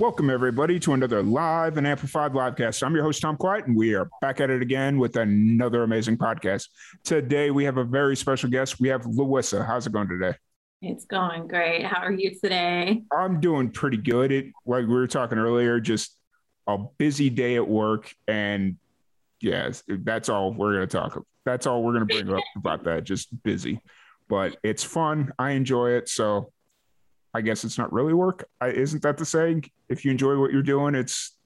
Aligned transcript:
Welcome, 0.00 0.28
everybody, 0.28 0.80
to 0.80 0.92
another 0.92 1.22
live 1.22 1.76
and 1.76 1.86
amplified 1.86 2.32
livecast. 2.32 2.82
I'm 2.82 2.96
your 2.96 3.04
host, 3.04 3.22
Tom 3.22 3.36
Quiet, 3.36 3.68
and 3.68 3.76
we 3.76 3.94
are 3.94 4.10
back 4.20 4.40
at 4.40 4.50
it 4.50 4.60
again 4.60 4.98
with 4.98 5.14
another 5.14 5.84
amazing 5.84 6.18
podcast. 6.18 6.68
Today, 7.04 7.52
we 7.52 7.64
have 7.64 7.76
a 7.76 7.84
very 7.84 8.16
special 8.16 8.50
guest. 8.50 8.80
We 8.80 8.88
have 8.88 9.02
Louissa. 9.02 9.64
How's 9.64 9.86
it 9.86 9.92
going 9.92 10.08
today? 10.08 10.34
It's 10.82 11.04
going 11.04 11.46
great. 11.46 11.84
How 11.84 12.02
are 12.02 12.12
you 12.12 12.34
today? 12.34 13.04
I'm 13.16 13.38
doing 13.40 13.70
pretty 13.70 13.98
good. 13.98 14.32
It, 14.32 14.46
like 14.66 14.88
we 14.88 14.94
were 14.94 15.06
talking 15.06 15.38
earlier, 15.38 15.78
just 15.78 16.18
a 16.66 16.76
busy 16.98 17.30
day 17.30 17.54
at 17.54 17.68
work. 17.68 18.12
And 18.26 18.78
yes, 19.40 19.84
that's 19.86 20.28
all 20.28 20.52
we're 20.52 20.74
going 20.74 20.88
to 20.88 20.96
talk 20.96 21.12
about. 21.12 21.26
That's 21.44 21.68
all 21.68 21.84
we're 21.84 21.92
going 21.92 22.08
to 22.08 22.14
bring 22.14 22.36
up 22.36 22.42
about 22.56 22.82
that. 22.84 23.04
Just 23.04 23.42
busy, 23.44 23.80
but 24.28 24.56
it's 24.64 24.82
fun. 24.82 25.32
I 25.38 25.52
enjoy 25.52 25.92
it. 25.92 26.08
So 26.08 26.50
I 27.34 27.40
guess 27.40 27.64
it's 27.64 27.76
not 27.76 27.92
really 27.92 28.14
work. 28.14 28.48
I, 28.60 28.68
isn't 28.68 29.02
that 29.02 29.18
the 29.18 29.24
saying? 29.24 29.64
If 29.88 30.04
you 30.04 30.10
enjoy 30.10 30.38
what 30.38 30.52
you're 30.52 30.62
doing, 30.62 30.94
it's 30.94 31.36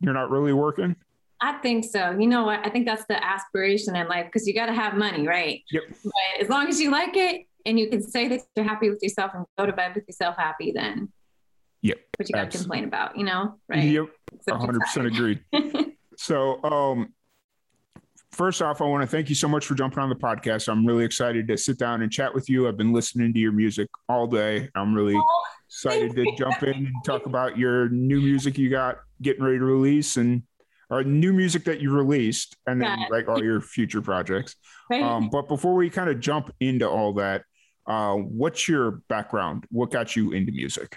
you're 0.00 0.14
not 0.14 0.30
really 0.30 0.52
working. 0.52 0.96
I 1.40 1.58
think 1.58 1.84
so. 1.84 2.16
You 2.18 2.26
know 2.26 2.44
what? 2.44 2.66
I 2.66 2.70
think 2.70 2.86
that's 2.86 3.04
the 3.06 3.22
aspiration 3.22 3.94
in 3.96 4.08
life 4.08 4.26
because 4.26 4.46
you 4.48 4.54
got 4.54 4.66
to 4.66 4.72
have 4.72 4.94
money, 4.94 5.26
right? 5.26 5.62
Yep. 5.70 5.82
But 6.02 6.12
as 6.40 6.48
long 6.48 6.68
as 6.68 6.80
you 6.80 6.90
like 6.90 7.16
it 7.16 7.46
and 7.66 7.78
you 7.78 7.90
can 7.90 8.02
say 8.02 8.28
that 8.28 8.40
you're 8.56 8.64
happy 8.64 8.88
with 8.88 9.00
yourself 9.02 9.32
and 9.34 9.44
go 9.58 9.66
to 9.66 9.72
bed 9.72 9.94
with 9.94 10.04
yourself 10.08 10.36
happy, 10.38 10.72
then 10.72 11.12
Yep. 11.82 11.98
what 12.16 12.28
you 12.30 12.34
got 12.34 12.50
to 12.50 12.58
complain 12.58 12.84
about, 12.84 13.18
you 13.18 13.24
know? 13.24 13.56
Right. 13.68 13.84
Yep. 13.84 14.06
100% 14.48 15.06
agreed. 15.06 15.44
So, 16.16 16.62
um, 16.62 17.12
first 18.34 18.60
off, 18.62 18.80
I 18.80 18.84
want 18.84 19.02
to 19.02 19.06
thank 19.06 19.28
you 19.28 19.34
so 19.34 19.48
much 19.48 19.66
for 19.66 19.74
jumping 19.74 20.00
on 20.00 20.08
the 20.08 20.14
podcast. 20.14 20.68
I'm 20.68 20.84
really 20.86 21.04
excited 21.04 21.46
to 21.48 21.56
sit 21.56 21.78
down 21.78 22.02
and 22.02 22.10
chat 22.10 22.34
with 22.34 22.48
you. 22.50 22.68
I've 22.68 22.76
been 22.76 22.92
listening 22.92 23.32
to 23.32 23.38
your 23.38 23.52
music 23.52 23.88
all 24.08 24.26
day. 24.26 24.68
I'm 24.74 24.94
really 24.94 25.18
excited 25.68 26.14
to 26.16 26.34
jump 26.36 26.62
in 26.62 26.74
and 26.74 26.88
talk 27.04 27.26
about 27.26 27.56
your 27.58 27.88
new 27.88 28.20
music 28.20 28.58
you 28.58 28.70
got 28.70 28.98
getting 29.22 29.42
ready 29.44 29.58
to 29.58 29.64
release 29.64 30.16
and 30.16 30.42
or 30.90 31.02
new 31.02 31.32
music 31.32 31.64
that 31.64 31.80
you 31.80 31.90
released 31.90 32.56
and 32.66 32.80
then 32.80 32.98
Yeah. 32.98 33.06
like 33.10 33.26
all 33.28 33.42
your 33.42 33.60
future 33.60 34.02
projects. 34.02 34.56
Um, 34.92 35.30
but 35.30 35.48
before 35.48 35.74
we 35.74 35.88
kind 35.88 36.10
of 36.10 36.20
jump 36.20 36.52
into 36.60 36.88
all 36.88 37.14
that, 37.14 37.44
uh, 37.86 38.14
what's 38.14 38.68
your 38.68 39.02
background? 39.08 39.64
What 39.70 39.90
got 39.90 40.14
you 40.14 40.32
into 40.32 40.52
music? 40.52 40.96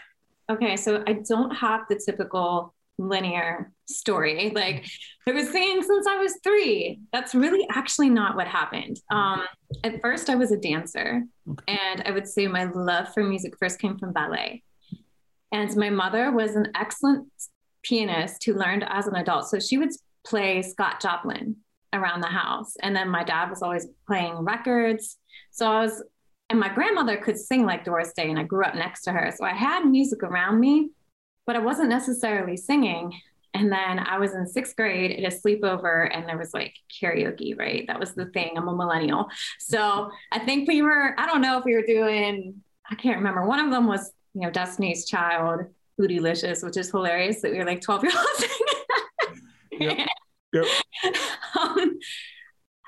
Okay, 0.49 0.75
so 0.75 1.03
I 1.07 1.13
don't 1.27 1.51
have 1.55 1.81
the 1.89 1.99
typical 2.05 2.73
linear 2.97 3.71
story. 3.87 4.51
Like 4.53 4.85
I 5.27 5.31
was 5.31 5.49
singing 5.49 5.81
since 5.83 6.07
I 6.07 6.17
was 6.17 6.39
three. 6.43 6.99
That's 7.11 7.33
really 7.35 7.67
actually 7.71 8.09
not 8.09 8.35
what 8.35 8.47
happened. 8.47 8.99
Um, 9.11 9.43
at 9.83 10.01
first, 10.01 10.29
I 10.29 10.35
was 10.35 10.51
a 10.51 10.57
dancer, 10.57 11.23
Okay. 11.49 11.77
and 11.91 12.03
I 12.05 12.11
would 12.11 12.27
say 12.27 12.47
my 12.47 12.65
love 12.65 13.13
for 13.13 13.23
music 13.23 13.57
first 13.57 13.79
came 13.79 13.97
from 13.97 14.13
ballet. 14.13 14.63
And 15.51 15.73
my 15.77 15.89
mother 15.89 16.31
was 16.31 16.55
an 16.55 16.71
excellent 16.75 17.27
pianist 17.83 18.43
who 18.43 18.53
learned 18.53 18.85
as 18.89 19.07
an 19.07 19.15
adult. 19.15 19.47
So 19.47 19.59
she 19.59 19.77
would 19.77 19.91
play 20.25 20.61
Scott 20.61 21.01
Joplin 21.01 21.55
around 21.93 22.21
the 22.21 22.27
house. 22.27 22.75
And 22.81 22.93
then 22.93 23.09
my 23.09 23.23
dad 23.23 23.49
was 23.49 23.61
always 23.61 23.87
playing 24.05 24.35
records. 24.39 25.17
So 25.51 25.71
I 25.71 25.81
was, 25.81 26.03
and 26.49 26.59
my 26.59 26.67
grandmother 26.67 27.15
could 27.15 27.37
sing 27.37 27.65
like 27.65 27.85
Doris 27.85 28.11
Day, 28.13 28.29
and 28.29 28.37
I 28.37 28.43
grew 28.43 28.65
up 28.65 28.75
next 28.75 29.03
to 29.03 29.13
her. 29.13 29.31
So 29.35 29.45
I 29.45 29.53
had 29.53 29.85
music 29.85 30.21
around 30.21 30.59
me, 30.59 30.89
but 31.45 31.55
I 31.55 31.59
wasn't 31.59 31.89
necessarily 31.89 32.57
singing. 32.57 33.13
And 33.53 33.71
then 33.71 33.99
I 33.99 34.19
was 34.19 34.33
in 34.33 34.45
sixth 34.45 34.75
grade 34.75 35.11
at 35.11 35.33
a 35.33 35.35
sleepover, 35.35 36.09
and 36.13 36.27
there 36.27 36.37
was 36.37 36.53
like 36.53 36.75
karaoke, 37.01 37.57
right? 37.57 37.85
That 37.87 37.99
was 37.99 38.13
the 38.13 38.25
thing. 38.27 38.51
I'm 38.55 38.67
a 38.67 38.75
millennial. 38.75 39.29
So 39.59 40.11
I 40.31 40.39
think 40.39 40.67
we 40.67 40.81
were, 40.81 41.19
I 41.19 41.25
don't 41.25 41.41
know 41.41 41.57
if 41.57 41.65
we 41.65 41.73
were 41.73 41.85
doing, 41.85 42.61
I 42.89 42.95
can't 42.95 43.17
remember. 43.17 43.45
One 43.45 43.59
of 43.59 43.71
them 43.71 43.87
was, 43.87 44.11
you 44.33 44.41
know, 44.41 44.51
Destiny's 44.51 45.05
Child, 45.05 45.61
Bootylicious, 45.99 46.63
which 46.63 46.77
is 46.77 46.91
hilarious 46.91 47.41
that 47.41 47.51
we 47.51 47.57
were 47.57 47.65
like 47.65 47.81
12 47.81 48.03
year 48.03 48.13
olds. 48.15 48.45
Yep. 49.79 50.07
Yep. 50.53 50.65
um, 51.59 51.99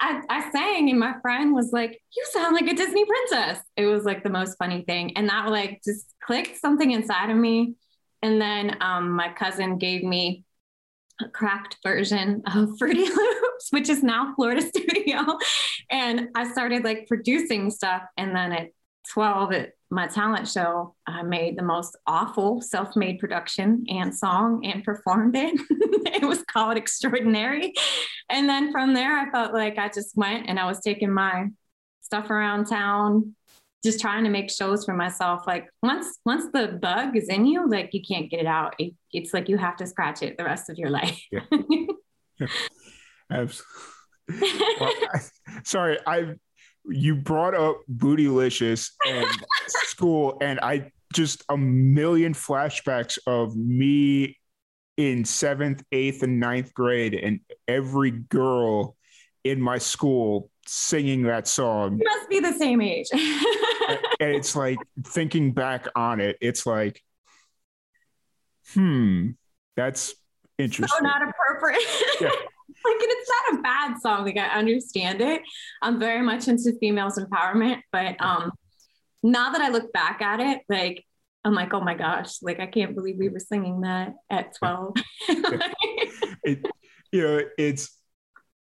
I, 0.01 0.21
I 0.29 0.51
sang 0.51 0.89
and 0.89 0.99
my 0.99 1.15
friend 1.21 1.53
was 1.53 1.71
like, 1.71 2.01
You 2.15 2.25
sound 2.31 2.55
like 2.55 2.67
a 2.67 2.75
Disney 2.75 3.05
princess. 3.05 3.59
It 3.75 3.85
was 3.85 4.05
like 4.05 4.23
the 4.23 4.29
most 4.29 4.57
funny 4.57 4.83
thing. 4.83 5.15
And 5.17 5.29
that 5.29 5.49
like 5.49 5.81
just 5.85 6.05
clicked 6.23 6.57
something 6.57 6.91
inside 6.91 7.29
of 7.29 7.37
me. 7.37 7.75
And 8.21 8.41
then 8.41 8.77
um, 8.81 9.11
my 9.11 9.31
cousin 9.33 9.77
gave 9.77 10.03
me 10.03 10.43
a 11.21 11.29
cracked 11.29 11.77
version 11.83 12.41
of 12.53 12.69
Fruity 12.79 13.05
Loops, 13.05 13.67
which 13.71 13.89
is 13.89 14.03
now 14.03 14.33
Florida 14.35 14.61
Studio. 14.61 15.37
And 15.89 16.29
I 16.35 16.49
started 16.51 16.83
like 16.83 17.07
producing 17.07 17.71
stuff. 17.71 18.03
And 18.17 18.35
then 18.35 18.51
at 18.51 18.69
12 19.11 19.53
at 19.53 19.71
my 19.89 20.07
talent 20.07 20.47
show, 20.47 20.95
I 21.07 21.23
made 21.23 21.57
the 21.57 21.63
most 21.63 21.97
awful 22.05 22.61
self 22.61 22.95
made 22.95 23.19
production 23.19 23.85
and 23.89 24.15
song 24.15 24.65
and 24.65 24.83
performed 24.83 25.35
it. 25.35 25.59
it 25.69 26.23
was 26.23 26.43
called 26.43 26.77
Extraordinary. 26.77 27.73
And 28.29 28.47
then 28.47 28.71
from 28.71 28.93
there, 28.93 29.17
I 29.17 29.31
felt 29.31 29.53
like 29.53 29.77
I 29.77 29.87
just 29.89 30.15
went 30.15 30.47
and 30.47 30.59
I 30.59 30.65
was 30.65 30.79
taking 30.81 31.11
my 31.11 31.47
stuff 32.01 32.29
around 32.29 32.65
town, 32.65 33.35
just 33.83 33.99
trying 33.99 34.23
to 34.25 34.29
make 34.29 34.51
shows 34.51 34.83
for 34.85 34.93
myself. 34.93 35.47
Like 35.47 35.69
once 35.81 36.17
once 36.25 36.45
the 36.53 36.79
bug 36.81 37.15
is 37.15 37.29
in 37.29 37.45
you, 37.45 37.69
like 37.69 37.93
you 37.93 38.01
can't 38.01 38.29
get 38.29 38.41
it 38.41 38.45
out. 38.47 38.75
It, 38.79 38.93
it's 39.13 39.33
like 39.33 39.49
you 39.49 39.57
have 39.57 39.77
to 39.77 39.87
scratch 39.87 40.21
it 40.21 40.37
the 40.37 40.43
rest 40.43 40.69
of 40.69 40.77
your 40.77 40.89
life. 40.89 41.21
Abs- 43.31 43.63
Well, 44.29 44.93
I- 45.13 45.19
sorry, 45.63 45.97
I 46.05 46.33
you 46.85 47.15
brought 47.15 47.53
up 47.55 47.81
Bootylicious 47.91 48.91
and 49.07 49.27
school, 49.67 50.37
and 50.41 50.59
I 50.61 50.91
just 51.13 51.43
a 51.49 51.57
million 51.57 52.33
flashbacks 52.33 53.17
of 53.27 53.55
me 53.55 54.37
in 54.97 55.25
seventh, 55.25 55.83
eighth, 55.91 56.23
and 56.23 56.39
ninth 56.39 56.73
grade, 56.73 57.13
and 57.13 57.39
every 57.67 58.11
girl 58.11 58.95
in 59.43 59.61
my 59.61 59.77
school 59.77 60.49
singing 60.71 61.23
that 61.23 61.47
song. 61.47 61.97
you 61.97 62.05
must 62.05 62.29
be 62.29 62.39
the 62.39 62.53
same 62.53 62.79
age. 62.79 63.07
and 63.13 63.99
it's 64.19 64.55
like 64.55 64.77
thinking 65.03 65.51
back 65.51 65.87
on 65.95 66.21
it, 66.21 66.37
it's 66.41 66.67
like, 66.67 67.01
hmm, 68.73 69.31
that's 69.75 70.09
so 70.09 70.13
interesting. 70.59 71.03
not 71.03 71.21
appropriate. 71.27 71.81
Yeah. 72.21 72.27
like 72.85 73.01
and 73.01 73.07
it's 73.07 73.31
not 73.47 73.59
a 73.59 73.61
bad 73.63 73.99
song. 73.99 74.25
Like 74.25 74.37
I 74.37 74.59
understand 74.59 75.21
it. 75.21 75.41
I'm 75.81 75.99
very 75.99 76.21
much 76.21 76.47
into 76.47 76.73
females 76.79 77.17
empowerment, 77.17 77.81
but 77.91 78.15
um 78.21 78.51
now 79.23 79.51
that 79.51 79.61
I 79.61 79.69
look 79.69 79.91
back 79.91 80.21
at 80.21 80.39
it, 80.39 80.61
like 80.69 81.03
I'm 81.43 81.55
like, 81.55 81.73
oh 81.73 81.81
my 81.81 81.95
gosh, 81.95 82.43
like 82.43 82.59
I 82.59 82.67
can't 82.67 82.93
believe 82.93 83.17
we 83.17 83.29
were 83.29 83.39
singing 83.39 83.81
that 83.81 84.13
at 84.29 84.55
12. 84.57 84.93
it, 86.43 86.65
you 87.11 87.21
know, 87.23 87.41
it's 87.57 87.98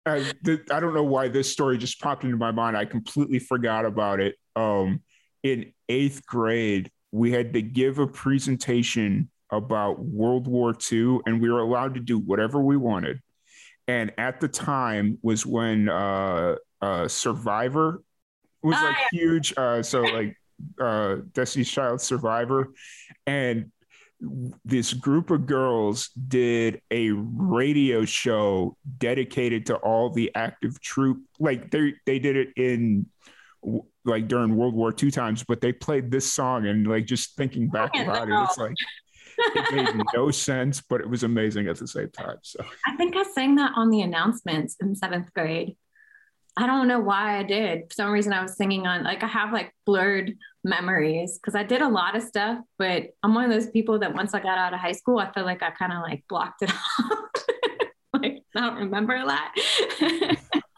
uh, 0.08 0.24
th- 0.46 0.62
I 0.72 0.80
don't 0.80 0.94
know 0.94 1.04
why 1.04 1.28
this 1.28 1.52
story 1.52 1.78
just 1.78 2.00
popped 2.02 2.24
into 2.24 2.38
my 2.38 2.52
mind. 2.52 2.78
I 2.78 2.86
completely 2.86 3.40
forgot 3.40 3.86
about 3.86 4.20
it. 4.20 4.36
Um, 4.56 5.02
in 5.44 5.74
eighth 5.90 6.26
grade, 6.26 6.92
we 7.12 7.32
had 7.32 7.54
to 7.54 7.62
give 7.62 8.00
a 8.00 8.08
presentation 8.08 9.30
about 9.52 10.00
World 10.00 10.48
War 10.48 10.76
II, 10.92 11.20
and 11.26 11.42
we 11.42 11.50
were 11.50 11.60
allowed 11.60 11.94
to 11.96 12.00
do 12.00 12.20
whatever 12.20 12.62
we 12.62 12.78
wanted. 12.78 13.20
And 13.88 14.12
at 14.18 14.42
the 14.42 14.48
time 14.50 15.18
was 15.22 15.46
when 15.46 15.88
uh, 15.88 16.56
uh, 16.82 17.08
Survivor 17.08 18.04
was 18.62 18.76
Ah, 18.78 18.86
like 18.88 18.98
huge. 19.12 19.54
Uh, 19.56 19.82
so 19.82 20.02
like 20.02 20.36
uh, 20.82 21.18
Destiny's 21.32 21.70
Child 21.70 22.02
Survivor, 22.02 22.74
and 23.26 23.72
this 24.66 24.94
group 24.94 25.30
of 25.30 25.46
girls 25.46 26.10
did 26.28 26.82
a 26.90 27.12
radio 27.12 28.04
show 28.04 28.76
dedicated 28.98 29.66
to 29.68 29.76
all 29.78 30.10
the 30.10 30.32
active 30.34 30.80
troop 30.82 31.22
like 31.40 31.70
they 31.70 31.94
they 32.08 32.18
did 32.18 32.36
it 32.36 32.50
in 32.56 33.06
like 34.06 34.28
during 34.28 34.56
world 34.56 34.74
war 34.74 34.94
ii 35.04 35.12
times 35.12 35.44
but 35.48 35.62
they 35.62 35.72
played 35.72 36.10
this 36.10 36.32
song 36.34 36.66
and 36.66 36.88
like 36.88 37.06
just 37.06 37.36
thinking 37.36 37.70
oh, 37.70 37.74
back 37.74 37.92
Oh, 37.96 38.02
about 38.04 38.28
no. 38.28 38.42
it 38.42 38.44
it's 38.46 38.58
like 38.58 38.76
it 39.38 39.76
made 39.96 40.04
no 40.16 40.32
sense 40.50 40.82
but 40.82 41.00
it 41.00 41.08
was 41.08 41.22
amazing 41.22 41.68
at 41.68 41.78
the 41.78 41.88
same 41.88 42.10
time 42.10 42.38
so 42.42 42.64
I 42.88 42.96
think 42.96 43.16
I 43.16 43.24
sang 43.24 43.56
that 43.56 43.74
on 43.76 43.92
the 43.92 44.02
announcements 44.02 44.76
in 44.82 44.96
seventh 44.96 45.32
grade. 45.34 45.76
I 46.60 46.66
don't 46.66 46.88
know 46.88 47.00
why 47.00 47.38
I 47.38 47.44
did. 47.44 47.84
For 47.90 47.94
some 47.94 48.10
reason, 48.12 48.34
I 48.34 48.42
was 48.42 48.58
singing 48.58 48.88
on 48.88 49.04
like 49.04 49.22
I 49.22 49.28
have 49.28 49.54
like 49.54 49.72
blurred 49.86 50.34
memories 50.68 51.40
because 51.40 51.56
I 51.56 51.64
did 51.64 51.82
a 51.82 51.88
lot 51.88 52.16
of 52.16 52.24
stuff, 52.24 52.60
but 52.78 53.04
I'm 53.24 53.34
one 53.34 53.46
of 53.46 53.52
those 53.52 53.70
people 53.70 54.00
that 54.00 54.14
once 54.14 54.34
I 54.34 54.40
got 54.40 54.58
out 54.58 54.74
of 54.74 54.80
high 54.80 54.92
school, 54.92 55.20
I 55.20 55.32
feel 55.32 55.46
like 55.46 55.64
I 55.64 55.72
kind 55.72 55.94
of 55.94 56.02
like 56.02 56.24
blocked 56.30 56.62
it 56.62 56.72
off. 57.00 57.22
like 58.14 58.44
I 58.56 58.60
don't 58.60 58.76
remember 58.76 59.16
a 59.16 59.26
lot. 59.26 59.52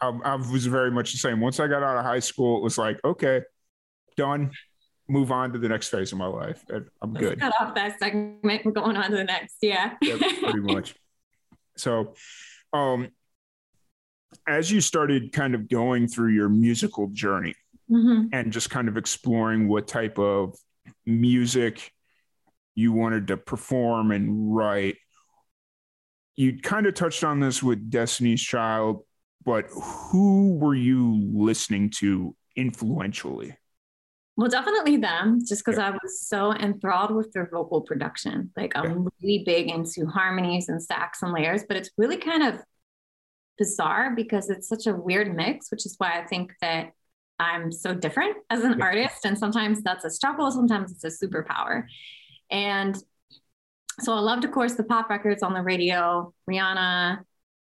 I, 0.00 0.18
I 0.24 0.34
was 0.36 0.66
very 0.66 0.90
much 0.90 1.12
the 1.12 1.18
same. 1.18 1.40
Once 1.40 1.60
I 1.60 1.66
got 1.66 1.82
out 1.82 1.96
of 1.96 2.04
high 2.04 2.20
school, 2.20 2.58
it 2.58 2.62
was 2.62 2.78
like, 2.78 2.98
okay, 3.04 3.42
done. 4.16 4.52
Move 5.08 5.32
on 5.32 5.52
to 5.52 5.58
the 5.58 5.68
next 5.68 5.88
phase 5.88 6.12
of 6.12 6.18
my 6.18 6.26
life. 6.26 6.64
I'm 7.02 7.14
good. 7.14 7.40
Cut 7.40 7.52
off 7.60 7.74
that 7.74 7.98
segment. 7.98 8.64
We're 8.64 8.70
going 8.70 8.96
on 8.96 9.10
to 9.10 9.16
the 9.16 9.24
next. 9.24 9.56
Yeah. 9.60 9.94
yeah 10.00 10.16
pretty 10.18 10.60
much. 10.60 10.94
So, 11.76 12.14
um, 12.72 13.08
as 14.46 14.70
you 14.70 14.80
started 14.80 15.32
kind 15.32 15.56
of 15.56 15.68
going 15.68 16.06
through 16.06 16.30
your 16.30 16.48
musical 16.48 17.08
journey 17.08 17.54
mm-hmm. 17.90 18.26
and 18.32 18.52
just 18.52 18.70
kind 18.70 18.88
of 18.88 18.96
exploring 18.96 19.68
what 19.68 19.88
type 19.88 20.18
of 20.18 20.56
music 21.04 21.92
you 22.74 22.92
wanted 22.92 23.28
to 23.28 23.36
perform 23.36 24.12
and 24.12 24.54
write, 24.54 24.96
you 26.36 26.58
kind 26.60 26.86
of 26.86 26.94
touched 26.94 27.24
on 27.24 27.40
this 27.40 27.62
with 27.62 27.90
Destiny's 27.90 28.42
Child, 28.42 29.02
but 29.44 29.66
who 29.70 30.56
were 30.56 30.74
you 30.74 31.20
listening 31.32 31.90
to 31.90 32.34
influentially? 32.56 33.56
Well, 34.36 34.48
definitely 34.48 34.96
them, 34.96 35.40
just 35.46 35.62
because 35.62 35.78
yeah. 35.78 35.88
I 35.88 35.90
was 35.90 36.26
so 36.26 36.54
enthralled 36.54 37.14
with 37.14 37.30
their 37.32 37.50
vocal 37.50 37.82
production. 37.82 38.50
Like, 38.56 38.72
I'm 38.74 39.06
really 39.20 39.42
big 39.44 39.68
into 39.68 40.06
harmonies 40.06 40.70
and 40.70 40.82
stacks 40.82 41.22
and 41.22 41.32
layers, 41.32 41.64
but 41.68 41.76
it's 41.76 41.90
really 41.98 42.16
kind 42.16 42.44
of 42.44 42.62
bizarre 43.58 44.14
because 44.16 44.48
it's 44.48 44.66
such 44.66 44.86
a 44.86 44.94
weird 44.94 45.36
mix, 45.36 45.70
which 45.70 45.84
is 45.84 45.96
why 45.98 46.18
I 46.18 46.24
think 46.24 46.54
that 46.62 46.92
I'm 47.40 47.72
so 47.72 47.94
different 47.94 48.36
as 48.50 48.62
an 48.62 48.78
yeah. 48.78 48.84
artist. 48.84 49.24
And 49.24 49.38
sometimes 49.38 49.82
that's 49.82 50.04
a 50.04 50.10
struggle, 50.10 50.50
sometimes 50.50 50.92
it's 50.92 51.04
a 51.04 51.26
superpower. 51.26 51.84
And 52.50 52.96
so 54.00 54.12
I 54.12 54.20
loved, 54.20 54.44
of 54.44 54.52
course, 54.52 54.74
the 54.74 54.84
pop 54.84 55.08
records 55.10 55.42
on 55.42 55.54
the 55.54 55.62
radio, 55.62 56.32
Rihanna. 56.48 57.18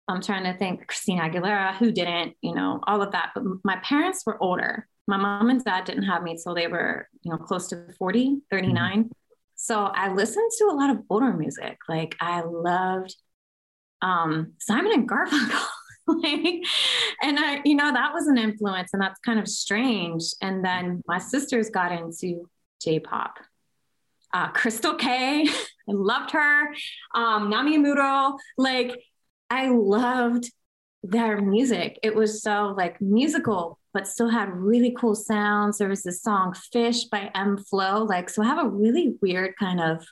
I'm 0.07 0.23
trying 0.23 0.45
to 0.45 0.59
think, 0.59 0.87
Christina 0.87 1.23
Aguilera, 1.23 1.75
who 1.77 1.91
didn't, 1.91 2.35
you 2.41 2.55
know, 2.55 2.81
all 2.87 3.03
of 3.03 3.13
that. 3.13 3.31
But 3.35 3.45
my 3.65 3.77
parents 3.77 4.25
were 4.27 4.43
older. 4.43 4.87
My 5.07 5.17
mom 5.17 5.51
and 5.51 5.63
dad 5.65 5.85
didn't 5.85 6.05
have 6.05 6.23
me 6.23 6.33
until 6.33 6.55
they 6.55 6.67
were, 6.67 7.09
you 7.23 7.31
know, 7.31 7.39
close 7.39 7.69
to 7.69 7.87
40, 7.99 8.43
39. 8.51 9.05
Mm-hmm. 9.05 9.09
So 9.55 9.85
I 9.85 10.13
listened 10.13 10.51
to 10.59 10.65
a 10.65 10.75
lot 10.75 10.91
of 10.91 10.99
older 11.09 11.33
music. 11.33 11.79
Like 11.89 12.17
I 12.21 12.43
loved 12.43 13.17
um, 14.03 14.53
Simon 14.59 14.93
and 14.93 15.09
Garfunkel. 15.09 15.67
like, 16.23 16.65
and 17.23 17.39
I, 17.39 17.61
you 17.65 17.75
know, 17.75 17.93
that 17.93 18.13
was 18.13 18.27
an 18.27 18.39
influence 18.39 18.91
and 18.93 19.03
that's 19.03 19.21
kind 19.21 19.39
of 19.39 19.49
strange. 19.49 20.25
And 20.43 20.65
then 20.65 21.03
my 21.07 21.19
sisters 21.19 21.71
got 21.71 21.93
into 21.93 22.49
J-pop. 22.83 23.39
Uh, 24.33 24.49
Crystal 24.49 24.97
Kay, 24.97 25.47
I 25.89 25.93
loved 25.93 26.33
her. 26.33 26.69
Um, 27.15 27.51
Namie 27.51 27.77
Amuro, 27.77 28.37
like 28.59 29.01
I 29.49 29.69
loved 29.69 30.51
their 31.03 31.41
music. 31.41 31.99
It 32.03 32.15
was 32.15 32.43
so 32.43 32.75
like 32.77 33.01
musical, 33.01 33.79
but 33.93 34.09
still 34.09 34.29
had 34.29 34.51
really 34.51 34.91
cool 34.99 35.15
sounds. 35.15 35.79
There 35.79 35.89
was 35.89 36.03
this 36.03 36.23
song 36.23 36.55
Fish 36.73 37.05
by 37.05 37.31
m-flo. 37.35 38.05
Like, 38.05 38.29
so 38.29 38.43
I 38.43 38.47
have 38.47 38.65
a 38.65 38.69
really 38.69 39.15
weird 39.23 39.55
kind 39.57 39.81
of 39.81 40.05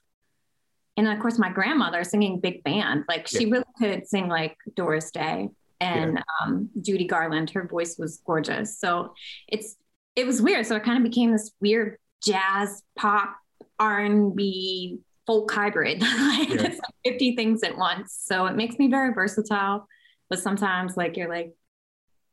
and 0.97 1.09
of 1.09 1.19
course 1.19 1.39
my 1.39 1.51
grandmother 1.51 2.05
singing 2.05 2.41
big 2.41 2.63
band 2.65 3.05
like 3.09 3.27
she 3.27 3.47
yeah. 3.47 3.53
really 3.53 3.65
could 3.79 4.07
sing 4.07 4.29
like 4.29 4.57
doris 4.75 5.11
day 5.11 5.49
and 5.83 6.15
yeah. 6.15 6.23
um, 6.43 6.71
Judy 6.81 7.07
Garland. 7.07 7.51
Her 7.51 7.67
voice 7.67 7.99
was 7.99 8.23
gorgeous. 8.25 8.79
So 8.79 9.15
it's 9.49 9.77
it 10.15 10.27
was 10.27 10.41
weird. 10.41 10.67
So 10.67 10.77
it 10.77 10.85
kind 10.85 10.99
of 10.99 11.11
became 11.11 11.33
this 11.33 11.53
weird 11.61 11.99
jazz 12.25 12.83
pop 12.97 13.37
R 13.79 14.01
and 14.01 14.35
B 14.37 15.01
folk 15.27 15.51
hybrid, 15.51 16.01
like 16.19 16.51
yeah. 16.51 16.75
50 17.05 17.37
things 17.37 17.63
at 17.63 17.77
once. 17.77 18.17
So 18.25 18.47
it 18.47 18.57
makes 18.57 18.79
me 18.79 18.89
very 18.89 19.13
versatile. 19.13 19.89
But 20.29 20.39
sometimes 20.39 20.97
like 20.97 21.17
you're 21.17 21.29
like, 21.29 21.55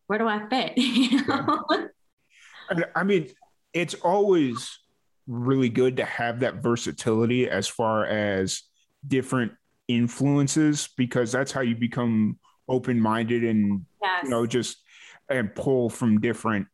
where 0.08 0.20
do 0.20 0.28
I 0.28 0.48
fit? 0.48 0.74
you 0.78 1.26
know? 1.26 1.66
yeah. 2.76 2.86
I 2.96 3.04
mean, 3.04 3.30
it's 3.74 3.94
always 3.96 4.80
really 5.28 5.70
good 5.70 5.98
to 5.98 6.06
have 6.06 6.40
that 6.40 6.56
versatility 6.56 7.50
as 7.50 7.68
far 7.68 8.06
as 8.06 8.64
different 9.08 9.52
influences 9.88 10.90
because 10.98 11.32
that's 11.32 11.52
how 11.52 11.62
you 11.62 11.76
become 11.76 12.38
open 12.70 13.00
minded 13.00 13.44
and 13.44 13.86
yes. 14.02 14.24
you 14.24 14.30
know 14.30 14.46
just 14.46 14.78
and 15.30 15.54
pull 15.54 15.90
from 15.90 16.20
different 16.20 16.68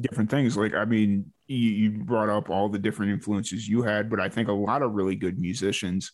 different 0.00 0.30
things. 0.30 0.56
Like 0.56 0.74
I 0.74 0.84
mean, 0.84 1.32
you, 1.46 1.56
you 1.56 1.90
brought 1.90 2.28
up 2.28 2.50
all 2.50 2.68
the 2.68 2.78
different 2.78 3.12
influences 3.12 3.68
you 3.68 3.82
had, 3.82 4.08
but 4.08 4.20
I 4.20 4.28
think 4.28 4.48
a 4.48 4.52
lot 4.52 4.82
of 4.82 4.92
really 4.92 5.16
good 5.16 5.38
musicians 5.38 6.12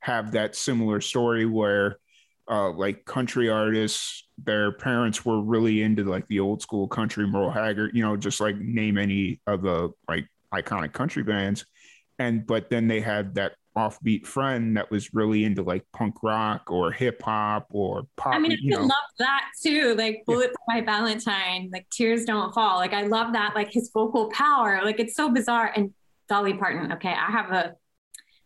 have 0.00 0.32
that 0.32 0.56
similar 0.56 1.00
story 1.00 1.46
where 1.46 1.98
uh, 2.50 2.70
like 2.72 3.04
country 3.04 3.48
artists, 3.48 4.26
their 4.42 4.72
parents 4.72 5.24
were 5.24 5.40
really 5.40 5.82
into 5.82 6.04
like 6.04 6.26
the 6.28 6.40
old 6.40 6.60
school 6.60 6.88
country, 6.88 7.26
Merle 7.26 7.50
Haggard, 7.50 7.92
you 7.94 8.02
know, 8.02 8.16
just 8.16 8.40
like 8.40 8.56
name 8.56 8.98
any 8.98 9.40
of 9.46 9.62
the 9.62 9.90
like 10.08 10.26
iconic 10.52 10.92
country 10.92 11.22
bands. 11.22 11.64
And 12.18 12.46
but 12.46 12.68
then 12.68 12.88
they 12.88 13.00
had 13.00 13.36
that 13.36 13.52
offbeat 13.80 14.26
friend 14.26 14.76
that 14.76 14.90
was 14.90 15.14
really 15.14 15.44
into 15.44 15.62
like 15.62 15.84
punk 15.92 16.22
rock 16.22 16.70
or 16.70 16.92
hip 16.92 17.22
hop 17.22 17.68
or 17.70 18.06
pop. 18.16 18.34
I 18.34 18.38
mean, 18.38 18.58
I 18.72 18.78
love 18.78 18.90
that 19.18 19.44
too. 19.62 19.94
Like 19.96 20.22
Bullet 20.26 20.52
by 20.68 20.80
Valentine, 20.80 21.70
like 21.72 21.88
Tears 21.90 22.24
Don't 22.24 22.52
Fall. 22.52 22.76
Like 22.76 22.92
I 22.92 23.02
love 23.02 23.32
that, 23.32 23.54
like 23.54 23.72
his 23.72 23.90
vocal 23.92 24.30
power. 24.30 24.80
Like 24.84 25.00
it's 25.00 25.14
so 25.16 25.30
bizarre. 25.30 25.72
And 25.74 25.92
Dolly 26.30 26.54
Parton. 26.54 26.92
Okay, 26.92 27.12
I 27.12 27.30
have 27.30 27.50
a 27.50 27.74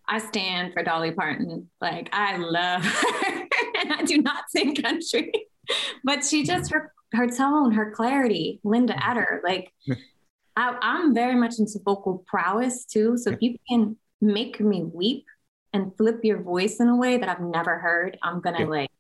I 0.09 0.19
stand 0.19 0.73
for 0.73 0.83
Dolly 0.83 1.13
Parton. 1.13 1.71
Like 1.81 2.09
I 2.13 2.39
love 2.39 2.83
her. 2.85 3.49
and 3.81 3.93
I 3.93 4.03
do 4.05 4.19
not 4.19 4.45
sing 4.49 4.75
country. 4.75 5.33
but 6.05 6.25
she 6.25 6.45
just 6.45 6.73
her 6.73 6.93
her 7.13 7.29
tone, 7.29 7.73
her 7.73 7.93
clarity, 7.93 8.61
Linda 8.65 8.95
mm-hmm. 8.95 9.11
Eder. 9.11 9.41
Like 9.45 9.73
I, 10.57 10.77
I'm 10.81 11.15
very 11.15 11.35
much 11.35 11.59
into 11.59 11.79
vocal 11.85 12.25
prowess 12.27 12.85
too. 12.85 13.17
So 13.19 13.31
if 13.31 13.39
you 13.41 13.57
can 13.69 13.97
make 14.21 14.61
me 14.61 14.83
weep 14.85 15.27
and 15.73 15.97
flip 15.97 16.21
your 16.23 16.41
voice 16.41 16.79
in 16.79 16.89
a 16.89 16.97
way 16.97 17.19
that 17.19 17.29
I've 17.29 17.41
never 17.41 17.79
heard, 17.79 18.17
I'm 18.23 18.41
gonna 18.41 18.61
yeah. 18.61 18.67
like 18.67 18.91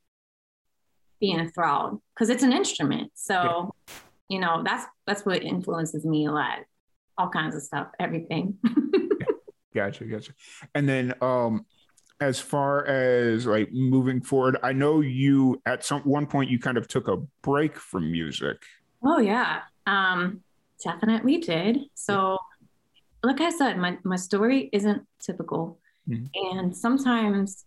be 1.20 1.32
enthralled 1.32 2.00
because 2.14 2.28
it's 2.28 2.42
an 2.42 2.52
instrument. 2.52 3.12
So, 3.14 3.72
yeah. 3.88 3.94
you 4.28 4.40
know, 4.40 4.62
that's 4.64 4.84
that's 5.06 5.24
what 5.24 5.42
influences 5.42 6.04
me 6.04 6.26
a 6.26 6.32
lot. 6.32 6.58
All 7.16 7.28
kinds 7.28 7.54
of 7.54 7.62
stuff, 7.62 7.88
everything. 7.98 8.58
gotcha, 9.74 10.04
gotcha. 10.04 10.32
And 10.74 10.88
then 10.88 11.14
um 11.22 11.64
as 12.20 12.40
far 12.40 12.86
as 12.86 13.46
like 13.46 13.72
moving 13.72 14.20
forward, 14.20 14.56
I 14.62 14.72
know 14.72 15.00
you 15.00 15.60
at 15.66 15.84
some 15.84 16.02
one 16.02 16.26
point 16.26 16.50
you 16.50 16.58
kind 16.58 16.76
of 16.76 16.88
took 16.88 17.08
a 17.08 17.18
break 17.42 17.76
from 17.76 18.10
music. 18.10 18.56
Oh 19.02 19.18
yeah. 19.18 19.62
Um 19.86 20.40
definitely 20.82 21.38
did. 21.38 21.78
So 21.94 22.38
like 23.26 23.40
I 23.40 23.50
said, 23.50 23.78
my, 23.78 23.98
my 24.04 24.16
story 24.16 24.68
isn't 24.72 25.02
typical. 25.20 25.78
Mm-hmm. 26.08 26.58
And 26.58 26.76
sometimes 26.76 27.64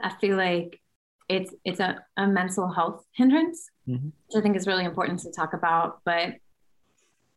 I 0.00 0.10
feel 0.20 0.36
like 0.36 0.80
it's 1.28 1.54
it's 1.64 1.80
a, 1.80 1.98
a 2.16 2.26
mental 2.26 2.68
health 2.68 3.04
hindrance, 3.12 3.70
mm-hmm. 3.88 4.08
which 4.08 4.38
I 4.38 4.40
think 4.40 4.56
is 4.56 4.66
really 4.66 4.84
important 4.84 5.20
to 5.20 5.30
talk 5.30 5.54
about. 5.54 6.00
But 6.04 6.34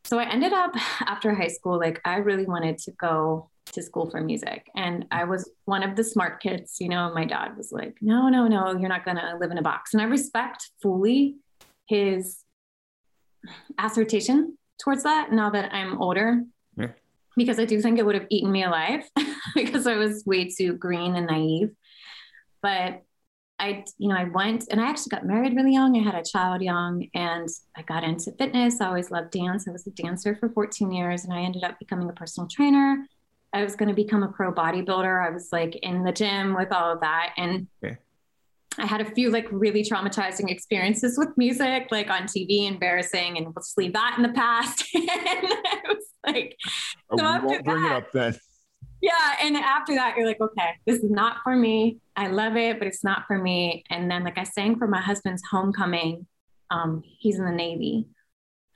so 0.04 0.20
I 0.20 0.30
ended 0.30 0.54
up 0.54 0.72
after 1.02 1.34
high 1.34 1.48
school, 1.48 1.80
like 1.80 2.02
I 2.06 2.18
really 2.18 2.46
wanted 2.46 2.78
to 2.80 2.92
go 2.92 3.50
to 3.74 3.82
school 3.82 4.10
for 4.10 4.22
music. 4.22 4.68
And 4.76 5.06
I 5.12 5.24
was 5.24 5.50
one 5.66 5.84
of 5.84 5.96
the 5.96 6.04
smart 6.04 6.42
kids, 6.42 6.78
you 6.80 6.90
know, 6.90 7.12
my 7.14 7.26
dad 7.26 7.58
was 7.58 7.72
like, 7.72 7.98
no, 8.02 8.30
no, 8.30 8.48
no, 8.48 8.78
you're 8.78 8.90
not 8.90 9.06
gonna 9.06 9.38
live 9.40 9.52
in 9.52 9.58
a 9.58 9.64
box. 9.64 9.94
And 9.94 10.02
I 10.02 10.06
respect 10.06 10.70
fully 10.82 11.38
his 11.88 12.44
assertion 13.80 14.58
towards 14.82 15.04
that 15.04 15.32
now 15.32 15.50
that 15.52 15.74
I'm 15.74 16.02
older 16.02 16.44
because 17.36 17.60
I 17.60 17.66
do 17.66 17.82
think 17.82 18.00
it 18.00 18.06
would 18.06 18.16
have 18.16 18.28
eaten 18.30 18.52
me 18.52 18.64
alive 18.64 19.04
because 19.56 19.88
I 19.88 19.96
was 19.96 20.24
way 20.26 20.50
too 20.50 20.74
green 20.74 21.16
and 21.16 21.28
naive. 21.28 21.72
But 22.62 23.02
I, 23.58 23.86
you 23.98 24.10
know, 24.10 24.16
I 24.16 24.26
went 24.26 24.66
and 24.70 24.82
I 24.82 24.90
actually 24.90 25.12
got 25.12 25.26
married 25.26 25.56
really 25.56 25.74
young. 25.74 25.98
I 25.98 26.04
had 26.04 26.16
a 26.16 26.24
child 26.24 26.62
young 26.62 27.08
and 27.14 27.48
I 27.76 27.84
got 27.84 28.04
into 28.04 28.32
fitness. 28.34 28.82
I 28.82 28.88
always 28.88 29.12
loved 29.12 29.32
dance. 29.32 29.68
I 29.68 29.72
was 29.72 29.88
a 29.88 29.92
dancer 29.92 30.36
for 30.36 30.50
14 30.50 30.92
years 30.92 31.24
and 31.24 31.34
I 31.34 31.42
ended 31.42 31.64
up 31.64 31.80
becoming 31.80 32.10
a 32.10 32.14
personal 32.14 32.50
trainer. 32.50 33.06
I 33.54 33.64
was 33.64 33.78
going 33.78 33.88
to 33.88 33.96
become 33.96 34.24
a 34.24 34.28
pro 34.28 34.52
bodybuilder. 34.52 35.26
I 35.26 35.30
was 35.30 35.50
like 35.54 35.78
in 35.78 36.04
the 36.04 36.12
gym 36.12 36.56
with 36.56 36.74
all 36.74 36.92
of 36.92 37.00
that. 37.02 37.34
And 37.38 37.68
okay. 37.84 37.98
I 38.78 38.86
had 38.86 39.02
a 39.02 39.06
few 39.06 39.30
like 39.30 39.48
really 39.52 39.84
traumatizing 39.84 40.50
experiences 40.50 41.18
with 41.18 41.30
music, 41.38 41.88
like 41.92 42.10
on 42.10 42.24
TV, 42.24 42.68
embarrassing, 42.68 43.38
and 43.38 43.48
we'll 43.48 43.54
just 43.54 43.78
leave 43.78 43.94
that 43.94 44.16
in 44.18 44.24
the 44.24 44.34
past. 44.34 44.86
and 44.94 45.10
I 45.10 45.82
was 45.88 46.06
like, 46.26 46.58
oh, 47.10 47.18
so 47.18 47.26
after 47.26 47.48
won't 47.48 47.66
bring 47.66 47.82
that, 47.82 47.92
it 47.92 47.96
up 47.96 48.12
then. 48.12 48.38
Yeah, 49.02 49.36
and 49.42 49.56
after 49.56 49.96
that, 49.96 50.16
you're 50.18 50.26
like, 50.26 50.42
okay, 50.42 50.72
this 50.86 50.98
is 50.98 51.12
not 51.12 51.38
for 51.44 51.56
me. 51.56 52.00
I 52.16 52.28
love 52.28 52.56
it, 52.56 52.80
but 52.80 52.88
it's 52.88 53.04
not 53.04 53.26
for 53.28 53.38
me. 53.38 53.84
And 53.90 54.10
then, 54.10 54.24
like, 54.24 54.38
I 54.38 54.44
sang 54.44 54.78
for 54.78 54.88
my 54.88 55.02
husband's 55.02 55.44
homecoming. 55.50 56.26
Um, 56.72 57.04
he's 57.20 57.38
in 57.38 57.46
the 57.46 57.52
Navy. 57.52 58.08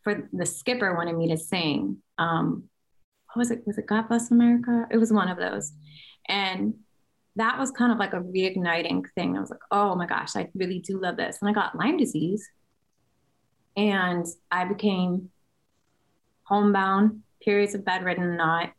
For 0.04 0.30
the 0.32 0.46
skipper 0.46 0.96
wanted 0.96 1.18
me 1.18 1.30
to 1.30 1.38
sing. 1.38 1.98
Um, 2.18 2.66
what 3.34 3.42
was 3.42 3.52
it? 3.52 3.64
Was 3.66 3.78
it 3.78 3.88
God 3.88 4.08
Bless 4.08 4.32
America? 4.32 4.88
It 4.92 4.98
was 4.98 5.12
one 5.12 5.30
of 5.30 5.38
those. 5.38 5.74
And 6.28 6.76
that 7.40 7.58
was 7.58 7.72
kind 7.72 7.92
of 7.92 7.98
like 7.98 8.14
a 8.14 8.20
reigniting 8.20 9.06
thing. 9.16 9.38
I 9.38 9.40
was 9.40 9.50
like, 9.50 9.62
oh 9.72 9.96
my 9.96 10.06
gosh, 10.06 10.36
I 10.36 10.50
really 10.54 10.80
do 10.80 11.02
love 11.02 11.16
this. 11.16 11.38
And 11.42 11.50
I 11.50 11.54
got 11.54 11.78
Lyme 11.78 11.98
disease. 11.98 12.48
And 13.78 14.26
I 14.52 14.66
became 14.66 15.30
homebound, 16.44 17.22
periods 17.42 17.76
of 17.76 17.86
bedridden, 17.86 18.36
not. 18.36 18.72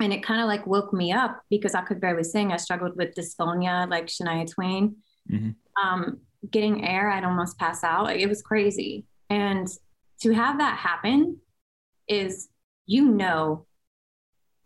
And 0.00 0.14
it 0.14 0.22
kind 0.22 0.40
of 0.40 0.46
like 0.46 0.66
woke 0.66 0.94
me 0.94 1.12
up 1.12 1.42
because 1.50 1.74
I 1.74 1.82
could 1.82 2.00
barely 2.00 2.24
sing. 2.24 2.52
I 2.52 2.56
struggled 2.56 2.96
with 2.96 3.14
dysphonia, 3.14 3.88
like 3.90 4.06
Shania 4.06 4.50
Twain. 4.50 4.96
Mm-hmm. 5.30 5.50
Um, 5.82 6.20
getting 6.50 6.86
air, 6.86 7.10
I'd 7.10 7.24
almost 7.24 7.58
pass 7.58 7.84
out. 7.84 8.16
It 8.16 8.28
was 8.28 8.40
crazy. 8.40 9.04
And 9.28 9.68
to 10.22 10.32
have 10.32 10.58
that 10.58 10.78
happen 10.78 11.38
is, 12.08 12.48
you 12.86 13.10
know, 13.10 13.66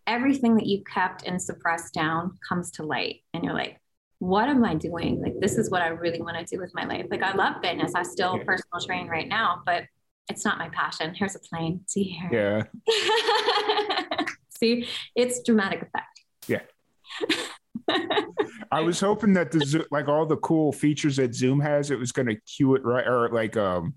everything 0.06 0.56
that 0.56 0.66
you 0.66 0.82
kept 0.84 1.26
and 1.26 1.40
suppressed 1.40 1.94
down 1.94 2.38
comes 2.46 2.70
to 2.72 2.82
light. 2.82 3.22
And 3.34 3.44
you're 3.44 3.54
like, 3.54 3.80
what 4.18 4.48
am 4.48 4.64
I 4.64 4.74
doing? 4.74 5.20
Like, 5.20 5.34
this 5.40 5.58
is 5.58 5.70
what 5.70 5.82
I 5.82 5.88
really 5.88 6.22
want 6.22 6.38
to 6.38 6.44
do 6.44 6.60
with 6.60 6.72
my 6.74 6.84
life. 6.84 7.06
Like, 7.10 7.22
I 7.22 7.34
love 7.34 7.56
fitness. 7.62 7.92
I 7.94 8.02
still 8.02 8.36
yeah. 8.36 8.44
personal 8.44 8.80
train 8.86 9.08
right 9.08 9.28
now, 9.28 9.62
but 9.66 9.84
it's 10.28 10.44
not 10.44 10.58
my 10.58 10.68
passion. 10.68 11.14
Here's 11.14 11.34
a 11.34 11.40
plane. 11.40 11.80
See 11.86 12.04
here. 12.04 12.68
Yeah. 12.86 14.24
See, 14.50 14.86
it's 15.16 15.42
dramatic 15.42 15.82
effect. 15.82 16.20
Yeah. 16.46 16.62
I 18.70 18.80
was 18.80 19.00
hoping 19.00 19.32
that 19.34 19.50
the 19.50 19.86
like 19.90 20.08
all 20.08 20.24
the 20.24 20.36
cool 20.36 20.72
features 20.72 21.16
that 21.16 21.34
Zoom 21.34 21.60
has, 21.60 21.90
it 21.90 21.98
was 21.98 22.12
going 22.12 22.28
to 22.28 22.36
cue 22.36 22.74
it 22.76 22.84
right 22.84 23.06
or 23.06 23.28
like 23.30 23.56
um 23.56 23.94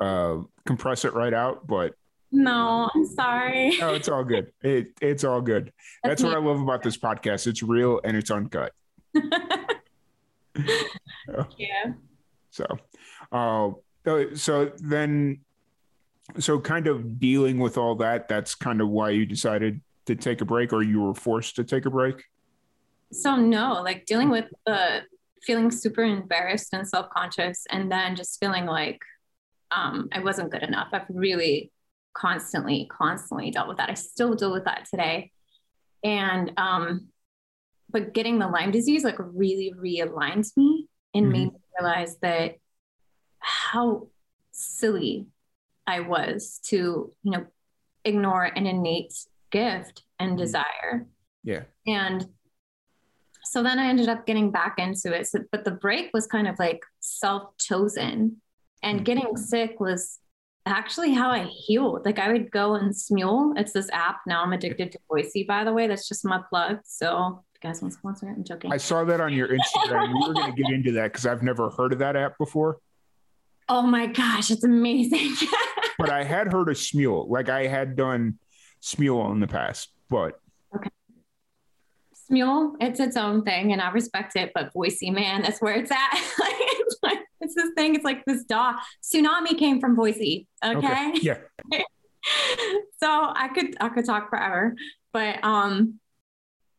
uh 0.00 0.38
compress 0.66 1.04
it 1.04 1.14
right 1.14 1.32
out, 1.32 1.66
but 1.66 1.94
no, 2.32 2.90
I'm 2.94 3.06
sorry. 3.06 3.76
No, 3.78 3.94
it's 3.94 4.08
all 4.08 4.24
good. 4.24 4.52
It 4.62 4.88
it's 5.00 5.24
all 5.24 5.40
good. 5.40 5.72
That's, 6.02 6.22
That's 6.22 6.22
what 6.22 6.34
I 6.34 6.44
love 6.44 6.60
about 6.60 6.82
this 6.82 6.96
podcast. 6.96 7.46
It's 7.46 7.62
real 7.62 8.00
and 8.04 8.16
it's 8.16 8.30
uncut. 8.30 8.72
yeah. 11.56 11.92
So, 12.50 12.66
uh, 13.32 13.70
so 14.34 14.72
then, 14.78 15.40
so 16.38 16.60
kind 16.60 16.86
of 16.86 17.18
dealing 17.20 17.58
with 17.58 17.78
all 17.78 17.94
that. 17.96 18.28
That's 18.28 18.54
kind 18.54 18.80
of 18.80 18.88
why 18.88 19.10
you 19.10 19.26
decided 19.26 19.80
to 20.06 20.16
take 20.16 20.40
a 20.40 20.44
break, 20.44 20.72
or 20.72 20.82
you 20.82 21.00
were 21.00 21.14
forced 21.14 21.56
to 21.56 21.64
take 21.64 21.86
a 21.86 21.90
break. 21.90 22.24
So 23.12 23.36
no, 23.36 23.82
like 23.82 24.06
dealing 24.06 24.30
with 24.30 24.46
the 24.66 25.02
feeling 25.42 25.70
super 25.70 26.02
embarrassed 26.02 26.70
and 26.72 26.88
self 26.88 27.08
conscious, 27.10 27.64
and 27.70 27.90
then 27.90 28.16
just 28.16 28.40
feeling 28.40 28.66
like 28.66 29.00
um, 29.70 30.08
I 30.12 30.20
wasn't 30.20 30.50
good 30.50 30.62
enough. 30.62 30.88
I've 30.92 31.06
really 31.08 31.70
constantly, 32.16 32.88
constantly 32.90 33.50
dealt 33.50 33.68
with 33.68 33.76
that. 33.76 33.90
I 33.90 33.94
still 33.94 34.34
deal 34.34 34.52
with 34.52 34.64
that 34.64 34.86
today. 34.90 35.32
And, 36.02 36.52
um, 36.56 37.08
but 37.90 38.12
getting 38.14 38.38
the 38.38 38.48
Lyme 38.48 38.70
disease 38.70 39.04
like 39.04 39.16
really 39.18 39.72
realigned 39.78 40.50
me 40.56 40.88
and 41.14 41.26
mm-hmm. 41.26 41.32
made 41.32 41.52
me 41.52 41.58
realize 41.78 42.16
that 42.18 42.56
how 43.38 44.08
silly 44.52 45.26
I 45.86 46.00
was 46.00 46.60
to, 46.66 47.12
you 47.22 47.30
know, 47.30 47.46
ignore 48.04 48.44
an 48.44 48.66
innate 48.66 49.14
gift 49.50 50.02
and 50.18 50.30
mm-hmm. 50.30 50.38
desire. 50.38 51.06
Yeah. 51.44 51.62
And 51.86 52.28
so 53.44 53.62
then 53.62 53.78
I 53.78 53.86
ended 53.86 54.08
up 54.08 54.26
getting 54.26 54.50
back 54.50 54.78
into 54.78 55.14
it. 55.14 55.28
So, 55.28 55.40
but 55.52 55.64
the 55.64 55.70
break 55.70 56.10
was 56.12 56.26
kind 56.26 56.48
of 56.48 56.58
like 56.58 56.80
self 57.00 57.56
chosen. 57.58 58.40
And 58.82 58.98
mm-hmm. 58.98 59.04
getting 59.04 59.36
sick 59.36 59.78
was 59.78 60.18
actually 60.66 61.12
how 61.12 61.30
I 61.30 61.44
healed. 61.44 62.04
Like 62.04 62.18
I 62.18 62.32
would 62.32 62.50
go 62.50 62.74
and 62.74 62.92
Smule. 62.92 63.58
It's 63.58 63.72
this 63.72 63.88
app. 63.92 64.20
Now 64.26 64.42
I'm 64.42 64.52
addicted 64.52 64.92
to 64.92 64.98
Voisey, 65.10 65.46
by 65.46 65.64
the 65.64 65.72
way. 65.72 65.86
That's 65.86 66.08
just 66.08 66.24
my 66.24 66.40
plug. 66.48 66.80
So 66.84 67.44
if 67.54 67.62
you 67.62 67.68
guys 67.68 67.80
want 67.80 67.94
to 67.94 67.98
sponsor 67.98 68.28
it, 68.28 68.32
I'm 68.32 68.44
joking. 68.44 68.72
I 68.72 68.76
saw 68.76 69.04
that 69.04 69.20
on 69.20 69.32
your 69.32 69.48
Instagram. 69.48 70.12
we 70.12 70.28
were 70.28 70.34
going 70.34 70.54
to 70.54 70.62
get 70.62 70.72
into 70.72 70.92
that 70.92 71.12
because 71.12 71.26
I've 71.26 71.42
never 71.42 71.70
heard 71.70 71.92
of 71.92 72.00
that 72.00 72.16
app 72.16 72.36
before. 72.36 72.78
Oh 73.68 73.82
my 73.82 74.06
gosh, 74.06 74.50
it's 74.50 74.64
amazing. 74.64 75.34
but 75.98 76.10
I 76.10 76.24
had 76.24 76.52
heard 76.52 76.68
of 76.68 76.76
Smule. 76.76 77.28
Like 77.28 77.48
I 77.48 77.66
had 77.66 77.96
done 77.96 78.38
Smule 78.82 79.32
in 79.32 79.40
the 79.40 79.48
past, 79.48 79.88
but 80.08 80.38
okay. 80.74 80.90
Smule, 82.30 82.74
it's 82.80 83.00
its 83.00 83.16
own 83.16 83.42
thing, 83.42 83.72
and 83.72 83.80
I 83.80 83.90
respect 83.90 84.36
it. 84.36 84.52
But 84.54 84.72
Voisey, 84.72 85.12
man, 85.12 85.42
that's 85.42 85.60
where 85.60 85.74
it's 85.74 85.90
at. 85.90 86.10
it's 86.12 86.96
like 87.02 87.18
it's 87.46 87.54
this 87.54 87.70
thing. 87.76 87.94
It's 87.94 88.04
like 88.04 88.24
this 88.24 88.44
dog. 88.44 88.76
Tsunami 89.02 89.56
came 89.58 89.80
from 89.80 89.96
Voisey. 89.96 90.46
Okay. 90.64 90.76
okay. 90.76 91.12
Yeah. 91.22 91.38
so 93.02 93.08
I 93.08 93.48
could 93.54 93.76
I 93.80 93.88
could 93.88 94.04
talk 94.04 94.28
forever, 94.30 94.74
but 95.12 95.42
um, 95.44 96.00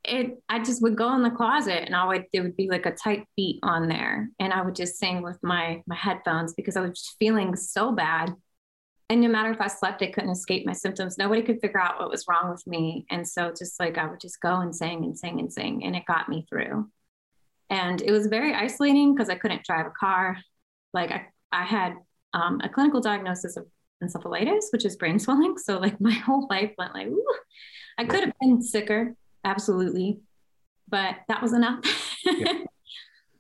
it 0.04 0.42
I 0.50 0.60
just 0.60 0.82
would 0.82 0.96
go 0.96 1.14
in 1.16 1.24
the 1.24 1.32
closet 1.32 1.84
and 1.86 1.96
I 1.96 2.06
would 2.06 2.26
there 2.34 2.44
would 2.44 2.58
be 2.58 2.70
like 2.70 2.86
a 2.86 2.92
tight 2.92 3.26
beat 3.36 3.60
on 3.64 3.88
there, 3.88 4.30
and 4.40 4.54
I 4.54 4.62
would 4.62 4.76
just 4.76 4.98
sing 4.98 5.22
with 5.22 5.38
my 5.42 5.82
my 5.88 5.96
headphones 5.96 6.54
because 6.54 6.76
I 6.76 6.82
was 6.82 7.00
just 7.00 7.16
feeling 7.20 7.56
so 7.56 7.92
bad. 7.92 8.34
And 9.10 9.22
no 9.22 9.30
matter 9.30 9.52
if 9.52 9.62
I 9.62 9.68
slept, 9.68 10.02
I 10.02 10.08
couldn't 10.08 10.32
escape 10.32 10.66
my 10.66 10.74
symptoms. 10.74 11.18
Nobody 11.18 11.42
could 11.42 11.62
figure 11.62 11.80
out 11.80 11.98
what 11.98 12.10
was 12.10 12.26
wrong 12.28 12.52
with 12.52 12.68
me. 12.68 13.06
And 13.10 13.26
so 13.26 13.54
just 13.58 13.80
like 13.80 13.98
I 13.98 14.06
would 14.06 14.20
just 14.20 14.42
go 14.42 14.60
and 14.60 14.76
sing 14.76 15.06
and 15.06 15.18
sing 15.18 15.40
and 15.40 15.52
sing, 15.52 15.86
and 15.86 15.96
it 15.96 16.04
got 16.06 16.28
me 16.28 16.46
through. 16.50 16.90
And 17.70 18.02
it 18.02 18.12
was 18.12 18.28
very 18.28 18.54
isolating 18.54 19.14
because 19.14 19.30
I 19.30 19.36
couldn't 19.36 19.64
drive 19.64 19.86
a 19.86 19.92
car. 19.92 20.38
Like 20.98 21.12
I, 21.12 21.28
I 21.52 21.64
had 21.64 21.94
um, 22.34 22.60
a 22.64 22.70
clinical 22.70 23.02
diagnosis 23.02 23.56
of 23.56 23.68
encephalitis, 24.04 24.66
which 24.72 24.84
is 24.84 24.96
brain 24.96 25.20
swelling. 25.26 25.58
So 25.60 25.78
like 25.78 26.02
my 26.02 26.12
whole 26.12 26.48
life 26.50 26.72
went 26.78 26.96
like, 26.96 27.08
Ooh. 27.08 27.36
I 28.00 28.06
could 28.06 28.24
have 28.24 28.34
been 28.42 28.62
sicker, 28.64 29.16
absolutely, 29.44 30.20
but 30.90 31.16
that 31.28 31.42
was 31.42 31.54
enough. 31.54 31.84
yeah. 32.26 32.64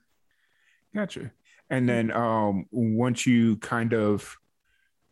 Gotcha. 0.96 1.32
And 1.70 1.90
then 1.90 2.12
um, 2.12 2.66
once 2.72 3.26
you 3.26 3.58
kind 3.58 3.94
of 3.94 4.36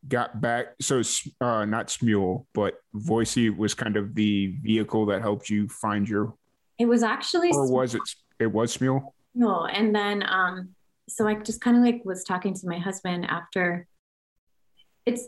got 0.08 0.40
back, 0.40 0.68
so 0.82 1.02
uh, 1.42 1.66
not 1.66 1.88
Smule, 1.88 2.46
but 2.54 2.76
Voisey 2.96 3.56
was 3.56 3.74
kind 3.74 3.98
of 3.98 4.16
the 4.16 4.56
vehicle 4.62 5.08
that 5.08 5.22
helped 5.22 5.50
you 5.50 5.68
find 5.68 6.08
your. 6.08 6.36
It 6.80 6.86
was 6.86 7.04
actually. 7.04 7.52
Or 7.52 7.72
was 7.72 7.94
it? 7.94 8.02
It 8.40 8.48
was 8.48 8.76
Smule. 8.76 9.14
No, 9.36 9.66
and 9.66 9.94
then 9.94 10.24
um, 10.24 10.75
so 11.08 11.28
I 11.28 11.36
just 11.36 11.62
kind 11.62 11.78
of 11.78 11.84
like 11.84 12.02
was 12.04 12.24
talking 12.24 12.54
to 12.54 12.68
my 12.68 12.78
husband 12.78 13.26
after. 13.26 13.88
It's 15.06 15.28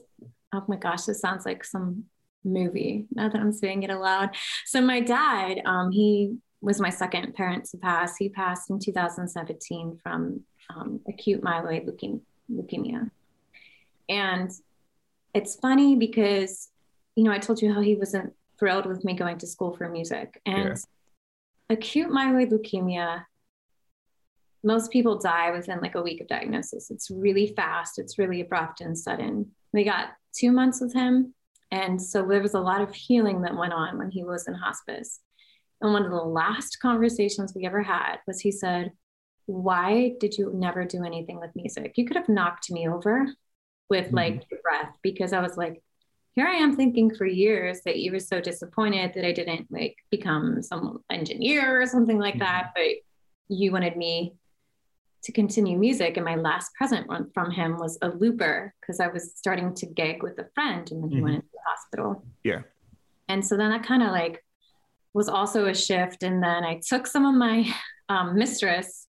oh 0.54 0.64
my 0.68 0.78
gosh, 0.78 1.04
this 1.04 1.20
sounds 1.20 1.46
like 1.46 1.64
some 1.64 2.06
movie. 2.44 3.06
Now 3.14 3.30
that 3.30 3.40
I'm 3.40 3.52
saying 3.52 3.84
it 3.84 3.90
aloud. 3.90 4.36
So 4.66 4.82
my 4.82 5.02
dad, 5.02 5.62
um, 5.66 5.92
he 5.92 6.38
was 6.62 6.80
my 6.80 6.90
second 6.90 7.36
parent 7.36 7.66
to 7.66 7.78
pass. 7.78 8.18
He 8.18 8.30
passed 8.30 8.70
in 8.70 8.80
2017 8.80 10.00
from 10.02 10.42
um, 10.76 11.00
acute 11.08 11.42
myeloid 11.42 11.88
leukemia, 12.52 13.12
and 14.10 14.52
it's 15.34 15.56
funny 15.56 15.96
because 15.96 16.70
you 17.16 17.24
know 17.24 17.32
I 17.32 17.40
told 17.40 17.62
you 17.62 17.74
how 17.74 17.82
he 17.82 17.96
wasn't 17.96 18.34
thrilled 18.60 18.88
with 18.88 19.06
me 19.06 19.14
going 19.14 19.38
to 19.40 19.48
school 19.48 19.76
for 19.76 19.90
music 19.90 20.42
and. 20.46 20.70
Yeah. 20.70 20.76
Acute 21.70 22.10
myeloid 22.10 22.50
leukemia 22.50 23.26
most 24.68 24.92
people 24.92 25.18
die 25.18 25.50
within 25.52 25.80
like 25.80 25.96
a 25.96 26.02
week 26.02 26.20
of 26.20 26.28
diagnosis. 26.28 26.92
It's 26.92 27.10
really 27.10 27.54
fast, 27.56 27.98
it's 27.98 28.20
really 28.20 28.42
abrupt 28.42 28.82
and 28.82 28.98
sudden. 28.98 29.50
We 29.72 29.86
got 29.86 30.10
two 30.38 30.52
months 30.52 30.82
with 30.82 30.94
him. 30.94 31.34
And 31.72 32.02
so 32.02 32.26
there 32.26 32.42
was 32.42 32.54
a 32.54 32.60
lot 32.60 32.82
of 32.82 32.94
healing 32.94 33.42
that 33.42 33.56
went 33.56 33.74
on 33.74 33.98
when 33.98 34.12
he 34.12 34.24
was 34.24 34.48
in 34.48 34.54
hospice. 34.54 35.22
And 35.82 35.94
one 35.94 36.04
of 36.04 36.12
the 36.12 36.18
last 36.18 36.80
conversations 36.82 37.54
we 37.56 37.66
ever 37.66 37.82
had 37.82 38.18
was 38.28 38.42
he 38.42 38.52
said, 38.52 38.92
Why 39.46 40.16
did 40.20 40.38
you 40.38 40.52
never 40.54 40.84
do 40.84 41.06
anything 41.06 41.40
with 41.40 41.56
music? 41.56 41.94
You 41.96 42.06
could 42.06 42.18
have 42.18 42.30
knocked 42.30 42.70
me 42.70 42.90
over 42.90 43.26
with 43.90 44.08
mm-hmm. 44.08 44.16
like 44.16 44.46
your 44.52 44.60
breath 44.62 44.98
because 45.02 45.32
I 45.32 45.40
was 45.40 45.56
like, 45.56 45.82
here 46.36 46.48
I 46.48 46.56
am 46.56 46.76
thinking 46.76 47.16
for 47.16 47.26
years 47.26 47.82
that 47.86 48.00
you 48.00 48.12
were 48.12 48.20
so 48.20 48.42
disappointed 48.42 49.14
that 49.16 49.26
I 49.26 49.32
didn't 49.32 49.68
like 49.72 49.96
become 50.12 50.62
some 50.62 51.00
engineer 51.10 51.82
or 51.82 51.86
something 51.88 52.20
like 52.20 52.36
mm-hmm. 52.36 52.44
that, 52.44 52.74
but 52.76 52.96
you 53.48 53.72
wanted 53.72 53.96
me 53.96 54.36
to 55.28 55.34
continue 55.34 55.78
music. 55.78 56.16
And 56.16 56.26
my 56.26 56.36
last 56.36 56.74
present 56.74 57.06
from 57.34 57.52
him 57.52 57.78
was 57.78 57.98
a 58.02 58.08
looper 58.08 58.74
because 58.80 59.02
I 59.02 59.08
was 59.08 59.34
starting 59.36 59.76
to 59.76 59.86
gig 59.86 60.24
with 60.24 60.40
a 60.40 60.48
friend 60.56 60.90
and 60.90 61.04
then 61.04 61.10
he 61.10 61.18
mm-hmm. 61.18 61.24
went 61.26 61.36
into 61.36 61.48
the 61.52 61.60
hospital. 61.68 62.26
Yeah. 62.46 62.62
And 63.28 63.46
so 63.46 63.58
then 63.58 63.70
that 63.72 63.84
kind 63.84 64.04
of 64.04 64.12
like 64.12 64.42
was 65.14 65.28
also 65.28 65.66
a 65.66 65.76
shift. 65.76 66.24
And 66.24 66.42
then 66.42 66.64
I 66.64 66.80
took 66.88 67.06
some 67.06 67.26
of 67.26 67.36
my 67.36 67.70
um, 68.08 68.38
mistress, 68.38 69.08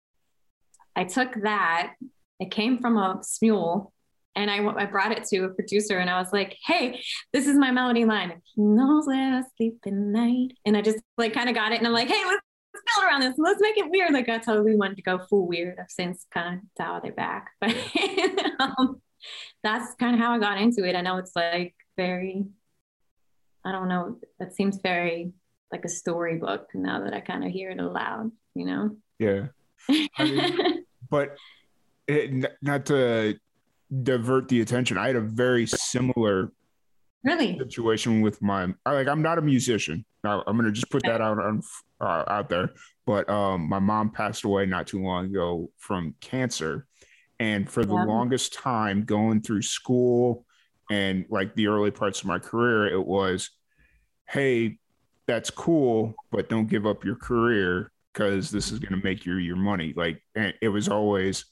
I 0.94 1.04
took 1.04 1.32
that, 1.44 1.94
it 2.38 2.50
came 2.50 2.78
from 2.78 2.98
a 2.98 3.22
Smule. 3.22 3.90
And 4.36 4.50
I, 4.50 4.66
I 4.66 4.84
brought 4.86 5.12
it 5.12 5.24
to 5.24 5.44
a 5.44 5.48
producer 5.48 5.98
and 5.98 6.10
I 6.10 6.18
was 6.18 6.32
like, 6.32 6.56
hey, 6.66 7.02
this 7.32 7.46
is 7.46 7.56
my 7.56 7.70
melody 7.70 8.04
line. 8.04 8.40
He 8.54 8.62
knows 8.62 9.06
where 9.06 9.38
I 9.38 9.42
sleep 9.56 9.78
at 9.86 9.92
night. 9.92 10.52
And 10.66 10.76
I 10.76 10.82
just 10.82 10.98
like 11.16 11.32
kind 11.32 11.48
of 11.48 11.54
got 11.54 11.72
it. 11.72 11.78
And 11.78 11.86
I'm 11.86 11.92
like, 11.92 12.08
hey, 12.08 12.22
let's 12.26 12.42
build 12.72 13.06
around 13.06 13.20
this. 13.20 13.34
Let's 13.38 13.60
make 13.60 13.76
it 13.76 13.90
weird. 13.90 14.12
Like 14.12 14.28
I 14.28 14.38
totally 14.38 14.76
wanted 14.76 14.96
to 14.96 15.02
go 15.02 15.18
full 15.18 15.46
weird. 15.46 15.78
I've 15.78 15.90
since 15.90 16.26
kind 16.32 16.58
of 16.58 16.74
dialed 16.76 17.04
it 17.04 17.16
back, 17.16 17.50
but 17.60 17.70
um, 18.60 19.00
that's 19.62 19.94
kind 19.96 20.14
of 20.14 20.20
how 20.20 20.32
I 20.32 20.38
got 20.38 20.60
into 20.60 20.84
it. 20.84 20.96
I 20.96 21.00
know 21.00 21.18
it's 21.18 21.36
like 21.36 21.74
very 21.96 22.44
I 23.64 23.72
don't 23.72 23.88
know. 23.88 24.18
That 24.38 24.54
seems 24.54 24.78
very 24.82 25.32
like 25.70 25.84
a 25.84 25.88
storybook 25.88 26.68
now 26.74 27.02
that 27.04 27.14
I 27.14 27.20
kind 27.20 27.44
of 27.44 27.50
hear 27.50 27.70
it 27.70 27.80
aloud, 27.80 28.30
you 28.54 28.66
know? 28.66 28.96
Yeah. 29.18 29.46
I 29.88 30.24
mean, 30.24 30.84
but 31.10 31.36
it, 32.06 32.52
not 32.60 32.86
to 32.86 33.38
divert 34.02 34.48
the 34.48 34.60
attention, 34.60 34.98
I 34.98 35.06
had 35.06 35.16
a 35.16 35.20
very 35.20 35.66
similar 35.66 36.52
really 37.24 37.58
situation 37.58 38.20
with 38.20 38.40
my 38.42 38.68
like 38.86 39.08
I'm 39.08 39.22
not 39.22 39.38
a 39.38 39.42
musician. 39.42 40.04
Now 40.24 40.42
I'm 40.46 40.56
gonna 40.56 40.72
just 40.72 40.90
put 40.90 41.02
that 41.04 41.20
out 41.20 41.38
on 41.38 41.62
uh, 42.00 42.24
out 42.26 42.48
there. 42.48 42.70
But 43.06 43.28
um, 43.28 43.68
my 43.68 43.78
mom 43.78 44.10
passed 44.10 44.44
away 44.44 44.66
not 44.66 44.86
too 44.86 45.02
long 45.02 45.26
ago 45.26 45.70
from 45.78 46.14
cancer, 46.20 46.86
and 47.38 47.68
for 47.68 47.84
the 47.84 47.94
yeah. 47.94 48.04
longest 48.04 48.54
time, 48.54 49.04
going 49.04 49.42
through 49.42 49.62
school 49.62 50.46
and 50.90 51.24
like 51.28 51.54
the 51.54 51.68
early 51.68 51.90
parts 51.90 52.20
of 52.20 52.26
my 52.26 52.38
career, 52.38 52.86
it 52.86 53.04
was, 53.04 53.50
hey, 54.28 54.78
that's 55.26 55.50
cool, 55.50 56.14
but 56.30 56.48
don't 56.48 56.68
give 56.68 56.86
up 56.86 57.04
your 57.04 57.16
career 57.16 57.90
because 58.12 58.50
this 58.50 58.70
is 58.70 58.78
going 58.78 58.92
to 58.92 59.04
make 59.04 59.24
you 59.24 59.34
your 59.34 59.56
money. 59.56 59.94
Like 59.96 60.22
and 60.34 60.54
it 60.60 60.68
was 60.68 60.88
always 60.88 61.46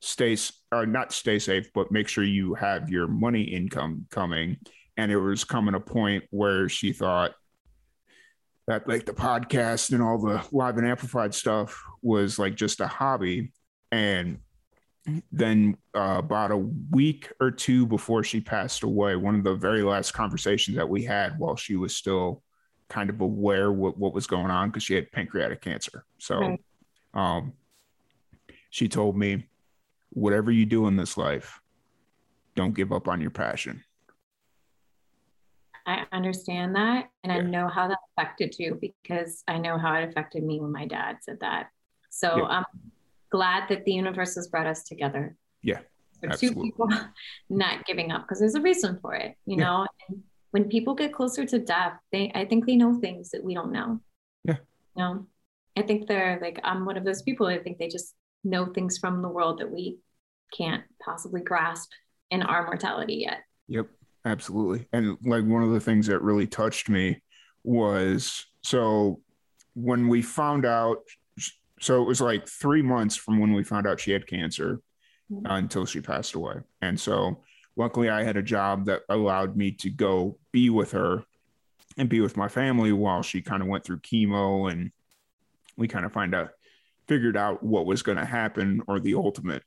stay 0.00 0.36
or 0.72 0.86
not 0.86 1.12
stay 1.12 1.38
safe, 1.38 1.70
but 1.74 1.92
make 1.92 2.08
sure 2.08 2.24
you 2.24 2.54
have 2.54 2.88
your 2.88 3.06
money 3.06 3.42
income 3.42 4.06
coming. 4.10 4.56
And 4.98 5.10
it 5.10 5.16
was 5.16 5.44
coming 5.44 5.74
a 5.74 5.80
point 5.80 6.24
where 6.30 6.68
she 6.68 6.92
thought 6.92 7.32
that 8.66 8.86
like 8.86 9.06
the 9.06 9.14
podcast 9.14 9.92
and 9.92 10.02
all 10.02 10.18
the 10.18 10.44
live 10.52 10.76
and 10.76 10.86
amplified 10.86 11.34
stuff 11.34 11.82
was 12.02 12.38
like 12.38 12.54
just 12.54 12.80
a 12.80 12.86
hobby. 12.86 13.50
And 13.90 14.40
then 15.32 15.78
uh, 15.96 16.16
about 16.18 16.50
a 16.50 16.58
week 16.58 17.32
or 17.40 17.50
two 17.50 17.86
before 17.86 18.22
she 18.22 18.42
passed 18.42 18.82
away, 18.82 19.16
one 19.16 19.36
of 19.36 19.44
the 19.44 19.54
very 19.54 19.82
last 19.82 20.12
conversations 20.12 20.76
that 20.76 20.88
we 20.88 21.02
had 21.02 21.38
while 21.38 21.56
she 21.56 21.76
was 21.76 21.96
still 21.96 22.42
kind 22.88 23.08
of 23.08 23.22
aware 23.22 23.72
what, 23.72 23.96
what 23.96 24.12
was 24.12 24.26
going 24.26 24.50
on 24.50 24.68
because 24.68 24.82
she 24.82 24.94
had 24.94 25.10
pancreatic 25.12 25.62
cancer. 25.62 26.04
So 26.18 26.38
right. 26.38 26.60
um, 27.14 27.54
she 28.68 28.88
told 28.88 29.16
me, 29.16 29.48
whatever 30.10 30.50
you 30.50 30.66
do 30.66 30.86
in 30.88 30.96
this 30.96 31.16
life, 31.16 31.60
don't 32.54 32.74
give 32.74 32.92
up 32.92 33.08
on 33.08 33.20
your 33.20 33.30
passion. 33.30 33.82
I 35.88 36.04
understand 36.12 36.76
that. 36.76 37.08
And 37.24 37.32
yeah. 37.32 37.38
I 37.38 37.40
know 37.40 37.66
how 37.66 37.88
that 37.88 37.98
affected 38.16 38.54
you 38.58 38.78
because 38.78 39.42
I 39.48 39.56
know 39.56 39.78
how 39.78 39.94
it 39.94 40.06
affected 40.06 40.44
me 40.44 40.60
when 40.60 40.70
my 40.70 40.86
dad 40.86 41.16
said 41.22 41.40
that. 41.40 41.70
So 42.10 42.36
yeah. 42.36 42.44
I'm 42.44 42.64
glad 43.30 43.70
that 43.70 43.86
the 43.86 43.92
universe 43.92 44.34
has 44.34 44.48
brought 44.48 44.66
us 44.66 44.82
together. 44.84 45.34
Yeah. 45.62 45.78
For 46.20 46.28
two 46.36 46.52
people 46.54 46.90
not 47.48 47.86
giving 47.86 48.12
up 48.12 48.22
because 48.22 48.38
there's 48.38 48.54
a 48.54 48.60
reason 48.60 48.98
for 49.00 49.14
it, 49.14 49.34
you 49.46 49.56
yeah. 49.56 49.64
know. 49.64 49.86
And 50.08 50.22
when 50.50 50.68
people 50.68 50.94
get 50.94 51.14
closer 51.14 51.46
to 51.46 51.58
death, 51.58 51.94
they 52.12 52.30
I 52.34 52.44
think 52.44 52.66
they 52.66 52.76
know 52.76 53.00
things 53.00 53.30
that 53.30 53.42
we 53.42 53.54
don't 53.54 53.72
know. 53.72 54.00
Yeah. 54.44 54.56
You 54.94 55.02
know, 55.02 55.26
I 55.74 55.82
think 55.82 56.06
they're 56.06 56.38
like 56.42 56.60
I'm 56.64 56.84
one 56.84 56.98
of 56.98 57.04
those 57.04 57.22
people. 57.22 57.46
I 57.46 57.60
think 57.60 57.78
they 57.78 57.88
just 57.88 58.14
know 58.44 58.66
things 58.66 58.98
from 58.98 59.22
the 59.22 59.28
world 59.28 59.60
that 59.60 59.70
we 59.70 59.98
can't 60.52 60.82
possibly 61.02 61.40
grasp 61.40 61.90
in 62.30 62.42
our 62.42 62.66
mortality 62.66 63.14
yet. 63.26 63.38
Yep, 63.68 63.86
absolutely. 64.24 64.86
And 64.92 65.16
like 65.24 65.44
one 65.44 65.62
of 65.62 65.70
the 65.70 65.80
things 65.80 66.06
that 66.06 66.22
really 66.22 66.46
touched 66.46 66.88
me 66.88 67.20
was 67.64 68.46
so 68.62 69.20
when 69.74 70.08
we 70.08 70.22
found 70.22 70.64
out 70.64 70.98
so 71.80 72.02
it 72.02 72.06
was 72.06 72.20
like 72.20 72.48
three 72.48 72.82
months 72.82 73.14
from 73.14 73.38
when 73.38 73.52
we 73.52 73.62
found 73.62 73.86
out 73.86 74.00
she 74.00 74.10
had 74.10 74.26
cancer 74.26 74.80
mm-hmm. 75.30 75.46
uh, 75.46 75.56
until 75.56 75.86
she 75.86 76.00
passed 76.00 76.34
away. 76.34 76.56
And 76.82 76.98
so 76.98 77.42
luckily 77.76 78.08
I 78.08 78.24
had 78.24 78.36
a 78.36 78.42
job 78.42 78.86
that 78.86 79.02
allowed 79.08 79.56
me 79.56 79.70
to 79.72 79.90
go 79.90 80.38
be 80.50 80.70
with 80.70 80.92
her 80.92 81.22
and 81.96 82.08
be 82.08 82.20
with 82.20 82.36
my 82.36 82.48
family 82.48 82.92
while 82.92 83.22
she 83.22 83.42
kind 83.42 83.62
of 83.62 83.68
went 83.68 83.84
through 83.84 84.00
chemo 84.00 84.70
and 84.70 84.90
we 85.76 85.88
kind 85.88 86.04
of 86.04 86.12
find 86.12 86.34
out 86.34 86.50
figured 87.06 87.36
out 87.36 87.62
what 87.62 87.86
was 87.86 88.02
going 88.02 88.18
to 88.18 88.24
happen 88.24 88.82
or 88.86 89.00
the 89.00 89.14
ultimate 89.14 89.62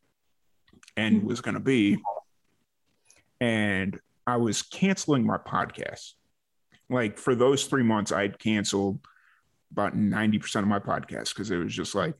end 0.97 1.19
mm-hmm. 1.19 1.27
was 1.27 1.41
going 1.41 1.55
to 1.55 1.61
be 1.61 1.97
and 3.39 3.99
i 4.27 4.37
was 4.37 4.61
canceling 4.61 5.25
my 5.25 5.37
podcast 5.37 6.13
like 6.89 7.17
for 7.17 7.35
those 7.35 7.65
three 7.65 7.83
months 7.83 8.11
i'd 8.11 8.39
canceled 8.39 8.99
about 9.71 9.95
90% 9.95 10.55
of 10.57 10.67
my 10.67 10.79
podcast 10.79 11.29
because 11.29 11.49
it 11.49 11.57
was 11.57 11.73
just 11.73 11.95
like 11.95 12.13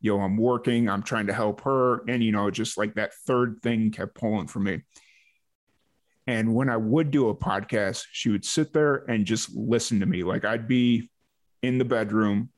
yo 0.00 0.20
i'm 0.20 0.36
working 0.36 0.88
i'm 0.88 1.02
trying 1.02 1.28
to 1.28 1.32
help 1.32 1.60
her 1.62 2.02
and 2.08 2.22
you 2.22 2.32
know 2.32 2.50
just 2.50 2.76
like 2.76 2.94
that 2.94 3.14
third 3.26 3.60
thing 3.62 3.90
kept 3.90 4.14
pulling 4.14 4.46
for 4.46 4.58
me 4.58 4.82
and 6.26 6.54
when 6.54 6.68
I 6.68 6.76
would 6.76 7.10
do 7.10 7.28
a 7.28 7.34
podcast, 7.34 8.04
she 8.10 8.30
would 8.30 8.44
sit 8.44 8.72
there 8.72 9.04
and 9.08 9.24
just 9.24 9.54
listen 9.54 10.00
to 10.00 10.06
me. 10.06 10.24
Like 10.24 10.44
I'd 10.44 10.66
be 10.66 11.08
in 11.62 11.78
the 11.78 11.84
bedroom 11.84 12.50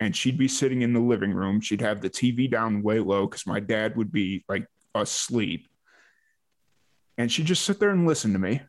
and 0.00 0.16
she'd 0.16 0.38
be 0.38 0.48
sitting 0.48 0.82
in 0.82 0.94
the 0.94 1.00
living 1.00 1.32
room. 1.32 1.60
She'd 1.60 1.82
have 1.82 2.00
the 2.00 2.10
TV 2.10 2.50
down 2.50 2.82
way 2.82 3.00
low 3.00 3.26
because 3.26 3.46
my 3.46 3.60
dad 3.60 3.96
would 3.96 4.12
be 4.12 4.44
like 4.48 4.66
asleep. 4.94 5.68
And 7.18 7.30
she'd 7.30 7.46
just 7.46 7.64
sit 7.64 7.78
there 7.78 7.90
and 7.90 8.06
listen 8.06 8.32
to 8.32 8.38
me. 8.38 8.62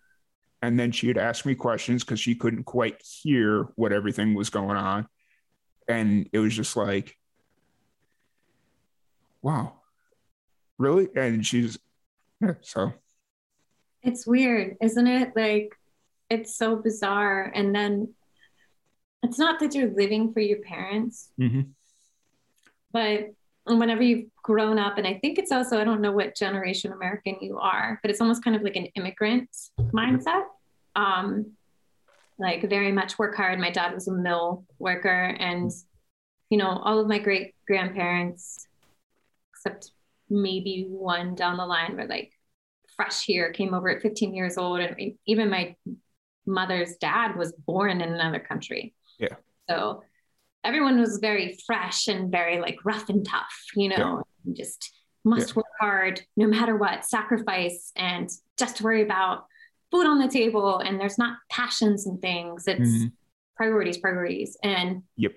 And 0.62 0.79
then 0.79 0.91
she'd 0.91 1.17
ask 1.17 1.45
me 1.45 1.56
questions 1.56 2.03
because 2.03 2.19
she 2.19 2.36
couldn't 2.36 2.63
quite 2.63 3.01
hear 3.03 3.67
what 3.75 3.91
everything 3.91 4.34
was 4.34 4.49
going 4.49 4.77
on. 4.77 5.08
And 5.88 6.29
it 6.32 6.39
was 6.39 6.56
just 6.56 6.77
like, 6.77 7.17
wow, 9.41 9.73
really? 10.77 11.10
And 11.15 11.45
she's, 11.45 11.77
yeah, 12.39 12.53
so 12.62 12.93
it's 14.01 14.25
weird, 14.25 14.77
isn't 14.82 15.08
it? 15.08 15.34
Like, 15.36 15.75
it's 16.29 16.56
so 16.56 16.77
bizarre. 16.77 17.51
And 17.53 17.75
then 17.75 18.13
it's 19.21 19.39
not 19.39 19.60
that 19.60 19.75
you're 19.75 19.93
living 19.93 20.34
for 20.34 20.39
your 20.39 20.60
parents, 20.60 21.29
mm-hmm. 21.39 21.62
but 22.91 23.34
whenever 23.65 24.04
you've 24.04 24.30
grown 24.41 24.78
up, 24.78 24.97
and 24.97 25.08
I 25.08 25.19
think 25.19 25.38
it's 25.38 25.52
also, 25.52 25.80
I 25.80 25.84
don't 25.84 26.02
know 26.02 26.12
what 26.12 26.36
generation 26.36 26.91
American 26.91 27.38
you 27.41 27.58
are, 27.60 27.99
but 28.02 28.12
it's 28.12 28.21
almost 28.21 28.43
kind 28.43 28.56
of 28.56 28.62
like 28.62 28.76
an 28.76 28.88
immigrant 28.95 29.49
mindset. 29.93 30.43
Um, 30.95 31.54
like 32.39 32.67
very 32.69 32.91
much 32.91 33.17
work 33.17 33.36
hard. 33.36 33.60
My 33.60 33.69
dad 33.69 33.93
was 33.93 34.08
a 34.08 34.13
mill 34.13 34.65
worker, 34.80 35.36
and 35.39 35.71
you 36.49 36.58
know, 36.58 36.69
all 36.84 36.99
of 36.99 37.08
my 37.08 37.19
great 37.19 37.56
grandparents, 37.65 38.67
except 39.54 39.91
maybe 40.30 40.86
one 40.89 41.36
down 41.36 41.58
the 41.58 41.65
line, 41.65 41.95
were 41.95 42.06
like 42.06 42.32
fresh 42.95 43.26
here, 43.26 43.52
came 43.52 43.73
over 43.73 43.89
at 43.89 44.02
15 44.02 44.34
years 44.36 44.58
old. 44.58 44.80
And 44.80 45.13
even 45.26 45.49
my 45.49 45.76
mother's 46.45 46.95
dad 46.97 47.36
was 47.36 47.54
born 47.54 48.02
in 48.02 48.02
another 48.02 48.39
country. 48.39 48.93
Yeah. 49.19 49.36
So 49.69 50.04
everyone 50.63 50.99
was 50.99 51.19
very 51.19 51.58
fresh 51.65 52.08
and 52.08 52.32
very 52.32 52.60
like 52.60 52.78
rough 52.86 53.10
and 53.10 53.26
tough, 53.26 53.54
you 53.76 53.89
know, 53.89 54.23
yeah. 54.45 54.54
just 54.56 54.91
must 55.26 55.49
yeah. 55.49 55.56
work 55.56 55.65
hard 55.80 56.21
no 56.36 56.47
matter 56.47 56.76
what, 56.76 57.06
sacrifice 57.06 57.91
and 57.95 58.30
just 58.58 58.82
worry 58.82 59.02
about 59.02 59.45
food 59.91 60.06
on 60.06 60.19
the 60.19 60.28
table. 60.28 60.80
And 60.80 60.99
there's 60.99 61.17
not 61.17 61.38
passions 61.49 62.08
and 62.08 62.21
things. 62.21 62.67
It's 62.67 62.80
mm-hmm. 62.80 63.08
priorities, 63.56 63.97
priorities. 63.97 64.58
And 64.63 65.04
yep, 65.15 65.34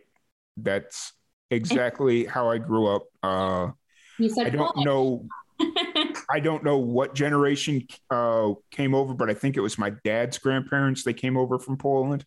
that's 0.57 1.13
exactly 1.51 2.25
how 2.25 2.51
I 2.51 2.59
grew 2.59 2.87
up. 2.87 3.05
Uh, 3.23 3.71
you 4.19 4.29
said 4.29 4.47
I 4.47 4.51
don't 4.51 4.85
know 4.85 5.27
I 6.31 6.41
don't 6.41 6.65
know 6.65 6.79
what 6.79 7.15
generation 7.15 7.87
uh, 8.11 8.53
came 8.71 8.95
over, 8.95 9.15
but 9.15 9.31
I 9.31 9.35
think 9.35 9.57
it 9.57 9.61
was 9.61 9.79
my 9.79 9.91
dad's 10.05 10.39
grandparents. 10.39 11.03
They 11.03 11.15
came 11.15 11.37
over 11.37 11.59
from 11.59 11.77
Poland. 11.77 12.25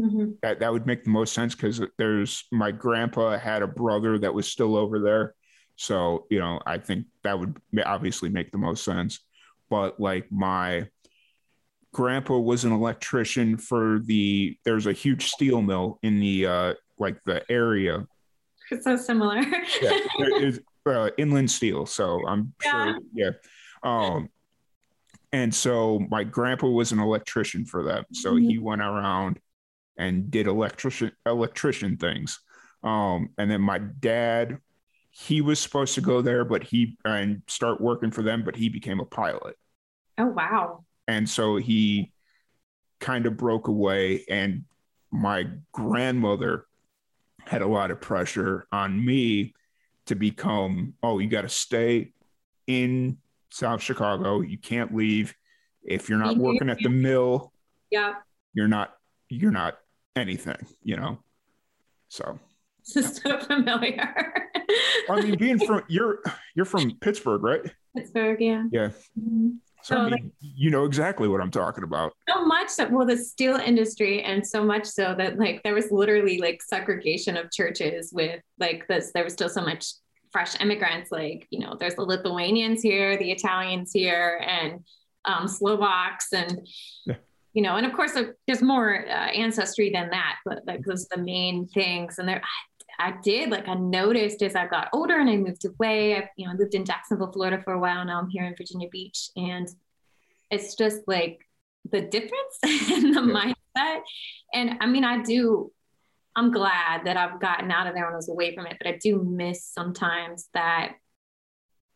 Mm-hmm. 0.00 0.32
That 0.42 0.60
that 0.60 0.72
would 0.72 0.86
make 0.86 1.04
the 1.04 1.10
most 1.10 1.32
sense 1.32 1.54
because 1.54 1.80
there's 1.96 2.44
my 2.52 2.70
grandpa 2.70 3.38
had 3.38 3.62
a 3.62 3.66
brother 3.66 4.18
that 4.18 4.34
was 4.34 4.46
still 4.46 4.76
over 4.76 4.98
there, 4.98 5.34
so 5.76 6.26
you 6.30 6.38
know 6.38 6.60
I 6.66 6.78
think 6.78 7.06
that 7.24 7.38
would 7.38 7.58
obviously 7.84 8.28
make 8.28 8.52
the 8.52 8.58
most 8.58 8.84
sense. 8.84 9.20
But 9.70 9.98
like 9.98 10.30
my 10.30 10.88
grandpa 11.94 12.36
was 12.36 12.64
an 12.64 12.72
electrician 12.72 13.56
for 13.56 14.00
the 14.04 14.58
there's 14.66 14.86
a 14.86 14.92
huge 14.92 15.30
steel 15.30 15.62
mill 15.62 15.98
in 16.02 16.20
the 16.20 16.46
uh 16.46 16.74
like 16.98 17.22
the 17.24 17.50
area. 17.50 18.06
It's 18.70 18.84
so 18.84 18.96
similar. 18.96 19.40
yeah, 19.80 20.50
uh, 20.86 21.10
inland 21.16 21.50
steel. 21.50 21.86
So 21.86 22.20
I'm 22.26 22.52
yeah. 22.62 22.84
sure, 22.84 22.98
yeah. 23.14 23.30
Um, 23.82 24.28
and 25.32 25.54
so 25.54 26.00
my 26.10 26.24
grandpa 26.24 26.68
was 26.68 26.92
an 26.92 26.98
electrician 26.98 27.64
for 27.64 27.82
them. 27.82 28.04
So 28.12 28.32
mm-hmm. 28.32 28.48
he 28.48 28.58
went 28.58 28.80
around 28.80 29.38
and 29.98 30.30
did 30.30 30.46
electrician 30.46 31.12
electrician 31.24 31.96
things. 31.96 32.40
Um, 32.82 33.30
and 33.38 33.50
then 33.50 33.60
my 33.60 33.78
dad, 33.78 34.58
he 35.10 35.40
was 35.40 35.58
supposed 35.58 35.94
to 35.94 36.00
go 36.00 36.22
there, 36.22 36.44
but 36.44 36.62
he 36.62 36.96
and 37.04 37.42
start 37.46 37.80
working 37.80 38.10
for 38.10 38.22
them, 38.22 38.44
but 38.44 38.56
he 38.56 38.68
became 38.68 39.00
a 39.00 39.06
pilot. 39.06 39.56
Oh 40.18 40.26
wow! 40.26 40.84
And 41.08 41.28
so 41.28 41.56
he 41.56 42.12
kind 43.00 43.26
of 43.26 43.36
broke 43.36 43.68
away, 43.68 44.24
and 44.28 44.64
my 45.10 45.46
grandmother 45.72 46.66
had 47.44 47.62
a 47.62 47.66
lot 47.66 47.90
of 47.90 48.00
pressure 48.00 48.66
on 48.72 49.04
me 49.04 49.54
to 50.06 50.14
become 50.14 50.94
oh 51.02 51.18
you 51.18 51.28
got 51.28 51.42
to 51.42 51.48
stay 51.48 52.12
in 52.66 53.16
south 53.50 53.80
chicago 53.80 54.40
you 54.40 54.58
can't 54.58 54.94
leave 54.94 55.34
if 55.82 56.08
you're 56.08 56.18
not 56.18 56.36
working 56.36 56.68
at 56.68 56.78
the 56.82 56.88
mill 56.88 57.52
yeah 57.90 58.14
you're 58.52 58.68
not 58.68 58.94
you're 59.28 59.52
not 59.52 59.78
anything, 60.16 60.66
you 60.82 60.96
know. 60.96 61.18
So 62.08 62.38
this 62.94 62.96
is 63.10 63.16
so 63.18 63.38
familiar. 63.40 64.32
I 65.10 65.20
mean, 65.20 65.38
being 65.38 65.58
from 65.58 65.82
you're 65.88 66.20
you're 66.54 66.64
from 66.64 66.92
Pittsburgh, 67.00 67.42
right? 67.42 67.60
Pittsburgh, 67.96 68.40
yeah. 68.40 68.64
Yeah. 68.72 68.88
Mm-hmm. 69.18 69.48
So, 69.82 69.94
So, 69.94 70.00
I 70.00 70.04
mean, 70.04 70.10
like- 70.12 70.24
you 70.40 70.70
know 70.70 70.84
exactly 70.84 71.28
what 71.28 71.40
I'm 71.40 71.50
talking 71.50 71.84
about. 71.84 72.12
So 72.28 72.44
much 72.44 72.74
that 72.76 72.90
well, 72.90 73.06
the 73.06 73.16
steel 73.16 73.56
industry, 73.56 74.22
and 74.22 74.44
so 74.46 74.64
much 74.64 74.84
so 74.86 75.14
that 75.16 75.38
like 75.38 75.62
there 75.62 75.74
was 75.74 75.90
literally 75.90 76.38
like 76.40 76.62
segregation 76.62 77.36
of 77.36 77.50
churches 77.52 78.12
with 78.12 78.40
like 78.58 78.86
this. 78.88 79.12
There 79.14 79.24
was 79.24 79.32
still 79.34 79.48
so 79.48 79.62
much 79.62 79.86
fresh 80.32 80.60
immigrants. 80.60 81.10
Like 81.12 81.46
you 81.50 81.60
know, 81.60 81.76
there's 81.78 81.94
the 81.94 82.02
Lithuanians 82.02 82.82
here, 82.82 83.16
the 83.16 83.30
Italians 83.30 83.92
here, 83.92 84.42
and 84.46 84.80
um, 85.24 85.46
Slovaks, 85.48 86.32
and 86.32 86.66
Yeah. 87.06 87.16
You 87.56 87.62
know, 87.62 87.76
and 87.76 87.86
of 87.86 87.94
course 87.94 88.12
there's 88.46 88.60
more 88.60 89.06
uh, 89.08 89.28
ancestry 89.30 89.90
than 89.90 90.10
that. 90.10 90.36
But 90.44 90.58
like 90.66 90.84
those 90.84 91.04
are 91.06 91.16
the 91.16 91.22
main 91.22 91.66
things, 91.68 92.18
and 92.18 92.28
there. 92.28 92.42
I 92.98 93.12
did 93.22 93.50
like 93.50 93.68
I 93.68 93.74
noticed 93.74 94.42
as 94.42 94.54
I 94.54 94.66
got 94.66 94.88
older 94.92 95.18
and 95.18 95.28
I 95.28 95.36
moved 95.36 95.64
away. 95.66 96.16
I, 96.16 96.30
you 96.36 96.46
know, 96.46 96.52
I 96.52 96.56
lived 96.56 96.74
in 96.74 96.84
Jacksonville, 96.84 97.32
Florida 97.32 97.60
for 97.62 97.74
a 97.74 97.78
while. 97.78 98.02
Now 98.04 98.18
I'm 98.18 98.28
here 98.28 98.44
in 98.44 98.54
Virginia 98.56 98.88
Beach, 98.90 99.30
and 99.36 99.68
it's 100.50 100.74
just 100.76 101.00
like 101.06 101.40
the 101.90 102.02
difference 102.02 102.56
in 102.90 103.12
the 103.12 103.22
Yeah. 103.22 103.52
mindset. 103.76 104.00
And 104.54 104.78
I 104.80 104.86
mean, 104.86 105.04
I 105.04 105.22
do. 105.22 105.72
I'm 106.34 106.52
glad 106.52 107.06
that 107.06 107.16
I've 107.16 107.40
gotten 107.40 107.70
out 107.70 107.86
of 107.86 107.94
there 107.94 108.06
and 108.06 108.16
was 108.16 108.28
away 108.28 108.54
from 108.54 108.66
it, 108.66 108.76
but 108.78 108.86
I 108.86 108.98
do 109.02 109.22
miss 109.22 109.64
sometimes 109.64 110.48
that. 110.52 110.92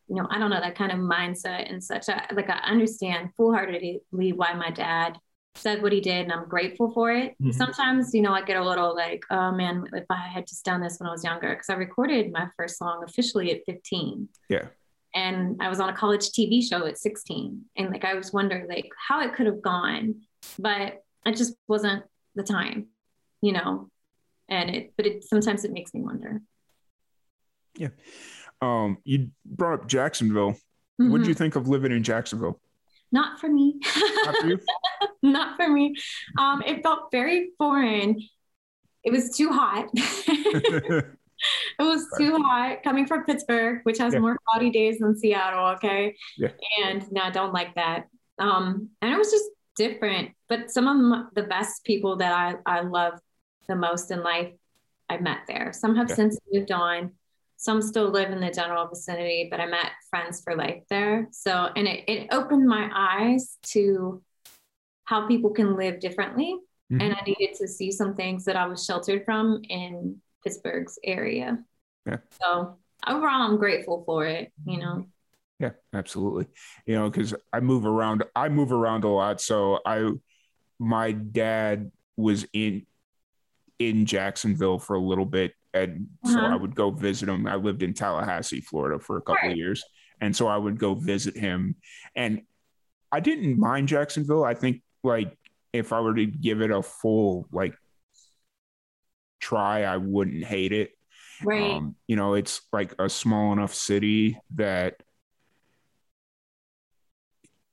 You 0.09 0.17
know, 0.17 0.27
I 0.31 0.39
don't 0.39 0.51
know 0.51 0.61
that 0.61 0.75
kind 0.75 0.91
of 0.91 0.99
mindset 0.99 1.71
and 1.71 1.85
such. 1.85 2.09
I, 2.09 2.27
like 2.33 2.51
I 2.51 2.59
understand 2.65 3.31
full 3.37 3.53
heartedly 3.53 4.01
why 4.11 4.55
my 4.55 4.71
dad 4.71 5.17
said 5.55 5.83
what 5.83 5.93
he 5.93 6.01
did 6.01 6.23
and 6.25 6.33
I'm 6.33 6.49
grateful 6.49 6.91
for 6.93 7.11
it. 7.13 7.35
Mhm. 7.43 7.55
Sometimes, 7.55 8.15
you 8.15 8.23
know, 8.23 8.33
I 8.33 8.43
get 8.43 8.57
a 8.57 8.65
little 8.65 8.95
like, 8.95 9.25
oh 9.31 9.53
man, 9.53 9.85
if 9.93 10.05
I 10.11 10.17
had 10.17 10.47
just 10.47 10.65
done 10.65 10.81
this 10.81 10.99
when 10.99 11.09
I 11.09 11.13
was 11.13 11.25
younger, 11.25 11.51
because 11.51 11.69
I 11.69 11.75
recorded 11.75 12.33
my 12.33 12.49
first 12.57 12.79
song 12.79 13.03
officially 13.07 13.51
at 13.53 13.65
15. 13.67 14.29
Yeah. 14.49 14.69
And 15.15 15.57
I 15.61 15.69
was 15.69 15.81
on 15.81 15.89
a 15.89 15.93
college 15.93 16.31
TV 16.31 16.63
show 16.63 16.87
at 16.87 16.99
16. 16.99 17.65
And 17.77 17.91
like 17.91 18.05
I 18.05 18.15
was 18.15 18.33
wondering 18.33 18.69
like 18.69 18.89
how 19.09 19.21
it 19.23 19.35
could 19.35 19.47
have 19.47 19.61
gone, 19.61 20.23
but 20.59 21.03
it 21.27 21.37
just 21.37 21.55
wasn't 21.69 22.05
the 22.37 22.45
time, 22.45 22.87
you 23.43 23.53
know. 23.53 23.91
And 24.49 24.71
it 24.71 24.93
but 24.97 25.07
it 25.07 25.25
sometimes 25.25 25.65
it 25.65 25.73
makes 25.73 25.93
me 25.93 26.01
wonder. 26.03 26.41
Yeah. 27.77 27.89
Um, 28.63 28.99
you 29.05 29.31
brought 29.45 29.81
up 29.81 29.87
Jacksonville. 29.89 30.57
What 30.97 31.19
did 31.19 31.25
Mhm. 31.25 31.29
you 31.29 31.35
think 31.35 31.57
of 31.57 31.67
living 31.67 31.93
in 31.93 32.03
Jacksonville? 32.03 32.61
Not 33.13 33.41
for 33.41 33.49
me. 33.49 33.81
Not 34.25 34.37
for 34.37 34.47
you? 34.47 34.59
Not 35.23 35.57
for 35.57 35.69
me. 35.69 35.95
Um, 36.39 36.63
it 36.65 36.83
felt 36.83 37.11
very 37.11 37.51
foreign. 37.59 38.21
It 39.05 39.11
was 39.13 39.37
too 39.37 39.51
hot. 39.51 39.89
It 41.79 41.83
was 41.83 42.07
too 42.19 42.37
hot 42.37 42.83
coming 42.85 43.07
from 43.07 43.25
Pittsburgh, 43.25 43.81
which 43.85 43.97
has 43.97 44.13
Yeah. 44.13 44.21
more 44.21 44.37
cloudy 44.47 44.69
days 44.69 44.99
than 44.99 45.17
Seattle. 45.17 45.69
Okay. 45.77 46.15
Yeah. 46.37 46.51
And 46.85 47.11
no, 47.11 47.23
I 47.23 47.31
don't 47.31 47.55
like 47.55 47.75
that. 47.77 48.09
Um, 48.39 48.91
and 49.01 49.11
it 49.11 49.17
was 49.17 49.31
just 49.31 49.47
different. 49.75 50.33
But 50.51 50.71
some 50.71 50.87
of 50.87 50.97
m- 50.97 51.31
the 51.35 51.45
best 51.45 51.83
people 51.85 52.17
that 52.17 52.31
I, 52.33 52.57
I 52.67 52.81
love 52.83 53.15
the 53.69 53.75
most 53.75 54.11
in 54.11 54.23
life, 54.23 54.53
I 55.09 55.17
met 55.17 55.39
there. 55.49 55.73
Some 55.73 55.97
have 55.97 56.11
Yeah. 56.11 56.17
since 56.17 56.39
moved 56.53 56.73
on. 56.73 57.13
Some 57.63 57.83
still 57.83 58.09
live 58.09 58.31
in 58.31 58.41
the 58.41 58.51
general 58.51 58.87
vicinity, 58.87 59.49
but 59.51 59.61
I 59.61 59.67
met 59.67 59.91
friends 60.09 60.41
for 60.41 60.57
life 60.57 60.83
there. 60.89 61.29
So, 61.31 61.69
and 61.77 61.87
it, 61.87 62.05
it 62.09 62.29
opened 62.33 62.67
my 62.67 62.89
eyes 62.91 63.59
to 63.75 64.23
how 65.05 65.29
people 65.29 65.51
can 65.51 65.77
live 65.77 66.01
differently. 66.01 66.57
Mhm. 66.91 67.03
And 67.03 67.15
I 67.15 67.21
needed 67.27 67.55
to 67.57 67.69
see 67.69 67.93
some 67.93 68.15
things 68.15 68.47
that 68.47 68.57
I 68.57 68.67
was 68.67 68.83
sheltered 68.83 69.27
from 69.27 69.61
in 69.69 70.23
Pittsburgh's 70.43 70.99
area. 71.05 71.63
Yeah. 72.07 72.17
So 72.41 72.79
overall, 73.07 73.43
I'm 73.43 73.59
grateful 73.59 74.05
for 74.07 74.25
it. 74.25 74.51
You 74.65 74.79
know. 74.79 75.07
Yeah, 75.59 75.73
absolutely. 75.93 76.47
You 76.87 76.95
know, 76.95 77.11
because 77.11 77.35
I 77.53 77.61
move 77.61 77.85
around. 77.85 78.25
I 78.35 78.49
move 78.49 78.73
around 78.73 79.05
a 79.05 79.09
lot. 79.09 79.43
So 79.43 79.81
I, 79.85 80.11
my 80.79 81.13
dad 81.13 81.93
was 82.17 82.47
in 82.55 82.87
in 83.79 84.07
Jacksonville 84.07 84.79
for 84.79 84.97
a 84.97 85.01
little 85.01 85.27
bit, 85.27 85.53
and 85.75 86.09
so 86.25 86.33
Uh-huh. 86.39 86.47
I 86.53 86.57
would 86.57 86.75
go 86.75 86.91
visit 86.91 87.29
him. 87.29 87.47
I 87.47 87.57
lived 87.57 87.83
in 87.83 87.95
Tallahassee, 87.95 88.61
Florida, 88.61 88.99
for 88.99 89.17
a 89.17 89.21
couple 89.23 89.43
Right. 89.49 89.53
of 89.53 89.57
years, 89.59 89.85
and 90.21 90.35
so 90.35 90.47
I 90.49 90.57
would 90.57 90.79
go 90.79 90.95
visit 90.95 91.37
him. 91.37 91.77
And 92.15 92.43
I 93.13 93.21
didn't 93.21 93.59
mind 93.59 93.89
Jacksonville. 93.89 94.45
I 94.45 94.55
think 94.55 94.83
like 95.03 95.37
if 95.73 95.93
I 95.93 96.01
were 96.01 96.15
to 96.15 96.27
give 96.27 96.61
it 96.63 96.71
a 96.71 96.83
full 96.83 97.47
like 97.53 97.75
try, 99.41 99.85
I 99.85 99.97
wouldn't 99.97 100.45
hate 100.45 100.73
it. 100.73 100.93
Right. 101.43 101.63
Um, 101.77 101.97
you 102.07 102.17
know, 102.17 102.35
it's 102.35 102.61
like 102.73 102.95
a 102.99 103.09
small 103.09 103.53
enough 103.53 103.75
city 103.75 104.39
that 104.57 105.03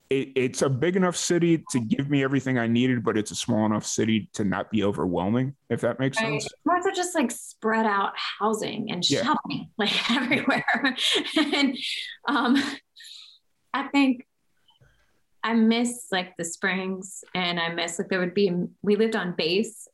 it, 0.09 0.29
it's 0.35 0.61
a 0.61 0.69
big 0.69 0.95
enough 0.95 1.15
city 1.15 1.63
to 1.69 1.79
give 1.79 2.09
me 2.09 2.23
everything 2.23 2.57
I 2.57 2.67
needed, 2.67 3.03
but 3.03 3.17
it's 3.17 3.31
a 3.31 3.35
small 3.35 3.65
enough 3.65 3.85
city 3.85 4.29
to 4.33 4.43
not 4.43 4.71
be 4.71 4.83
overwhelming, 4.83 5.55
if 5.69 5.81
that 5.81 5.99
makes 5.99 6.21
Right. 6.21 6.41
sense. 6.41 6.53
More 6.65 6.81
so 6.81 6.91
just 6.95 7.13
like 7.15 7.31
spread 7.31 7.85
out 7.85 8.13
housing 8.15 8.91
and 8.91 9.07
Yeah. 9.09 9.23
shopping 9.23 9.69
like 9.77 10.11
everywhere. 10.11 10.95
and 11.37 11.77
um, 12.27 12.55
I 13.73 13.87
think 13.89 14.25
I 15.43 15.53
miss 15.53 16.07
like 16.11 16.35
the 16.37 16.45
springs 16.45 17.23
and 17.33 17.59
I 17.59 17.69
miss 17.73 17.99
like 17.99 18.09
there 18.09 18.19
would 18.19 18.33
be, 18.33 18.51
we 18.81 18.95
lived 18.95 19.15
on 19.15 19.35
base 19.37 19.87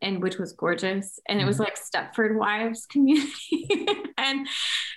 and 0.00 0.22
which 0.22 0.38
was 0.38 0.52
gorgeous. 0.52 1.18
And 1.28 1.40
it 1.40 1.44
was 1.44 1.58
like 1.58 1.76
Stepford 1.76 2.36
Wives 2.36 2.86
community. 2.86 3.68
and, 4.18 4.46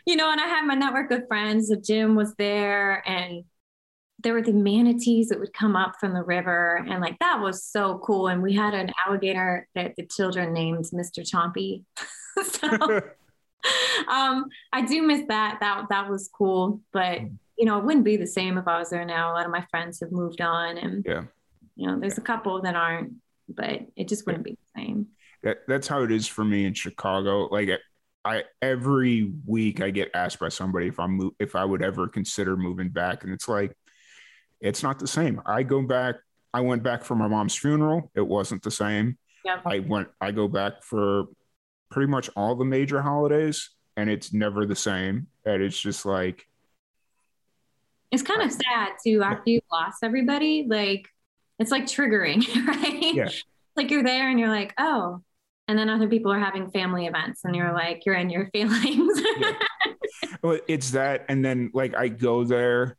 you 0.06 0.16
know, 0.16 0.32
and 0.32 0.40
I 0.40 0.46
had 0.46 0.66
my 0.66 0.76
network 0.76 1.12
of 1.12 1.28
friends. 1.28 1.70
The 1.70 1.78
gym 1.78 2.16
was 2.16 2.36
there 2.36 3.08
and 3.08 3.44
there 4.24 4.34
were 4.34 4.42
the 4.42 4.52
manatees 4.54 5.30
that 5.30 5.40
would 5.40 5.54
come 5.54 5.76
up 5.76 5.94
from 6.00 6.14
the 6.14 6.24
river 6.24 6.86
and 6.90 7.02
like 7.02 7.18
that 7.20 7.40
was 7.40 7.64
so 7.64 8.00
cool 8.04 8.28
and 8.28 8.42
we 8.42 8.54
had 8.54 8.74
an 8.74 8.92
alligator 9.06 9.68
that 9.76 9.96
the 9.96 10.06
children 10.06 10.54
named 10.54 10.86
mr 10.94 11.20
chompy. 11.30 11.84
So 12.44 12.68
um 14.10 14.46
i 14.74 14.82
do 14.82 15.02
miss 15.02 15.28
that. 15.28 15.58
That 15.60 15.88
that 15.90 16.10
was 16.10 16.30
cool 16.36 16.82
but 16.94 17.20
you 17.58 17.66
know 17.66 17.78
it 17.78 17.86
wouldn't 17.86 18.06
be 18.06 18.18
the 18.18 18.26
same 18.26 18.58
if 18.58 18.68
i 18.68 18.80
was 18.80 18.90
there 18.90 19.06
now. 19.06 19.32
A 19.32 19.34
lot 19.34 19.46
of 19.46 19.52
my 19.52 19.66
friends 19.70 20.00
have 20.00 20.12
moved 20.12 20.42
on 20.42 20.78
and 20.78 21.06
Yeah. 21.06 21.24
you 21.76 21.88
know 21.88 22.00
there's 22.00 22.18
a 22.18 22.22
couple 22.22 22.62
that 22.62 22.76
aren't 22.76 23.14
but 23.50 23.82
it 23.96 24.08
just 24.08 24.26
wouldn't 24.26 24.46
be 24.46 24.52
the 24.52 24.80
same. 24.82 25.08
That, 25.44 25.58
that's 25.68 25.88
how 25.88 26.04
it 26.04 26.12
is 26.12 26.26
for 26.28 26.46
me 26.46 26.66
in 26.66 26.74
Chicago. 26.74 27.48
Like 27.52 27.70
I 28.24 28.44
every 28.62 29.34
week 29.46 29.82
I 29.82 29.90
get 29.90 30.10
asked 30.14 30.40
by 30.40 30.50
somebody 30.50 30.88
if 30.88 31.00
I'm 31.00 31.32
if 31.40 31.56
I 31.56 31.66
would 31.66 31.82
ever 31.82 32.08
consider 32.08 32.56
moving 32.56 32.90
back, 32.90 33.24
and 33.24 33.34
it's 33.34 33.48
like 33.50 33.76
it's 34.62 34.84
not 34.84 35.00
the 35.00 35.08
same. 35.08 35.42
I 35.46 35.64
go 35.64 35.82
back. 35.82 36.16
I 36.54 36.62
went 36.62 36.84
back 36.84 37.04
for 37.04 37.16
my 37.16 37.28
mom's 37.28 37.56
funeral. 37.56 38.12
It 38.16 38.22
wasn't 38.28 38.62
the 38.64 38.72
same. 38.72 39.18
yeah 39.46 39.60
I 39.66 39.80
went. 39.80 40.10
I 40.20 40.32
go 40.32 40.48
back 40.48 40.84
for 40.84 41.26
pretty 41.90 42.10
much 42.12 42.30
all 42.36 42.56
the 42.56 42.66
major 42.66 43.02
holidays, 43.02 43.70
and 43.98 44.10
it's 44.10 44.34
never 44.34 44.66
the 44.66 44.76
same. 44.76 45.28
And 45.46 45.62
it's 45.64 45.80
just 45.80 46.06
like 46.06 46.48
it's 48.12 48.24
kind 48.24 48.42
of 48.42 48.52
sad 48.52 48.90
too 49.06 49.22
after 49.24 49.50
you've 49.52 49.64
lost 49.72 50.00
everybody 50.04 50.66
like 50.70 51.08
it's 51.60 51.72
like 51.72 51.86
triggering 51.86 52.44
right 52.68 53.14
Yeah. 53.16 53.30
like 53.78 53.90
you're 53.90 54.04
there 54.04 54.30
and 54.30 54.38
you're 54.38 54.50
like 54.50 54.74
oh 54.78 55.22
and 55.70 55.80
then 55.80 55.90
other 55.90 56.10
people 56.10 56.30
are 56.32 56.40
having 56.40 56.70
family 56.72 57.06
events 57.06 57.42
and 57.46 57.56
you're 57.56 57.72
like 57.72 58.06
you're 58.06 58.16
in 58.16 58.30
your 58.30 58.50
feelings 58.54 59.22
Yeah. 59.40 59.54
well, 60.44 60.60
it's 60.68 60.92
that, 60.92 61.26
and 61.30 61.44
then 61.44 61.72
like 61.74 61.96
I 61.96 62.10
go 62.10 62.44
there, 62.44 62.98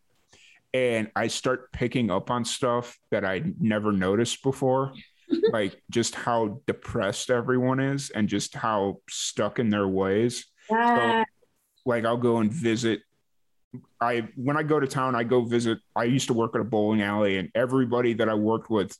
and 0.74 1.10
I 1.14 1.26
start 1.26 1.72
picking 1.72 2.10
up 2.10 2.30
on 2.30 2.44
stuff 2.44 2.98
that 3.10 3.24
I 3.24 3.42
never 3.60 3.92
noticed 3.92 4.42
before, 4.42 4.92
like 5.52 5.80
just 5.90 6.14
how 6.14 6.60
depressed 6.66 7.30
everyone 7.30 7.80
is, 7.80 8.10
and 8.10 8.28
just 8.28 8.54
how 8.54 9.00
stuck 9.08 9.58
in 9.58 9.68
their 9.70 9.88
ways. 9.88 10.46
Yeah. 10.70 11.24
Like 11.84 12.04
I'll 12.04 12.16
go 12.16 12.38
and 12.38 12.52
visit. 12.52 13.00
I 14.00 14.28
when 14.36 14.56
I 14.56 14.62
go 14.62 14.78
to 14.78 14.86
town, 14.86 15.14
I 15.14 15.24
go 15.24 15.44
visit. 15.44 15.78
I 15.96 16.04
used 16.04 16.28
to 16.28 16.34
work 16.34 16.54
at 16.54 16.60
a 16.60 16.64
bowling 16.64 17.02
alley, 17.02 17.38
and 17.38 17.50
everybody 17.54 18.14
that 18.14 18.28
I 18.28 18.34
worked 18.34 18.70
with, 18.70 18.96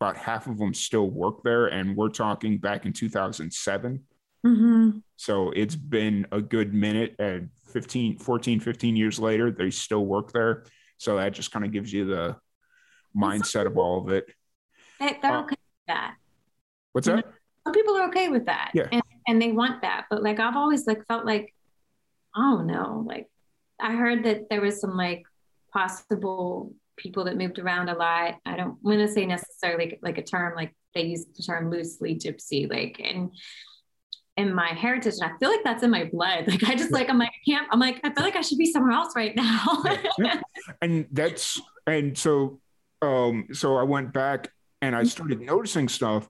about 0.00 0.16
half 0.16 0.46
of 0.46 0.58
them 0.58 0.74
still 0.74 1.10
work 1.10 1.42
there, 1.42 1.66
and 1.66 1.96
we're 1.96 2.08
talking 2.08 2.58
back 2.58 2.86
in 2.86 2.92
2007. 2.92 4.04
Mhm. 4.44 5.02
So 5.16 5.50
it's 5.52 5.74
been 5.76 6.26
a 6.30 6.40
good 6.40 6.74
minute 6.74 7.16
and 7.18 7.48
15, 7.68 8.18
14, 8.18 8.60
15 8.60 8.94
years 8.96 9.18
later, 9.18 9.50
they 9.50 9.70
still 9.70 10.04
work 10.04 10.32
there. 10.32 10.64
So 10.98 11.16
that 11.16 11.32
just 11.32 11.52
kind 11.52 11.64
of 11.64 11.72
gives 11.72 11.92
you 11.92 12.06
the 12.06 12.36
mindset 13.16 13.66
of 13.66 13.76
all 13.76 14.00
of 14.00 14.08
it. 14.10 14.26
They, 15.00 15.18
they're 15.20 15.32
Uh, 15.32 15.42
okay 15.42 15.56
with 15.56 15.86
that. 15.88 16.14
What's 16.92 17.06
that? 17.06 17.24
Some 17.64 17.72
people 17.72 17.96
are 17.96 18.08
okay 18.08 18.28
with 18.28 18.46
that. 18.46 18.70
Yeah. 18.74 18.88
And, 18.92 19.02
and 19.26 19.42
they 19.42 19.52
want 19.52 19.82
that. 19.82 20.06
But 20.10 20.22
like 20.22 20.38
I've 20.40 20.56
always 20.56 20.86
like 20.86 21.06
felt 21.06 21.24
like, 21.24 21.54
I 22.34 22.40
don't 22.40 22.66
know, 22.66 23.04
like 23.06 23.28
I 23.80 23.92
heard 23.92 24.24
that 24.24 24.48
there 24.50 24.60
was 24.60 24.80
some 24.80 24.96
like 24.96 25.24
possible 25.72 26.74
people 26.96 27.24
that 27.24 27.36
moved 27.36 27.58
around 27.58 27.88
a 27.88 27.96
lot. 27.96 28.36
I 28.46 28.56
don't 28.56 28.76
want 28.82 29.00
to 29.00 29.08
say 29.08 29.26
necessarily 29.26 29.86
like, 29.86 29.98
like 30.02 30.18
a 30.18 30.22
term 30.22 30.54
like 30.54 30.74
they 30.94 31.02
use 31.02 31.26
the 31.26 31.42
term 31.42 31.70
loosely 31.70 32.14
gypsy, 32.16 32.70
like 32.70 33.00
and 33.02 33.30
in 34.36 34.54
my 34.54 34.68
heritage. 34.68 35.14
And 35.20 35.30
I 35.30 35.36
feel 35.38 35.50
like 35.50 35.64
that's 35.64 35.82
in 35.82 35.90
my 35.90 36.04
blood. 36.04 36.46
Like 36.48 36.64
I 36.64 36.74
just 36.74 36.92
like 36.92 37.08
I'm 37.08 37.18
like 37.18 37.30
I 37.30 37.50
can't. 37.50 37.68
I'm 37.70 37.78
like 37.78 38.00
I 38.04 38.12
feel 38.12 38.24
like 38.24 38.36
I 38.36 38.40
should 38.40 38.58
be 38.58 38.70
somewhere 38.70 38.92
else 38.92 39.14
right 39.16 39.34
now. 39.34 39.82
And 40.80 41.06
that's 41.12 41.60
and 41.86 42.16
so 42.16 42.60
um 43.02 43.48
so 43.52 43.76
I 43.76 43.82
went 43.82 44.12
back 44.12 44.48
and 44.80 44.94
I 44.94 45.04
started 45.04 45.40
noticing 45.40 45.88
stuff, 45.88 46.28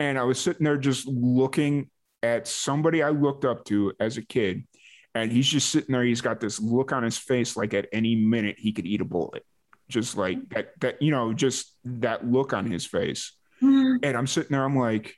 and 0.00 0.18
I 0.18 0.24
was 0.24 0.40
sitting 0.40 0.64
there 0.64 0.76
just 0.76 1.06
looking 1.06 1.88
at 2.22 2.48
somebody 2.48 3.02
I 3.02 3.10
looked 3.10 3.44
up 3.44 3.64
to 3.66 3.92
as 4.00 4.16
a 4.16 4.22
kid, 4.22 4.66
and 5.14 5.30
he's 5.30 5.46
just 5.46 5.70
sitting 5.70 5.92
there. 5.92 6.02
He's 6.02 6.20
got 6.20 6.40
this 6.40 6.60
look 6.60 6.92
on 6.92 7.04
his 7.04 7.16
face 7.16 7.56
like 7.56 7.74
at 7.74 7.86
any 7.92 8.16
minute 8.16 8.56
he 8.58 8.72
could 8.72 8.86
eat 8.86 9.00
a 9.00 9.04
bullet, 9.04 9.44
just 9.88 10.16
like 10.16 10.48
that. 10.50 10.72
That 10.80 11.00
you 11.00 11.12
know, 11.12 11.32
just 11.32 11.76
that 11.84 12.26
look 12.26 12.52
on 12.52 12.70
his 12.70 12.84
face. 12.84 13.32
Mm-hmm. 13.62 13.98
And 14.02 14.16
I'm 14.16 14.26
sitting 14.26 14.50
there. 14.50 14.64
I'm 14.64 14.76
like, 14.76 15.14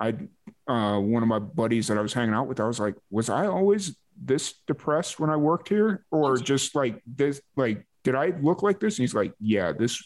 I 0.00 0.14
uh, 0.68 0.98
one 0.98 1.22
of 1.22 1.28
my 1.28 1.38
buddies 1.38 1.88
that 1.88 1.98
I 1.98 2.02
was 2.02 2.12
hanging 2.12 2.34
out 2.34 2.46
with. 2.46 2.60
I 2.60 2.66
was 2.66 2.78
like, 2.80 2.94
was 3.10 3.30
I 3.30 3.46
always 3.46 3.96
this 4.20 4.54
depressed 4.66 5.18
when 5.18 5.30
I 5.30 5.36
worked 5.36 5.68
here, 5.68 6.04
or 6.10 6.36
just 6.36 6.74
like 6.74 7.00
this? 7.06 7.40
Like, 7.56 7.86
did 8.04 8.14
I 8.14 8.34
look 8.40 8.62
like 8.62 8.80
this? 8.80 8.98
And 8.98 9.04
he's 9.04 9.14
like, 9.14 9.32
yeah, 9.40 9.72
this 9.72 10.02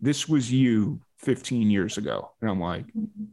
this 0.00 0.28
was 0.28 0.52
you 0.52 1.00
15 1.18 1.70
years 1.70 1.98
ago. 1.98 2.30
And 2.40 2.50
I'm 2.50 2.60
like, 2.60 2.86
mm-hmm 2.86 3.24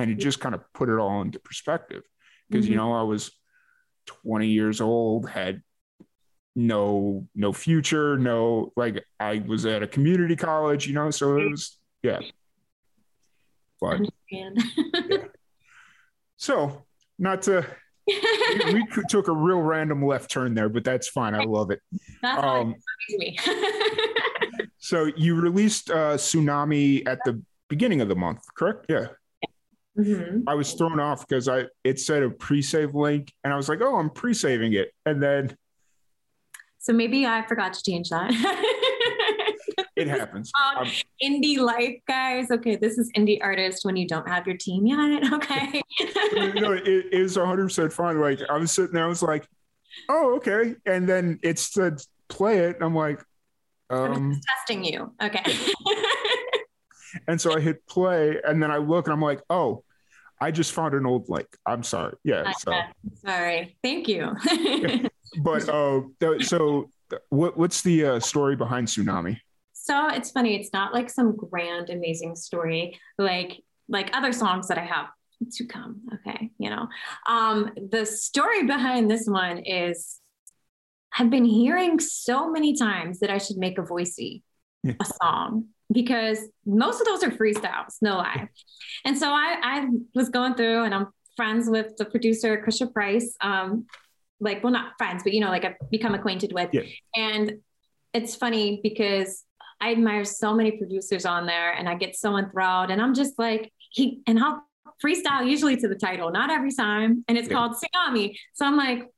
and 0.00 0.10
it 0.10 0.16
just 0.16 0.40
kind 0.40 0.54
of 0.54 0.62
put 0.72 0.88
it 0.88 0.98
all 0.98 1.22
into 1.22 1.38
perspective 1.38 2.02
because 2.48 2.64
mm-hmm. 2.64 2.72
you 2.72 2.78
know 2.78 2.92
i 2.92 3.02
was 3.02 3.30
20 4.06 4.48
years 4.48 4.80
old 4.80 5.28
had 5.28 5.62
no 6.56 7.26
no 7.34 7.52
future 7.52 8.18
no 8.18 8.72
like 8.76 9.04
i 9.20 9.42
was 9.46 9.66
at 9.66 9.82
a 9.82 9.86
community 9.86 10.36
college 10.36 10.86
you 10.86 10.94
know 10.94 11.10
so 11.10 11.38
it 11.38 11.50
was 11.50 11.78
yeah 12.02 12.18
but 13.80 14.00
yeah. 14.30 14.50
so 16.36 16.84
not 17.18 17.42
to 17.42 17.66
we, 18.06 18.74
we, 18.74 18.86
took 19.08 19.28
a 19.28 19.32
real 19.32 19.60
random 19.60 20.04
left 20.04 20.30
turn 20.30 20.54
there 20.54 20.68
but 20.68 20.84
that's 20.84 21.08
fine 21.08 21.34
i 21.34 21.44
love 21.44 21.70
it 21.70 21.80
that's 22.22 22.42
um, 22.42 22.74
so 24.78 25.10
you 25.16 25.34
released 25.40 25.90
uh, 25.90 26.14
tsunami 26.14 27.06
at 27.06 27.18
the 27.24 27.40
beginning 27.68 28.00
of 28.00 28.08
the 28.08 28.16
month 28.16 28.42
correct 28.56 28.86
yeah 28.88 29.06
Mm-hmm. 29.98 30.48
I 30.48 30.54
was 30.54 30.72
thrown 30.72 31.00
off 31.00 31.26
because 31.26 31.48
I 31.48 31.66
it 31.84 31.98
said 31.98 32.22
a 32.22 32.30
pre-save 32.30 32.94
link, 32.94 33.32
and 33.42 33.52
I 33.52 33.56
was 33.56 33.68
like, 33.68 33.80
"Oh, 33.82 33.96
I'm 33.96 34.10
pre-saving 34.10 34.72
it," 34.74 34.92
and 35.04 35.22
then. 35.22 35.56
So 36.78 36.92
maybe 36.92 37.26
I 37.26 37.42
forgot 37.46 37.74
to 37.74 37.82
change 37.82 38.08
that. 38.10 38.30
it 40.00 40.08
happens. 40.08 40.50
Um, 40.76 40.86
indie 41.22 41.58
life, 41.58 41.96
guys. 42.06 42.50
Okay, 42.50 42.76
this 42.76 42.96
is 42.96 43.10
indie 43.16 43.38
artist 43.42 43.84
when 43.84 43.96
you 43.96 44.06
don't 44.06 44.28
have 44.28 44.46
your 44.46 44.56
team 44.56 44.86
yet. 44.86 45.24
Okay. 45.32 45.82
no, 46.60 46.72
it 46.72 47.12
is 47.12 47.36
100 47.36 47.64
percent 47.64 47.92
fine. 47.92 48.20
Like 48.20 48.40
I 48.48 48.56
was 48.56 48.72
sitting 48.72 48.92
there, 48.92 49.04
I 49.04 49.08
was 49.08 49.22
like, 49.22 49.46
"Oh, 50.08 50.36
okay," 50.36 50.76
and 50.86 51.08
then 51.08 51.38
it 51.42 51.58
said 51.58 52.00
play 52.28 52.58
it. 52.58 52.76
I'm 52.80 52.94
like, 52.94 53.22
um, 53.90 54.12
I'm 54.12 54.40
testing 54.56 54.84
you. 54.84 55.12
Okay. 55.20 55.42
And 57.26 57.40
so 57.40 57.54
I 57.54 57.60
hit 57.60 57.86
play 57.86 58.40
and 58.44 58.62
then 58.62 58.70
I 58.70 58.78
look 58.78 59.06
and 59.06 59.14
I'm 59.14 59.20
like, 59.20 59.42
oh, 59.50 59.84
I 60.40 60.50
just 60.50 60.72
found 60.72 60.94
an 60.94 61.06
old 61.06 61.28
link. 61.28 61.48
I'm 61.66 61.82
sorry. 61.82 62.14
Yeah. 62.24 62.50
So. 62.52 62.72
Sorry. 63.24 63.76
Thank 63.82 64.08
you. 64.08 64.34
but 65.42 65.68
uh, 65.68 66.00
so 66.40 66.88
what, 67.28 67.56
what's 67.58 67.82
the 67.82 68.04
uh, 68.04 68.20
story 68.20 68.56
behind 68.56 68.88
Tsunami? 68.88 69.38
So 69.90 70.08
it's 70.10 70.30
funny. 70.30 70.54
It's 70.54 70.72
not 70.72 70.94
like 70.94 71.10
some 71.10 71.34
grand, 71.34 71.90
amazing 71.90 72.36
story 72.36 73.00
like 73.18 73.60
like 73.88 74.16
other 74.16 74.32
songs 74.32 74.68
that 74.68 74.78
I 74.78 74.84
have 74.84 75.08
to 75.54 75.66
come. 75.66 76.02
Okay, 76.14 76.50
you 76.58 76.70
know. 76.70 76.86
Um, 77.26 77.72
the 77.90 78.06
story 78.06 78.64
behind 78.66 79.10
this 79.10 79.26
one 79.26 79.58
is 79.58 80.20
I've 81.18 81.28
been 81.28 81.44
hearing 81.44 81.98
so 81.98 82.52
many 82.52 82.76
times 82.76 83.18
that 83.18 83.30
I 83.30 83.38
should 83.38 83.56
make 83.56 83.78
a 83.78 83.82
Voisey, 83.82 84.42
a 84.86 85.04
song 85.20 85.66
because 85.92 86.38
most 86.64 87.00
of 87.00 87.06
those 87.08 87.24
are 87.24 87.30
freestyles, 87.30 87.96
no 88.00 88.18
lie. 88.18 88.48
And 89.04 89.18
so 89.18 89.28
I, 89.28 89.56
I 89.60 89.88
was 90.14 90.28
going 90.28 90.54
through 90.54 90.84
and 90.84 90.94
I'm 90.94 91.08
friends 91.36 91.68
with 91.68 91.96
the 91.96 92.04
producer, 92.04 92.64
Krisha 92.64 92.92
Price. 92.92 93.34
Um, 93.40 93.86
like, 94.38 94.62
well, 94.62 94.72
not 94.72 94.92
friends, 94.98 95.24
but 95.24 95.32
you 95.32 95.40
know, 95.40 95.48
like 95.48 95.64
I've 95.64 95.90
become 95.90 96.14
acquainted 96.14 96.52
with. 96.52 96.70
Yeah. 96.72 96.82
And 97.16 97.54
it's 98.14 98.36
funny 98.36 98.78
because 98.84 99.44
I 99.80 99.92
admire 99.92 100.24
so 100.24 100.54
many 100.54 100.72
producers 100.72 101.24
on 101.24 101.46
there 101.46 101.72
and 101.72 101.88
I 101.88 101.94
get 101.94 102.16
so 102.16 102.36
enthralled 102.36 102.90
and 102.90 103.00
I'm 103.00 103.14
just 103.14 103.38
like, 103.38 103.72
he, 103.90 104.20
and 104.26 104.38
I'll 104.38 104.62
freestyle 105.02 105.48
usually 105.48 105.76
to 105.78 105.88
the 105.88 105.94
title, 105.94 106.30
not 106.30 106.50
every 106.50 106.72
time. 106.72 107.24
And 107.28 107.38
it's 107.38 107.48
yeah. 107.48 107.54
called 107.54 107.72
Tsunami. 107.72 108.36
So 108.52 108.66
I'm 108.66 108.76
like, 108.76 109.08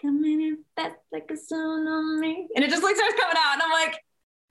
come 0.00 0.24
in 0.24 0.40
and 0.42 0.58
fast 0.74 0.96
like 1.12 1.30
a 1.30 1.34
tsunami. 1.34 2.46
And 2.56 2.64
it 2.64 2.70
just 2.70 2.82
like 2.82 2.96
starts 2.96 3.14
coming 3.14 3.36
out. 3.38 3.54
And 3.54 3.62
I'm 3.62 3.70
like, 3.70 3.98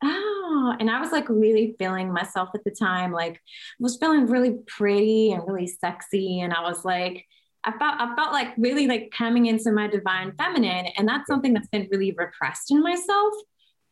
oh 0.04 0.76
and 0.80 0.90
i 0.90 1.00
was 1.00 1.12
like 1.12 1.30
really 1.30 1.76
feeling 1.78 2.12
myself 2.12 2.50
at 2.56 2.64
the 2.64 2.72
time 2.72 3.12
like 3.12 3.36
I 3.36 3.38
was 3.80 3.98
feeling 3.98 4.26
really 4.26 4.58
pretty 4.66 5.32
and 5.32 5.44
really 5.46 5.68
sexy 5.68 6.40
and 6.40 6.54
i 6.54 6.62
was 6.62 6.84
like 6.84 7.26
i 7.64 7.72
felt 7.72 8.00
i 8.00 8.16
felt 8.16 8.32
like 8.32 8.50
really 8.58 8.88
like 8.88 9.12
coming 9.16 9.46
into 9.46 9.72
my 9.72 9.88
divine 9.88 10.34
feminine 10.38 10.88
and 10.98 11.08
that's 11.08 11.28
something 11.28 11.54
that's 11.54 11.68
been 11.68 11.88
really 11.92 12.14
repressed 12.18 12.72
in 12.72 12.82
myself 12.82 13.34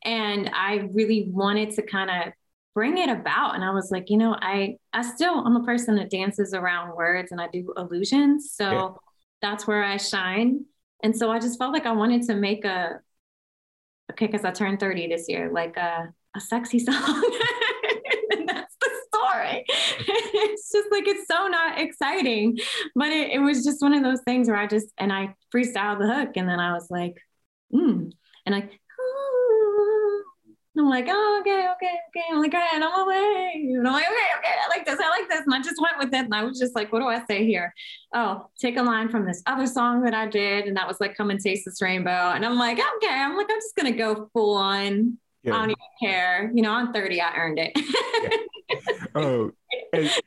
and 0.03 0.49
i 0.53 0.87
really 0.93 1.27
wanted 1.31 1.71
to 1.71 1.81
kind 1.81 2.09
of 2.09 2.33
bring 2.73 2.97
it 2.97 3.09
about 3.09 3.55
and 3.55 3.63
i 3.63 3.71
was 3.71 3.91
like 3.91 4.09
you 4.09 4.17
know 4.17 4.35
i 4.41 4.75
i 4.93 5.01
still 5.01 5.39
i'm 5.45 5.55
a 5.55 5.63
person 5.63 5.95
that 5.95 6.09
dances 6.09 6.53
around 6.53 6.95
words 6.95 7.31
and 7.31 7.41
i 7.41 7.47
do 7.51 7.73
illusions 7.77 8.53
so 8.53 8.71
yeah. 8.71 8.89
that's 9.41 9.67
where 9.67 9.83
i 9.83 9.97
shine 9.97 10.63
and 11.03 11.15
so 11.15 11.29
i 11.29 11.39
just 11.39 11.57
felt 11.57 11.73
like 11.73 11.85
i 11.85 11.91
wanted 11.91 12.21
to 12.21 12.35
make 12.35 12.63
a 12.63 12.99
okay, 14.11 14.27
because 14.27 14.45
I 14.45 14.51
turned 14.51 14.79
30 14.79 15.07
this 15.07 15.25
year, 15.27 15.51
like 15.51 15.77
a, 15.77 16.13
a 16.35 16.39
sexy 16.39 16.79
song. 16.85 16.95
and 18.31 18.49
that's 18.49 18.75
the 18.79 18.89
story. 19.07 19.65
it's 19.67 20.71
just 20.71 20.91
like, 20.91 21.07
it's 21.07 21.27
so 21.27 21.47
not 21.47 21.79
exciting. 21.79 22.57
But 22.95 23.09
it, 23.09 23.31
it, 23.31 23.39
was 23.39 23.63
just 23.63 23.81
one 23.81 23.93
of 23.93 24.03
those 24.03 24.21
things 24.21 24.47
where 24.47 24.57
I 24.57 24.67
just, 24.67 24.87
and 24.97 25.13
I 25.13 25.35
freestyled 25.53 25.99
the 25.99 26.13
hook. 26.13 26.31
And 26.35 26.47
then 26.47 26.59
I 26.59 26.73
was 26.73 26.87
like, 26.89 27.15
hmm. 27.71 28.09
And 28.45 28.55
I, 28.55 28.69
I'm 30.79 30.89
like, 30.89 31.07
oh, 31.09 31.37
okay, 31.41 31.67
okay, 31.75 31.95
okay. 32.09 32.25
I'm 32.31 32.41
like, 32.41 32.53
all 32.53 32.59
right, 32.59 32.81
I'm 32.81 33.01
away. 33.01 33.73
And 33.75 33.87
I'm 33.87 33.93
like, 33.93 34.05
okay, 34.05 34.27
okay, 34.39 34.55
I 34.63 34.69
like 34.69 34.85
this, 34.85 34.99
I 34.99 35.09
like 35.09 35.29
this. 35.29 35.41
And 35.45 35.53
I 35.53 35.61
just 35.61 35.81
went 35.81 35.97
with 35.99 36.13
it. 36.13 36.25
And 36.25 36.33
I 36.33 36.43
was 36.43 36.57
just 36.57 36.75
like, 36.75 36.91
what 36.93 36.99
do 36.99 37.07
I 37.07 37.23
say 37.25 37.45
here? 37.45 37.73
Oh, 38.13 38.47
take 38.59 38.77
a 38.77 38.81
line 38.81 39.09
from 39.09 39.25
this 39.25 39.43
other 39.45 39.67
song 39.67 40.03
that 40.03 40.13
I 40.13 40.27
did. 40.27 40.65
And 40.65 40.77
that 40.77 40.87
was 40.87 40.99
like, 40.99 41.15
come 41.15 41.29
and 41.29 41.39
taste 41.39 41.65
this 41.65 41.81
rainbow. 41.81 42.31
And 42.31 42.45
I'm 42.45 42.57
like, 42.57 42.77
okay, 42.77 43.13
I'm 43.13 43.35
like, 43.35 43.47
I'm 43.49 43.57
just 43.57 43.75
going 43.75 43.91
to 43.91 43.97
go 43.97 44.29
full 44.33 44.55
on. 44.55 45.17
Yeah. 45.43 45.55
I 45.55 45.57
don't 45.59 45.71
even 45.71 45.77
care. 46.01 46.51
You 46.53 46.61
know, 46.61 46.71
I'm 46.71 46.93
30, 46.93 47.21
I 47.21 47.35
earned 47.35 47.59
it. 47.59 47.71
yeah. 47.75 48.37
Oh, 49.15 49.51
is, 49.93 50.19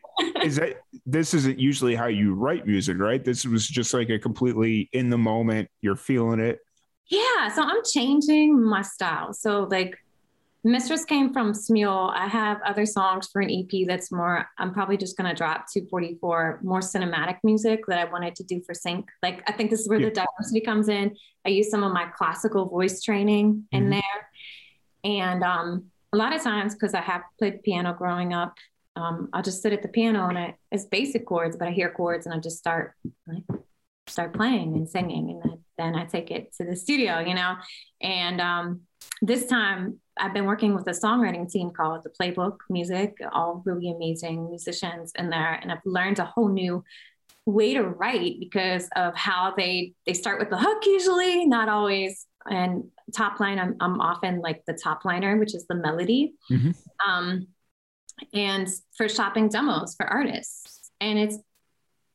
is 0.42 0.56
that 0.56 0.80
this 1.06 1.34
isn't 1.34 1.58
usually 1.58 1.94
how 1.94 2.06
you 2.06 2.34
write 2.34 2.66
music, 2.66 2.98
right? 2.98 3.24
This 3.24 3.44
was 3.44 3.66
just 3.66 3.94
like 3.94 4.10
a 4.10 4.18
completely 4.18 4.88
in 4.92 5.10
the 5.10 5.18
moment, 5.18 5.68
you're 5.80 5.96
feeling 5.96 6.40
it. 6.40 6.58
Yeah. 7.08 7.48
So 7.54 7.62
I'm 7.62 7.82
changing 7.84 8.60
my 8.62 8.82
style. 8.82 9.32
So, 9.32 9.68
like, 9.70 9.96
Mistress 10.64 11.04
came 11.04 11.32
from 11.32 11.52
Smule. 11.52 12.12
I 12.14 12.28
have 12.28 12.60
other 12.62 12.86
songs 12.86 13.28
for 13.32 13.42
an 13.42 13.50
EP 13.50 13.86
that's 13.88 14.12
more, 14.12 14.48
I'm 14.58 14.72
probably 14.72 14.96
just 14.96 15.16
going 15.16 15.28
to 15.28 15.34
drop 15.34 15.66
244, 15.72 16.60
more 16.62 16.78
cinematic 16.78 17.38
music 17.42 17.80
that 17.88 17.98
I 17.98 18.04
wanted 18.04 18.36
to 18.36 18.44
do 18.44 18.62
for 18.64 18.72
sync. 18.72 19.08
Like, 19.24 19.42
I 19.48 19.52
think 19.52 19.70
this 19.70 19.80
is 19.80 19.88
where 19.88 19.98
yeah. 19.98 20.10
the 20.10 20.14
diversity 20.14 20.60
comes 20.60 20.88
in. 20.88 21.16
I 21.44 21.48
use 21.48 21.68
some 21.68 21.82
of 21.82 21.92
my 21.92 22.06
classical 22.16 22.68
voice 22.68 23.02
training 23.02 23.64
in 23.72 23.84
mm-hmm. 23.84 23.90
there. 23.90 24.28
And 25.02 25.42
um, 25.42 25.86
a 26.12 26.16
lot 26.16 26.32
of 26.32 26.42
times, 26.42 26.74
because 26.74 26.94
I 26.94 27.00
have 27.00 27.22
played 27.40 27.64
piano 27.64 27.92
growing 27.92 28.32
up, 28.32 28.56
um, 28.94 29.30
I'll 29.32 29.42
just 29.42 29.62
sit 29.62 29.72
at 29.72 29.82
the 29.82 29.88
piano 29.88 30.28
and 30.28 30.38
it, 30.38 30.54
it's 30.70 30.84
basic 30.84 31.26
chords, 31.26 31.56
but 31.56 31.66
I 31.66 31.72
hear 31.72 31.90
chords 31.90 32.26
and 32.26 32.34
I 32.34 32.38
just 32.38 32.58
start 32.58 32.92
like, 33.26 33.42
start 34.06 34.32
playing 34.32 34.76
and 34.76 34.88
singing. 34.88 35.30
And 35.30 35.42
then, 35.42 35.64
then 35.76 35.96
I 35.96 36.04
take 36.04 36.30
it 36.30 36.52
to 36.58 36.64
the 36.64 36.76
studio, 36.76 37.18
you 37.18 37.34
know? 37.34 37.56
And 38.00 38.40
um, 38.40 38.82
this 39.22 39.46
time 39.46 39.98
I've 40.18 40.34
been 40.34 40.44
working 40.44 40.74
with 40.74 40.86
a 40.86 40.90
songwriting 40.90 41.50
team 41.50 41.70
called 41.70 42.04
the 42.04 42.10
Playbook 42.10 42.58
Music, 42.68 43.16
all 43.32 43.62
really 43.64 43.90
amazing 43.90 44.48
musicians 44.48 45.12
in 45.18 45.30
there. 45.30 45.54
And 45.54 45.72
I've 45.72 45.78
learned 45.84 46.18
a 46.18 46.24
whole 46.24 46.48
new 46.48 46.84
way 47.46 47.74
to 47.74 47.82
write 47.82 48.38
because 48.38 48.88
of 48.94 49.16
how 49.16 49.52
they 49.56 49.94
they 50.06 50.14
start 50.14 50.38
with 50.38 50.50
the 50.50 50.58
hook 50.58 50.84
usually, 50.86 51.46
not 51.46 51.68
always. 51.68 52.26
And 52.48 52.84
top 53.16 53.40
line, 53.40 53.58
I'm, 53.58 53.76
I'm 53.80 54.00
often 54.00 54.40
like 54.40 54.64
the 54.66 54.74
top 54.74 55.04
liner, 55.04 55.38
which 55.38 55.54
is 55.54 55.66
the 55.66 55.74
melody. 55.74 56.34
Mm-hmm. 56.50 56.70
Um, 57.08 57.46
and 58.32 58.68
for 58.96 59.08
shopping 59.08 59.48
demos 59.48 59.94
for 59.96 60.06
artists. 60.06 60.90
And 61.00 61.18
it's 61.18 61.38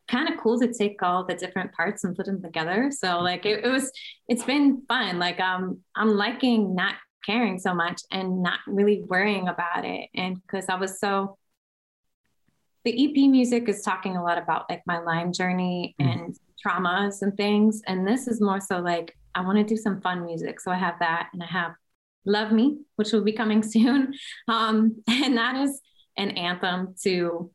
kind 0.08 0.30
of 0.30 0.40
cool 0.40 0.60
to 0.60 0.72
take 0.72 1.02
all 1.04 1.26
the 1.26 1.36
different 1.36 1.74
parts 1.74 2.04
and 2.04 2.16
put 2.16 2.26
them 2.26 2.42
together. 2.42 2.92
So 2.92 3.20
like 3.20 3.46
it, 3.46 3.66
it 3.66 3.70
was, 3.70 3.92
it's 4.30 4.44
been 4.44 4.84
fun. 4.88 5.20
Like 5.20 5.40
um, 5.40 5.82
I'm 5.96 6.10
liking 6.10 6.76
not 6.76 6.96
caring 7.28 7.60
so 7.60 7.74
much 7.74 8.02
and 8.12 8.42
not 8.42 8.60
really 8.66 9.04
worrying 9.04 9.48
about 9.48 9.86
it. 9.86 10.10
And 10.16 10.42
because 10.42 10.66
I 10.70 10.76
was 10.76 11.00
so, 11.00 11.38
the 12.86 12.92
EP 12.92 13.30
music 13.30 13.68
is 13.68 13.82
talking 13.82 14.16
a 14.16 14.24
lot 14.24 14.38
about 14.38 14.70
like 14.70 14.82
my 14.88 15.00
Lyme 15.00 15.34
journey 15.34 15.96
mm-hmm. 16.00 16.10
and 16.10 16.38
traumas 16.66 17.22
and 17.22 17.36
things. 17.36 17.82
And 17.86 18.08
this 18.08 18.28
is 18.28 18.42
more 18.42 18.62
so 18.62 18.80
like, 18.80 19.16
I 19.36 19.42
want 19.42 19.58
to 19.58 19.64
do 19.64 19.78
some 19.78 20.02
fun 20.02 20.26
music. 20.26 20.62
So 20.62 20.72
I 20.72 20.78
have 20.78 20.96
that 21.00 21.30
and 21.34 21.44
I 21.44 21.48
have 21.48 21.74
Love 22.26 22.52
Me, 22.52 22.78
which 22.96 23.12
will 23.12 23.24
be 23.24 23.34
coming 23.34 23.62
soon. 23.76 24.14
Um, 24.48 25.04
and 25.08 25.38
that 25.38 25.56
is 25.58 25.82
an 26.18 26.32
anthem 26.32 26.96
to 27.04 27.52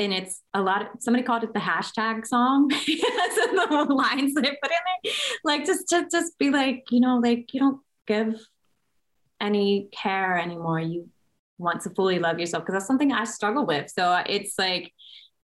and 0.00 0.12
it's 0.12 0.42
a 0.54 0.62
lot 0.62 0.82
of 0.82 0.88
somebody 1.00 1.24
called 1.24 1.42
it 1.42 1.52
the 1.52 1.60
hashtag 1.60 2.26
song 2.26 2.68
because 2.86 3.38
of 3.44 3.50
the 3.50 3.86
lines 3.94 4.34
they 4.34 4.42
put 4.42 4.70
in 4.70 4.78
there. 5.02 5.12
Like 5.44 5.64
just 5.64 5.88
just 5.88 6.10
just 6.10 6.38
be 6.38 6.50
like, 6.50 6.84
you 6.90 7.00
know, 7.00 7.18
like 7.18 7.52
you 7.52 7.60
don't 7.60 7.80
give 8.08 8.40
any 9.40 9.88
care 9.92 10.38
anymore. 10.38 10.80
You 10.80 11.08
want 11.58 11.82
to 11.82 11.90
fully 11.90 12.18
love 12.18 12.38
yourself 12.38 12.64
because 12.64 12.74
that's 12.74 12.86
something 12.86 13.12
I 13.12 13.24
struggle 13.24 13.66
with. 13.66 13.90
So 13.90 14.22
it's 14.26 14.58
like, 14.58 14.92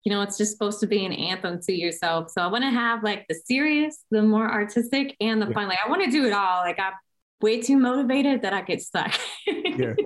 you 0.04 0.12
know, 0.12 0.22
it's 0.22 0.38
just 0.38 0.52
supposed 0.52 0.80
to 0.80 0.86
be 0.86 1.04
an 1.04 1.12
anthem 1.12 1.60
to 1.62 1.72
yourself. 1.72 2.30
So 2.30 2.42
I 2.42 2.46
want 2.46 2.62
to 2.64 2.70
have 2.70 3.02
like 3.02 3.26
the 3.28 3.34
serious, 3.34 4.04
the 4.10 4.22
more 4.22 4.50
artistic, 4.50 5.16
and 5.20 5.40
the 5.40 5.46
fun. 5.46 5.68
Like 5.68 5.78
I 5.84 5.88
want 5.88 6.04
to 6.04 6.10
do 6.10 6.26
it 6.26 6.32
all. 6.32 6.60
Like 6.60 6.78
I'm 6.78 6.92
way 7.40 7.60
too 7.60 7.76
motivated 7.76 8.42
that 8.42 8.52
I 8.52 8.62
get 8.62 8.80
stuck. 8.82 9.18
yeah. 9.46 9.94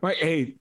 But 0.00 0.16
hey, 0.16 0.56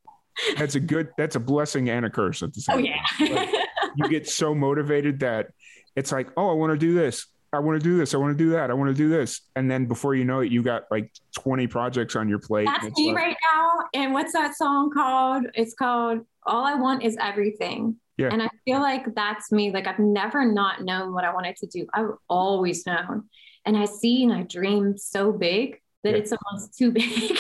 that's 0.56 0.76
a 0.76 0.80
good 0.80 1.10
that's 1.18 1.36
a 1.36 1.40
blessing 1.40 1.90
and 1.90 2.06
a 2.06 2.12
curse 2.12 2.44
at 2.44 2.54
the 2.54 2.62
same 2.62 2.76
oh, 2.76 2.80
yeah. 2.80 3.02
time. 3.18 3.48
you 3.96 4.08
get 4.08 4.30
so 4.30 4.54
motivated 4.54 5.22
that 5.22 5.48
it's 5.96 6.12
like, 6.12 6.30
oh, 6.38 6.52
I 6.52 6.54
want 6.54 6.74
to 6.74 6.78
do 6.78 6.94
this. 6.94 7.26
I 7.56 7.60
want 7.60 7.82
to 7.82 7.84
do 7.84 7.98
this. 7.98 8.14
I 8.14 8.18
want 8.18 8.38
to 8.38 8.44
do 8.44 8.52
that. 8.52 8.70
I 8.70 8.74
want 8.74 8.90
to 8.90 8.94
do 8.94 9.10
this. 9.10 9.42
And 9.56 9.70
then 9.70 9.86
before 9.86 10.16
you 10.16 10.26
know 10.26 10.42
it, 10.42 10.52
you 10.52 10.62
got 10.62 10.84
like 10.92 11.12
20 11.38 11.68
projects 11.68 12.16
on 12.16 12.30
your 12.30 12.40
plate. 12.40 12.66
That's 12.66 12.98
me 12.98 13.08
like, 13.08 13.16
right 13.16 13.38
now. 13.54 13.72
And 13.94 14.14
what's 14.14 14.34
that 14.34 14.56
song 14.56 14.92
called? 14.92 15.46
It's 15.54 15.74
called 15.74 16.20
All 16.46 16.66
I 16.66 16.76
Want 16.76 17.04
Is 17.04 17.18
Everything. 17.20 17.96
Yeah. 18.18 18.30
And 18.32 18.42
I 18.42 18.50
feel 18.64 18.80
like 18.80 19.14
that's 19.16 19.52
me. 19.52 19.72
Like 19.72 19.88
I've 19.88 20.00
never 20.00 20.46
not 20.46 20.84
known 20.84 21.14
what 21.14 21.24
I 21.24 21.34
wanted 21.34 21.56
to 21.58 21.68
do. 21.68 21.88
I've 21.94 22.12
always 22.30 22.86
known. 22.86 23.24
And 23.66 23.76
I 23.76 23.86
see 23.86 24.24
and 24.24 24.32
I 24.32 24.44
dream 24.44 24.98
so 24.98 25.32
big 25.32 25.82
that 26.04 26.12
yeah. 26.12 26.18
it's 26.18 26.32
almost 26.32 26.78
too 26.78 26.92
big. 26.92 27.38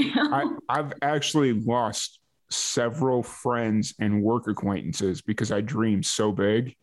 I, 0.00 0.56
I've 0.68 0.92
actually 1.02 1.52
lost 1.52 2.18
several 2.50 3.22
friends 3.22 3.94
and 4.00 4.22
work 4.22 4.48
acquaintances 4.48 5.20
because 5.20 5.52
I 5.52 5.60
dream 5.60 6.02
so 6.02 6.32
big. 6.32 6.74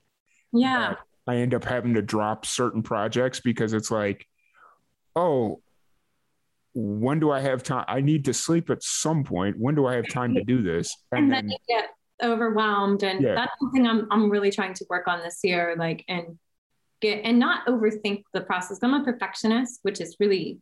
Yeah. 0.53 0.95
I 1.27 1.37
end 1.37 1.53
up 1.53 1.63
having 1.63 1.95
to 1.95 2.01
drop 2.01 2.45
certain 2.45 2.83
projects 2.83 3.39
because 3.39 3.73
it's 3.73 3.89
like, 3.89 4.27
oh, 5.15 5.61
when 6.73 7.19
do 7.19 7.31
I 7.31 7.39
have 7.39 7.63
time? 7.63 7.85
I 7.87 8.01
need 8.01 8.25
to 8.25 8.33
sleep 8.33 8.69
at 8.69 8.83
some 8.83 9.23
point. 9.23 9.57
When 9.57 9.75
do 9.75 9.85
I 9.85 9.95
have 9.95 10.07
time 10.09 10.35
to 10.35 10.43
do 10.43 10.61
this? 10.61 10.95
And, 11.11 11.25
and 11.25 11.31
then, 11.31 11.47
then, 11.47 11.51
you 11.51 11.57
get 11.67 11.89
overwhelmed. 12.23 13.03
And 13.03 13.21
yeah. 13.21 13.35
that's 13.35 13.53
something 13.59 13.87
I'm 13.87 14.07
I'm 14.11 14.29
really 14.29 14.51
trying 14.51 14.73
to 14.75 14.85
work 14.89 15.07
on 15.07 15.21
this 15.21 15.39
year. 15.43 15.75
Like 15.77 16.03
and 16.07 16.37
get 17.01 17.21
and 17.23 17.39
not 17.39 17.65
overthink 17.67 18.23
the 18.33 18.41
process. 18.41 18.79
I'm 18.81 18.93
a 18.93 19.03
perfectionist, 19.03 19.79
which 19.83 20.01
is 20.01 20.17
really 20.19 20.59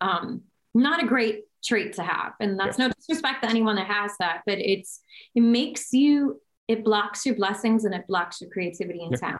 um 0.00 0.42
not 0.74 1.02
a 1.02 1.06
great 1.06 1.44
trait 1.62 1.92
to 1.94 2.02
have. 2.02 2.32
And 2.40 2.58
that's 2.58 2.78
no 2.78 2.88
disrespect 2.88 3.42
to 3.42 3.50
anyone 3.50 3.76
that 3.76 3.86
has 3.86 4.12
that, 4.18 4.42
but 4.46 4.58
it's 4.58 5.00
it 5.34 5.42
makes 5.42 5.92
you 5.92 6.40
it 6.68 6.84
blocks 6.84 7.26
your 7.26 7.34
blessings 7.34 7.84
and 7.84 7.94
it 7.94 8.06
blocks 8.06 8.40
your 8.40 8.48
creativity 8.50 9.02
in 9.02 9.12
town. 9.12 9.38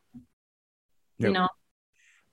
Yep. 1.20 1.28
You 1.28 1.34
know? 1.34 1.48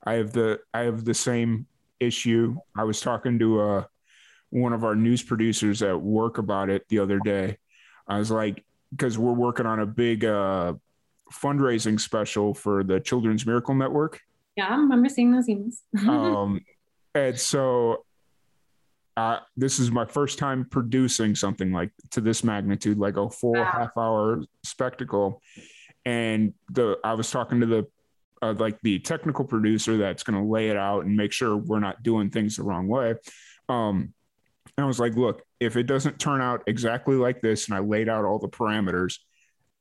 I 0.03 0.13
have 0.13 0.31
the 0.31 0.59
I 0.73 0.81
have 0.81 1.05
the 1.05 1.13
same 1.13 1.67
issue. 1.99 2.55
I 2.75 2.83
was 2.83 3.01
talking 3.01 3.39
to 3.39 3.61
uh 3.61 3.83
one 4.49 4.73
of 4.73 4.83
our 4.83 4.95
news 4.95 5.21
producers 5.21 5.81
at 5.81 6.01
work 6.01 6.37
about 6.37 6.69
it 6.69 6.87
the 6.87 6.99
other 6.99 7.19
day. 7.19 7.57
I 8.07 8.17
was 8.17 8.31
like, 8.31 8.63
because 8.91 9.17
we're 9.17 9.33
working 9.33 9.65
on 9.65 9.79
a 9.81 9.85
big 9.85 10.23
uh 10.25 10.73
fundraising 11.33 11.99
special 11.99 12.53
for 12.53 12.83
the 12.83 12.99
Children's 12.99 13.45
Miracle 13.45 13.75
Network. 13.75 14.21
Yeah, 14.55 14.67
I 14.67 14.75
remember 14.75 15.09
seeing 15.09 15.31
those 15.31 15.47
emails. 15.47 15.81
um, 16.07 16.61
and 17.13 17.37
so 17.37 18.05
uh, 19.17 19.39
this 19.55 19.79
is 19.79 19.91
my 19.91 20.05
first 20.05 20.37
time 20.37 20.65
producing 20.69 21.35
something 21.35 21.71
like 21.71 21.91
to 22.11 22.21
this 22.21 22.43
magnitude, 22.43 22.97
like 22.97 23.17
a 23.17 23.29
full 23.29 23.53
wow. 23.53 23.65
half 23.65 23.97
hour 23.97 24.43
spectacle. 24.63 25.41
And 26.05 26.53
the 26.71 26.97
I 27.03 27.15
was 27.15 27.29
talking 27.29 27.59
to 27.59 27.65
the 27.65 27.87
uh, 28.41 28.53
like 28.57 28.79
the 28.81 28.99
technical 28.99 29.45
producer 29.45 29.97
that's 29.97 30.23
going 30.23 30.39
to 30.41 30.49
lay 30.49 30.69
it 30.69 30.77
out 30.77 31.05
and 31.05 31.15
make 31.15 31.31
sure 31.31 31.57
we're 31.57 31.79
not 31.79 32.03
doing 32.03 32.29
things 32.29 32.57
the 32.57 32.63
wrong 32.63 32.87
way. 32.87 33.15
Um, 33.69 34.13
I 34.77 34.85
was 34.85 34.99
like, 34.99 35.15
look, 35.15 35.41
if 35.59 35.75
it 35.75 35.83
doesn't 35.83 36.19
turn 36.19 36.41
out 36.41 36.63
exactly 36.67 37.15
like 37.15 37.41
this, 37.41 37.67
and 37.67 37.75
I 37.75 37.79
laid 37.79 38.09
out 38.09 38.25
all 38.25 38.37
the 38.37 38.47
parameters, 38.47 39.17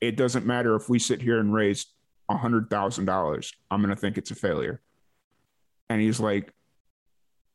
it 0.01 0.17
doesn't 0.17 0.47
matter 0.47 0.75
if 0.75 0.89
we 0.89 0.99
sit 0.99 1.21
here 1.21 1.39
and 1.39 1.53
raise 1.53 1.87
a 2.29 2.37
hundred 2.37 2.71
thousand 2.71 3.05
dollars. 3.05 3.53
I'm 3.71 3.83
going 3.83 3.95
to 3.95 4.01
think 4.01 4.19
it's 4.19 4.31
a 4.31 4.35
failure. 4.35 4.81
And 5.91 6.01
he's 6.01 6.19
like, 6.19 6.53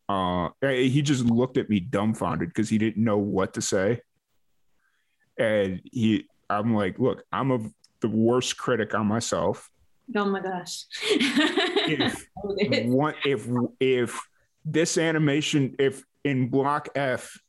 uh, 0.08 0.50
he 0.62 1.02
just 1.02 1.26
looked 1.26 1.58
at 1.58 1.70
me 1.70 1.80
dumbfounded 1.80 2.50
because 2.50 2.70
he 2.70 2.78
didn't 2.78 3.04
know 3.04 3.18
what 3.18 3.54
to 3.56 3.62
say. 3.62 4.02
And 5.38 5.82
he, 5.92 6.28
I'm 6.50 6.76
like, 6.76 7.00
look, 7.00 7.24
I'm 7.32 7.52
a, 7.52 7.60
the 8.02 8.10
worst 8.10 8.58
critic 8.58 8.94
on 8.94 9.08
myself. 9.08 9.70
Oh 10.16 10.26
my 10.26 10.42
gosh. 10.42 10.86
if 11.04 12.28
one, 12.88 13.16
if 13.26 13.48
if 13.80 14.20
this 14.66 14.98
animation, 14.98 15.76
if 15.80 16.04
in 16.24 16.50
block 16.50 16.90
F 16.96 17.40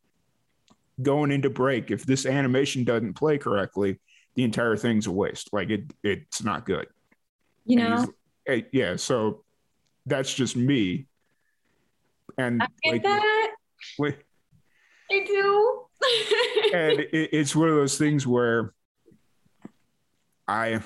going 1.01 1.33
into 1.33 1.51
break, 1.51 1.91
if 1.91 2.05
this 2.05 2.27
animation 2.27 2.85
doesn't 2.85 3.15
play 3.15 3.39
correctly, 3.39 4.01
the 4.35 4.45
entire 4.45 4.77
thing's 4.77 5.07
a 5.07 5.13
waste. 5.13 5.51
Like 5.53 5.71
it, 5.71 5.93
it's 6.03 6.43
not 6.43 6.65
good. 6.65 6.87
You 7.65 7.77
know. 7.77 8.07
Yeah. 8.73 8.97
So 8.97 9.45
that's 10.07 10.35
just 10.35 10.57
me 10.57 11.07
and 12.39 12.63
I 12.63 12.67
get 12.83 12.93
like, 12.93 13.03
that. 13.03 13.51
Wait. 13.99 14.17
I 15.11 15.25
do. 15.25 15.83
and 16.75 17.01
it, 17.01 17.31
it's 17.33 17.55
one 17.55 17.69
of 17.69 17.75
those 17.75 17.99
things 17.99 18.27
where 18.27 18.73
I 20.49 20.81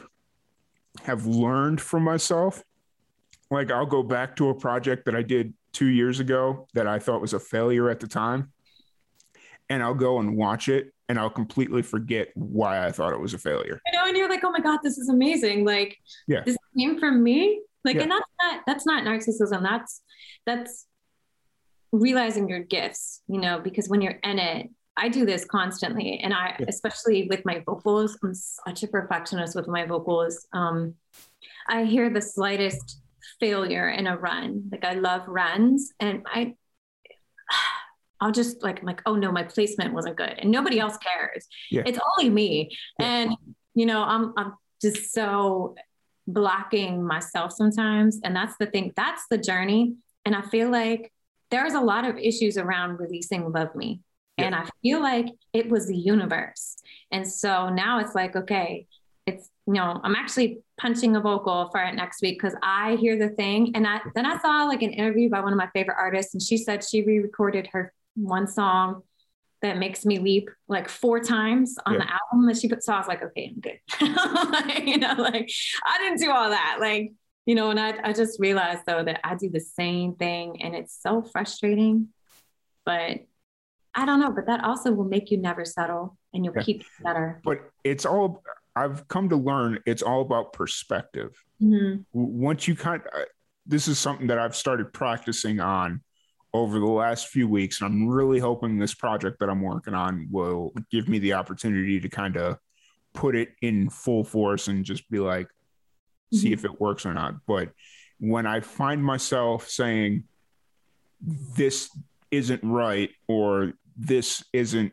have 1.07 1.25
learned 1.25 1.81
from 1.81 2.03
myself. 2.03 2.65
Like 3.49 3.71
I'll 3.71 3.87
go 3.87 4.03
back 4.03 4.35
to 4.37 4.49
a 4.49 4.55
project 4.55 5.05
that 5.05 5.15
I 5.15 5.23
did 5.23 5.55
two 5.73 5.87
years 5.87 6.19
ago 6.19 6.67
that 6.75 6.89
I 6.89 6.99
thought 6.99 7.21
was 7.21 7.33
a 7.33 7.39
failure 7.39 7.89
at 7.89 8.01
the 8.01 8.09
time. 8.09 8.53
And 9.71 9.85
I'll 9.85 9.95
go 9.95 10.19
and 10.19 10.37
watch 10.37 10.69
it 10.69 10.93
and 11.09 11.17
I'll 11.17 11.31
completely 11.31 11.83
forget 11.83 12.29
why 12.35 12.85
I 12.85 12.91
thought 12.91 13.13
it 13.13 13.21
was 13.21 13.35
a 13.35 13.39
failure. 13.39 13.81
You 13.87 13.93
know, 13.93 14.07
and 14.07 14.17
you're 14.17 14.29
like, 14.29 14.43
oh 14.43 14.51
my 14.51 14.59
God, 14.59 14.81
this 14.83 14.99
is 14.99 15.09
amazing. 15.09 15.65
Like 15.65 15.97
yeah. 16.27 16.43
this 16.45 16.57
came 16.77 16.99
from 16.99 17.23
me. 17.23 17.63
Like, 17.85 17.97
yeah. 17.97 18.03
and 18.03 18.11
that's 18.11 18.31
not 18.43 18.61
that's 18.67 18.87
not 18.87 19.05
narcissism. 19.05 19.63
That's 19.63 20.03
that's 20.45 20.87
realizing 21.93 22.49
your 22.49 22.61
gifts, 22.61 23.23
you 23.29 23.41
know, 23.41 23.61
because 23.61 23.89
when 23.89 24.03
you're 24.03 24.19
in 24.25 24.41
it, 24.41 24.71
I 24.97 25.09
do 25.09 25.27
this 25.27 25.45
constantly. 25.45 26.21
And 26.23 26.33
I, 26.33 26.57
especially 26.69 27.27
with 27.29 27.45
my 27.45 27.63
vocals, 27.67 28.19
I'm 28.23 28.35
such 28.35 28.83
a 28.83 28.89
perfectionist 28.89 29.55
with 29.55 29.69
my 29.69 29.85
vocals. 29.85 30.47
Um, 30.53 30.95
I 31.69 31.85
hear 31.85 32.09
the 32.11 32.23
slightest 32.23 33.01
failure 33.39 33.89
in 33.91 34.07
a 34.07 34.17
run. 34.17 34.69
Like 34.73 34.85
I 34.85 34.95
love 34.95 35.23
runs 35.27 35.93
and 36.01 36.23
I, 36.27 36.55
I'll 38.21 38.33
just 38.33 38.63
like, 38.63 38.81
I'm 38.81 38.87
like, 38.87 39.03
oh 39.05 39.15
no, 39.15 39.31
my 39.31 39.43
placement 39.43 39.93
wasn't 39.93 40.17
good 40.17 40.35
and 40.39 40.51
nobody 40.51 40.81
else 40.81 40.97
cares. 40.97 41.47
Yeah. 41.71 41.83
It's 41.85 41.99
only 42.17 42.31
me. 42.31 42.71
Yeah. 42.99 43.07
And, 43.07 43.37
you 43.75 43.85
know, 43.85 44.03
I'm, 44.03 44.33
I'm 44.39 44.55
just 44.81 45.13
so 45.13 45.75
blocking 46.27 47.05
myself 47.07 47.53
sometimes. 47.53 48.19
And 48.25 48.35
that's 48.35 48.57
the 48.59 48.67
thing, 48.67 48.93
that's 48.97 49.25
the 49.31 49.39
journey. 49.39 49.97
And 50.25 50.35
I 50.35 50.43
feel 50.43 50.71
like 50.71 51.13
there's 51.51 51.75
a 51.75 51.81
lot 51.81 52.05
of 52.05 52.17
issues 52.17 52.57
around 52.57 52.99
releasing 52.99 53.53
Love 53.53 53.75
Me. 53.75 54.01
And 54.39 54.55
I 54.55 54.69
feel 54.83 55.01
like 55.01 55.27
it 55.53 55.69
was 55.69 55.87
the 55.87 55.97
universe. 55.97 56.77
And 57.11 57.27
so 57.27 57.71
now 57.71 58.01
it's 58.01 58.15
like, 58.15 58.37
okay, 58.37 58.87
it's, 59.27 59.49
you 59.67 59.75
know, 59.75 60.01
I'm 60.05 60.15
actually 60.15 60.59
punching 60.79 61.17
a 61.17 61.21
vocal 61.21 61.69
for 61.71 61.83
it 61.83 61.95
next 61.95 62.23
week 62.23 62.41
because 62.41 62.57
I 62.63 62.97
hear 62.97 63.19
the 63.19 63.31
thing. 63.31 63.73
And 63.75 63.87
I, 63.87 64.01
then 64.15 64.27
I 64.27 64.39
saw 64.39 64.65
like 64.65 64.83
an 64.83 64.93
interview 64.93 65.31
by 65.31 65.41
one 65.41 65.53
of 65.53 65.59
my 65.59 65.69
favorite 65.75 65.97
artists, 65.99 66.35
and 66.35 66.43
she 66.43 66.59
said 66.59 66.85
she 66.85 67.03
re 67.03 67.19
recorded 67.19 67.69
her 67.73 67.93
one 68.15 68.47
song 68.47 69.03
that 69.63 69.79
makes 69.79 70.05
me 70.05 70.19
weep 70.19 70.51
like 70.69 70.89
four 70.89 71.19
times 71.19 71.77
on 71.87 71.95
yeah. 71.95 72.01
the 72.01 72.13
album 72.13 72.47
that 72.47 72.59
she 72.59 72.69
put. 72.69 72.85
So 72.85 72.93
I 72.93 72.99
was 72.99 73.09
like, 73.09 73.23
okay, 73.23 73.53
I'm 73.53 73.61
good. 73.61 73.79
you 74.87 74.99
know, 74.99 75.15
like 75.15 75.51
I 75.85 75.99
didn't 75.99 76.21
do 76.21 76.31
all 76.31 76.51
that. 76.51 76.77
Like, 76.79 77.13
you 77.47 77.55
know, 77.55 77.71
and 77.71 77.81
I, 77.81 77.95
I 78.03 78.13
just 78.13 78.39
realized 78.39 78.83
though 78.87 79.03
that 79.03 79.21
I 79.25 79.35
do 79.35 79.49
the 79.49 79.61
same 79.61 80.15
thing 80.15 80.63
and 80.63 80.75
it's 80.75 81.01
so 81.01 81.23
frustrating, 81.23 82.09
but 82.85 83.21
I 83.97 84.05
don't 84.05 84.21
know, 84.21 84.31
but 84.31 84.47
that 84.47 84.63
also 84.63 84.93
will 84.93 85.07
make 85.07 85.31
you 85.31 85.39
never 85.39 85.65
settle 85.65 86.19
and 86.35 86.45
you'll 86.45 86.55
yeah. 86.55 86.63
keep 86.63 86.85
better. 87.03 87.41
But 87.43 87.63
it's 87.83 88.05
all, 88.05 88.43
I've 88.77 89.09
come 89.09 89.31
to 89.31 89.37
learn 89.37 89.79
it's 89.87 90.03
all 90.03 90.21
about 90.21 90.53
perspective. 90.53 91.43
Mm-hmm. 91.63 92.03
Once 92.13 92.69
you 92.69 92.77
kind 92.77 93.03
of, 93.03 93.25
this 93.65 93.89
is 93.89 93.99
something 93.99 94.27
that 94.27 94.39
I've 94.39 94.55
started 94.55 94.93
practicing 94.93 95.61
on 95.61 96.03
over 96.53 96.79
the 96.79 96.87
last 96.87 97.29
few 97.29 97.49
weeks. 97.49 97.81
And 97.81 97.91
I'm 97.91 98.07
really 98.07 98.39
hoping 98.39 98.79
this 98.79 98.95
project 98.95 99.41
that 99.41 99.49
I'm 99.49 99.63
working 99.63 99.95
on 99.95 100.29
will 100.31 100.73
give 100.91 101.09
me 101.09 101.19
the 101.19 101.33
opportunity 101.33 101.99
to 101.99 102.09
kind 102.11 102.37
of 102.37 102.59
put 103.15 103.35
it 103.35 103.49
in 103.63 103.89
full 103.89 104.25
force 104.25 104.69
and 104.69 104.85
just 104.85 105.11
be 105.11 105.19
like, 105.19 105.47
mm-hmm. 105.47 106.37
see 106.37 106.53
if 106.53 106.67
it 106.67 106.81
works 106.81 107.07
or 107.07 107.15
not. 107.15 107.35
But 107.47 107.71
when 108.21 108.47
I 108.47 108.61
find 108.61 109.03
myself 109.03 109.71
saying, 109.71 110.25
this 111.57 111.91
isn't 112.31 112.63
right, 112.63 113.11
or 113.27 113.73
this 113.97 114.45
isn't 114.53 114.93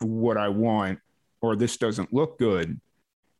what 0.00 0.36
I 0.36 0.48
want, 0.48 0.98
or 1.40 1.56
this 1.56 1.76
doesn't 1.76 2.12
look 2.12 2.38
good, 2.38 2.80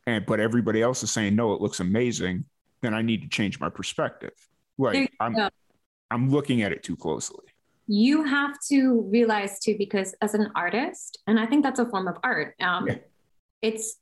and 0.06 0.26
but 0.26 0.40
everybody 0.40 0.82
else 0.82 1.02
is 1.02 1.10
saying, 1.10 1.34
no, 1.36 1.52
it 1.52 1.60
looks 1.60 1.80
amazing, 1.80 2.44
then 2.80 2.94
I 2.94 3.02
need 3.02 3.22
to 3.22 3.28
change 3.28 3.60
my 3.60 3.68
perspective. 3.68 4.32
Like 4.78 5.12
I'm, 5.20 5.34
go. 5.34 5.48
I'm 6.10 6.30
looking 6.30 6.62
at 6.62 6.72
it 6.72 6.82
too 6.82 6.96
closely. 6.96 7.44
You 7.86 8.24
have 8.24 8.56
to 8.68 9.08
realize 9.10 9.58
too, 9.60 9.76
because 9.78 10.14
as 10.20 10.34
an 10.34 10.50
artist, 10.54 11.18
and 11.26 11.38
I 11.38 11.46
think 11.46 11.62
that's 11.62 11.78
a 11.78 11.86
form 11.86 12.08
of 12.08 12.16
art. 12.22 12.54
Um, 12.60 12.88
yeah. 12.88 12.96
It's 13.60 13.98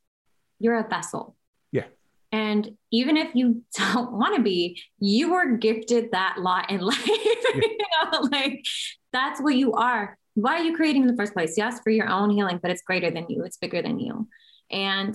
you're 0.58 0.78
a 0.78 0.88
vessel. 0.88 1.36
Yeah. 1.72 1.86
And 2.32 2.76
even 2.90 3.16
if 3.16 3.34
you 3.34 3.62
don't 3.76 4.12
want 4.12 4.36
to 4.36 4.42
be, 4.42 4.80
you 4.98 5.32
were 5.32 5.56
gifted 5.56 6.12
that 6.12 6.36
lot 6.38 6.70
in 6.70 6.80
life. 6.80 7.06
Yeah. 7.06 7.14
you 7.54 7.78
know, 7.78 8.20
like 8.30 8.64
that's 9.12 9.40
what 9.40 9.54
you 9.54 9.72
are. 9.72 10.16
Why 10.40 10.56
are 10.56 10.62
you 10.62 10.74
creating 10.74 11.02
in 11.02 11.08
the 11.08 11.16
first 11.16 11.34
place? 11.34 11.54
Yes, 11.58 11.80
for 11.80 11.90
your 11.90 12.08
own 12.08 12.30
healing, 12.30 12.58
but 12.62 12.70
it's 12.70 12.82
greater 12.82 13.10
than 13.10 13.26
you. 13.28 13.44
It's 13.44 13.58
bigger 13.58 13.82
than 13.82 13.98
you. 13.98 14.26
And 14.70 15.14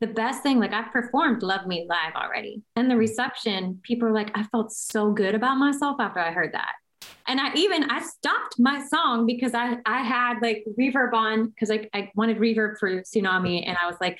the 0.00 0.06
best 0.06 0.42
thing, 0.42 0.58
like 0.58 0.72
I've 0.72 0.92
performed 0.92 1.42
Love 1.42 1.66
Me 1.66 1.86
Live 1.88 2.14
already. 2.14 2.62
And 2.76 2.90
the 2.90 2.96
reception, 2.96 3.80
people 3.82 4.08
are 4.08 4.12
like, 4.12 4.36
I 4.36 4.44
felt 4.44 4.72
so 4.72 5.12
good 5.12 5.34
about 5.34 5.56
myself 5.56 5.96
after 6.00 6.20
I 6.20 6.32
heard 6.32 6.54
that. 6.54 6.72
And 7.26 7.40
I 7.40 7.54
even 7.54 7.90
I 7.90 8.00
stopped 8.00 8.58
my 8.58 8.84
song 8.86 9.26
because 9.26 9.54
I 9.54 9.76
I 9.86 10.02
had 10.02 10.40
like 10.42 10.64
reverb 10.78 11.12
on 11.12 11.48
because 11.48 11.70
I, 11.70 11.88
I 11.92 12.10
wanted 12.16 12.38
reverb 12.38 12.78
for 12.78 13.02
tsunami 13.02 13.64
and 13.66 13.76
I 13.80 13.86
was 13.86 13.96
like 14.00 14.18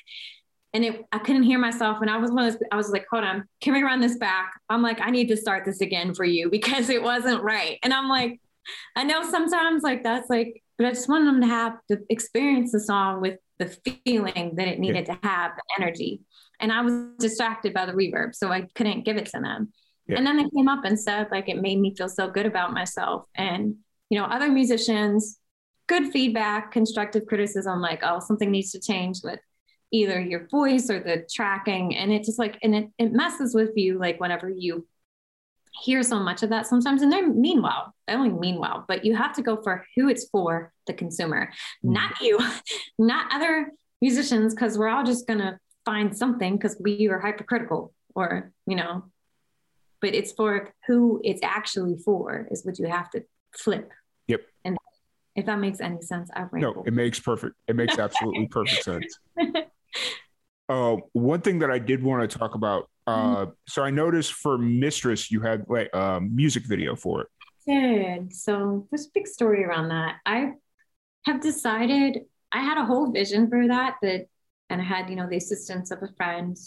and 0.73 0.85
it 0.85 1.05
I 1.11 1.17
couldn't 1.17 1.43
hear 1.43 1.59
myself 1.59 1.97
and 2.01 2.09
I 2.09 2.17
was 2.17 2.31
one 2.31 2.45
of 2.45 2.53
those, 2.53 2.61
I 2.71 2.75
was 2.75 2.89
like 2.91 3.05
hold 3.11 3.23
on 3.23 3.45
can 3.61 3.73
we 3.73 3.81
run 3.81 3.99
this 3.99 4.17
back 4.17 4.53
I'm 4.69 4.83
like 4.83 5.01
I 5.01 5.09
need 5.09 5.27
to 5.29 5.37
start 5.37 5.65
this 5.65 5.81
again 5.81 6.13
for 6.13 6.23
you 6.23 6.49
because 6.51 6.89
it 6.89 7.01
wasn't 7.01 7.41
right 7.41 7.79
and 7.81 7.93
I'm 7.93 8.07
like 8.07 8.39
I 8.95 9.03
know 9.03 9.23
sometimes 9.29 9.83
like 9.83 10.03
that's 10.03 10.29
like 10.29 10.61
but 10.77 10.87
I 10.87 10.91
just 10.91 11.09
wanted 11.09 11.27
them 11.27 11.41
to 11.41 11.47
have 11.47 11.77
to 11.89 11.99
experience 12.09 12.71
the 12.71 12.79
song 12.79 13.21
with 13.21 13.37
the 13.57 13.67
feeling 14.05 14.55
that 14.55 14.67
it 14.67 14.79
needed 14.79 15.07
yeah. 15.07 15.15
to 15.15 15.27
have 15.27 15.51
the 15.55 15.83
energy 15.83 16.21
and 16.59 16.71
I 16.71 16.81
was 16.81 16.93
distracted 17.19 17.73
by 17.73 17.85
the 17.85 17.93
reverb 17.93 18.35
so 18.35 18.51
I 18.51 18.67
couldn't 18.75 19.05
give 19.05 19.17
it 19.17 19.25
to 19.27 19.39
them 19.39 19.73
yeah. 20.09 20.17
And 20.17 20.25
then 20.25 20.37
they 20.37 20.49
came 20.49 20.67
up 20.67 20.85
and 20.85 20.99
said, 20.99 21.27
like, 21.31 21.47
it 21.49 21.61
made 21.61 21.79
me 21.79 21.95
feel 21.95 22.09
so 22.09 22.29
good 22.29 22.47
about 22.47 22.73
myself. 22.73 23.25
And, 23.35 23.75
you 24.09 24.19
know, 24.19 24.25
other 24.25 24.49
musicians, 24.49 25.37
good 25.87 26.11
feedback, 26.11 26.71
constructive 26.71 27.27
criticism, 27.27 27.79
like, 27.79 28.01
oh, 28.03 28.19
something 28.19 28.49
needs 28.49 28.71
to 28.71 28.81
change 28.81 29.19
with 29.23 29.39
either 29.91 30.19
your 30.19 30.47
voice 30.47 30.89
or 30.89 30.99
the 30.99 31.27
tracking. 31.31 31.95
And 31.95 32.11
it 32.11 32.23
just 32.23 32.39
like, 32.39 32.57
and 32.63 32.75
it, 32.75 32.87
it 32.97 33.13
messes 33.13 33.53
with 33.53 33.71
you, 33.75 33.99
like, 33.99 34.19
whenever 34.19 34.49
you 34.49 34.87
hear 35.83 36.01
so 36.01 36.19
much 36.19 36.41
of 36.41 36.49
that 36.49 36.65
sometimes. 36.65 37.03
And 37.03 37.11
they're 37.11 37.29
mean 37.29 37.61
they 38.09 38.15
only 38.15 38.29
mean 38.29 38.57
well, 38.59 38.85
but 38.87 39.05
you 39.05 39.15
have 39.15 39.33
to 39.33 39.41
go 39.41 39.61
for 39.61 39.85
who 39.95 40.09
it's 40.09 40.27
for 40.29 40.73
the 40.87 40.93
consumer, 40.93 41.51
mm. 41.85 41.91
not 41.91 42.19
you, 42.21 42.39
not 42.99 43.27
other 43.31 43.71
musicians, 44.01 44.53
because 44.53 44.77
we're 44.77 44.87
all 44.87 45.03
just 45.03 45.27
going 45.27 45.39
to 45.39 45.59
find 45.85 46.17
something 46.17 46.55
because 46.55 46.75
we 46.79 47.07
are 47.09 47.19
hypercritical 47.19 47.93
or, 48.15 48.51
you 48.65 48.75
know, 48.75 49.03
but 50.01 50.15
it's 50.15 50.31
for 50.31 50.73
who 50.87 51.21
it's 51.23 51.41
actually 51.43 51.97
for 51.97 52.47
is 52.51 52.65
what 52.65 52.79
you 52.79 52.87
have 52.87 53.09
to 53.11 53.23
flip. 53.55 53.91
Yep. 54.27 54.41
And 54.65 54.77
if 55.35 55.45
that 55.45 55.59
makes 55.59 55.79
any 55.79 56.01
sense, 56.01 56.29
I 56.33 56.47
No, 56.53 56.83
it 56.85 56.93
makes 56.93 57.19
perfect. 57.19 57.55
It 57.67 57.75
makes 57.75 57.97
absolutely 57.99 58.47
perfect 58.47 58.83
sense. 58.83 59.19
Uh, 60.69 60.97
one 61.13 61.41
thing 61.41 61.57
that 61.57 61.71
I 61.71 61.79
did 61.79 62.03
want 62.03 62.29
to 62.29 62.37
talk 62.37 62.53
about. 62.53 62.91
Uh, 63.07 63.37
mm-hmm. 63.37 63.51
So 63.67 63.81
I 63.81 63.89
noticed 63.89 64.33
for 64.33 64.55
Mistress, 64.55 65.31
you 65.31 65.41
had 65.41 65.65
like 65.67 65.89
a 65.93 66.21
music 66.21 66.67
video 66.67 66.95
for 66.95 67.21
it. 67.21 67.27
Did 67.69 68.33
so 68.33 68.87
there's 68.89 69.05
a 69.05 69.11
big 69.13 69.27
story 69.27 69.63
around 69.63 69.89
that. 69.89 70.15
I 70.25 70.53
have 71.25 71.39
decided 71.39 72.21
I 72.51 72.61
had 72.61 72.79
a 72.79 72.85
whole 72.85 73.11
vision 73.11 73.47
for 73.47 73.67
that 73.67 73.97
that, 74.01 74.25
and 74.71 74.81
I 74.81 74.83
had 74.83 75.07
you 75.07 75.15
know 75.15 75.29
the 75.29 75.37
assistance 75.37 75.91
of 75.91 76.01
a 76.01 76.07
friend, 76.17 76.57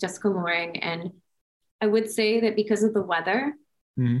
Jessica 0.00 0.28
Loring, 0.28 0.82
and 0.82 1.12
I 1.80 1.86
would 1.86 2.10
say 2.10 2.40
that 2.40 2.56
because 2.56 2.82
of 2.82 2.92
the 2.92 3.02
weather, 3.02 3.54
mm-hmm. 3.96 4.18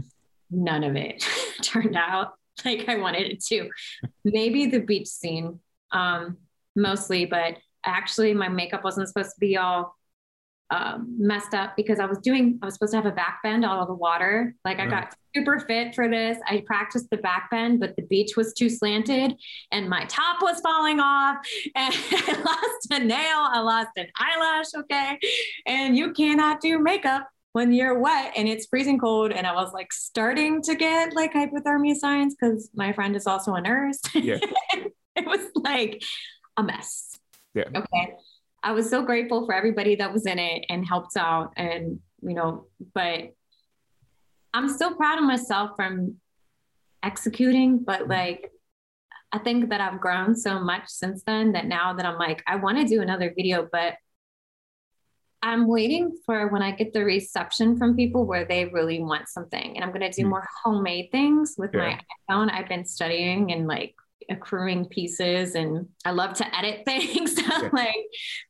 none 0.50 0.84
of 0.84 0.94
it 0.94 1.26
turned 1.62 1.96
out 1.96 2.34
like 2.64 2.88
I 2.88 2.98
wanted 2.98 3.28
it 3.28 3.42
to. 3.46 3.68
Maybe 4.24 4.66
the 4.66 4.78
beach 4.78 5.08
scene, 5.08 5.58
um, 5.90 6.36
mostly, 6.76 7.26
but 7.26 7.56
actually 7.84 8.32
my 8.32 8.48
makeup 8.48 8.84
wasn't 8.84 9.08
supposed 9.08 9.34
to 9.34 9.40
be 9.40 9.56
all 9.56 9.96
um, 10.72 11.16
messed 11.18 11.52
up 11.52 11.76
because 11.76 12.00
I 12.00 12.06
was 12.06 12.16
doing, 12.18 12.58
I 12.62 12.64
was 12.64 12.74
supposed 12.74 12.92
to 12.92 12.96
have 12.96 13.04
a 13.04 13.12
back 13.12 13.40
bend 13.42 13.62
out 13.62 13.78
of 13.78 13.88
the 13.88 13.94
water. 13.94 14.54
Like 14.64 14.80
I 14.80 14.86
got 14.86 15.14
super 15.36 15.60
fit 15.60 15.94
for 15.94 16.08
this. 16.08 16.38
I 16.46 16.62
practiced 16.66 17.10
the 17.10 17.18
back 17.18 17.50
bend, 17.50 17.78
but 17.78 17.94
the 17.96 18.02
beach 18.02 18.38
was 18.38 18.54
too 18.54 18.70
slanted 18.70 19.34
and 19.70 19.86
my 19.86 20.06
top 20.06 20.40
was 20.40 20.60
falling 20.60 20.98
off 20.98 21.36
and 21.76 21.94
I 21.94 22.42
lost 22.42 22.90
a 22.90 23.04
nail. 23.04 23.18
I 23.36 23.60
lost 23.60 23.90
an 23.96 24.06
eyelash. 24.18 24.66
Okay. 24.74 25.18
And 25.66 25.94
you 25.94 26.14
cannot 26.14 26.62
do 26.62 26.78
makeup 26.78 27.28
when 27.52 27.70
you're 27.74 27.98
wet 27.98 28.32
and 28.34 28.48
it's 28.48 28.64
freezing 28.64 28.98
cold 28.98 29.30
and 29.30 29.46
i 29.46 29.52
was 29.52 29.74
like 29.74 29.92
starting 29.92 30.62
to 30.62 30.74
get 30.74 31.14
like 31.14 31.34
hypothermia 31.34 31.94
signs 31.94 32.34
because 32.34 32.70
my 32.74 32.94
friend 32.94 33.14
is 33.14 33.26
also 33.26 33.52
a 33.52 33.60
nurse 33.60 34.00
yeah. 34.14 34.38
it 34.72 35.26
was 35.26 35.40
like 35.54 36.02
a 36.56 36.62
mess 36.62 37.18
yeah 37.52 37.64
okay 37.76 38.14
i 38.62 38.72
was 38.72 38.88
so 38.88 39.02
grateful 39.02 39.46
for 39.46 39.54
everybody 39.54 39.96
that 39.96 40.12
was 40.12 40.26
in 40.26 40.38
it 40.38 40.64
and 40.68 40.86
helped 40.86 41.16
out 41.16 41.52
and 41.56 42.00
you 42.22 42.34
know 42.34 42.66
but 42.94 43.34
i'm 44.54 44.68
still 44.68 44.94
proud 44.94 45.18
of 45.18 45.24
myself 45.24 45.70
from 45.76 46.16
executing 47.02 47.78
but 47.78 48.08
like 48.08 48.50
i 49.32 49.38
think 49.38 49.70
that 49.70 49.80
i've 49.80 50.00
grown 50.00 50.34
so 50.34 50.60
much 50.60 50.84
since 50.86 51.22
then 51.24 51.52
that 51.52 51.66
now 51.66 51.92
that 51.92 52.06
i'm 52.06 52.18
like 52.18 52.42
i 52.46 52.56
want 52.56 52.78
to 52.78 52.84
do 52.84 53.02
another 53.02 53.32
video 53.36 53.68
but 53.70 53.94
I'm 55.42 55.66
waiting 55.66 56.16
for 56.24 56.48
when 56.48 56.62
I 56.62 56.70
get 56.70 56.92
the 56.92 57.04
reception 57.04 57.76
from 57.76 57.96
people 57.96 58.26
where 58.26 58.44
they 58.44 58.66
really 58.66 59.00
want 59.00 59.28
something. 59.28 59.74
And 59.74 59.84
I'm 59.84 59.90
going 59.90 60.08
to 60.08 60.10
do 60.10 60.22
hmm. 60.22 60.30
more 60.30 60.46
homemade 60.62 61.10
things 61.10 61.56
with 61.58 61.72
yeah. 61.74 61.98
my 62.28 62.34
iPhone. 62.34 62.52
I've 62.52 62.68
been 62.68 62.84
studying 62.84 63.52
and 63.52 63.66
like 63.66 63.96
accruing 64.30 64.86
pieces 64.86 65.54
and 65.54 65.88
I 66.04 66.12
love 66.12 66.34
to 66.34 66.56
edit 66.56 66.82
things. 66.84 67.40
yeah. 67.40 67.68
like, 67.72 67.94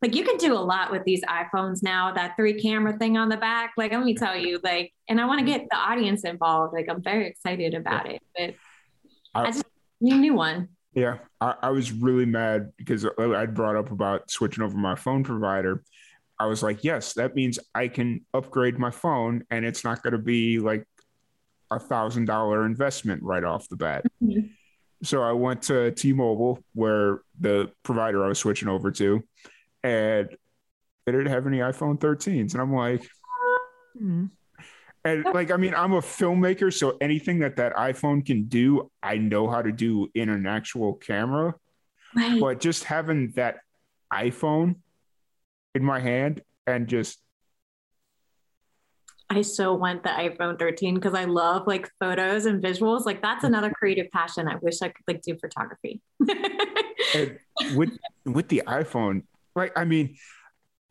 like 0.01 0.15
you 0.15 0.25
can 0.25 0.37
do 0.37 0.55
a 0.55 0.61
lot 0.61 0.91
with 0.91 1.05
these 1.05 1.23
iPhones 1.23 1.83
now, 1.83 2.13
that 2.13 2.37
three 2.37 2.61
camera 2.61 2.97
thing 2.99 3.17
on 3.17 3.29
the 3.29 3.37
back. 3.37 3.73
Like, 3.77 3.93
let 3.93 4.03
me 4.03 4.15
tell 4.15 4.37
you, 4.37 4.61
like, 4.63 4.93
and 5.09 5.21
I 5.21 5.27
want 5.27 5.41
to 5.41 5.47
get 5.47 5.67
the 5.71 5.77
audience 5.77 6.25
involved. 6.25 6.75
Like, 6.75 6.89
I'm 6.89 7.03
very 7.03 7.27
excited 7.27 7.75
about 7.75 8.07
yeah. 8.07 8.13
it, 8.13 8.23
but 9.35 9.41
I, 9.41 9.49
I 9.49 9.51
just 9.51 9.65
need 10.01 10.15
a 10.15 10.19
new 10.19 10.35
one. 10.35 10.69
Yeah. 10.95 11.19
I, 11.41 11.55
I 11.63 11.71
was 11.71 11.93
really 11.93 12.27
mad 12.27 12.73
because 12.77 13.07
I 13.19 13.47
brought 13.47 13.77
up 13.77 13.91
about 13.91 14.31
switching 14.31 14.63
over 14.63 14.77
my 14.77 14.95
phone 14.95 15.25
provider 15.25 15.83
I 16.43 16.47
was 16.47 16.61
like, 16.61 16.83
yes, 16.83 17.13
that 17.13 17.37
means 17.37 17.61
I 17.73 17.87
can 17.87 18.27
upgrade 18.35 18.77
my 18.77 18.91
phone 18.91 19.45
and 19.53 19.65
it's 19.65 19.85
not 19.85 20.03
going 20.03 20.13
to 20.13 20.19
be 20.19 20.59
like 20.59 20.85
a 21.71 21.79
thousand 21.79 22.25
dollar 22.25 22.67
investment 22.67 23.23
right 23.23 23.45
off 23.45 23.69
the 23.69 23.77
bat. 23.77 24.05
Mm-hmm. 24.21 24.49
So 25.03 25.23
I 25.23 25.33
went 25.33 25.63
to 25.63 25.91
T-Mobile, 25.91 26.61
where 26.75 27.23
the 27.41 27.71
provider 27.83 28.25
I 28.25 28.29
was 28.29 28.39
switching 28.39 28.69
over 28.69 28.91
to, 28.93 29.23
and 29.83 30.29
they 31.05 31.13
didn't 31.13 31.27
have 31.27 31.47
any 31.47 31.59
iPhone 31.59 31.99
13s, 31.99 32.53
and 32.53 32.63
I'm 32.63 32.73
like, 32.75 33.05
and 35.05 35.25
like 35.35 35.51
I 35.51 35.57
mean, 35.57 35.75
I'm 35.75 35.93
a 35.93 36.01
filmmaker, 36.01 36.73
so 36.73 36.97
anything 37.01 37.41
that 37.41 37.57
that 37.57 37.75
iPhone 37.75 38.25
can 38.25 38.45
do, 38.45 38.91
I 39.03 39.17
know 39.17 39.51
how 39.51 39.63
to 39.63 39.73
do 39.73 40.09
in 40.15 40.29
an 40.29 40.47
actual 40.47 40.95
camera. 40.95 41.55
Right. 42.15 42.41
But 42.41 42.61
just 42.61 42.85
having 42.85 43.33
that 43.33 43.57
iPhone 44.13 44.77
in 45.75 45.83
my 45.83 45.99
hand 45.99 46.43
and 46.67 46.87
just 46.87 47.19
I 49.33 49.43
so 49.43 49.75
want 49.75 50.03
the 50.03 50.11
iPhone 50.11 50.59
13 50.59 50.95
because 50.95 51.15
I 51.15 51.25
love 51.25 51.67
like 51.67 51.91
photos 51.99 52.47
and 52.47 52.63
visuals. 52.63 53.07
Like 53.07 53.23
that's 53.23 53.45
another 53.45 53.71
creative 53.75 54.11
passion. 54.11 54.49
I 54.49 54.57
wish 54.57 54.83
I 54.83 54.89
could 54.89 55.05
like 55.07 55.23
do 55.23 55.37
photography. 55.39 56.01
with 57.75 57.91
with 58.25 58.49
the 58.49 58.63
iPhone, 58.67 59.23
like 59.55 59.73
I 59.77 59.85
mean, 59.85 60.17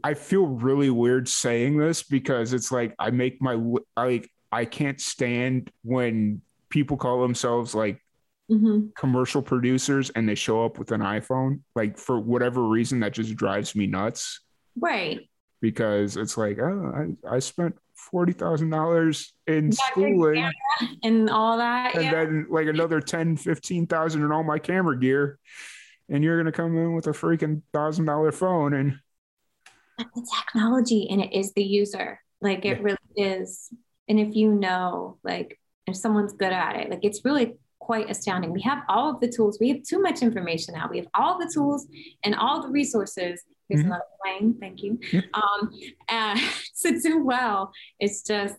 I 0.03 0.13
feel 0.13 0.47
really 0.47 0.89
weird 0.89 1.27
saying 1.27 1.77
this 1.77 2.03
because 2.03 2.53
it's 2.53 2.71
like 2.71 2.95
I 2.99 3.11
make 3.11 3.41
my 3.41 3.59
like 3.95 4.29
I 4.51 4.65
can't 4.65 4.99
stand 4.99 5.71
when 5.83 6.41
people 6.69 6.97
call 6.97 7.21
themselves 7.21 7.75
like 7.75 8.01
mm-hmm. 8.49 8.87
commercial 8.95 9.41
producers 9.41 10.09
and 10.11 10.27
they 10.27 10.35
show 10.35 10.65
up 10.65 10.79
with 10.79 10.91
an 10.91 11.01
iPhone. 11.01 11.61
Like 11.75 11.97
for 11.97 12.19
whatever 12.19 12.63
reason, 12.63 12.99
that 13.01 13.13
just 13.13 13.35
drives 13.35 13.75
me 13.75 13.87
nuts. 13.87 14.41
Right. 14.79 15.29
Because 15.61 16.17
it's 16.17 16.37
like, 16.37 16.57
oh, 16.59 17.15
I, 17.25 17.35
I 17.35 17.39
spent 17.39 17.75
forty 18.09 18.33
thousand 18.33 18.69
dollars 18.69 19.33
in 19.47 19.71
schooling 19.71 20.49
and 21.03 21.29
all 21.29 21.57
that, 21.57 21.95
and 21.95 22.03
yeah. 22.05 22.11
then 22.11 22.47
like 22.49 22.67
another 22.67 22.99
10, 22.99 23.37
15,000 23.37 24.23
in 24.23 24.31
all 24.31 24.43
my 24.43 24.59
camera 24.59 24.97
gear, 24.99 25.37
and 26.09 26.23
you're 26.23 26.37
gonna 26.37 26.51
come 26.51 26.77
in 26.77 26.93
with 26.95 27.07
a 27.07 27.11
freaking 27.11 27.61
thousand 27.73 28.05
dollar 28.05 28.31
phone 28.31 28.73
and 28.73 28.99
But 29.97 30.07
the 30.15 30.27
technology 30.37 31.07
and 31.09 31.21
it 31.21 31.33
is 31.33 31.53
the 31.53 31.63
user. 31.63 32.19
Like 32.41 32.65
it 32.65 32.79
Yeah. 32.79 32.83
really 32.83 32.97
is. 33.15 33.69
And 34.07 34.19
if 34.19 34.35
you 34.35 34.53
know, 34.53 35.17
like 35.23 35.59
if 35.87 35.95
someone's 35.95 36.33
good 36.33 36.51
at 36.51 36.75
it, 36.77 36.89
like 36.89 37.03
it's 37.03 37.23
really 37.23 37.55
quite 37.79 38.09
astounding. 38.09 38.51
We 38.51 38.61
have 38.61 38.83
all 38.89 39.09
of 39.09 39.19
the 39.19 39.27
tools. 39.27 39.57
We 39.59 39.69
have 39.69 39.83
too 39.83 39.99
much 39.99 40.21
information 40.21 40.73
now. 40.75 40.87
We 40.89 40.97
have 40.97 41.07
all 41.13 41.39
the 41.39 41.51
tools 41.53 41.87
and 42.23 42.35
all 42.35 42.61
the 42.61 42.69
resources. 42.69 43.43
Here's 43.71 43.83
Mhm. 43.83 43.87
another 43.87 44.03
plane. 44.21 44.57
Thank 44.59 44.83
you. 44.83 44.99
Yeah. 45.13 45.21
Um, 45.33 45.71
and 46.09 46.39
to 46.81 46.99
do 46.99 47.23
well, 47.23 47.71
it's 47.99 48.21
just, 48.21 48.57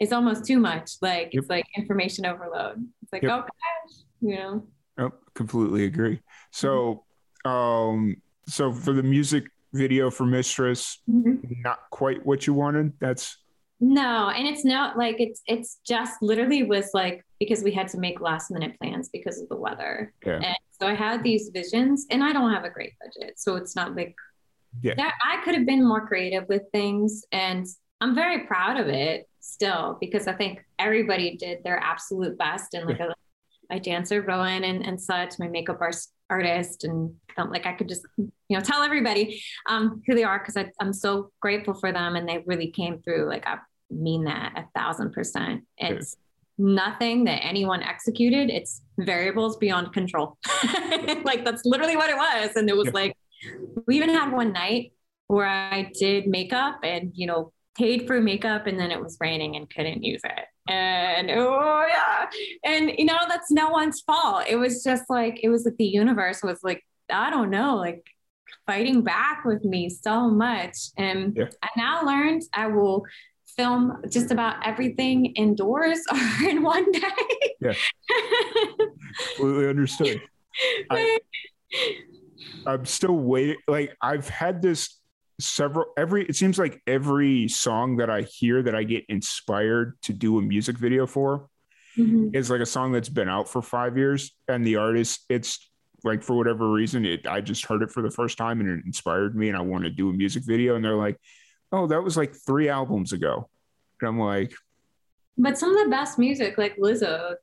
it's 0.00 0.12
almost 0.12 0.44
too 0.46 0.58
much. 0.58 0.92
Like 1.02 1.30
it's 1.32 1.48
like 1.48 1.64
information 1.76 2.24
overload. 2.26 2.86
It's 3.02 3.12
like, 3.12 3.22
Yep. 3.22 3.30
oh 3.32 3.40
gosh, 3.42 4.04
you 4.22 4.36
know. 4.36 4.66
Oh, 4.98 5.12
completely 5.34 5.84
agree. 5.84 6.20
So, 6.50 7.04
um, 7.44 8.16
so 8.48 8.72
for 8.72 8.92
the 8.94 9.02
music 9.02 9.44
video 9.74 10.10
for 10.10 10.24
Mistress, 10.24 11.02
not 11.06 11.78
quite 11.90 12.24
what 12.24 12.46
you 12.46 12.54
wanted. 12.54 12.94
That's 13.00 13.36
No, 13.78 14.30
and 14.30 14.48
it's 14.48 14.64
not 14.64 14.96
like 14.96 15.16
it's 15.18 15.42
it's 15.46 15.80
just 15.86 16.22
literally 16.22 16.62
was 16.62 16.90
like 16.94 17.24
because 17.38 17.62
we 17.62 17.72
had 17.72 17.88
to 17.88 17.98
make 17.98 18.20
last 18.20 18.50
minute 18.50 18.78
plans 18.80 19.10
because 19.10 19.40
of 19.40 19.48
the 19.48 19.56
weather. 19.56 20.14
Yeah. 20.24 20.36
And 20.36 20.56
so 20.80 20.86
I 20.86 20.94
had 20.94 21.22
these 21.22 21.50
visions 21.52 22.06
and 22.10 22.24
I 22.24 22.32
don't 22.32 22.52
have 22.52 22.64
a 22.64 22.70
great 22.70 22.94
budget. 22.98 23.38
So 23.38 23.56
it's 23.56 23.76
not 23.76 23.94
like 23.94 24.14
Yeah. 24.82 24.94
that 24.96 25.12
I 25.24 25.42
could 25.44 25.54
have 25.54 25.66
been 25.66 25.86
more 25.86 26.06
creative 26.06 26.48
with 26.48 26.62
things 26.72 27.24
and 27.32 27.66
I'm 28.00 28.14
very 28.14 28.46
proud 28.46 28.78
of 28.80 28.88
it 28.88 29.28
still 29.40 29.98
because 30.00 30.26
I 30.26 30.32
think 30.32 30.64
everybody 30.78 31.36
did 31.36 31.62
their 31.62 31.78
absolute 31.78 32.36
best 32.38 32.72
and 32.74 32.86
like 32.86 33.00
a, 33.00 33.14
my 33.70 33.78
dancer 33.78 34.22
Rowan 34.22 34.64
and, 34.64 34.86
and 34.86 35.00
such, 35.00 35.38
my 35.38 35.48
makeup 35.48 35.78
art- 35.80 35.96
artist 36.28 36.84
and 36.84 37.14
felt 37.34 37.50
like 37.50 37.66
I 37.66 37.72
could 37.72 37.88
just 37.88 38.04
you 38.16 38.30
know 38.50 38.60
tell 38.60 38.82
everybody 38.82 39.42
um, 39.68 40.02
who 40.06 40.14
they 40.14 40.24
are 40.24 40.38
because 40.38 40.56
I'm 40.80 40.92
so 40.92 41.30
grateful 41.40 41.74
for 41.74 41.92
them 41.92 42.16
and 42.16 42.28
they 42.28 42.42
really 42.46 42.70
came 42.70 43.00
through. 43.02 43.28
Like 43.28 43.46
I 43.46 43.58
mean 43.90 44.24
that 44.24 44.52
a 44.56 44.78
thousand 44.78 45.12
percent. 45.12 45.64
It's 45.78 46.16
nothing 46.58 47.24
that 47.24 47.44
anyone 47.44 47.82
executed. 47.82 48.50
It's 48.50 48.82
variables 48.98 49.56
beyond 49.58 49.92
control. 49.92 50.38
like 51.24 51.44
that's 51.44 51.64
literally 51.64 51.96
what 51.96 52.10
it 52.10 52.16
was. 52.16 52.56
And 52.56 52.68
it 52.68 52.76
was 52.76 52.86
Yeah. 52.86 52.92
like 52.94 53.16
we 53.86 53.96
even 53.96 54.08
had 54.08 54.32
one 54.32 54.52
night 54.52 54.92
where 55.28 55.46
I 55.46 55.90
did 55.98 56.26
makeup 56.26 56.80
and 56.82 57.12
you 57.14 57.26
know 57.26 57.52
paid 57.76 58.06
for 58.06 58.20
makeup 58.20 58.66
and 58.66 58.80
then 58.80 58.90
it 58.90 59.00
was 59.00 59.18
raining 59.20 59.56
and 59.56 59.68
couldn't 59.68 60.02
use 60.02 60.22
it. 60.24 60.44
And 60.68 61.30
oh 61.30 61.86
yeah. 61.88 62.26
And 62.64 62.90
you 62.98 63.04
know, 63.04 63.18
that's 63.28 63.50
no 63.50 63.70
one's 63.70 64.00
fault. 64.00 64.44
It 64.48 64.56
was 64.56 64.82
just 64.82 65.04
like 65.08 65.40
it 65.42 65.48
was 65.48 65.64
like 65.64 65.76
the 65.76 65.84
universe 65.84 66.42
was 66.42 66.60
like, 66.62 66.84
I 67.10 67.30
don't 67.30 67.50
know, 67.50 67.76
like 67.76 68.04
fighting 68.66 69.02
back 69.02 69.44
with 69.44 69.64
me 69.64 69.88
so 69.88 70.28
much. 70.30 70.76
And 70.96 71.36
Yeah. 71.36 71.48
I 71.62 71.68
now 71.76 72.04
learned 72.04 72.42
I 72.52 72.66
will 72.66 73.04
film 73.56 74.02
just 74.10 74.30
about 74.30 74.66
everything 74.66 75.26
indoors 75.34 76.00
or 76.12 76.48
in 76.48 76.62
one 76.62 76.90
day. 76.92 77.00
Yeah. 77.60 77.72
completely 79.36 79.68
understood. 79.68 80.20
I- 80.90 81.18
I'm 82.66 82.84
still 82.86 83.16
waiting. 83.16 83.56
Like 83.68 83.96
I've 84.02 84.28
had 84.28 84.62
this 84.62 85.00
several 85.38 85.86
every 85.96 86.24
it 86.26 86.34
seems 86.36 86.58
like 86.58 86.80
every 86.86 87.46
song 87.48 87.96
that 87.96 88.08
I 88.08 88.22
hear 88.22 88.62
that 88.62 88.74
I 88.74 88.84
get 88.84 89.04
inspired 89.08 90.00
to 90.02 90.12
do 90.12 90.38
a 90.38 90.42
music 90.42 90.78
video 90.78 91.06
for 91.06 91.48
Mhm. 91.96 92.34
is 92.34 92.50
like 92.50 92.60
a 92.60 92.66
song 92.66 92.92
that's 92.92 93.08
been 93.08 93.28
out 93.28 93.48
for 93.48 93.60
five 93.62 93.96
years 93.98 94.34
and 94.48 94.66
the 94.66 94.76
artist 94.76 95.24
it's 95.28 95.70
like 96.04 96.22
for 96.22 96.36
whatever 96.36 96.70
reason 96.70 97.04
it 97.04 97.26
I 97.26 97.40
just 97.42 97.66
heard 97.66 97.82
it 97.82 97.90
for 97.90 98.02
the 98.02 98.10
first 98.10 98.38
time 98.38 98.60
and 98.60 98.68
it 98.68 98.84
inspired 98.86 99.36
me 99.36 99.48
and 99.48 99.56
I 99.56 99.60
want 99.60 99.84
to 99.84 99.90
do 99.90 100.08
a 100.08 100.12
music 100.12 100.42
video 100.44 100.74
and 100.76 100.84
they're 100.84 100.96
like, 100.96 101.18
oh, 101.72 101.86
that 101.88 102.02
was 102.02 102.16
like 102.16 102.34
three 102.34 102.68
albums 102.68 103.12
ago. 103.12 103.48
And 104.00 104.08
I'm 104.08 104.18
like, 104.20 104.52
But 105.36 105.58
some 105.58 105.76
of 105.76 105.84
the 105.84 105.90
best 105.90 106.18
music, 106.18 106.56
like 106.58 106.76
Lizzo, 106.76 107.34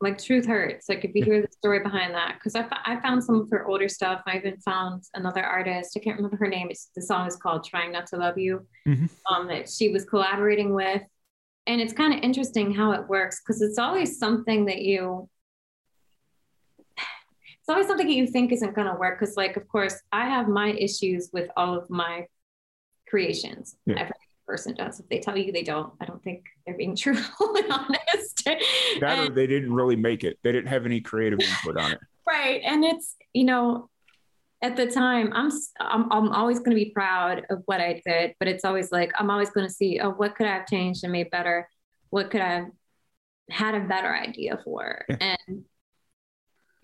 like 0.00 0.22
Truth 0.22 0.46
Hurts, 0.46 0.88
like 0.88 1.04
if 1.04 1.12
you 1.14 1.24
hear 1.24 1.42
the 1.42 1.50
story 1.50 1.80
behind 1.80 2.14
that, 2.14 2.34
because 2.34 2.54
I, 2.54 2.66
I 2.84 3.00
found 3.00 3.24
some 3.24 3.40
of 3.40 3.50
her 3.50 3.66
older 3.66 3.88
stuff. 3.88 4.22
I 4.26 4.36
even 4.36 4.56
found 4.60 5.02
another 5.14 5.42
artist, 5.42 5.96
I 5.96 6.00
can't 6.00 6.16
remember 6.16 6.36
her 6.36 6.46
name. 6.46 6.68
It's, 6.70 6.90
the 6.94 7.02
song 7.02 7.26
is 7.26 7.34
called 7.36 7.64
Trying 7.64 7.90
Not 7.92 8.06
to 8.08 8.16
Love 8.16 8.38
You, 8.38 8.66
Mhm. 8.86 9.10
um, 9.28 9.48
that 9.48 9.68
she 9.68 9.88
was 9.88 10.04
collaborating 10.04 10.72
with. 10.72 11.02
And 11.66 11.80
it's 11.80 11.92
kind 11.92 12.14
of 12.14 12.20
interesting 12.20 12.72
how 12.72 12.92
it 12.92 13.08
works 13.08 13.40
because 13.40 13.60
it's 13.60 13.78
always 13.78 14.18
something 14.18 14.66
that 14.66 14.82
you, 14.82 15.28
it's 16.96 17.68
always 17.68 17.86
something 17.86 18.06
that 18.06 18.14
you 18.14 18.26
think 18.26 18.52
isn't 18.52 18.74
going 18.74 18.86
to 18.86 18.94
work. 18.98 19.18
Because, 19.18 19.36
like, 19.36 19.56
of 19.56 19.66
course, 19.68 20.00
I 20.12 20.26
have 20.28 20.48
my 20.48 20.70
issues 20.70 21.30
with 21.32 21.50
all 21.56 21.76
of 21.76 21.90
my 21.90 22.26
creations. 23.08 23.76
Yeah. 23.84 23.96
Every 23.98 24.14
person 24.48 24.74
does. 24.74 24.98
If 24.98 25.08
they 25.08 25.20
tell 25.20 25.36
you 25.36 25.52
they 25.52 25.62
don't, 25.62 25.92
I 26.00 26.06
don't 26.06 26.22
think 26.24 26.46
they're 26.66 26.76
being 26.76 26.96
truthful 27.04 27.54
and 27.54 27.70
honest. 27.70 28.44
that 29.00 29.28
or 29.28 29.32
they 29.32 29.46
didn't 29.46 29.72
really 29.72 29.96
make 29.96 30.24
it. 30.24 30.38
They 30.42 30.50
didn't 30.50 30.68
have 30.68 30.86
any 30.86 31.00
creative 31.00 31.40
input 31.40 31.76
on 31.76 31.92
it. 31.92 32.00
right. 32.26 32.60
And 32.64 32.84
it's, 32.84 33.14
you 33.32 33.44
know, 33.44 33.90
at 34.60 34.74
the 34.74 34.86
time, 34.86 35.30
I'm 35.34 35.52
I'm, 35.78 36.10
I'm 36.10 36.32
always 36.32 36.58
going 36.58 36.70
to 36.70 36.84
be 36.84 36.90
proud 36.90 37.44
of 37.48 37.62
what 37.66 37.80
I 37.80 38.02
did, 38.04 38.34
but 38.40 38.48
it's 38.48 38.64
always 38.64 38.90
like 38.90 39.12
I'm 39.16 39.30
always 39.30 39.50
going 39.50 39.66
to 39.66 39.72
see, 39.72 40.00
oh, 40.00 40.10
what 40.10 40.34
could 40.34 40.46
I 40.46 40.54
have 40.54 40.66
changed 40.66 41.04
and 41.04 41.12
made 41.12 41.30
better? 41.30 41.68
What 42.10 42.30
could 42.30 42.40
I 42.40 42.54
have 42.54 42.70
had 43.50 43.74
a 43.76 43.80
better 43.86 44.12
idea 44.12 44.58
for? 44.64 45.04
And 45.08 45.64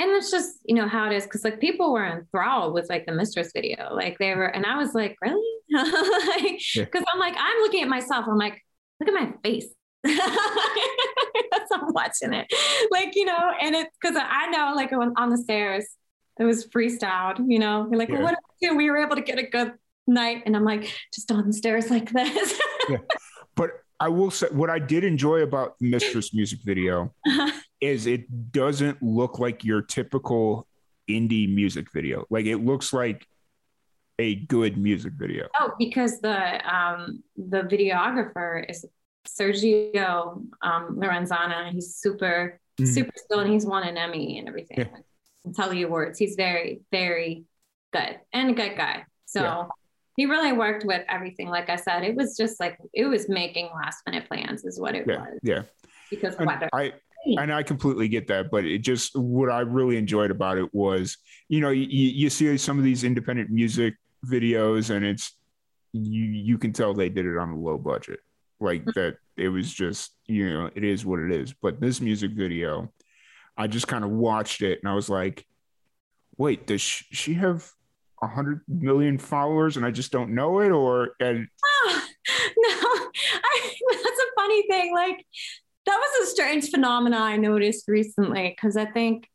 and 0.00 0.10
it's 0.10 0.30
just 0.30 0.58
you 0.64 0.76
know 0.76 0.86
how 0.86 1.10
it 1.10 1.16
is 1.16 1.24
because 1.24 1.42
like 1.42 1.60
people 1.60 1.92
were 1.92 2.06
enthralled 2.06 2.74
with 2.74 2.88
like 2.88 3.06
the 3.06 3.12
mistress 3.12 3.50
video, 3.52 3.92
like 3.92 4.18
they 4.18 4.36
were, 4.36 4.46
and 4.46 4.64
I 4.64 4.76
was 4.76 4.94
like, 4.94 5.16
really? 5.20 5.53
Because 5.68 6.62
Yeah. 6.74 7.02
I'm 7.12 7.18
like, 7.18 7.34
I'm 7.38 7.58
looking 7.60 7.82
at 7.82 7.88
myself, 7.88 8.26
I'm 8.28 8.38
like, 8.38 8.60
look 9.00 9.08
at 9.08 9.14
my 9.14 9.32
face. 9.42 9.66
That's 10.04 11.70
I'm 11.72 11.92
watching 11.94 12.34
it, 12.34 12.46
like 12.90 13.16
you 13.16 13.24
know, 13.24 13.52
and 13.60 13.74
it's 13.74 13.90
because 14.00 14.16
I 14.20 14.48
know 14.50 14.74
like 14.76 14.92
on, 14.92 15.14
on 15.16 15.30
the 15.30 15.38
stairs 15.38 15.86
it 16.38 16.44
was 16.44 16.66
freestyled, 16.66 17.38
you 17.46 17.58
know. 17.58 17.86
You're 17.90 17.98
like, 17.98 18.08
Yeah. 18.08 18.16
well, 18.16 18.24
what 18.24 18.38
we 18.60 18.68
do? 18.68 18.76
We 18.76 18.90
were 18.90 18.98
able 18.98 19.16
to 19.16 19.22
get 19.22 19.38
a 19.38 19.44
good 19.44 19.72
night, 20.06 20.42
and 20.46 20.56
I'm 20.56 20.64
like, 20.64 20.92
just 21.14 21.30
on 21.30 21.46
the 21.46 21.52
stairs 21.52 21.90
like 21.90 22.10
this. 22.10 22.60
But 23.56 23.70
I 24.00 24.08
will 24.08 24.32
say 24.32 24.48
what 24.50 24.68
I 24.68 24.80
did 24.80 25.04
enjoy 25.04 25.42
about 25.42 25.78
the 25.78 25.88
Mistress 25.88 26.34
music 26.34 26.58
video 26.64 27.14
uh-huh. 27.24 27.52
is 27.80 28.06
it 28.06 28.50
doesn't 28.50 29.00
look 29.00 29.38
like 29.38 29.62
your 29.62 29.80
typical 29.80 30.66
indie 31.08 31.52
music 31.52 31.92
video. 31.92 32.26
Like 32.30 32.46
it 32.46 32.56
looks 32.56 32.92
like 32.92 33.28
a 34.18 34.36
good 34.46 34.76
music 34.78 35.12
video. 35.16 35.48
oh, 35.58 35.72
because 35.78 36.20
the 36.20 36.38
um 36.72 37.22
the 37.36 37.62
videographer 37.62 38.64
is 38.68 38.84
Sergio 39.26 40.44
um, 40.62 40.96
Lorenzana. 40.96 41.70
He's 41.70 41.94
super 41.96 42.60
Mhm. 42.80 42.86
super 42.88 43.12
skilled, 43.16 43.42
and 43.44 43.52
he's 43.52 43.64
won 43.66 43.84
an 43.86 43.96
Emmy 43.96 44.38
and 44.38 44.48
everything. 44.48 44.78
Yeah. 44.78 44.96
And 45.44 45.54
Telly 45.54 45.82
Awards. 45.82 46.18
He's 46.18 46.34
very 46.34 46.80
very 46.90 47.44
good 47.92 48.18
and 48.32 48.50
a 48.50 48.52
good 48.54 48.76
guy. 48.76 49.04
So. 49.26 49.40
Yeah. 49.42 49.66
He 50.16 50.26
really 50.26 50.52
worked 50.52 50.84
with 50.84 51.04
everything. 51.08 51.48
Like 51.48 51.68
I 51.68 51.74
said, 51.74 52.04
it 52.04 52.14
was 52.14 52.36
just 52.36 52.60
like 52.60 52.78
it 52.92 53.06
was 53.06 53.28
making 53.28 53.68
last 53.74 53.98
minute 54.06 54.28
plans, 54.28 54.64
is 54.64 54.78
what 54.78 54.94
it 54.94 55.06
Yeah, 55.08 55.16
was 55.18 55.38
yeah. 55.42 55.62
because 56.08 56.36
And 56.36 56.46
weather. 56.46 56.68
I 56.72 56.92
and 57.26 57.52
I 57.52 57.64
completely 57.64 58.06
get 58.06 58.28
that, 58.28 58.48
but 58.48 58.64
it 58.64 58.78
just 58.78 59.16
what 59.18 59.50
I 59.50 59.60
really 59.62 59.96
enjoyed 59.96 60.30
about 60.30 60.56
it 60.56 60.72
was, 60.72 61.16
you 61.48 61.60
know, 61.60 61.70
you, 61.70 61.86
you 61.88 62.30
see 62.30 62.56
some 62.58 62.78
of 62.78 62.84
these 62.84 63.02
independent 63.02 63.50
music 63.50 63.94
videos, 64.24 64.90
and 64.90 65.04
it's 65.04 65.36
you 65.92 66.22
you 66.22 66.58
can 66.58 66.72
tell 66.72 66.94
they 66.94 67.08
did 67.08 67.26
it 67.26 67.38
on 67.38 67.50
a 67.50 67.58
low 67.58 67.78
budget, 67.78 68.20
like 68.60 68.82
mm-hmm. 68.82 68.98
that. 69.00 69.16
It 69.36 69.48
was 69.48 69.72
just 69.72 70.12
you 70.26 70.48
know 70.48 70.70
it 70.74 70.84
is 70.84 71.04
what 71.04 71.18
it 71.18 71.32
is. 71.32 71.52
But 71.52 71.80
this 71.80 72.00
music 72.00 72.32
video, 72.32 72.92
I 73.56 73.66
just 73.66 73.88
kind 73.88 74.04
of 74.04 74.10
watched 74.10 74.62
it, 74.62 74.78
and 74.80 74.88
I 74.88 74.94
was 74.94 75.08
like, 75.08 75.44
wait, 76.36 76.66
does 76.66 76.80
she, 76.80 77.04
she 77.10 77.34
have 77.34 77.68
a 78.22 78.28
hundred 78.28 78.60
million 78.68 79.18
followers, 79.18 79.76
and 79.76 79.84
I 79.84 79.90
just 79.90 80.12
don't 80.12 80.34
know 80.34 80.60
it, 80.60 80.70
or 80.70 81.10
and 81.20 81.48
Oh, 81.64 82.02
no, 82.56 82.70
I, 83.44 83.74
that's 83.90 84.20
a 84.20 84.40
funny 84.40 84.62
thing. 84.68 84.94
Like 84.94 85.26
that 85.86 85.96
was 85.96 86.28
a 86.28 86.30
strange 86.30 86.70
phenomenon 86.70 87.20
I 87.20 87.36
noticed 87.36 87.88
recently 87.88 88.50
because 88.50 88.76
I 88.76 88.86
think 88.86 89.28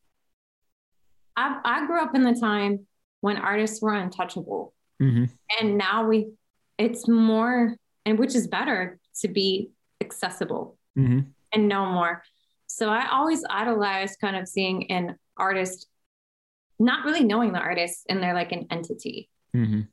I, 1.36 1.60
I 1.64 1.86
grew 1.86 2.02
up 2.02 2.16
in 2.16 2.24
the 2.24 2.40
time 2.40 2.88
when 3.22 3.38
artists 3.38 3.82
were 3.82 3.94
untouchable, 3.94 4.74
Mhm. 5.02 5.30
and 5.60 5.78
now 5.78 6.06
we, 6.08 6.32
it's 6.78 7.08
more, 7.08 7.76
and 8.06 8.20
which 8.20 8.36
is 8.36 8.48
better 8.48 9.00
to 9.22 9.28
be 9.28 9.70
accessible 10.02 10.78
Mhm. 10.98 11.28
and 11.54 11.68
know 11.68 11.86
more. 11.86 12.24
So 12.68 12.90
I 12.90 13.08
always 13.10 13.44
idolized 13.50 14.20
kind 14.20 14.36
of 14.36 14.48
seeing 14.48 14.90
an 14.92 15.18
artist, 15.38 15.88
not 16.80 17.06
really 17.06 17.24
knowing 17.24 17.52
the 17.54 17.60
artist, 17.60 18.06
and 18.10 18.22
they're 18.22 18.34
like 18.34 18.52
an 18.52 18.68
entity. 18.70 19.30
Mhm. 19.56 19.88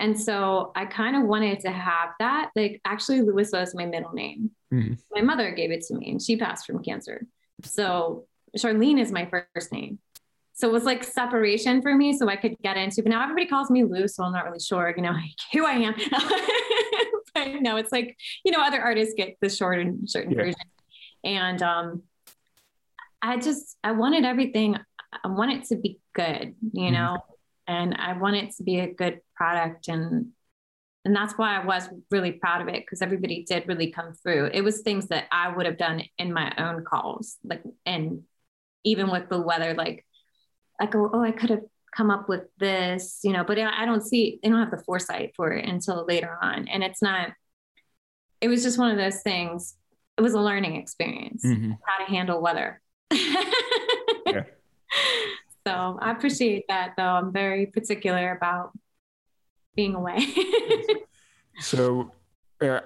And 0.00 0.18
so 0.20 0.70
I 0.76 0.86
kind 0.86 1.16
of 1.16 1.24
wanted 1.24 1.60
to 1.60 1.70
have 1.70 2.10
that. 2.20 2.50
Like, 2.54 2.80
actually, 2.84 3.20
Louissa 3.20 3.60
was 3.60 3.74
my 3.74 3.84
middle 3.84 4.12
name. 4.12 4.52
Mm-hmm. 4.72 4.94
My 5.12 5.22
mother 5.22 5.50
gave 5.50 5.72
it 5.72 5.82
to 5.86 5.94
me 5.96 6.10
and 6.10 6.22
she 6.22 6.36
passed 6.36 6.66
from 6.66 6.82
cancer. 6.84 7.26
So 7.64 8.26
Charlene 8.56 9.00
is 9.00 9.10
my 9.10 9.26
first 9.26 9.72
name. 9.72 9.98
So 10.58 10.68
it 10.68 10.72
was 10.72 10.82
like 10.82 11.04
separation 11.04 11.80
for 11.82 11.94
me 11.94 12.18
so 12.18 12.28
I 12.28 12.34
could 12.34 12.56
get 12.64 12.76
into, 12.76 13.00
but 13.00 13.10
now 13.10 13.22
everybody 13.22 13.46
calls 13.46 13.70
me 13.70 13.84
Lou. 13.84 14.08
So 14.08 14.24
I'm 14.24 14.32
not 14.32 14.44
really 14.44 14.58
sure, 14.58 14.92
you 14.96 15.02
know, 15.04 15.14
who 15.52 15.64
I 15.64 15.74
am. 15.74 15.94
but 17.34 17.62
no, 17.62 17.76
it's 17.76 17.92
like, 17.92 18.18
you 18.44 18.50
know, 18.50 18.60
other 18.60 18.80
artists 18.80 19.14
get 19.16 19.36
the 19.40 19.48
short 19.48 19.78
and 19.78 20.10
certain 20.10 20.32
yeah. 20.32 20.42
version. 20.42 20.60
And 21.22 21.62
um, 21.62 22.02
I 23.22 23.36
just, 23.36 23.76
I 23.84 23.92
wanted 23.92 24.24
everything, 24.24 24.76
I 25.12 25.28
want 25.28 25.52
it 25.52 25.68
to 25.68 25.76
be 25.76 26.00
good, 26.12 26.56
you 26.72 26.86
mm-hmm. 26.86 26.92
know, 26.92 27.18
and 27.68 27.94
I 27.94 28.14
want 28.14 28.34
it 28.34 28.56
to 28.56 28.64
be 28.64 28.80
a 28.80 28.92
good 28.92 29.20
product. 29.36 29.86
And, 29.86 30.30
and 31.04 31.14
that's 31.14 31.38
why 31.38 31.56
I 31.56 31.64
was 31.64 31.88
really 32.10 32.32
proud 32.32 32.62
of 32.62 32.68
it 32.68 32.82
because 32.84 33.00
everybody 33.00 33.44
did 33.48 33.68
really 33.68 33.92
come 33.92 34.12
through. 34.12 34.50
It 34.52 34.62
was 34.62 34.80
things 34.80 35.06
that 35.08 35.26
I 35.30 35.54
would 35.54 35.66
have 35.66 35.78
done 35.78 36.02
in 36.18 36.32
my 36.32 36.52
own 36.58 36.84
calls, 36.84 37.36
like, 37.44 37.62
and 37.86 38.24
even 38.82 39.08
with 39.08 39.28
the 39.28 39.40
weather, 39.40 39.74
like, 39.74 40.04
I 40.80 40.86
go, 40.86 41.10
oh, 41.12 41.22
I 41.22 41.32
could 41.32 41.50
have 41.50 41.64
come 41.96 42.10
up 42.10 42.28
with 42.28 42.42
this, 42.58 43.20
you 43.24 43.32
know, 43.32 43.44
but 43.44 43.58
I 43.58 43.84
don't 43.84 44.04
see, 44.04 44.38
they 44.42 44.48
don't 44.48 44.58
have 44.58 44.70
the 44.70 44.84
foresight 44.84 45.32
for 45.34 45.52
it 45.52 45.68
until 45.68 46.04
later 46.06 46.38
on. 46.42 46.68
And 46.68 46.82
it's 46.82 47.02
not, 47.02 47.30
it 48.40 48.48
was 48.48 48.62
just 48.62 48.78
one 48.78 48.90
of 48.90 48.98
those 48.98 49.22
things 49.22 49.76
it 50.18 50.20
was 50.20 50.34
a 50.34 50.40
learning 50.40 50.76
experience 50.76 51.44
mm-hmm. 51.46 51.72
how 51.84 52.04
to 52.04 52.10
handle 52.10 52.42
weather. 52.42 52.82
yeah. 53.12 54.42
So 55.64 55.98
I 56.00 56.10
appreciate 56.10 56.64
that 56.68 56.94
though. 56.96 57.04
I'm 57.04 57.32
very 57.32 57.66
particular 57.66 58.32
about 58.32 58.72
being 59.76 59.94
away. 59.94 60.26
so 61.60 62.10
uh, 62.60 62.80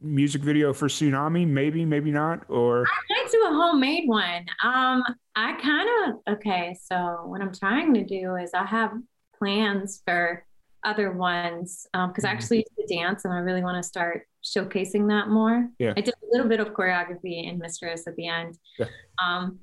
music 0.00 0.42
video 0.42 0.72
for 0.72 0.86
tsunami 0.86 1.46
maybe 1.46 1.84
maybe 1.84 2.10
not 2.10 2.44
or 2.48 2.84
i 2.86 3.00
might 3.10 3.30
do 3.30 3.42
a 3.48 3.54
homemade 3.54 4.06
one 4.06 4.44
um 4.62 5.02
i 5.34 5.52
kind 5.54 5.88
of 6.04 6.34
okay 6.34 6.76
so 6.80 7.22
what 7.24 7.40
i'm 7.40 7.52
trying 7.52 7.94
to 7.94 8.04
do 8.04 8.36
is 8.36 8.50
i 8.54 8.64
have 8.64 8.92
plans 9.38 10.02
for 10.06 10.44
other 10.84 11.12
ones 11.12 11.86
Um, 11.94 12.10
because 12.10 12.24
um, 12.24 12.28
I 12.28 12.32
mm-hmm. 12.32 12.38
actually 12.38 12.56
used 12.58 12.88
to 12.88 12.96
dance 12.96 13.24
and 13.24 13.32
I 13.32 13.38
really 13.38 13.62
want 13.62 13.82
to 13.82 13.88
start 13.88 14.26
showcasing 14.44 15.08
that 15.08 15.28
more. 15.28 15.68
Yeah. 15.78 15.94
I 15.96 16.00
did 16.00 16.14
a 16.14 16.26
little 16.32 16.48
bit 16.48 16.60
of 16.60 16.68
choreography 16.68 17.48
in 17.48 17.58
Mistress 17.58 18.06
at 18.06 18.16
the 18.16 18.26
end. 18.26 18.58
Yeah. 18.78 18.86
Um, 19.22 19.60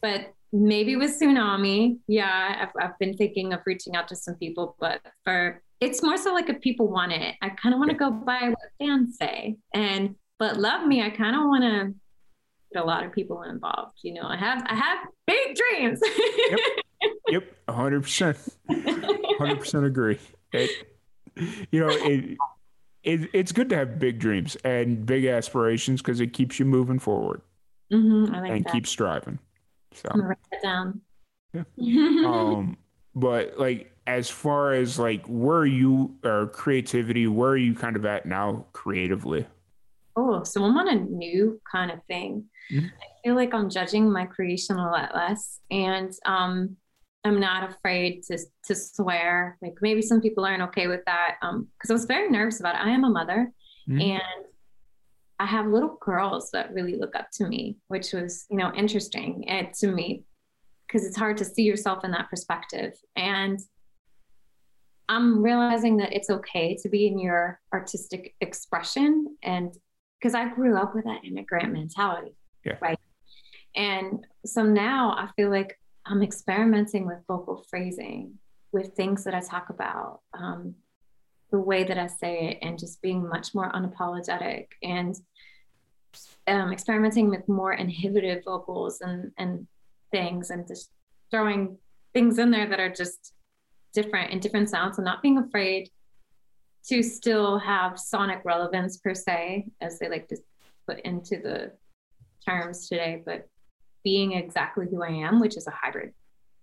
but 0.00 0.34
maybe 0.52 0.96
with 0.96 1.18
Tsunami, 1.18 1.98
yeah, 2.06 2.56
I've, 2.62 2.84
I've 2.84 2.98
been 2.98 3.16
thinking 3.16 3.52
of 3.52 3.60
reaching 3.64 3.96
out 3.96 4.08
to 4.08 4.16
some 4.16 4.34
people, 4.34 4.76
but 4.78 5.00
for 5.24 5.62
it's 5.82 6.02
more 6.02 6.16
so 6.16 6.32
like 6.32 6.48
if 6.48 6.60
people 6.60 6.88
want 6.88 7.12
it, 7.12 7.34
I 7.42 7.50
kind 7.50 7.74
of 7.74 7.78
want 7.78 7.90
to 7.90 7.96
go 7.96 8.10
by 8.10 8.50
what 8.50 8.58
fans 8.78 9.16
say. 9.18 9.56
And 9.74 10.16
but 10.38 10.56
love 10.56 10.86
me, 10.86 11.02
I 11.02 11.10
kind 11.10 11.36
of 11.36 11.42
want 11.42 11.64
to 11.64 11.94
get 12.72 12.82
a 12.82 12.86
lot 12.86 13.04
of 13.04 13.12
people 13.12 13.42
involved. 13.42 13.98
You 14.02 14.14
know, 14.14 14.24
I 14.24 14.36
have 14.36 14.64
I 14.66 14.74
have 14.74 14.98
big 15.26 15.56
dreams. 15.56 16.00
yep. 16.50 16.60
Yep. 17.28 17.44
hundred 17.68 18.02
percent. 18.02 18.38
Hundred 18.70 19.58
percent 19.58 19.84
agree 19.84 20.20
it, 20.52 20.70
you 21.70 21.80
know, 21.80 21.88
it, 21.90 22.38
it, 23.02 23.30
it's 23.32 23.52
good 23.52 23.68
to 23.70 23.76
have 23.76 23.98
big 23.98 24.18
dreams 24.18 24.56
and 24.64 25.04
big 25.04 25.24
aspirations 25.24 26.00
because 26.00 26.20
it 26.20 26.28
keeps 26.28 26.58
you 26.58 26.64
moving 26.64 26.98
forward 26.98 27.42
mm-hmm, 27.92 28.32
like 28.32 28.50
and 28.50 28.66
keep 28.68 28.86
striving. 28.86 29.38
So 29.94 30.08
I'm 30.10 30.20
gonna 30.20 30.28
write 30.30 30.38
that 30.50 30.62
down. 30.62 31.00
Yeah. 31.52 31.64
um, 32.26 32.76
but 33.14 33.58
like 33.58 33.91
as 34.06 34.28
far 34.28 34.74
as 34.74 34.98
like 34.98 35.24
where 35.26 35.64
you 35.64 36.16
or 36.24 36.48
creativity, 36.48 37.26
where 37.26 37.50
are 37.50 37.56
you 37.56 37.74
kind 37.74 37.96
of 37.96 38.04
at 38.04 38.26
now 38.26 38.66
creatively? 38.72 39.46
Oh, 40.16 40.42
so 40.42 40.64
I'm 40.64 40.76
on 40.76 40.88
a 40.88 40.94
new 40.94 41.60
kind 41.70 41.90
of 41.90 42.02
thing. 42.04 42.44
Mm-hmm. 42.70 42.86
I 42.86 43.06
feel 43.24 43.34
like 43.34 43.54
I'm 43.54 43.70
judging 43.70 44.12
my 44.12 44.26
creation 44.26 44.76
a 44.76 44.90
lot 44.90 45.14
less. 45.14 45.60
And 45.70 46.12
um, 46.26 46.76
I'm 47.24 47.40
not 47.40 47.70
afraid 47.70 48.22
to 48.24 48.38
to 48.64 48.74
swear. 48.74 49.56
Like 49.62 49.74
maybe 49.80 50.02
some 50.02 50.20
people 50.20 50.44
aren't 50.44 50.62
okay 50.62 50.88
with 50.88 51.04
that. 51.06 51.36
Um, 51.42 51.68
because 51.78 51.90
I 51.90 51.94
was 51.94 52.04
very 52.04 52.28
nervous 52.28 52.60
about 52.60 52.74
it. 52.74 52.80
I 52.84 52.90
am 52.90 53.04
a 53.04 53.10
mother, 53.10 53.52
mm-hmm. 53.88 54.00
and 54.00 54.44
I 55.38 55.46
have 55.46 55.66
little 55.66 55.98
girls 56.00 56.50
that 56.52 56.74
really 56.74 56.96
look 56.96 57.14
up 57.14 57.28
to 57.34 57.46
me, 57.46 57.76
which 57.88 58.12
was 58.12 58.46
you 58.50 58.56
know 58.56 58.72
interesting 58.74 59.48
and 59.48 59.72
to 59.74 59.86
me 59.88 60.24
because 60.86 61.06
it's 61.06 61.16
hard 61.16 61.38
to 61.38 61.44
see 61.44 61.62
yourself 61.62 62.04
in 62.04 62.10
that 62.10 62.28
perspective. 62.28 62.92
And 63.16 63.58
I'm 65.08 65.42
realizing 65.42 65.96
that 65.98 66.12
it's 66.12 66.30
okay 66.30 66.76
to 66.82 66.88
be 66.88 67.06
in 67.06 67.18
your 67.18 67.60
artistic 67.72 68.34
expression, 68.40 69.36
and 69.42 69.74
because 70.18 70.34
I 70.34 70.48
grew 70.48 70.76
up 70.76 70.94
with 70.94 71.04
that 71.04 71.24
immigrant 71.24 71.72
mentality, 71.72 72.36
yeah. 72.64 72.76
right? 72.80 72.98
And 73.74 74.26
so 74.46 74.62
now 74.62 75.12
I 75.12 75.28
feel 75.36 75.50
like 75.50 75.78
I'm 76.06 76.22
experimenting 76.22 77.06
with 77.06 77.18
vocal 77.26 77.64
phrasing, 77.68 78.38
with 78.72 78.94
things 78.94 79.24
that 79.24 79.34
I 79.34 79.40
talk 79.40 79.70
about, 79.70 80.20
um, 80.34 80.74
the 81.50 81.58
way 81.58 81.84
that 81.84 81.98
I 81.98 82.06
say 82.06 82.50
it, 82.50 82.58
and 82.62 82.78
just 82.78 83.02
being 83.02 83.28
much 83.28 83.54
more 83.54 83.70
unapologetic 83.72 84.68
and 84.82 85.14
um, 86.46 86.72
experimenting 86.72 87.28
with 87.28 87.48
more 87.48 87.72
inhibitive 87.72 88.44
vocals 88.44 89.00
and, 89.00 89.32
and 89.38 89.66
things, 90.10 90.50
and 90.50 90.66
just 90.66 90.90
throwing 91.30 91.78
things 92.14 92.38
in 92.38 92.50
there 92.50 92.68
that 92.68 92.80
are 92.80 92.92
just 92.92 93.34
different 93.92 94.32
and 94.32 94.40
different 94.40 94.70
sounds, 94.70 94.98
and 94.98 95.04
not 95.04 95.22
being 95.22 95.38
afraid 95.38 95.90
to 96.88 97.02
still 97.02 97.58
have 97.58 97.98
sonic 97.98 98.40
relevance 98.44 98.96
per 98.98 99.14
se, 99.14 99.68
as 99.80 99.98
they 99.98 100.08
like 100.08 100.28
to 100.28 100.36
put 100.86 101.00
into 101.00 101.36
the 101.36 101.72
terms 102.48 102.88
today, 102.88 103.22
but 103.24 103.48
being 104.04 104.32
exactly 104.32 104.86
who 104.90 105.02
I 105.02 105.10
am, 105.10 105.40
which 105.40 105.56
is 105.56 105.66
a 105.66 105.70
hybrid, 105.70 106.12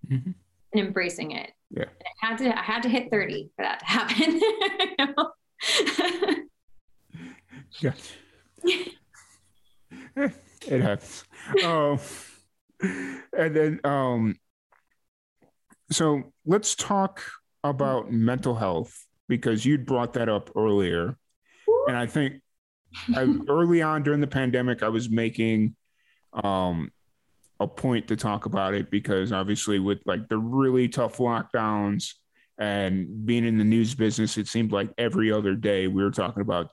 mm-hmm. 0.10 0.32
and 0.74 0.86
embracing 0.86 1.32
it. 1.32 1.52
Yeah. 1.72 1.84
And 1.84 1.92
I 2.22 2.28
had 2.28 2.38
to 2.40 2.60
I 2.60 2.64
had 2.64 2.84
to 2.84 2.90
hit 2.90 3.10
30 3.12 3.52
for 3.56 3.64
that 3.64 3.80
to 3.80 3.86
happen. 3.86 4.42
yeah. 7.80 7.94
it 10.68 10.82
happens. 10.82 11.24
Um, 11.64 12.00
and 12.82 13.56
then 13.56 13.80
um 13.84 14.36
so 15.92 16.24
let's 16.46 16.76
talk 16.76 17.24
about 17.64 18.12
mental 18.12 18.56
health 18.56 19.06
because 19.28 19.66
you'd 19.66 19.86
brought 19.86 20.14
that 20.14 20.30
up 20.30 20.50
earlier. 20.56 21.18
And 21.88 21.98
I 21.98 22.06
think 22.06 22.42
I, 23.16 23.28
early 23.48 23.82
on 23.82 24.04
during 24.04 24.22
the 24.22 24.28
pandemic, 24.28 24.84
I 24.84 24.90
was 24.90 25.10
making 25.10 25.76
um, 26.34 26.92
a 27.60 27.68
point 27.68 28.08
to 28.08 28.16
talk 28.16 28.46
about 28.46 28.74
it 28.74 28.90
because 28.90 29.32
obviously 29.32 29.80
with 29.80 30.00
like 30.06 30.28
the 30.30 30.38
really 30.38 30.88
tough 30.88 31.18
lockdowns 31.18 32.14
and 32.58 33.26
being 33.26 33.46
in 33.46 33.58
the 33.58 33.64
news 33.64 33.96
business, 33.96 34.38
it 34.38 34.48
seemed 34.48 34.72
like 34.72 34.90
every 34.98 35.32
other 35.32 35.56
day 35.56 35.88
we 35.88 36.04
were 36.04 36.12
talking 36.12 36.42
about 36.42 36.70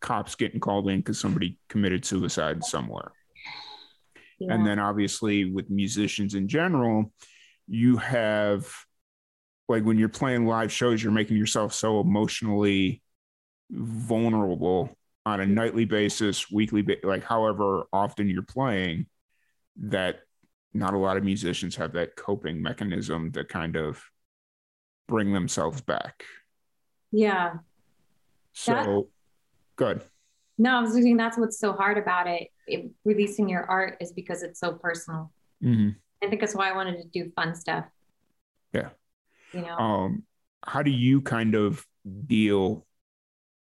cops 0.00 0.34
getting 0.34 0.60
called 0.60 0.88
in 0.88 0.98
because 0.98 1.20
somebody 1.20 1.58
committed 1.68 2.04
suicide 2.04 2.64
somewhere. 2.64 3.12
Yeah. 4.38 4.54
And 4.54 4.66
then 4.66 4.78
obviously 4.78 5.44
with 5.44 5.68
musicians 5.70 6.34
in 6.34 6.48
general, 6.48 7.12
you 7.70 7.96
have 7.96 8.68
like 9.68 9.84
when 9.84 9.96
you're 9.96 10.08
playing 10.08 10.46
live 10.46 10.72
shows, 10.72 11.02
you're 11.02 11.12
making 11.12 11.36
yourself 11.36 11.72
so 11.72 12.00
emotionally 12.00 13.00
vulnerable 13.70 14.90
on 15.24 15.40
a 15.40 15.46
nightly 15.46 15.84
basis, 15.84 16.50
weekly, 16.50 16.84
like 17.04 17.22
however 17.22 17.84
often 17.92 18.28
you're 18.28 18.42
playing 18.42 19.06
that 19.76 20.20
not 20.74 20.92
a 20.92 20.98
lot 20.98 21.16
of 21.16 21.22
musicians 21.22 21.76
have 21.76 21.92
that 21.92 22.16
coping 22.16 22.60
mechanism 22.60 23.30
to 23.32 23.44
kind 23.44 23.76
of 23.76 24.02
bring 25.06 25.32
themselves 25.32 25.80
back. 25.80 26.24
Yeah. 27.12 27.54
So 28.52 29.08
good. 29.76 30.02
No, 30.58 30.78
I 30.78 30.80
was 30.80 30.92
thinking 30.92 31.16
that's 31.16 31.38
what's 31.38 31.60
so 31.60 31.72
hard 31.72 31.96
about 31.96 32.26
it. 32.26 32.48
it. 32.66 32.90
Releasing 33.04 33.48
your 33.48 33.64
art 33.64 33.98
is 34.00 34.12
because 34.12 34.42
it's 34.42 34.58
so 34.58 34.72
personal. 34.72 35.30
Mm-hmm. 35.62 35.90
I 36.22 36.28
think 36.28 36.40
that's 36.40 36.54
why 36.54 36.70
I 36.70 36.76
wanted 36.76 36.98
to 37.02 37.08
do 37.08 37.30
fun 37.34 37.54
stuff. 37.54 37.86
Yeah. 38.72 38.90
You 39.52 39.62
know. 39.62 39.76
Um, 39.76 40.22
how 40.64 40.82
do 40.82 40.90
you 40.90 41.22
kind 41.22 41.54
of 41.54 41.86
deal 42.26 42.86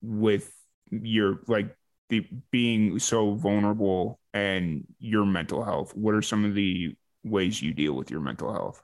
with 0.02 0.52
your 0.92 1.42
like 1.48 1.76
the 2.10 2.28
being 2.52 3.00
so 3.00 3.34
vulnerable 3.34 4.20
and 4.34 4.86
your 5.00 5.26
mental 5.26 5.64
health 5.64 5.96
what 5.96 6.16
are 6.16 6.22
some 6.22 6.46
of 6.46 6.56
the 6.56 6.96
ways 7.24 7.62
you 7.62 7.74
deal 7.74 7.94
with 7.94 8.10
your 8.10 8.22
mental 8.22 8.52
health 8.52 8.82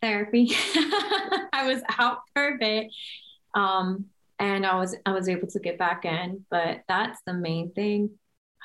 therapy 0.00 0.50
i 1.52 1.64
was 1.66 1.82
out 1.98 2.18
for 2.34 2.54
a 2.54 2.58
bit 2.58 2.88
um, 3.54 4.06
and 4.38 4.64
i 4.66 4.76
was 4.76 4.96
i 5.06 5.12
was 5.12 5.28
able 5.28 5.48
to 5.48 5.60
get 5.60 5.78
back 5.78 6.04
in 6.04 6.44
but 6.50 6.82
that's 6.88 7.20
the 7.26 7.34
main 7.34 7.72
thing 7.72 8.10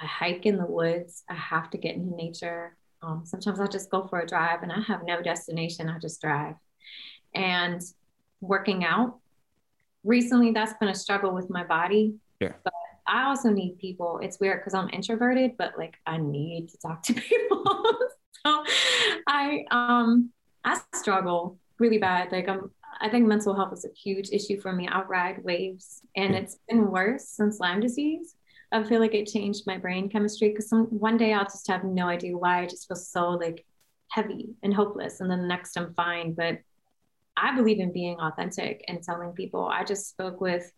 i 0.02 0.06
hike 0.06 0.46
in 0.46 0.58
the 0.58 0.66
woods 0.66 1.24
i 1.30 1.34
have 1.34 1.70
to 1.70 1.78
get 1.78 1.96
into 1.96 2.16
nature 2.16 2.76
um, 3.04 3.22
sometimes 3.26 3.60
i 3.60 3.68
just 3.68 3.90
go 3.90 4.08
for 4.08 4.20
a 4.20 4.28
drive 4.28 4.64
and 4.64 4.72
i 4.72 4.80
have 4.82 5.02
no 5.06 5.22
destination 5.22 5.90
i 5.90 6.00
just 6.00 6.22
drive 6.22 6.56
and 7.36 7.82
working 8.42 8.86
out. 8.86 9.20
Recently, 10.04 10.52
that's 10.52 10.74
been 10.80 10.90
a 10.90 10.96
struggle 10.96 11.34
with 11.34 11.50
my 11.50 11.64
body. 11.64 12.16
Yeah. 12.40 12.54
But 12.64 12.74
I 13.08 13.24
also 13.26 13.50
need 13.50 13.78
people. 13.80 14.20
It's 14.22 14.40
weird 14.40 14.60
because 14.60 14.74
I'm 14.74 14.90
introverted, 14.90 15.58
but 15.58 15.74
like 15.78 15.96
I 16.06 16.18
need 16.18 16.70
to 16.70 16.78
talk 16.78 17.04
to 17.04 17.14
people. 17.14 17.98
so 18.46 18.64
I 19.28 19.66
um 19.72 20.32
I 20.64 20.80
struggle 20.94 21.58
really 21.80 21.98
bad. 21.98 22.32
Like 22.32 22.50
I'm 22.50 22.72
I 23.02 23.10
think 23.10 23.28
mental 23.28 23.56
health 23.56 23.74
is 23.74 23.86
a 23.86 23.94
huge 23.94 24.30
issue 24.32 24.60
for 24.60 24.72
me. 24.72 24.88
I 24.88 25.02
ride 25.04 25.44
waves 25.44 26.02
and 26.16 26.36
it's 26.36 26.58
been 26.70 26.92
worse 26.92 27.28
since 27.28 27.60
Lyme 27.60 27.80
disease. 27.80 28.36
I 28.74 28.84
feel 28.84 29.00
like 29.00 29.14
it 29.14 29.28
changed 29.28 29.68
my 29.68 29.78
brain 29.78 30.10
chemistry 30.10 30.50
because 30.50 30.70
one 30.90 31.18
day 31.18 31.34
I'll 31.34 31.46
just 31.46 31.68
have 31.68 31.84
no 31.84 32.08
idea 32.08 32.38
why 32.38 32.64
I 32.64 32.66
just 32.66 32.88
feel 32.88 32.98
so 32.98 33.30
like 33.30 33.64
heavy 34.10 34.50
and 34.64 34.74
hopeless. 34.74 35.22
And 35.22 35.30
then 35.30 35.42
the 35.42 35.48
next 35.48 35.78
I'm 35.78 35.94
fine. 35.94 36.34
But 36.34 36.60
I 37.38 37.56
believe 37.56 37.80
in 37.80 37.94
being 37.94 38.20
authentic 38.20 38.84
and 38.88 39.02
telling 39.02 39.32
people. 39.34 39.66
I 39.66 39.84
just 39.84 40.10
spoke 40.10 40.42
with 40.42 40.72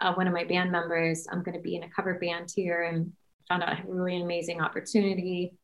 uh, 0.00 0.14
one 0.14 0.26
of 0.26 0.32
my 0.32 0.44
band 0.44 0.72
members. 0.72 1.26
I'm 1.30 1.42
going 1.42 1.56
to 1.56 1.62
be 1.62 1.76
in 1.76 1.82
a 1.82 1.90
cover 1.90 2.18
band 2.18 2.50
here 2.54 2.82
and 2.82 3.12
found 3.48 3.62
out 3.62 3.78
a 3.78 3.82
really 3.86 4.22
amazing 4.22 4.60
opportunity. 4.60 5.54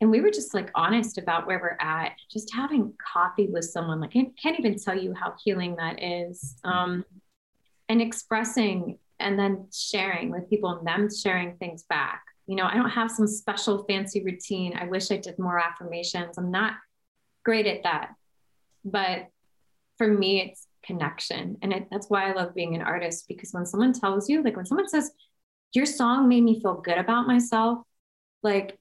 And 0.00 0.10
we 0.10 0.20
were 0.20 0.30
just 0.30 0.54
like 0.54 0.70
honest 0.74 1.18
about 1.18 1.46
where 1.46 1.60
we're 1.60 1.78
at. 1.80 2.12
Just 2.30 2.52
having 2.52 2.92
coffee 3.12 3.48
with 3.48 3.64
someone, 3.64 4.00
like 4.00 4.16
I 4.16 4.26
can't 4.40 4.58
even 4.58 4.76
tell 4.76 4.98
you 4.98 5.14
how 5.14 5.34
healing 5.44 5.76
that 5.76 6.02
is. 6.02 6.56
Um, 6.64 7.04
and 7.88 8.00
expressing 8.00 8.98
and 9.22 9.38
then 9.38 9.68
sharing 9.72 10.30
with 10.30 10.50
people 10.50 10.70
and 10.70 10.86
them 10.86 11.08
sharing 11.14 11.56
things 11.56 11.84
back. 11.84 12.22
You 12.46 12.56
know, 12.56 12.66
I 12.66 12.74
don't 12.74 12.90
have 12.90 13.10
some 13.10 13.26
special 13.26 13.84
fancy 13.84 14.22
routine. 14.22 14.76
I 14.76 14.86
wish 14.86 15.10
I 15.10 15.16
did 15.16 15.38
more 15.38 15.58
affirmations. 15.58 16.36
I'm 16.36 16.50
not 16.50 16.74
great 17.44 17.66
at 17.66 17.84
that. 17.84 18.10
But 18.84 19.28
for 19.96 20.08
me, 20.08 20.42
it's 20.42 20.66
connection. 20.84 21.58
And 21.62 21.72
it, 21.72 21.88
that's 21.90 22.08
why 22.08 22.28
I 22.28 22.34
love 22.34 22.54
being 22.54 22.74
an 22.74 22.82
artist 22.82 23.26
because 23.28 23.52
when 23.52 23.66
someone 23.66 23.92
tells 23.92 24.28
you, 24.28 24.42
like 24.42 24.56
when 24.56 24.66
someone 24.66 24.88
says, 24.88 25.12
your 25.72 25.86
song 25.86 26.28
made 26.28 26.42
me 26.42 26.60
feel 26.60 26.74
good 26.74 26.98
about 26.98 27.26
myself, 27.26 27.78
like 28.42 28.78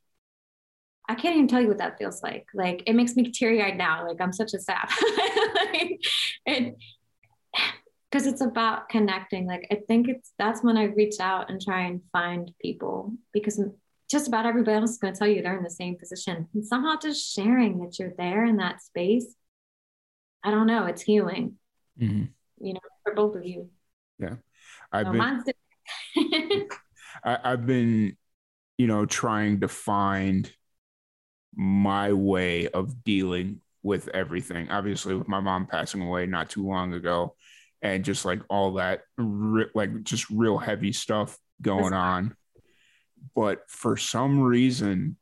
I 1.08 1.16
can't 1.16 1.36
even 1.36 1.48
tell 1.48 1.62
you 1.62 1.68
what 1.68 1.78
that 1.78 1.98
feels 1.98 2.24
like. 2.24 2.48
Like 2.54 2.84
it 2.86 2.94
makes 2.94 3.16
me 3.16 3.32
teary 3.32 3.62
eyed 3.62 3.78
now. 3.78 4.08
Like 4.08 4.20
I'm 4.20 4.34
such 4.34 4.54
a 4.54 4.60
sap. 4.60 4.90
like, 6.48 6.76
because 8.12 8.28
it's 8.28 8.42
about 8.42 8.90
connecting. 8.90 9.48
Like 9.48 9.68
I 9.72 9.80
think 9.88 10.10
it's 10.10 10.34
that's 10.38 10.64
when 10.64 10.78
I 10.78 10.86
reach 10.86 11.20
out 11.20 11.50
and 11.50 11.62
try 11.62 11.82
and 11.82 12.02
find 12.12 12.52
people 12.62 13.14
because 13.32 13.62
just 14.10 14.28
about 14.28 14.46
everybody 14.46 14.78
else 14.78 14.92
is 14.92 14.98
going 14.98 15.14
to 15.14 15.18
tell 15.18 15.28
you 15.28 15.42
they're 15.42 15.58
in 15.58 15.64
the 15.64 15.70
same 15.70 15.98
position. 15.98 16.48
And 16.54 16.66
somehow 16.66 16.96
just 17.02 17.34
sharing 17.34 17.80
that 17.80 17.98
you're 17.98 18.14
there 18.18 18.46
in 18.46 18.58
that 18.58 18.82
space, 18.82 19.34
I 20.44 20.52
don't 20.52 20.68
know, 20.68 20.86
it's 20.86 21.02
healing. 21.02 21.54
Mm-hmm. 22.00 22.26
You 22.66 22.74
know, 22.74 22.80
for 23.04 23.14
both 23.14 23.36
of 23.36 23.46
you. 23.46 23.70
Yeah, 24.20 24.36
I've 24.92 25.08
so 25.08 25.12
been. 25.14 25.44
I, 27.24 27.38
I've 27.44 27.66
been, 27.66 28.18
you 28.78 28.88
know, 28.88 29.06
trying 29.06 29.62
to 29.62 29.68
find 29.68 30.52
my 31.56 32.14
way 32.14 32.68
of 32.68 33.04
dealing 33.04 33.62
with 33.84 34.08
everything. 34.10 34.70
Obviously, 34.70 35.16
with 35.16 35.28
my 35.28 35.40
mom 35.40 35.66
passing 35.66 36.02
away 36.02 36.26
not 36.26 36.50
too 36.50 36.68
long 36.68 36.94
ago, 36.94 37.36
and 37.82 38.06
just 38.06 38.26
like 38.26 38.42
all 38.50 38.74
that, 38.74 39.02
like 39.18 40.04
just 40.04 40.30
real 40.30 40.58
heavy 40.58 40.92
stuff 40.92 41.38
going 41.62 41.94
on. 41.94 42.36
But 43.36 43.62
for 43.68 43.98
some 43.98 44.42
reason, 44.42 45.18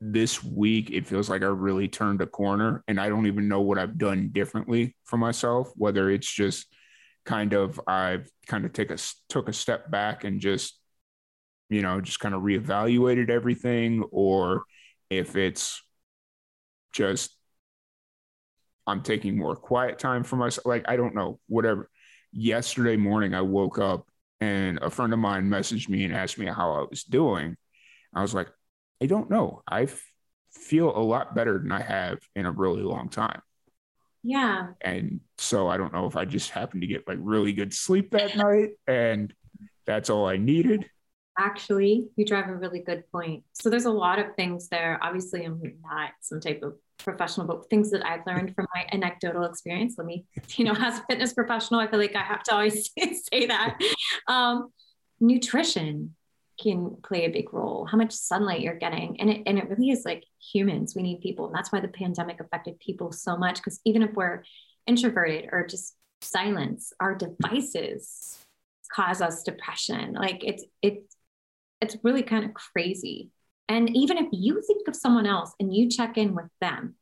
this 0.00 0.42
week 0.42 0.90
it 0.90 1.06
feels 1.06 1.30
like 1.30 1.42
I 1.42 1.46
really 1.46 1.88
turned 1.88 2.20
a 2.20 2.26
corner, 2.26 2.82
and 2.88 3.00
I 3.00 3.08
don't 3.08 3.26
even 3.26 3.48
know 3.48 3.60
what 3.60 3.78
I've 3.78 3.98
done 3.98 4.30
differently 4.32 4.96
for 5.04 5.16
myself. 5.16 5.72
Whether 5.76 6.10
it's 6.10 6.30
just 6.30 6.66
kind 7.24 7.52
of 7.52 7.80
I've 7.86 8.28
kind 8.46 8.64
of 8.64 8.72
take 8.72 8.90
a 8.90 8.98
took 9.28 9.48
a 9.48 9.52
step 9.52 9.90
back 9.90 10.24
and 10.24 10.40
just 10.40 10.78
you 11.68 11.82
know 11.82 12.00
just 12.00 12.18
kind 12.18 12.34
of 12.34 12.42
reevaluated 12.42 13.30
everything, 13.30 14.02
or 14.10 14.64
if 15.08 15.36
it's 15.36 15.82
just 16.92 17.36
I'm 18.86 19.02
taking 19.02 19.38
more 19.38 19.56
quiet 19.56 19.98
time 19.98 20.24
for 20.24 20.36
myself. 20.36 20.66
Like, 20.66 20.84
I 20.88 20.96
don't 20.96 21.14
know, 21.14 21.38
whatever. 21.48 21.88
Yesterday 22.32 22.96
morning, 22.96 23.34
I 23.34 23.42
woke 23.42 23.78
up 23.78 24.06
and 24.40 24.78
a 24.78 24.90
friend 24.90 25.12
of 25.12 25.18
mine 25.18 25.48
messaged 25.48 25.88
me 25.88 26.04
and 26.04 26.14
asked 26.14 26.38
me 26.38 26.46
how 26.46 26.72
I 26.72 26.86
was 26.88 27.04
doing. 27.04 27.56
I 28.14 28.22
was 28.22 28.34
like, 28.34 28.48
I 29.02 29.06
don't 29.06 29.30
know. 29.30 29.62
I 29.68 29.88
feel 30.52 30.96
a 30.96 31.00
lot 31.00 31.34
better 31.34 31.58
than 31.58 31.72
I 31.72 31.82
have 31.82 32.18
in 32.34 32.46
a 32.46 32.50
really 32.50 32.82
long 32.82 33.08
time. 33.08 33.42
Yeah. 34.22 34.68
And 34.80 35.20
so 35.38 35.68
I 35.68 35.76
don't 35.76 35.92
know 35.92 36.06
if 36.06 36.16
I 36.16 36.24
just 36.24 36.50
happened 36.50 36.82
to 36.82 36.86
get 36.86 37.06
like 37.08 37.18
really 37.20 37.52
good 37.52 37.74
sleep 37.74 38.10
that 38.12 38.36
night 38.36 38.70
and 38.86 39.32
that's 39.86 40.10
all 40.10 40.26
I 40.26 40.36
needed. 40.36 40.86
Actually, 41.38 42.08
you 42.16 42.24
drive 42.24 42.48
a 42.48 42.54
really 42.54 42.80
good 42.80 43.04
point. 43.10 43.42
So 43.52 43.70
there's 43.70 43.86
a 43.86 43.90
lot 43.90 44.18
of 44.18 44.36
things 44.36 44.68
there. 44.68 44.98
Obviously, 45.02 45.44
I'm 45.44 45.60
not 45.82 46.10
some 46.20 46.40
type 46.40 46.62
of 46.62 46.74
professional, 47.02 47.46
but 47.46 47.68
things 47.68 47.90
that 47.90 48.06
I've 48.06 48.26
learned 48.26 48.54
from 48.54 48.66
my 48.74 48.86
anecdotal 48.92 49.44
experience. 49.44 49.94
Let 49.98 50.06
me, 50.06 50.24
you 50.56 50.64
know, 50.64 50.74
as 50.78 50.98
a 50.98 51.04
fitness 51.08 51.32
professional, 51.32 51.80
I 51.80 51.86
feel 51.88 51.98
like 51.98 52.16
I 52.16 52.22
have 52.22 52.42
to 52.44 52.54
always 52.54 52.90
say 53.32 53.46
that. 53.46 53.78
Um, 54.28 54.72
nutrition 55.20 56.14
can 56.60 56.96
play 57.02 57.24
a 57.24 57.30
big 57.30 57.52
role. 57.52 57.86
How 57.86 57.96
much 57.96 58.12
sunlight 58.12 58.60
you're 58.60 58.78
getting, 58.78 59.20
and 59.20 59.30
it 59.30 59.42
and 59.46 59.58
it 59.58 59.68
really 59.68 59.90
is 59.90 60.04
like 60.04 60.24
humans. 60.52 60.94
We 60.94 61.02
need 61.02 61.20
people, 61.20 61.46
and 61.46 61.54
that's 61.54 61.72
why 61.72 61.80
the 61.80 61.88
pandemic 61.88 62.40
affected 62.40 62.78
people 62.80 63.12
so 63.12 63.36
much. 63.36 63.56
Because 63.56 63.80
even 63.84 64.02
if 64.02 64.12
we're 64.14 64.44
introverted 64.86 65.48
or 65.52 65.66
just 65.66 65.96
silence, 66.20 66.92
our 67.00 67.14
devices 67.14 68.38
cause 68.92 69.20
us 69.20 69.42
depression. 69.42 70.12
Like 70.12 70.44
it's 70.44 70.64
it's 70.82 71.16
it's 71.80 71.96
really 72.02 72.22
kind 72.22 72.44
of 72.44 72.54
crazy 72.54 73.30
and 73.68 73.94
even 73.96 74.18
if 74.18 74.26
you 74.32 74.62
think 74.66 74.88
of 74.88 74.96
someone 74.96 75.26
else 75.26 75.52
and 75.58 75.74
you 75.74 75.88
check 75.88 76.18
in 76.18 76.34
with 76.34 76.48
them, 76.60 76.96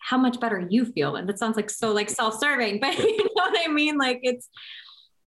how 0.00 0.18
much 0.18 0.40
better 0.40 0.66
you 0.68 0.84
feel. 0.84 1.16
And 1.16 1.28
that 1.28 1.38
sounds 1.38 1.56
like 1.56 1.70
so 1.70 1.92
like 1.92 2.10
self-serving, 2.10 2.80
but 2.80 2.98
you 2.98 3.18
know 3.18 3.30
what 3.34 3.58
I 3.58 3.68
mean? 3.68 3.98
Like 3.98 4.20
it's 4.22 4.48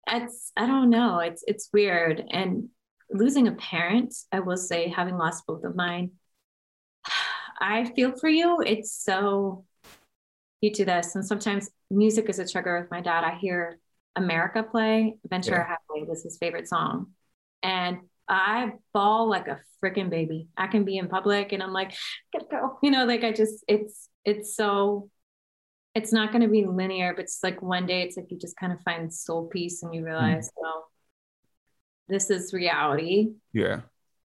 it's 0.08 0.52
I 0.56 0.66
don't 0.66 0.90
know. 0.90 1.18
It's 1.18 1.44
it's 1.46 1.68
weird. 1.72 2.22
And 2.30 2.68
losing 3.10 3.48
a 3.48 3.52
parent, 3.52 4.14
I 4.32 4.40
will 4.40 4.56
say, 4.56 4.88
having 4.88 5.16
lost 5.16 5.46
both 5.46 5.64
of 5.64 5.76
mine, 5.76 6.12
I 7.60 7.84
feel 7.94 8.12
for 8.16 8.28
you. 8.28 8.60
It's 8.64 8.92
so 8.92 9.64
you 10.60 10.72
do 10.72 10.84
this. 10.84 11.14
And 11.14 11.24
sometimes 11.24 11.70
music 11.90 12.28
is 12.28 12.38
a 12.38 12.48
trigger 12.48 12.80
with 12.80 12.90
my 12.90 13.00
dad. 13.00 13.24
I 13.24 13.36
hear 13.36 13.78
America 14.16 14.62
play. 14.62 15.16
Ventura 15.28 15.58
yeah. 15.58 15.76
Highway 15.94 16.06
was 16.08 16.22
his 16.22 16.38
favorite 16.38 16.68
song. 16.68 17.12
And 17.62 17.98
I 18.28 18.72
bawl 18.94 19.28
like 19.28 19.48
a 19.48 19.60
freaking 19.82 20.10
baby. 20.10 20.48
I 20.56 20.66
can 20.66 20.84
be 20.84 20.96
in 20.96 21.08
public 21.08 21.52
and 21.52 21.62
I'm 21.62 21.72
like, 21.72 21.94
gotta 22.32 22.46
go. 22.50 22.78
You 22.82 22.90
know, 22.90 23.04
like 23.04 23.24
I 23.24 23.32
just, 23.32 23.64
it's, 23.68 24.08
it's 24.24 24.56
so, 24.56 25.10
it's 25.94 26.12
not 26.12 26.32
going 26.32 26.42
to 26.42 26.48
be 26.48 26.64
linear, 26.64 27.12
but 27.14 27.24
it's 27.24 27.40
like 27.42 27.60
one 27.60 27.84
day 27.84 28.02
it's 28.02 28.16
like 28.16 28.30
you 28.30 28.38
just 28.38 28.56
kind 28.56 28.72
of 28.72 28.80
find 28.80 29.12
soul 29.12 29.48
peace 29.48 29.82
and 29.82 29.94
you 29.94 30.04
realize, 30.04 30.48
mm. 30.48 30.52
well, 30.56 30.86
this 32.08 32.30
is 32.30 32.54
reality. 32.54 33.32
Yeah. 33.52 33.80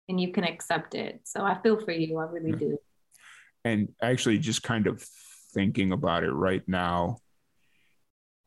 And 0.07 0.21
you 0.21 0.31
can 0.31 0.45
accept 0.45 0.95
it. 0.95 1.21
So 1.25 1.43
I 1.43 1.59
feel 1.61 1.77
for 1.79 1.91
you. 1.91 2.17
I 2.19 2.23
really 2.23 2.51
yeah. 2.51 2.55
do. 2.55 2.77
And 3.65 3.89
actually, 4.01 4.37
just 4.37 4.63
kind 4.63 4.87
of 4.87 5.05
thinking 5.53 5.91
about 5.91 6.23
it 6.23 6.31
right 6.31 6.63
now, 6.67 7.17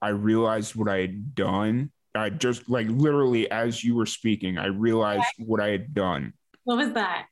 I 0.00 0.08
realized 0.08 0.74
what 0.74 0.88
I 0.88 1.00
had 1.00 1.34
done 1.34 1.90
I 2.14 2.30
just 2.30 2.68
like 2.68 2.88
literally 2.88 3.50
as 3.50 3.84
you 3.84 3.94
were 3.94 4.06
speaking, 4.06 4.58
I 4.58 4.66
realized 4.66 5.24
okay. 5.38 5.44
what 5.46 5.60
I 5.60 5.68
had 5.68 5.94
done. 5.94 6.32
What 6.64 6.78
was 6.78 6.92
that? 6.92 7.26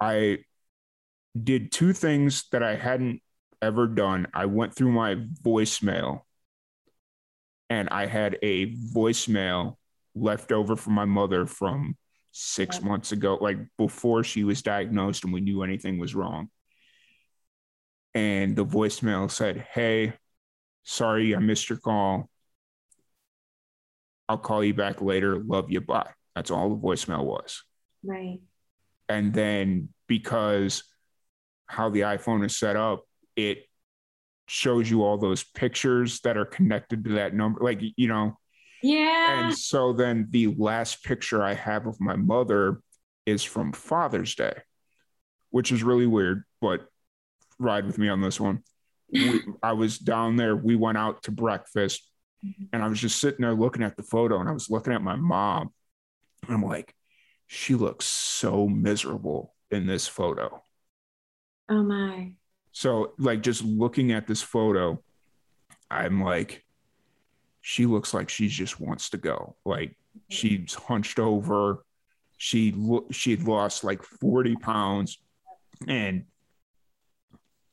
I 0.00 0.38
did 1.40 1.72
two 1.72 1.92
things 1.92 2.44
that 2.52 2.62
I 2.62 2.76
hadn't 2.76 3.22
ever 3.62 3.86
done. 3.86 4.26
I 4.34 4.46
went 4.46 4.74
through 4.74 4.92
my 4.92 5.16
voicemail 5.42 6.22
and 7.70 7.88
I 7.90 8.06
had 8.06 8.38
a 8.42 8.74
voicemail 8.74 9.76
left 10.14 10.52
over 10.52 10.76
from 10.76 10.94
my 10.94 11.04
mother 11.04 11.46
from 11.46 11.96
six 12.32 12.78
okay. 12.78 12.86
months 12.86 13.12
ago, 13.12 13.38
like 13.40 13.58
before 13.78 14.24
she 14.24 14.44
was 14.44 14.62
diagnosed 14.62 15.24
and 15.24 15.32
we 15.32 15.40
knew 15.40 15.62
anything 15.62 15.98
was 15.98 16.14
wrong. 16.14 16.48
And 18.14 18.56
the 18.56 18.64
voicemail 18.64 19.30
said, 19.30 19.66
Hey, 19.72 20.14
sorry 20.84 21.34
I 21.34 21.38
missed 21.38 21.68
your 21.68 21.78
call. 21.78 22.30
I'll 24.28 24.38
call 24.38 24.64
you 24.64 24.74
back 24.74 25.00
later. 25.00 25.38
Love 25.38 25.70
you. 25.70 25.80
Bye. 25.80 26.10
That's 26.34 26.50
all 26.50 26.70
the 26.70 26.76
voicemail 26.76 27.24
was. 27.24 27.62
Right. 28.04 28.40
And 29.08 29.32
then 29.32 29.88
because 30.06 30.84
how 31.66 31.90
the 31.90 32.00
iPhone 32.00 32.44
is 32.44 32.58
set 32.58 32.76
up, 32.76 33.04
it 33.36 33.64
shows 34.48 34.88
you 34.90 35.02
all 35.02 35.18
those 35.18 35.44
pictures 35.44 36.20
that 36.20 36.36
are 36.36 36.44
connected 36.44 37.04
to 37.04 37.14
that 37.14 37.34
number. 37.34 37.60
Like, 37.62 37.80
you 37.96 38.08
know. 38.08 38.38
Yeah. 38.82 39.46
And 39.46 39.56
so 39.56 39.92
then 39.92 40.28
the 40.30 40.54
last 40.58 41.02
picture 41.02 41.42
I 41.42 41.54
have 41.54 41.86
of 41.86 42.00
my 42.00 42.16
mother 42.16 42.80
is 43.24 43.42
from 43.42 43.72
Father's 43.72 44.34
Day, 44.34 44.54
which 45.50 45.72
is 45.72 45.82
really 45.82 46.06
weird, 46.06 46.44
but 46.60 46.86
ride 47.58 47.86
with 47.86 47.98
me 47.98 48.08
on 48.08 48.20
this 48.20 48.40
one. 48.40 48.62
We, 49.12 49.40
I 49.62 49.72
was 49.72 49.98
down 49.98 50.34
there. 50.34 50.56
We 50.56 50.74
went 50.74 50.98
out 50.98 51.22
to 51.22 51.30
breakfast 51.30 52.10
Mm-hmm. 52.46 52.64
And 52.72 52.82
I 52.82 52.88
was 52.88 53.00
just 53.00 53.20
sitting 53.20 53.42
there 53.42 53.54
looking 53.54 53.82
at 53.82 53.96
the 53.96 54.02
photo 54.02 54.40
and 54.40 54.48
I 54.48 54.52
was 54.52 54.70
looking 54.70 54.92
at 54.92 55.02
my 55.02 55.16
mom. 55.16 55.70
And 56.46 56.54
I'm 56.54 56.62
like, 56.62 56.94
she 57.46 57.74
looks 57.74 58.06
so 58.06 58.68
miserable 58.68 59.54
in 59.70 59.86
this 59.86 60.06
photo. 60.06 60.62
Oh 61.68 61.82
my. 61.82 62.32
So, 62.72 63.14
like, 63.18 63.42
just 63.42 63.64
looking 63.64 64.12
at 64.12 64.26
this 64.26 64.42
photo, 64.42 65.02
I'm 65.90 66.22
like, 66.22 66.64
she 67.62 67.86
looks 67.86 68.14
like 68.14 68.28
she 68.28 68.48
just 68.48 68.80
wants 68.80 69.10
to 69.10 69.16
go. 69.16 69.56
Like, 69.64 69.90
mm-hmm. 69.90 70.20
she's 70.28 70.74
hunched 70.74 71.18
over. 71.18 71.84
She 72.38 72.72
lo- 72.76 73.06
she'd 73.10 73.44
lost 73.44 73.82
like 73.82 74.02
40 74.02 74.56
pounds, 74.56 75.18
and 75.88 76.24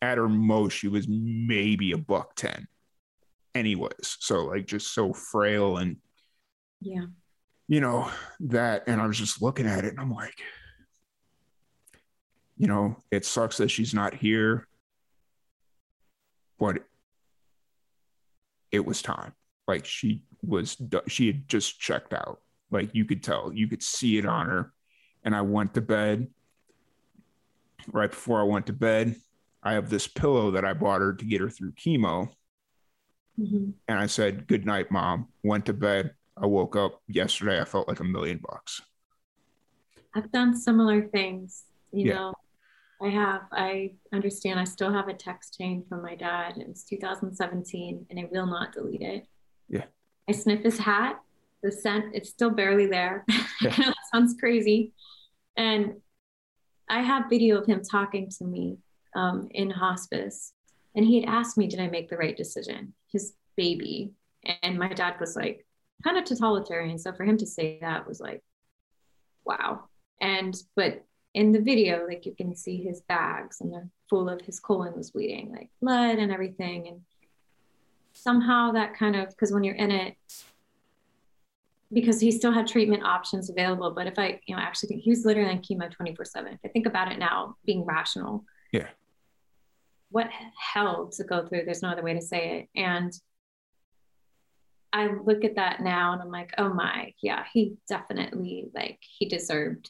at 0.01 0.17
her 0.17 0.29
most, 0.29 0.73
she 0.73 0.87
was 0.87 1.07
maybe 1.07 1.91
a 1.91 1.97
buck 1.97 2.35
10. 2.35 2.67
Anyways, 3.55 4.17
so 4.19 4.45
like 4.45 4.65
just 4.65 4.93
so 4.93 5.13
frail 5.13 5.77
and 5.77 5.97
Yeah. 6.81 7.05
you 7.67 7.79
know 7.81 8.09
that 8.41 8.83
and 8.87 8.99
i 9.01 9.05
was 9.07 9.17
just 9.17 9.41
looking 9.41 9.67
at 9.67 9.85
it 9.85 9.91
and 9.91 9.99
i'm 9.99 10.11
like 10.11 10.35
you 12.57 12.67
know 12.67 12.97
it 13.11 13.25
sucks 13.25 13.57
that 13.57 13.69
she's 13.71 13.93
not 13.93 14.13
here 14.13 14.67
but 16.59 16.83
it 18.71 18.85
was 18.85 19.01
time. 19.01 19.33
Like 19.67 19.85
she 19.85 20.23
was 20.41 20.77
she 21.07 21.27
had 21.27 21.47
just 21.47 21.79
checked 21.79 22.13
out. 22.13 22.39
Like 22.71 22.89
you 22.93 23.05
could 23.05 23.21
tell 23.21 23.51
you 23.53 23.67
could 23.67 23.83
see 23.83 24.17
it 24.17 24.25
on 24.25 24.47
her. 24.47 24.73
And 25.23 25.35
i 25.35 25.41
went 25.41 25.73
to 25.75 25.81
bed. 25.81 26.27
Right 27.91 28.09
before 28.09 28.39
i 28.39 28.43
went 28.43 28.65
to 28.67 28.73
bed 28.73 29.15
i 29.61 29.73
have 29.73 29.89
this 29.89 30.07
pillow 30.07 30.51
that 30.51 30.63
i 30.65 30.73
bought 30.73 31.01
her 31.01 31.13
to 31.13 31.25
get 31.25 31.41
her 31.41 31.49
through 31.49 31.73
chemo 31.73 32.29
Mhm. 33.39 33.73
and 33.87 33.99
I 33.99 34.05
said, 34.05 34.47
Good 34.47 34.65
night, 34.65 34.91
mom. 34.91 35.27
Went 35.43 35.65
to 35.65 35.73
bed. 35.73 36.13
I 36.37 36.45
woke 36.45 36.75
up 36.75 37.01
yesterday. 37.07 37.59
I 37.61 37.65
felt 37.65 37.87
like 37.87 37.99
a 37.99 38.03
million 38.03 38.39
bucks. 38.47 38.81
I've 40.15 40.31
done 40.31 40.55
similar 40.55 41.07
things. 41.07 41.65
You 41.91 42.07
Yeah. 42.09 42.13
know, 42.15 42.33
I 43.01 43.09
have. 43.09 43.41
I 43.51 43.95
understand. 44.11 44.59
I 44.59 44.63
still 44.65 44.91
have 44.93 45.07
a 45.07 45.13
text 45.13 45.57
chain 45.57 45.83
from 45.89 46.01
my 46.03 46.15
dad. 46.15 46.57
It 46.57 46.67
was 46.67 46.83
2017, 46.83 48.05
and 48.09 48.19
I 48.19 48.25
will 48.31 48.45
not 48.45 48.71
delete 48.73 49.01
it. 49.01 49.27
Yeah. 49.67 49.85
I 50.29 50.31
sniff 50.33 50.63
his 50.63 50.77
hat. 50.77 51.19
The 51.63 51.71
scent, 51.71 52.13
it's 52.13 52.29
still 52.29 52.49
barely 52.51 52.85
there. 52.87 53.25
Yeah. 53.61 53.93
Sounds 54.13 54.35
crazy. 54.39 54.91
And 55.55 56.01
I 56.89 57.01
have 57.01 57.29
video 57.29 57.57
of 57.59 57.65
him 57.65 57.81
talking 57.81 58.29
to 58.37 58.43
me 58.43 58.77
um, 59.15 59.47
in 59.51 59.69
hospice. 59.69 60.53
And 60.95 61.05
he 61.05 61.19
had 61.19 61.29
asked 61.29 61.57
me, 61.57 61.67
Did 61.67 61.79
I 61.79 61.87
make 61.87 62.09
the 62.09 62.17
right 62.17 62.35
decision? 62.35 62.93
His 63.11 63.33
baby. 63.55 64.11
And 64.61 64.77
my 64.77 64.89
dad 64.89 65.15
was 65.19 65.35
like, 65.35 65.65
kind 66.03 66.17
of 66.17 66.25
totalitarian. 66.25 66.97
So 66.99 67.13
for 67.13 67.23
him 67.23 67.37
to 67.37 67.45
say 67.45 67.79
that 67.81 68.07
was 68.07 68.19
like, 68.19 68.43
wow. 69.45 69.85
And, 70.21 70.55
but 70.75 71.05
in 71.33 71.51
the 71.51 71.61
video, 71.61 72.05
like 72.07 72.25
you 72.25 72.35
can 72.35 72.55
see 72.55 72.77
his 72.77 73.01
bags 73.01 73.61
and 73.61 73.73
they're 73.73 73.89
full 74.09 74.29
of 74.29 74.41
his 74.41 74.59
colon 74.59 74.95
was 74.95 75.11
bleeding, 75.11 75.51
like 75.51 75.69
blood 75.81 76.17
and 76.17 76.31
everything. 76.31 76.87
And 76.87 77.01
somehow 78.13 78.71
that 78.73 78.95
kind 78.95 79.15
of, 79.15 79.29
because 79.29 79.51
when 79.51 79.63
you're 79.63 79.75
in 79.75 79.91
it, 79.91 80.15
because 81.91 82.19
he 82.19 82.31
still 82.31 82.51
had 82.51 82.67
treatment 82.67 83.03
options 83.03 83.49
available. 83.49 83.91
But 83.91 84.07
if 84.07 84.17
I, 84.17 84.39
you 84.47 84.55
know, 84.55 84.61
actually 84.61 84.89
think 84.89 85.01
he 85.03 85.11
was 85.11 85.25
literally 85.25 85.51
on 85.51 85.59
chemo 85.59 85.91
24 85.91 86.25
7. 86.25 86.53
If 86.53 86.59
I 86.65 86.67
think 86.69 86.87
about 86.87 87.11
it 87.11 87.19
now, 87.19 87.55
being 87.65 87.85
rational. 87.85 88.45
Yeah. 88.71 88.87
What 90.13 90.29
hell 90.55 91.09
to 91.13 91.23
go 91.23 91.43
through? 91.43 91.65
There's 91.65 91.81
no 91.81 91.89
other 91.89 92.03
way 92.03 92.13
to 92.13 92.21
say 92.21 92.59
it. 92.59 92.79
And 92.79 93.11
I 94.93 95.07
look 95.07 95.43
at 95.43 95.55
that 95.55 95.81
now 95.81 96.13
and 96.13 96.21
I'm 96.21 96.29
like, 96.29 96.53
oh 96.59 96.71
my, 96.71 97.13
yeah, 97.19 97.45
he 97.51 97.77
definitely 97.89 98.67
like 98.75 98.99
he 99.01 99.27
deserved 99.27 99.89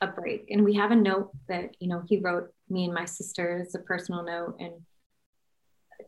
a 0.00 0.08
break. 0.08 0.48
And 0.50 0.64
we 0.64 0.74
have 0.74 0.90
a 0.90 0.96
note 0.96 1.30
that, 1.48 1.76
you 1.78 1.86
know, 1.86 2.02
he 2.04 2.18
wrote 2.18 2.52
me 2.68 2.86
and 2.86 2.92
my 2.92 3.04
sister 3.04 3.60
as 3.64 3.76
a 3.76 3.78
personal 3.78 4.24
note 4.24 4.56
and 4.58 4.72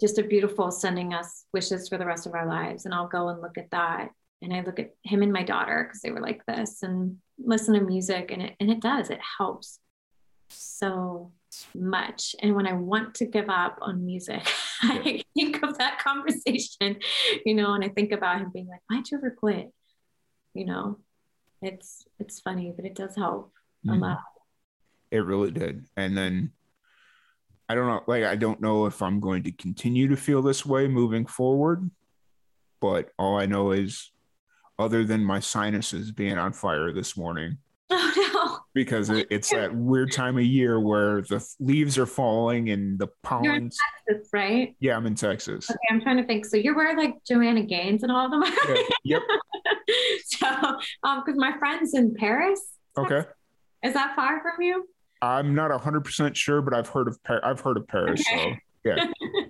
just 0.01 0.18
a 0.18 0.24
beautiful 0.24 0.72
sending 0.72 1.14
us 1.14 1.45
wishes 1.53 1.89
for 1.89 1.99
the 1.99 2.07
rest 2.07 2.26
of 2.26 2.35
our 2.35 2.47
lives. 2.47 2.85
And 2.85 2.93
I'll 2.93 3.07
go 3.07 3.28
and 3.28 3.41
look 3.41 3.59
at 3.59 3.70
that. 3.70 4.11
And 4.43 4.53
I 4.53 4.62
look 4.62 4.81
at 4.81 4.95
him 5.05 5.22
and 5.22 5.33
my 5.33 5.45
daughter 5.45 5.85
because 5.85 6.01
they 6.01 6.11
were 6.11 6.20
like 6.20 6.45
this 6.47 6.83
and 6.83 7.18
listen 7.39 7.74
to 7.74 7.81
music 7.81 8.33
and 8.33 8.43
it 8.43 8.57
and 8.59 8.72
it 8.72 8.81
does, 8.81 9.11
it 9.11 9.20
helps 9.39 9.78
so 10.49 11.31
much. 11.75 12.35
And 12.43 12.55
when 12.55 12.67
I 12.67 12.73
want 12.73 13.15
to 13.17 13.27
give 13.27 13.49
up 13.49 13.79
on 13.81 14.05
music, 14.05 14.47
I 14.83 15.23
think 15.35 15.63
of 15.63 15.79
that 15.79 15.99
conversation, 15.99 16.97
you 17.47 17.55
know, 17.55 17.75
and 17.75 17.85
I 17.85 17.89
think 17.89 18.13
about 18.13 18.41
him 18.41 18.51
being 18.53 18.69
like, 18.69 18.81
why'd 18.89 19.11
you 19.11 19.19
ever 19.19 19.31
quit? 19.31 19.73
You 20.55 20.67
know, 20.67 20.99
it's 21.63 22.05
it's 22.19 22.41
funny, 22.41 22.73
but 22.75 22.85
it 22.85 22.95
does 22.95 23.17
help 23.17 23.53
a 23.87 23.93
Mhm. 23.93 24.01
lot. 24.01 24.19
It 25.11 25.19
really 25.25 25.51
did. 25.51 25.87
And 25.97 26.17
then 26.17 26.53
I 27.69 27.75
don't 27.77 27.87
know, 27.87 28.03
like, 28.09 28.25
I 28.25 28.35
don't 28.35 28.61
know 28.61 28.87
if 28.87 29.01
I'm 29.01 29.21
going 29.21 29.45
to 29.45 29.53
continue 29.53 30.09
to 30.09 30.17
feel 30.17 30.43
this 30.43 30.67
way 30.67 30.89
moving 30.89 31.25
forward, 31.25 31.89
but 32.81 33.11
all 33.17 33.39
I 33.39 33.47
know 33.47 33.71
is, 33.71 34.11
other 34.77 35.05
than 35.05 35.25
my 35.25 35.39
sinuses 35.41 36.11
being 36.11 36.37
on 36.39 36.53
fire 36.53 36.93
this 36.93 37.17
morning, 37.17 37.59
Oh 37.91 38.30
because 38.75 39.11
it, 39.11 39.27
it's 39.31 39.51
that 39.51 39.75
weird 39.75 40.12
time 40.12 40.37
of 40.39 40.45
year 40.45 40.81
where 40.81 41.23
the 41.23 41.45
leaves 41.59 41.99
are 41.99 42.07
falling 42.07 42.71
and 42.71 42.99
the 42.99 43.09
You're 43.43 43.55
in 43.55 43.71
that's 44.07 44.29
right. 44.33 44.75
Yeah, 44.81 44.97
I'm 44.97 45.07
in 45.07 45.14
Texas. 45.14 45.71
Okay, 45.71 45.79
I'm 45.91 46.01
trying 46.01 46.16
to 46.18 46.25
think. 46.25 46.47
So 46.47 46.57
you're 46.57 46.75
where 46.75 46.97
like 46.97 47.14
Joanna 47.27 47.62
Gaines 47.62 48.03
and 48.03 48.12
all 48.12 48.25
of 48.27 48.31
them 48.31 48.43
are. 48.43 48.77
Yeah, 48.77 48.83
Yep. 49.05 49.23
so, 50.27 50.47
um, 51.05 51.23
because 51.25 51.37
my 51.39 51.57
friend's 51.59 51.95
in 51.95 52.14
Paris. 52.14 52.61
Okay. 52.97 53.25
Is 53.83 53.95
that 53.95 54.14
far 54.14 54.41
from 54.43 54.61
you? 54.62 54.87
I'm 55.23 55.55
not 55.55 55.71
100% 55.71 56.35
sure, 56.35 56.62
but 56.62 56.75
I've 56.75 56.89
heard 56.89 57.09
of 57.09 57.23
Par- 57.25 57.45
I've 57.45 57.61
heard 57.61 57.77
of 57.77 57.87
Paris. 57.89 58.23
Okay. 58.33 58.61
So, 58.85 58.91
yeah. 58.97 59.07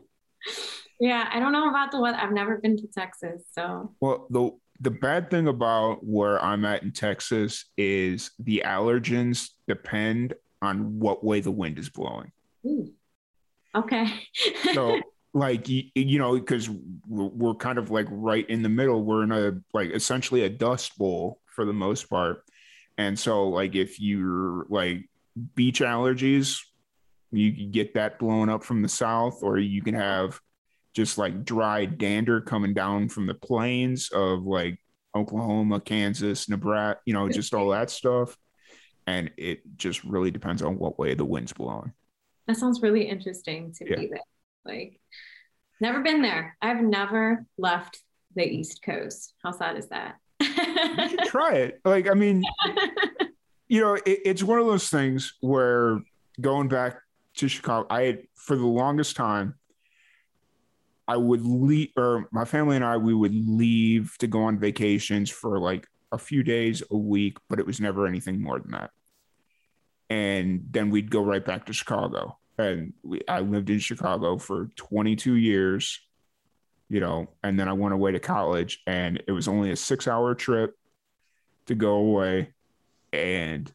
Yeah, 1.02 1.30
I 1.32 1.40
don't 1.40 1.52
know 1.52 1.70
about 1.70 1.92
the 1.92 1.98
weather. 1.98 2.18
I've 2.18 2.32
never 2.32 2.58
been 2.58 2.76
to 2.76 2.86
Texas, 2.86 3.44
so 3.52 3.94
Well, 4.00 4.26
the 4.28 4.50
the 4.80 4.90
bad 4.90 5.30
thing 5.30 5.46
about 5.46 6.04
where 6.04 6.42
I'm 6.42 6.64
at 6.64 6.82
in 6.82 6.92
Texas 6.92 7.66
is 7.76 8.30
the 8.38 8.62
allergens 8.64 9.50
depend 9.68 10.34
on 10.62 10.98
what 10.98 11.22
way 11.22 11.40
the 11.40 11.50
wind 11.50 11.78
is 11.78 11.90
blowing. 11.90 12.32
Ooh. 12.66 12.92
okay. 13.74 14.06
So, 14.74 15.00
like 15.32 15.68
you, 15.68 15.84
you 15.94 16.18
know, 16.18 16.34
because 16.38 16.68
we're, 16.68 17.26
we're 17.26 17.54
kind 17.54 17.78
of 17.78 17.90
like 17.90 18.06
right 18.10 18.48
in 18.48 18.62
the 18.62 18.68
middle. 18.68 19.04
We're 19.04 19.22
in 19.22 19.32
a 19.32 19.60
like 19.72 19.90
essentially 19.90 20.42
a 20.42 20.48
dust 20.48 20.98
bowl 20.98 21.40
for 21.46 21.64
the 21.64 21.72
most 21.72 22.10
part, 22.10 22.44
and 22.98 23.18
so 23.18 23.48
like 23.48 23.76
if 23.76 24.00
you're 24.00 24.66
like 24.68 25.08
beach 25.54 25.80
allergies, 25.80 26.60
you 27.30 27.52
can 27.52 27.70
get 27.70 27.94
that 27.94 28.18
blown 28.18 28.48
up 28.48 28.64
from 28.64 28.82
the 28.82 28.88
south, 28.88 29.42
or 29.42 29.58
you 29.58 29.82
can 29.82 29.94
have 29.94 30.40
just 30.94 31.18
like 31.18 31.44
dry 31.44 31.84
dander 31.86 32.40
coming 32.40 32.74
down 32.74 33.08
from 33.08 33.26
the 33.26 33.34
plains 33.34 34.10
of 34.12 34.42
like 34.44 34.78
Oklahoma, 35.14 35.80
Kansas, 35.80 36.48
Nebraska, 36.48 37.00
you 37.06 37.14
know, 37.14 37.28
just 37.28 37.54
all 37.54 37.70
that 37.70 37.90
stuff. 37.90 38.36
And 39.06 39.30
it 39.36 39.60
just 39.76 40.04
really 40.04 40.30
depends 40.30 40.62
on 40.62 40.78
what 40.78 40.98
way 40.98 41.14
the 41.14 41.24
wind's 41.24 41.52
blowing. 41.52 41.92
that 42.46 42.56
sounds 42.56 42.82
really 42.82 43.08
interesting 43.08 43.72
to 43.74 43.88
Yeah. 43.88 43.96
be 43.96 44.06
there. 44.08 44.20
Like, 44.64 45.00
never 45.80 46.00
been 46.00 46.22
there. 46.22 46.56
I've 46.60 46.82
never 46.82 47.44
left 47.58 48.00
the 48.36 48.44
East 48.44 48.82
Coast. 48.84 49.34
How 49.42 49.52
sad 49.52 49.76
is 49.76 49.88
that? 49.88 50.16
You 50.40 51.08
should 51.08 51.18
try 51.26 51.54
it. 51.54 51.80
Like, 51.84 52.08
I 52.08 52.14
mean, 52.14 52.42
you 53.68 53.80
know, 53.80 53.94
it, 53.94 54.04
it's 54.24 54.42
one 54.42 54.58
of 54.58 54.66
those 54.66 54.88
things 54.88 55.34
where 55.40 56.00
going 56.40 56.68
back 56.68 56.96
to 57.36 57.48
Chicago, 57.48 57.86
I 57.90 58.02
had 58.02 58.22
for 58.34 58.56
the 58.56 58.66
longest 58.66 59.16
time, 59.16 59.54
I 61.10 61.16
would 61.16 61.44
leave, 61.44 61.88
or 61.96 62.28
my 62.30 62.44
family 62.44 62.76
and 62.76 62.84
I, 62.84 62.96
we 62.96 63.14
would 63.14 63.34
leave 63.34 64.16
to 64.18 64.28
go 64.28 64.44
on 64.44 64.60
vacations 64.60 65.28
for 65.28 65.58
like 65.58 65.88
a 66.12 66.18
few 66.18 66.44
days, 66.44 66.84
a 66.88 66.96
week, 66.96 67.36
but 67.48 67.58
it 67.58 67.66
was 67.66 67.80
never 67.80 68.06
anything 68.06 68.40
more 68.40 68.60
than 68.60 68.70
that. 68.70 68.90
And 70.08 70.68
then 70.70 70.90
we'd 70.90 71.10
go 71.10 71.20
right 71.20 71.44
back 71.44 71.66
to 71.66 71.72
Chicago. 71.72 72.38
And 72.58 72.92
we, 73.02 73.22
I 73.26 73.40
lived 73.40 73.70
in 73.70 73.80
Chicago 73.80 74.38
for 74.38 74.70
22 74.76 75.34
years, 75.34 75.98
you 76.88 77.00
know, 77.00 77.30
and 77.42 77.58
then 77.58 77.66
I 77.66 77.72
went 77.72 77.94
away 77.94 78.12
to 78.12 78.20
college, 78.20 78.80
and 78.86 79.20
it 79.26 79.32
was 79.32 79.48
only 79.48 79.72
a 79.72 79.76
six 79.76 80.06
hour 80.06 80.36
trip 80.36 80.76
to 81.66 81.74
go 81.74 81.94
away. 81.94 82.52
And 83.12 83.68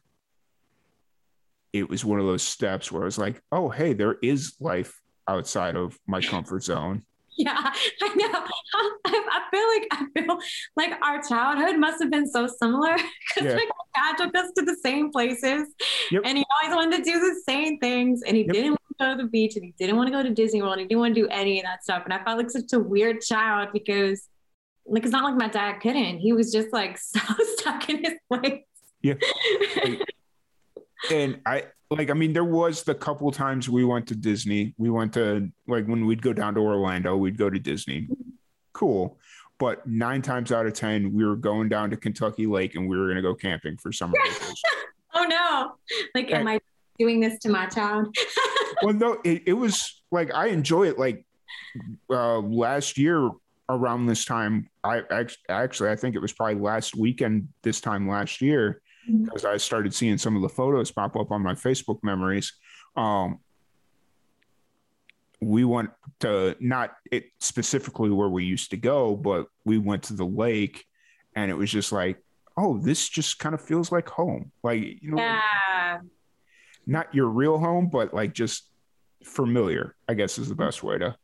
it 1.74 1.90
was 1.90 2.02
one 2.02 2.18
of 2.18 2.24
those 2.24 2.42
steps 2.42 2.90
where 2.90 3.02
I 3.02 3.04
was 3.04 3.18
like, 3.18 3.42
oh, 3.52 3.68
hey, 3.68 3.92
there 3.92 4.16
is 4.22 4.56
life 4.58 5.02
outside 5.28 5.76
of 5.76 5.98
my 6.06 6.22
comfort 6.22 6.62
zone. 6.62 7.02
Yeah, 7.46 7.54
I 8.02 8.14
know. 8.14 8.38
Um, 8.38 8.92
I, 9.04 9.28
I 9.30 9.42
feel 9.50 9.68
like 9.68 9.86
I 9.92 10.06
feel 10.20 10.38
like 10.76 10.92
our 11.02 11.20
childhood 11.22 11.78
must 11.78 12.02
have 12.02 12.10
been 12.10 12.26
so 12.26 12.46
similar 12.46 12.94
because 12.96 13.52
Yeah. 13.52 13.56
my 13.56 13.66
dad 13.94 14.16
took 14.24 14.34
us 14.36 14.50
to 14.56 14.64
the 14.64 14.76
same 14.82 15.10
places, 15.10 15.68
Yep. 16.10 16.22
and 16.24 16.38
he 16.38 16.44
always 16.62 16.74
wanted 16.74 16.96
to 17.04 17.10
do 17.10 17.18
the 17.20 17.40
same 17.46 17.78
things, 17.78 18.22
and 18.26 18.36
he 18.36 18.44
Yep. 18.44 18.52
didn't 18.54 18.70
want 18.70 18.80
to 18.88 19.04
go 19.04 19.16
to 19.16 19.22
the 19.22 19.28
beach, 19.28 19.56
and 19.56 19.64
he 19.66 19.74
didn't 19.78 19.96
want 19.96 20.06
to 20.06 20.12
go 20.12 20.22
to 20.22 20.30
Disney 20.30 20.62
World, 20.62 20.74
and 20.74 20.80
he 20.82 20.86
didn't 20.88 21.00
want 21.00 21.14
to 21.14 21.20
do 21.20 21.28
any 21.28 21.58
of 21.60 21.64
that 21.64 21.82
stuff, 21.84 22.02
and 22.04 22.14
I 22.14 22.24
felt 22.24 22.38
like 22.38 22.50
such 22.50 22.72
a 22.72 22.80
weird 22.80 23.20
child 23.20 23.68
because 23.72 24.28
like 24.86 25.02
it's 25.02 25.12
not 25.12 25.24
like 25.24 25.34
my 25.36 25.48
dad 25.48 25.80
couldn't. 25.80 26.18
He 26.20 26.32
was 26.32 26.52
just 26.52 26.72
like 26.72 26.96
so 27.12 27.20
stuck 27.56 27.88
in 27.90 28.02
his 28.04 28.14
ways. 28.30 28.60
Yeah. 29.02 29.14
and 31.10 31.40
I 31.46 31.64
like 31.90 32.10
I 32.10 32.14
mean 32.14 32.32
there 32.32 32.44
was 32.44 32.82
the 32.82 32.94
couple 32.94 33.30
times 33.30 33.68
we 33.68 33.84
went 33.84 34.08
to 34.08 34.14
Disney. 34.14 34.74
We 34.78 34.90
went 34.90 35.12
to 35.14 35.50
like 35.66 35.86
when 35.86 36.06
we'd 36.06 36.22
go 36.22 36.32
down 36.32 36.54
to 36.54 36.60
Orlando, 36.60 37.16
we'd 37.16 37.38
go 37.38 37.50
to 37.50 37.58
Disney. 37.58 38.08
Cool. 38.72 39.18
But 39.58 39.86
nine 39.86 40.20
times 40.20 40.52
out 40.52 40.66
of 40.66 40.74
ten, 40.74 41.12
we 41.12 41.24
were 41.24 41.36
going 41.36 41.68
down 41.68 41.90
to 41.90 41.96
Kentucky 41.96 42.46
Lake 42.46 42.74
and 42.74 42.88
we 42.88 42.98
were 42.98 43.08
gonna 43.08 43.22
go 43.22 43.34
camping 43.34 43.76
for 43.76 43.92
summer 43.92 44.14
oh 45.14 45.24
no. 45.24 45.74
Like 46.14 46.30
and, 46.30 46.40
am 46.40 46.48
I 46.48 46.60
doing 46.98 47.20
this 47.20 47.38
to 47.40 47.48
my 47.48 47.66
child? 47.66 48.14
well 48.82 48.94
no, 48.94 49.18
it, 49.24 49.44
it 49.46 49.54
was 49.54 50.02
like 50.10 50.34
I 50.34 50.48
enjoy 50.48 50.88
it. 50.88 50.98
Like 50.98 51.24
uh 52.10 52.38
last 52.38 52.98
year 52.98 53.30
around 53.68 54.06
this 54.06 54.24
time, 54.24 54.68
I 54.82 55.02
actually 55.48 55.90
I 55.90 55.96
think 55.96 56.16
it 56.16 56.20
was 56.20 56.32
probably 56.32 56.56
last 56.56 56.96
weekend 56.96 57.48
this 57.62 57.80
time 57.80 58.08
last 58.08 58.40
year 58.40 58.82
because 59.06 59.42
mm-hmm. 59.42 59.54
I 59.54 59.56
started 59.56 59.94
seeing 59.94 60.18
some 60.18 60.36
of 60.36 60.42
the 60.42 60.48
photos 60.48 60.90
pop 60.90 61.16
up 61.16 61.30
on 61.30 61.42
my 61.42 61.54
Facebook 61.54 61.98
memories. 62.02 62.52
Um, 62.96 63.40
we 65.40 65.64
went 65.64 65.90
to 66.20 66.56
not 66.60 66.92
it 67.10 67.26
specifically 67.40 68.10
where 68.10 68.28
we 68.28 68.44
used 68.44 68.70
to 68.70 68.76
go, 68.76 69.14
but 69.14 69.46
we 69.64 69.78
went 69.78 70.04
to 70.04 70.14
the 70.14 70.26
lake, 70.26 70.84
and 71.34 71.50
it 71.50 71.54
was 71.54 71.70
just 71.70 71.92
like, 71.92 72.18
oh, 72.56 72.78
this 72.78 73.08
just 73.08 73.38
kind 73.38 73.54
of 73.54 73.60
feels 73.60 73.92
like 73.92 74.08
home. 74.08 74.50
Like 74.62 74.82
you 75.02 75.12
know, 75.12 75.18
yeah. 75.18 75.98
not 76.86 77.14
your 77.14 77.28
real 77.28 77.58
home, 77.58 77.88
but 77.90 78.14
like 78.14 78.32
just 78.32 78.68
familiar. 79.24 79.94
I 80.08 80.14
guess 80.14 80.38
is 80.38 80.48
the 80.48 80.54
best 80.54 80.82
way 80.82 80.98
to. 80.98 81.16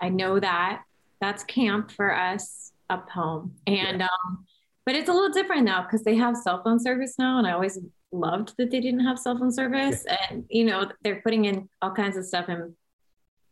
I 0.00 0.10
know 0.10 0.38
that 0.38 0.82
that's 1.20 1.42
camp 1.44 1.90
for 1.90 2.14
us 2.14 2.72
up 2.88 3.10
home, 3.10 3.56
and 3.66 4.00
yeah. 4.00 4.06
um, 4.26 4.46
but 4.86 4.94
it's 4.94 5.08
a 5.08 5.12
little 5.12 5.30
different 5.30 5.64
now 5.64 5.82
because 5.82 6.04
they 6.04 6.14
have 6.14 6.36
cell 6.36 6.62
phone 6.62 6.78
service 6.78 7.16
now. 7.18 7.38
And 7.38 7.46
I 7.46 7.50
always 7.50 7.78
loved 8.12 8.54
that 8.56 8.70
they 8.70 8.80
didn't 8.80 9.00
have 9.00 9.18
cell 9.18 9.36
phone 9.36 9.50
service. 9.50 10.04
Yeah. 10.06 10.16
And, 10.30 10.44
you 10.48 10.64
know, 10.64 10.90
they're 11.02 11.20
putting 11.22 11.44
in 11.44 11.68
all 11.82 11.90
kinds 11.90 12.16
of 12.16 12.24
stuff 12.24 12.46
and, 12.48 12.72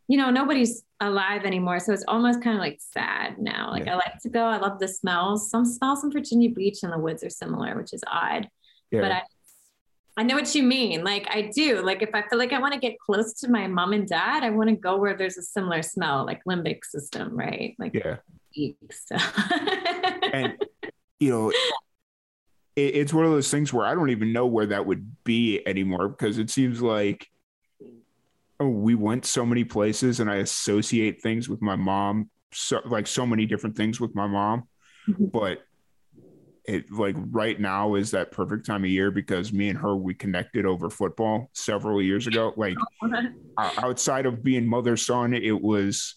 you 0.07 0.17
know, 0.17 0.31
nobody's 0.31 0.83
alive 1.01 1.43
anymore. 1.43 1.79
So 1.79 1.91
it's 1.91 2.05
almost 2.07 2.41
kind 2.41 2.55
of 2.55 2.61
like 2.61 2.79
sad 2.79 3.37
now. 3.37 3.69
Like 3.69 3.85
yeah. 3.85 3.93
I 3.93 3.95
like 3.95 4.19
to 4.21 4.29
go. 4.29 4.45
I 4.45 4.57
love 4.57 4.79
the 4.79 4.87
smells. 4.87 5.49
Some 5.49 5.65
smells 5.65 6.05
in 6.05 6.11
Virginia 6.11 6.49
Beach 6.49 6.83
and 6.83 6.93
the 6.93 6.97
woods 6.97 7.21
are 7.21 7.29
similar, 7.29 7.75
which 7.75 7.93
is 7.93 8.03
odd. 8.07 8.47
Yeah. 8.91 9.01
But 9.01 9.11
I, 9.11 9.21
I 10.15 10.23
know 10.23 10.35
what 10.35 10.55
you 10.55 10.63
mean. 10.63 11.03
Like 11.03 11.27
I 11.29 11.51
do. 11.53 11.81
Like 11.81 12.01
if 12.01 12.11
I 12.13 12.21
feel 12.29 12.39
like 12.39 12.53
I 12.53 12.59
want 12.59 12.73
to 12.75 12.79
get 12.79 12.97
close 12.97 13.33
to 13.41 13.49
my 13.49 13.67
mom 13.67 13.91
and 13.91 14.07
dad, 14.07 14.43
I 14.43 14.51
want 14.51 14.69
to 14.69 14.75
go 14.77 14.95
where 14.95 15.17
there's 15.17 15.37
a 15.37 15.41
similar 15.41 15.81
smell, 15.81 16.25
like 16.25 16.41
limbic 16.47 16.85
system, 16.85 17.35
right? 17.35 17.75
Like 17.77 17.93
yeah. 17.93 18.17
and 20.31 20.55
you 21.19 21.29
know, 21.29 21.49
it, 21.49 22.95
it's 22.95 23.13
one 23.13 23.25
of 23.25 23.31
those 23.31 23.51
things 23.51 23.71
where 23.71 23.85
I 23.85 23.95
don't 23.95 24.09
even 24.09 24.33
know 24.33 24.45
where 24.45 24.67
that 24.67 24.85
would 24.85 25.23
be 25.23 25.65
anymore 25.67 26.09
because 26.09 26.37
it 26.37 26.49
seems 26.49 26.81
like 26.81 27.27
oh, 28.59 28.69
we 28.69 28.95
went 28.95 29.25
so 29.25 29.45
many 29.45 29.63
places 29.63 30.19
and 30.19 30.29
I 30.29 30.35
associate 30.37 31.21
things 31.21 31.49
with 31.49 31.61
my 31.61 31.75
mom, 31.75 32.29
so 32.53 32.81
like 32.85 33.07
so 33.07 33.25
many 33.25 33.45
different 33.45 33.75
things 33.75 33.99
with 33.99 34.15
my 34.15 34.27
mom, 34.27 34.67
mm-hmm. 35.07 35.25
but 35.25 35.63
it 36.67 36.91
like 36.91 37.15
right 37.29 37.59
now 37.59 37.93
is 37.95 38.11
that 38.11 38.31
perfect 38.31 38.65
time 38.65 38.83
of 38.83 38.89
year 38.89 39.11
because 39.11 39.53
me 39.53 39.69
and 39.69 39.77
her 39.77 39.95
we 39.95 40.15
connected 40.15 40.65
over 40.65 40.89
football 40.89 41.49
several 41.53 42.01
years 42.01 42.27
ago. 42.27 42.53
Like 42.57 42.75
outside 43.57 44.25
of 44.25 44.43
being 44.43 44.65
mother 44.65 44.97
son, 44.97 45.33
it 45.33 45.61
was 45.61 46.15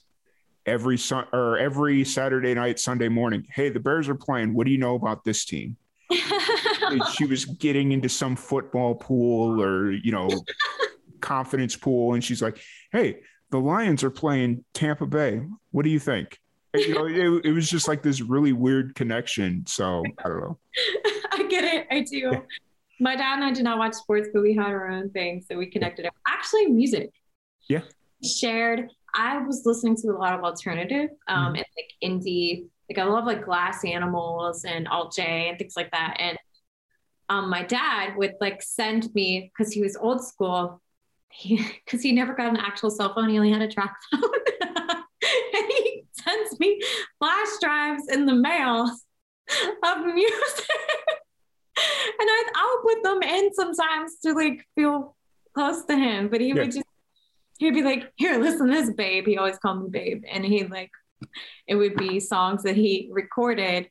every 0.68 0.98
sun 0.98 1.26
or 1.32 1.58
every 1.58 2.04
Saturday 2.04 2.54
night, 2.54 2.78
Sunday 2.78 3.08
morning. 3.08 3.46
Hey, 3.50 3.70
the 3.70 3.80
Bears 3.80 4.08
are 4.08 4.14
playing. 4.14 4.54
What 4.54 4.66
do 4.66 4.72
you 4.72 4.78
know 4.78 4.94
about 4.94 5.24
this 5.24 5.44
team? 5.44 5.76
she 7.14 7.26
was 7.26 7.44
getting 7.44 7.92
into 7.92 8.08
some 8.08 8.36
football 8.36 8.94
pool 8.94 9.60
or 9.60 9.92
you 9.92 10.12
know 10.12 10.28
confidence 11.20 11.76
pool, 11.76 12.14
and 12.14 12.22
she's 12.22 12.42
like, 12.42 12.60
"Hey, 12.92 13.20
the 13.50 13.58
Lions 13.58 14.04
are 14.04 14.10
playing 14.10 14.64
Tampa 14.74 15.06
Bay. 15.06 15.42
What 15.70 15.84
do 15.84 15.90
you 15.90 15.98
think?" 15.98 16.38
You 16.74 16.94
know, 16.94 17.06
it, 17.06 17.46
it, 17.46 17.52
was 17.52 17.68
just 17.68 17.88
like 17.88 18.02
this 18.02 18.20
really 18.20 18.52
weird 18.52 18.94
connection. 18.94 19.64
So 19.66 20.04
I 20.24 20.28
don't 20.28 20.40
know. 20.40 20.58
I 21.32 21.46
get 21.48 21.64
it. 21.64 21.86
I 21.90 22.00
do. 22.02 22.42
My 23.00 23.16
dad 23.16 23.34
and 23.36 23.44
I 23.44 23.52
did 23.52 23.64
not 23.64 23.78
watch 23.78 23.94
sports, 23.94 24.28
but 24.32 24.42
we 24.42 24.54
had 24.54 24.66
our 24.66 24.88
own 24.88 25.10
thing, 25.10 25.42
so 25.48 25.56
we 25.56 25.66
connected. 25.66 26.08
Actually, 26.26 26.66
music. 26.66 27.12
Yeah. 27.68 27.82
Shared 28.22 28.90
I 29.14 29.38
was 29.38 29.62
listening 29.64 29.96
to 29.96 30.08
a 30.08 30.18
lot 30.18 30.34
of 30.34 30.44
alternative 30.44 31.10
um, 31.26 31.54
mm-hmm. 31.54 31.56
and 31.56 31.64
like 31.76 31.92
indie. 32.02 32.66
Like 32.88 32.98
I 32.98 33.04
love 33.04 33.24
like 33.24 33.44
Glass 33.44 33.84
Animals 33.84 34.64
and 34.64 34.88
Alt 34.88 35.14
J 35.14 35.48
and 35.48 35.58
things 35.58 35.74
like 35.76 35.90
that. 35.90 36.16
And 36.18 36.38
um, 37.28 37.50
my 37.50 37.62
dad 37.62 38.16
would 38.16 38.34
like 38.40 38.62
send 38.62 39.14
me 39.14 39.52
because 39.52 39.72
he 39.72 39.82
was 39.82 39.96
old 39.96 40.24
school. 40.24 40.80
Because 41.42 42.02
he, 42.02 42.08
he 42.10 42.12
never 42.12 42.34
got 42.34 42.48
an 42.48 42.56
actual 42.56 42.90
cell 42.90 43.14
phone, 43.14 43.28
he 43.28 43.36
only 43.36 43.52
had 43.52 43.62
a 43.62 43.68
track 43.68 43.94
phone. 44.10 44.22
and 44.62 45.66
he 45.68 46.04
sends 46.12 46.58
me 46.58 46.80
flash 47.18 47.48
drives 47.60 48.08
in 48.08 48.26
the 48.26 48.34
mail 48.34 48.90
of 49.84 50.04
music. 50.04 50.68
and 52.20 52.28
I, 52.28 52.44
I 52.54 52.76
would 52.82 52.94
put 52.94 53.02
them 53.02 53.22
in 53.22 53.54
sometimes 53.54 54.18
to 54.20 54.32
like 54.32 54.66
feel 54.74 55.16
close 55.54 55.84
to 55.86 55.96
him, 55.96 56.28
but 56.28 56.40
he 56.40 56.48
yeah. 56.48 56.54
would 56.54 56.72
just 56.72 56.87
he'd 57.58 57.74
be 57.74 57.82
like, 57.82 58.12
"Here, 58.16 58.38
listen 58.38 58.68
to 58.68 58.72
this, 58.72 58.90
babe." 58.92 59.26
He 59.26 59.38
always 59.38 59.58
called 59.58 59.82
me 59.82 59.90
babe, 59.90 60.24
and 60.30 60.44
he 60.44 60.64
like, 60.64 60.90
it 61.66 61.74
would 61.74 61.96
be 61.96 62.20
songs 62.20 62.62
that 62.62 62.76
he 62.76 63.08
recorded 63.12 63.88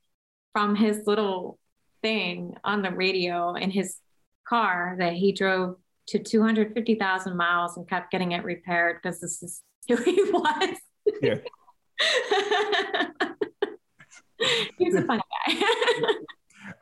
from 0.53 0.75
his 0.75 1.05
little 1.05 1.59
thing 2.01 2.55
on 2.63 2.81
the 2.81 2.91
radio 2.91 3.53
in 3.53 3.69
his 3.69 3.97
car 4.47 4.95
that 4.99 5.13
he 5.13 5.31
drove 5.31 5.75
to 6.07 6.19
250,000 6.19 7.35
miles 7.35 7.75
and 7.77 7.87
kept 7.87 8.11
getting 8.11 8.31
it 8.31 8.43
repaired 8.43 8.99
because 9.01 9.19
this 9.19 9.43
is 9.43 9.61
who 9.87 9.95
he 9.97 10.23
was. 10.23 10.77
Yeah. 11.21 11.35
He's 14.77 14.95
a 14.95 15.01
funny 15.03 15.21
guy. 15.47 15.55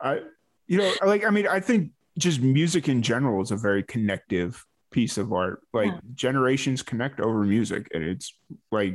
I, 0.00 0.20
you 0.66 0.78
know, 0.78 0.92
like, 1.04 1.24
I 1.24 1.30
mean, 1.30 1.46
I 1.46 1.60
think 1.60 1.92
just 2.18 2.40
music 2.40 2.88
in 2.88 3.02
general 3.02 3.42
is 3.42 3.50
a 3.50 3.56
very 3.56 3.82
connective 3.82 4.64
piece 4.96 5.18
of 5.18 5.30
art. 5.30 5.60
Like 5.74 5.92
yeah. 5.92 6.00
generations 6.14 6.82
connect 6.82 7.20
over 7.20 7.44
music, 7.44 7.86
and 7.92 8.02
it's 8.02 8.32
like 8.72 8.94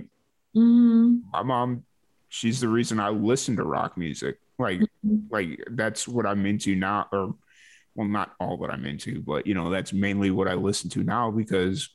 mm-hmm. 0.58 1.18
my 1.32 1.43
mom. 1.43 1.84
She's 2.30 2.60
the 2.60 2.70
reason 2.70 2.99
I 2.99 3.10
listen 3.10 3.58
to 3.58 3.64
rock 3.64 3.97
music. 3.97 4.39
Like, 4.58 4.80
mm-hmm. 4.80 5.18
like 5.30 5.64
that's 5.70 6.08
what 6.08 6.26
I'm 6.26 6.45
into 6.47 6.76
now, 6.76 7.08
or 7.12 7.36
well, 7.93 8.08
not 8.08 8.32
all 8.39 8.58
what 8.58 8.72
I'm 8.72 8.86
into, 8.86 9.22
but 9.22 9.45
you 9.45 9.54
know, 9.54 9.70
that's 9.70 9.93
mainly 9.93 10.32
what 10.32 10.47
I 10.47 10.56
listen 10.56 10.89
to 10.91 11.04
now 11.04 11.30
because 11.30 11.89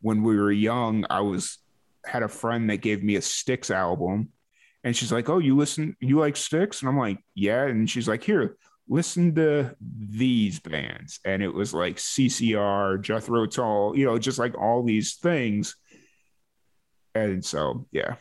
when 0.00 0.22
we 0.22 0.38
were 0.38 0.52
young, 0.52 1.04
I 1.10 1.20
was 1.20 1.58
had 2.06 2.22
a 2.22 2.28
friend 2.28 2.70
that 2.70 2.78
gave 2.78 3.02
me 3.02 3.16
a 3.16 3.22
Styx 3.22 3.70
album, 3.70 4.30
and 4.84 4.96
she's 4.96 5.12
like, 5.12 5.28
"Oh, 5.28 5.38
you 5.38 5.54
listen, 5.54 5.96
you 6.00 6.18
like 6.18 6.36
Styx?" 6.36 6.80
And 6.80 6.88
I'm 6.88 6.98
like, 6.98 7.18
"Yeah." 7.34 7.66
And 7.66 7.90
she's 7.90 8.08
like, 8.08 8.22
"Here, 8.22 8.56
listen 8.90 9.36
to 9.36 9.74
these 9.80 10.58
bands. 10.58 11.20
And 11.24 11.42
it 11.42 11.54
was 11.54 11.72
like 11.72 11.96
ccr 11.96 13.00
jethro 13.00 13.46
tull 13.46 13.96
you 13.96 14.04
know 14.04 14.18
just 14.18 14.38
like 14.38 14.58
all 14.58 14.82
these 14.82 15.14
things. 15.14 15.76
And 17.14 17.42
so 17.42 17.86
yeah. 17.92 18.16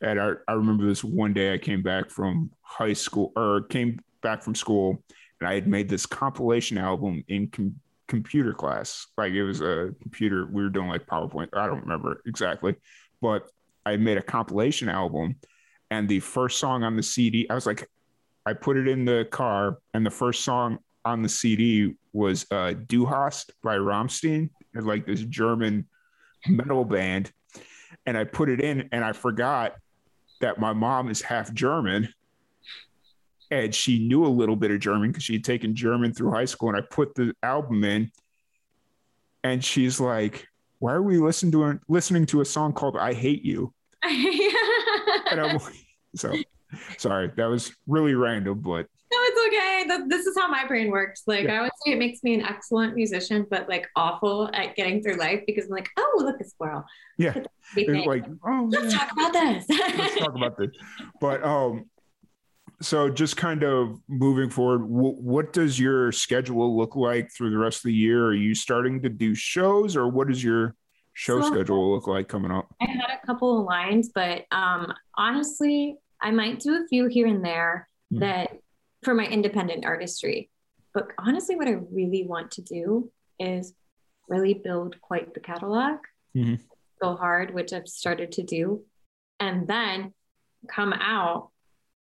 And 0.00 0.20
I, 0.20 0.32
I 0.48 0.54
remember 0.54 0.84
this 0.86 1.04
one 1.04 1.32
day 1.32 1.54
i 1.54 1.58
came 1.58 1.82
back 1.82 2.10
from 2.10 2.50
high 2.62 2.94
school 2.94 3.32
or 3.36 3.62
came 3.62 4.00
back 4.22 4.42
from 4.42 4.54
school 4.54 5.04
and 5.38 5.48
i 5.48 5.54
had 5.54 5.68
made 5.68 5.88
this 5.88 6.06
compilation 6.06 6.78
album 6.78 7.22
in 7.28 7.48
com- 7.48 7.76
computer 8.08 8.52
class. 8.52 9.06
Like 9.16 9.32
it 9.32 9.44
was 9.44 9.60
a 9.60 9.94
computer 10.00 10.48
we 10.50 10.62
were 10.62 10.70
doing 10.70 10.88
like 10.88 11.06
powerpoint 11.06 11.48
i 11.52 11.66
don't 11.66 11.82
remember 11.82 12.22
exactly. 12.26 12.74
But 13.20 13.46
i 13.84 13.96
made 13.98 14.16
a 14.16 14.22
compilation 14.22 14.88
album 14.88 15.36
and 15.90 16.08
the 16.08 16.20
first 16.20 16.58
song 16.58 16.82
on 16.84 16.96
the 16.96 17.02
cd 17.02 17.50
i 17.50 17.54
was 17.54 17.66
like 17.66 17.86
I 18.44 18.52
put 18.52 18.76
it 18.76 18.88
in 18.88 19.04
the 19.04 19.26
car, 19.30 19.78
and 19.94 20.04
the 20.04 20.10
first 20.10 20.44
song 20.44 20.78
on 21.04 21.22
the 21.22 21.28
CD 21.28 21.94
was 22.12 22.46
uh, 22.50 22.74
Du 22.86 23.06
Hast 23.06 23.52
by 23.62 23.76
Rammstein, 23.76 24.50
like 24.74 25.06
this 25.06 25.22
German 25.22 25.86
metal 26.48 26.84
band. 26.84 27.32
And 28.06 28.16
I 28.16 28.24
put 28.24 28.48
it 28.48 28.60
in, 28.60 28.88
and 28.92 29.04
I 29.04 29.12
forgot 29.12 29.74
that 30.40 30.58
my 30.58 30.72
mom 30.72 31.08
is 31.08 31.22
half 31.22 31.52
German. 31.52 32.08
And 33.50 33.74
she 33.74 33.98
knew 34.06 34.24
a 34.24 34.28
little 34.28 34.56
bit 34.56 34.70
of 34.70 34.80
German 34.80 35.10
because 35.10 35.24
she 35.24 35.34
had 35.34 35.44
taken 35.44 35.74
German 35.74 36.12
through 36.14 36.32
high 36.32 36.46
school. 36.46 36.70
And 36.70 36.78
I 36.78 36.80
put 36.80 37.14
the 37.14 37.34
album 37.42 37.84
in, 37.84 38.10
and 39.44 39.62
she's 39.62 40.00
like, 40.00 40.48
Why 40.78 40.94
are 40.94 41.02
we 41.02 41.18
listening 41.18 41.52
to 41.52 41.64
a, 41.64 41.80
listening 41.88 42.26
to 42.26 42.40
a 42.40 42.44
song 42.44 42.72
called 42.72 42.96
I 42.96 43.12
Hate 43.12 43.44
You? 43.44 43.72
and 44.02 45.40
I'm, 45.40 45.60
so 46.16 46.34
Sorry, 46.98 47.30
that 47.36 47.46
was 47.46 47.74
really 47.86 48.14
random, 48.14 48.60
but 48.60 48.86
no, 49.12 49.18
it's 49.20 49.94
okay. 49.94 50.06
this 50.08 50.26
is 50.26 50.36
how 50.38 50.48
my 50.48 50.66
brain 50.66 50.90
works. 50.90 51.24
Like 51.26 51.44
yeah. 51.44 51.58
I 51.58 51.62
would 51.62 51.72
say 51.84 51.92
it 51.92 51.98
makes 51.98 52.22
me 52.22 52.34
an 52.34 52.42
excellent 52.42 52.96
musician, 52.96 53.46
but 53.50 53.68
like 53.68 53.86
awful 53.94 54.48
at 54.54 54.74
getting 54.74 55.02
through 55.02 55.16
life 55.16 55.42
because 55.46 55.66
I'm 55.66 55.72
like, 55.72 55.90
oh, 55.98 56.22
look 56.24 56.40
a 56.40 56.44
squirrel. 56.44 56.84
Yeah. 57.18 57.34
Like, 57.76 58.24
oh, 58.46 58.68
let's 58.70 58.92
yeah. 58.92 58.98
talk 58.98 59.12
about 59.12 59.32
this. 59.32 59.66
let's 59.68 60.18
talk 60.18 60.34
about 60.34 60.56
this. 60.56 60.70
But 61.20 61.44
um, 61.44 61.90
so 62.80 63.10
just 63.10 63.36
kind 63.36 63.62
of 63.62 63.98
moving 64.08 64.50
forward, 64.50 64.80
w- 64.80 65.16
what 65.16 65.52
does 65.52 65.78
your 65.78 66.10
schedule 66.12 66.76
look 66.76 66.96
like 66.96 67.30
through 67.32 67.50
the 67.50 67.58
rest 67.58 67.78
of 67.78 67.84
the 67.84 67.94
year? 67.94 68.26
Are 68.26 68.34
you 68.34 68.54
starting 68.54 69.02
to 69.02 69.08
do 69.08 69.34
shows, 69.34 69.96
or 69.96 70.08
what 70.08 70.28
does 70.28 70.42
your 70.42 70.74
show 71.12 71.40
so, 71.40 71.52
schedule 71.52 71.94
look 71.94 72.06
like 72.06 72.28
coming 72.28 72.50
up? 72.50 72.74
I 72.80 72.86
had 72.86 73.10
a 73.22 73.26
couple 73.26 73.60
of 73.60 73.66
lines, 73.66 74.10
but 74.14 74.46
um, 74.50 74.92
honestly, 75.16 75.96
I 76.22 76.30
might 76.30 76.60
do 76.60 76.82
a 76.82 76.86
few 76.86 77.06
here 77.06 77.26
and 77.26 77.44
there 77.44 77.88
mm-hmm. 78.12 78.20
that 78.20 78.58
for 79.02 79.14
my 79.14 79.26
independent 79.26 79.84
artistry. 79.84 80.48
But 80.94 81.08
honestly, 81.18 81.56
what 81.56 81.68
I 81.68 81.78
really 81.90 82.24
want 82.26 82.52
to 82.52 82.62
do 82.62 83.10
is 83.38 83.74
really 84.28 84.54
build 84.54 85.00
quite 85.00 85.34
the 85.34 85.40
catalog, 85.40 85.98
mm-hmm. 86.36 86.54
go 87.00 87.16
hard, 87.16 87.52
which 87.52 87.72
I've 87.72 87.88
started 87.88 88.32
to 88.32 88.42
do, 88.42 88.84
and 89.40 89.66
then 89.66 90.14
come 90.68 90.92
out 90.92 91.50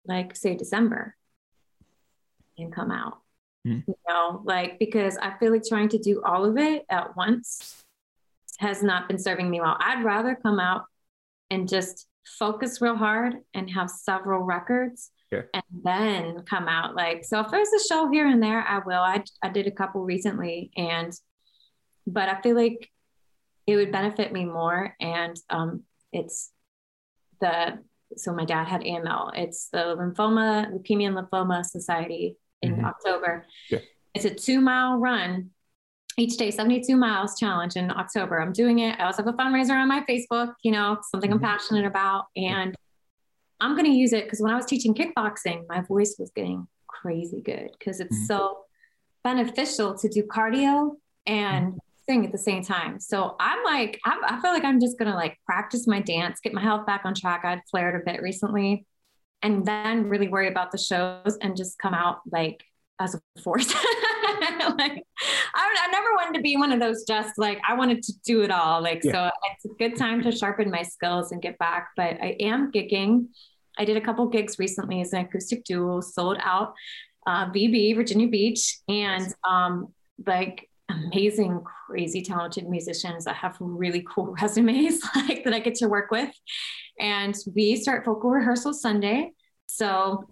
like 0.05 0.36
say 0.36 0.55
December 0.55 1.15
and 2.57 2.74
come 2.74 2.91
out. 2.91 3.20
Mm. 3.65 3.84
You 3.88 3.95
know, 4.07 4.41
like 4.43 4.80
because 4.80 5.17
I 5.17 5.38
feel 5.39 5.51
like 5.51 5.63
trying 5.67 5.89
to 5.89 5.97
do 5.97 6.22
all 6.24 6.45
of 6.45 6.57
it 6.57 6.86
at 6.89 7.15
once 7.15 7.84
has 8.57 8.84
not 8.84 9.07
been 9.07 9.20
serving 9.20 9.49
me 9.49 9.61
well. 9.61 9.78
I'd 9.80 10.03
rather 10.03 10.36
come 10.36 10.59
out 10.59 10.86
and 11.49 11.67
just 11.67 12.07
focus 12.38 12.82
real 12.82 12.95
hard 12.95 13.36
and 13.53 13.69
have 13.69 13.89
several 13.89 14.41
records 14.41 15.11
and 15.32 15.63
then 15.84 16.43
come 16.49 16.67
out. 16.67 16.95
Like, 16.95 17.23
so 17.23 17.39
if 17.39 17.49
there's 17.49 17.71
a 17.73 17.88
show 17.88 18.09
here 18.11 18.27
and 18.27 18.41
there, 18.41 18.61
I 18.61 18.80
will. 18.80 19.01
I, 19.01 19.23
I 19.43 19.49
did 19.49 19.67
a 19.67 19.71
couple 19.71 20.03
recently 20.03 20.71
and, 20.75 21.13
but 22.07 22.30
I 22.30 22.41
feel 22.41 22.55
like 22.55 22.89
it 23.67 23.75
would 23.75 23.91
benefit 23.91 24.32
me 24.32 24.45
more. 24.45 24.95
And 24.99 25.38
um, 25.49 25.84
it's 26.11 26.51
the 27.41 27.80
so 28.17 28.34
my 28.34 28.45
dad 28.45 28.67
had 28.67 28.82
AML. 28.82 29.32
It's 29.36 29.69
the 29.69 29.95
Lymphoma, 29.95 30.71
Leukemia 30.73 31.07
and 31.07 31.17
Lymphoma 31.17 31.63
Society 31.63 32.38
in 32.61 32.75
mm-hmm. 32.75 32.86
October. 32.86 33.45
Yeah. 33.69 33.80
It's 34.15 34.25
a 34.25 34.34
two 34.34 34.61
mile 34.61 34.97
run 34.97 35.51
each 36.20 36.38
day, 36.38 36.51
72 36.51 36.95
miles 36.95 37.39
challenge 37.39 37.76
in 37.76 37.91
October. 37.91 38.41
I'm 38.41 38.53
doing 38.53 38.80
it. 38.80 38.99
I 38.99 39.05
also 39.05 39.24
have 39.24 39.34
a 39.34 39.38
fundraiser 39.38 39.72
on 39.72 39.88
my 39.88 40.03
Facebook, 40.09 40.53
you 40.63 40.72
know, 40.72 40.97
something 41.11 41.32
mm-hmm. 41.32 41.43
I'm 41.43 41.51
passionate 41.51 41.86
about. 41.86 42.26
And 42.36 42.76
I'm 43.59 43.76
going 43.76 43.86
to 43.86 43.91
use 43.91 44.13
it 44.13 44.26
because 44.26 44.41
when 44.41 44.51
I 44.51 44.55
was 44.55 44.65
teaching 44.65 44.93
kickboxing, 44.93 45.67
my 45.67 45.82
voice 45.82 46.15
was 46.20 46.32
getting 46.36 46.67
crazy 46.88 47.41
good 47.41 47.70
because 47.78 47.99
it's 47.99 48.15
mm-hmm. 48.15 48.26
so 48.26 48.59
beneficial 49.24 49.97
to 49.97 50.09
do 50.09 50.24
cardio 50.24 50.91
and 51.26 51.67
mm-hmm 51.67 51.78
sing 52.09 52.26
at 52.26 52.32
the 52.32 52.39
same 52.39 52.63
time. 52.63 52.99
So 52.99 53.36
I'm 53.39 53.63
like, 53.63 53.99
I, 54.03 54.20
I 54.24 54.41
feel 54.41 54.51
like 54.51 54.63
I'm 54.63 54.80
just 54.80 54.97
gonna 54.97 55.13
like 55.13 55.38
practice 55.45 55.86
my 55.86 55.99
dance, 55.99 56.39
get 56.39 56.53
my 56.53 56.61
health 56.61 56.88
back 56.88 57.01
on 57.05 57.13
track. 57.13 57.45
I'd 57.45 57.61
flared 57.70 58.01
a 58.01 58.03
bit 58.03 58.22
recently, 58.22 58.88
and 59.43 59.63
then 59.65 60.09
really 60.09 60.28
worry 60.28 60.47
about 60.47 60.72
the 60.72 60.80
shows 60.80 61.38
and 61.41 61.55
just 61.55 61.78
come 61.78 61.93
out 61.93 62.22
like 62.32 62.63
as 62.99 63.13
a 63.13 63.22
force. 63.43 63.72
like 64.77 65.03
I, 65.55 65.75
I, 65.84 65.88
never 65.91 66.13
wanted 66.15 66.38
to 66.38 66.41
be 66.41 66.57
one 66.57 66.71
of 66.71 66.80
those 66.80 67.03
just 67.05 67.38
like 67.38 67.59
I 67.67 67.73
wanted 67.73 68.03
to 68.03 68.13
do 68.25 68.41
it 68.41 68.51
all. 68.51 68.82
Like 68.82 69.03
yeah. 69.03 69.11
so, 69.11 69.32
it's 69.53 69.65
a 69.65 69.75
good 69.77 69.97
time 69.97 70.21
to 70.23 70.32
sharpen 70.32 70.69
my 70.69 70.84
skills 70.84 71.32
and 71.32 71.41
get 71.41 71.57
back. 71.57 71.89
But 71.95 72.17
I 72.21 72.36
am 72.39 72.71
gigging. 72.71 73.27
I 73.77 73.86
did 73.86 73.97
a 73.97 74.01
couple 74.01 74.27
gigs 74.27 74.59
recently 74.59 75.01
as 75.01 75.13
an 75.13 75.25
acoustic 75.25 75.63
duo, 75.63 76.01
sold 76.01 76.38
out 76.41 76.73
uh, 77.27 77.45
VB 77.51 77.95
Virginia 77.95 78.27
Beach, 78.27 78.80
and 78.88 79.34
um, 79.47 79.93
like 80.25 80.69
amazing, 80.89 81.61
crazy 81.88 82.21
talented 82.21 82.67
musicians 82.67 83.25
that 83.25 83.36
have 83.36 83.55
really 83.59 84.05
cool 84.13 84.36
resumes 84.41 85.01
like 85.15 85.43
that 85.43 85.53
I 85.53 85.59
get 85.59 85.75
to 85.75 85.88
work 85.88 86.11
with. 86.11 86.32
And 86.99 87.36
we 87.55 87.75
start 87.75 88.05
vocal 88.05 88.30
rehearsal 88.32 88.73
Sunday. 88.73 89.32
So 89.67 90.25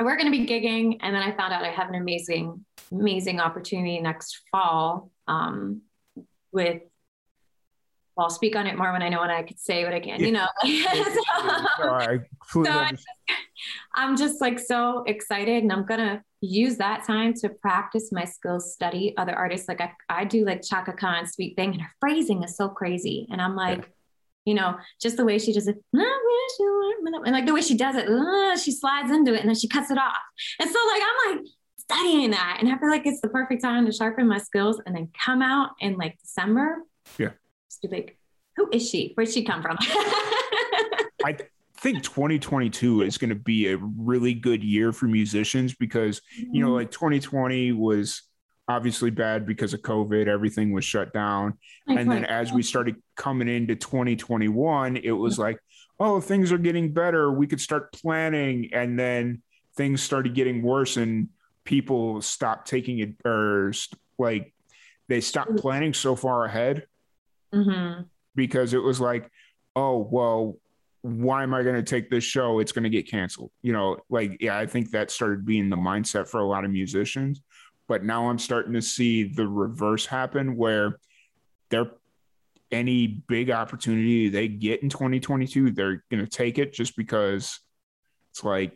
we're 0.00 0.16
going 0.16 0.32
to 0.32 0.36
be 0.36 0.46
gigging. 0.46 0.98
And 1.02 1.14
then 1.14 1.22
I 1.22 1.36
found 1.36 1.52
out 1.52 1.62
I 1.64 1.70
have 1.70 1.88
an 1.88 1.94
amazing, 1.94 2.64
amazing 2.94 3.40
opportunity 3.40 4.00
next 4.00 4.40
fall 4.50 5.10
um, 5.26 5.82
with 6.52 6.82
well, 8.16 8.26
I'll 8.26 8.30
speak 8.30 8.54
on 8.54 8.68
it 8.68 8.78
more 8.78 8.92
when 8.92 9.02
I 9.02 9.08
know 9.08 9.18
what 9.18 9.30
I 9.30 9.42
could 9.42 9.58
say 9.58 9.84
what 9.84 9.92
I 9.92 9.98
can, 9.98 10.20
you 10.20 10.30
know. 10.30 10.46
so, 12.46 12.64
so 12.64 12.86
I'm 13.94 14.16
just 14.16 14.40
like 14.40 14.60
so 14.60 15.02
excited 15.06 15.64
and 15.64 15.72
I'm 15.72 15.84
gonna 15.84 16.22
use 16.40 16.76
that 16.76 17.04
time 17.04 17.34
to 17.34 17.48
practice 17.48 18.12
my 18.12 18.24
skills, 18.24 18.72
study 18.72 19.14
other 19.16 19.34
artists. 19.34 19.66
Like 19.66 19.80
I, 19.80 19.92
I 20.08 20.24
do 20.24 20.44
like 20.44 20.62
Chaka 20.62 20.92
Khan, 20.92 21.26
Sweet 21.26 21.56
Thing, 21.56 21.72
and 21.72 21.82
her 21.82 21.90
phrasing 21.98 22.44
is 22.44 22.56
so 22.56 22.68
crazy. 22.68 23.26
And 23.32 23.42
I'm 23.42 23.56
like, 23.56 23.78
yeah. 23.78 23.84
you 24.44 24.54
know, 24.54 24.76
just 25.02 25.16
the 25.16 25.24
way 25.24 25.38
she 25.40 25.52
does 25.52 25.66
it, 25.66 25.76
and 25.92 27.32
like 27.32 27.46
the 27.46 27.54
way 27.54 27.62
she 27.62 27.76
does 27.76 27.96
it, 27.96 28.06
she 28.60 28.70
slides 28.70 29.10
into 29.10 29.34
it 29.34 29.40
and 29.40 29.48
then 29.48 29.56
she 29.56 29.66
cuts 29.66 29.90
it 29.90 29.98
off. 29.98 30.14
And 30.60 30.70
so 30.70 30.78
like 30.86 31.02
I'm 31.02 31.36
like 31.36 31.46
studying 31.88 32.30
that, 32.30 32.58
and 32.60 32.72
I 32.72 32.78
feel 32.78 32.90
like 32.90 33.06
it's 33.06 33.20
the 33.20 33.28
perfect 33.28 33.62
time 33.62 33.86
to 33.86 33.92
sharpen 33.92 34.26
my 34.26 34.38
skills 34.38 34.80
and 34.86 34.94
then 34.94 35.08
come 35.24 35.42
out 35.42 35.70
in 35.80 35.96
like 35.96 36.18
December. 36.20 36.78
Yeah. 37.18 37.30
Just 37.68 37.82
be 37.82 37.88
like, 37.88 38.18
who 38.56 38.68
is 38.72 38.88
she? 38.88 39.12
Where'd 39.14 39.30
she 39.30 39.44
come 39.44 39.62
from? 39.62 39.76
I 41.24 41.36
think 41.84 42.02
2022 42.02 43.02
is 43.02 43.18
going 43.18 43.30
to 43.30 43.34
be 43.34 43.68
a 43.68 43.76
really 43.76 44.32
good 44.32 44.64
year 44.64 44.92
for 44.92 45.06
musicians 45.06 45.74
because 45.74 46.22
you 46.36 46.60
know 46.60 46.68
mm-hmm. 46.68 46.76
like 46.76 46.90
2020 46.90 47.72
was 47.72 48.22
obviously 48.68 49.10
bad 49.10 49.44
because 49.44 49.74
of 49.74 49.82
covid 49.82 50.26
everything 50.26 50.72
was 50.72 50.82
shut 50.82 51.12
down 51.12 51.52
and 51.86 52.10
then 52.10 52.24
as 52.24 52.52
we 52.52 52.62
started 52.62 52.96
coming 53.16 53.48
into 53.48 53.76
2021 53.76 54.96
it 54.96 55.10
was 55.10 55.38
like 55.38 55.58
oh 56.00 56.20
things 56.20 56.50
are 56.50 56.58
getting 56.58 56.90
better 56.90 57.30
we 57.30 57.46
could 57.46 57.60
start 57.60 57.92
planning 57.92 58.70
and 58.72 58.98
then 58.98 59.42
things 59.76 60.02
started 60.02 60.34
getting 60.34 60.62
worse 60.62 60.96
and 60.96 61.28
people 61.64 62.20
stopped 62.20 62.68
taking 62.68 62.98
it 62.98 63.14
or 63.24 63.72
like 64.18 64.52
they 65.08 65.20
stopped 65.20 65.52
mm. 65.52 65.60
planning 65.60 65.94
so 65.94 66.14
far 66.14 66.44
ahead 66.44 66.86
mm-hmm. 67.52 68.02
because 68.34 68.74
it 68.74 68.82
was 68.82 69.00
like 69.00 69.30
oh 69.76 70.08
well 70.10 70.56
why 71.04 71.42
am 71.42 71.52
I 71.52 71.62
going 71.62 71.74
to 71.74 71.82
take 71.82 72.08
this 72.08 72.24
show? 72.24 72.60
It's 72.60 72.72
going 72.72 72.84
to 72.84 72.88
get 72.88 73.10
canceled. 73.10 73.50
You 73.60 73.74
know, 73.74 73.98
like, 74.08 74.38
yeah, 74.40 74.56
I 74.56 74.64
think 74.64 74.90
that 74.92 75.10
started 75.10 75.44
being 75.44 75.68
the 75.68 75.76
mindset 75.76 76.26
for 76.26 76.40
a 76.40 76.46
lot 76.46 76.64
of 76.64 76.70
musicians. 76.70 77.42
But 77.86 78.04
now 78.04 78.30
I'm 78.30 78.38
starting 78.38 78.72
to 78.72 78.80
see 78.80 79.24
the 79.24 79.46
reverse 79.46 80.06
happen 80.06 80.56
where 80.56 80.98
they're 81.68 81.90
any 82.70 83.06
big 83.06 83.50
opportunity 83.50 84.30
they 84.30 84.48
get 84.48 84.82
in 84.82 84.88
2022, 84.88 85.72
they're 85.72 86.02
going 86.10 86.24
to 86.24 86.26
take 86.26 86.58
it 86.58 86.72
just 86.72 86.96
because 86.96 87.60
it's 88.30 88.42
like, 88.42 88.72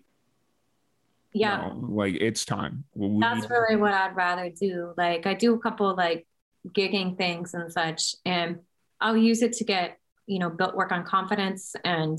yeah, 1.32 1.70
like 1.74 2.14
it's 2.14 2.44
time. 2.44 2.84
We 2.94 3.20
That's 3.20 3.48
really 3.50 3.76
what 3.76 3.94
I'd 3.94 4.16
rather 4.16 4.50
do. 4.50 4.94
Like, 4.96 5.26
I 5.26 5.34
do 5.34 5.54
a 5.54 5.58
couple 5.58 5.94
like 5.94 6.26
gigging 6.68 7.16
things 7.16 7.54
and 7.54 7.72
such, 7.72 8.14
and 8.24 8.60
I'll 9.00 9.16
use 9.16 9.42
it 9.42 9.52
to 9.54 9.64
get 9.64 9.98
you 10.28 10.38
know, 10.38 10.50
built 10.50 10.76
work 10.76 10.92
on 10.92 11.04
confidence 11.04 11.74
and 11.84 12.18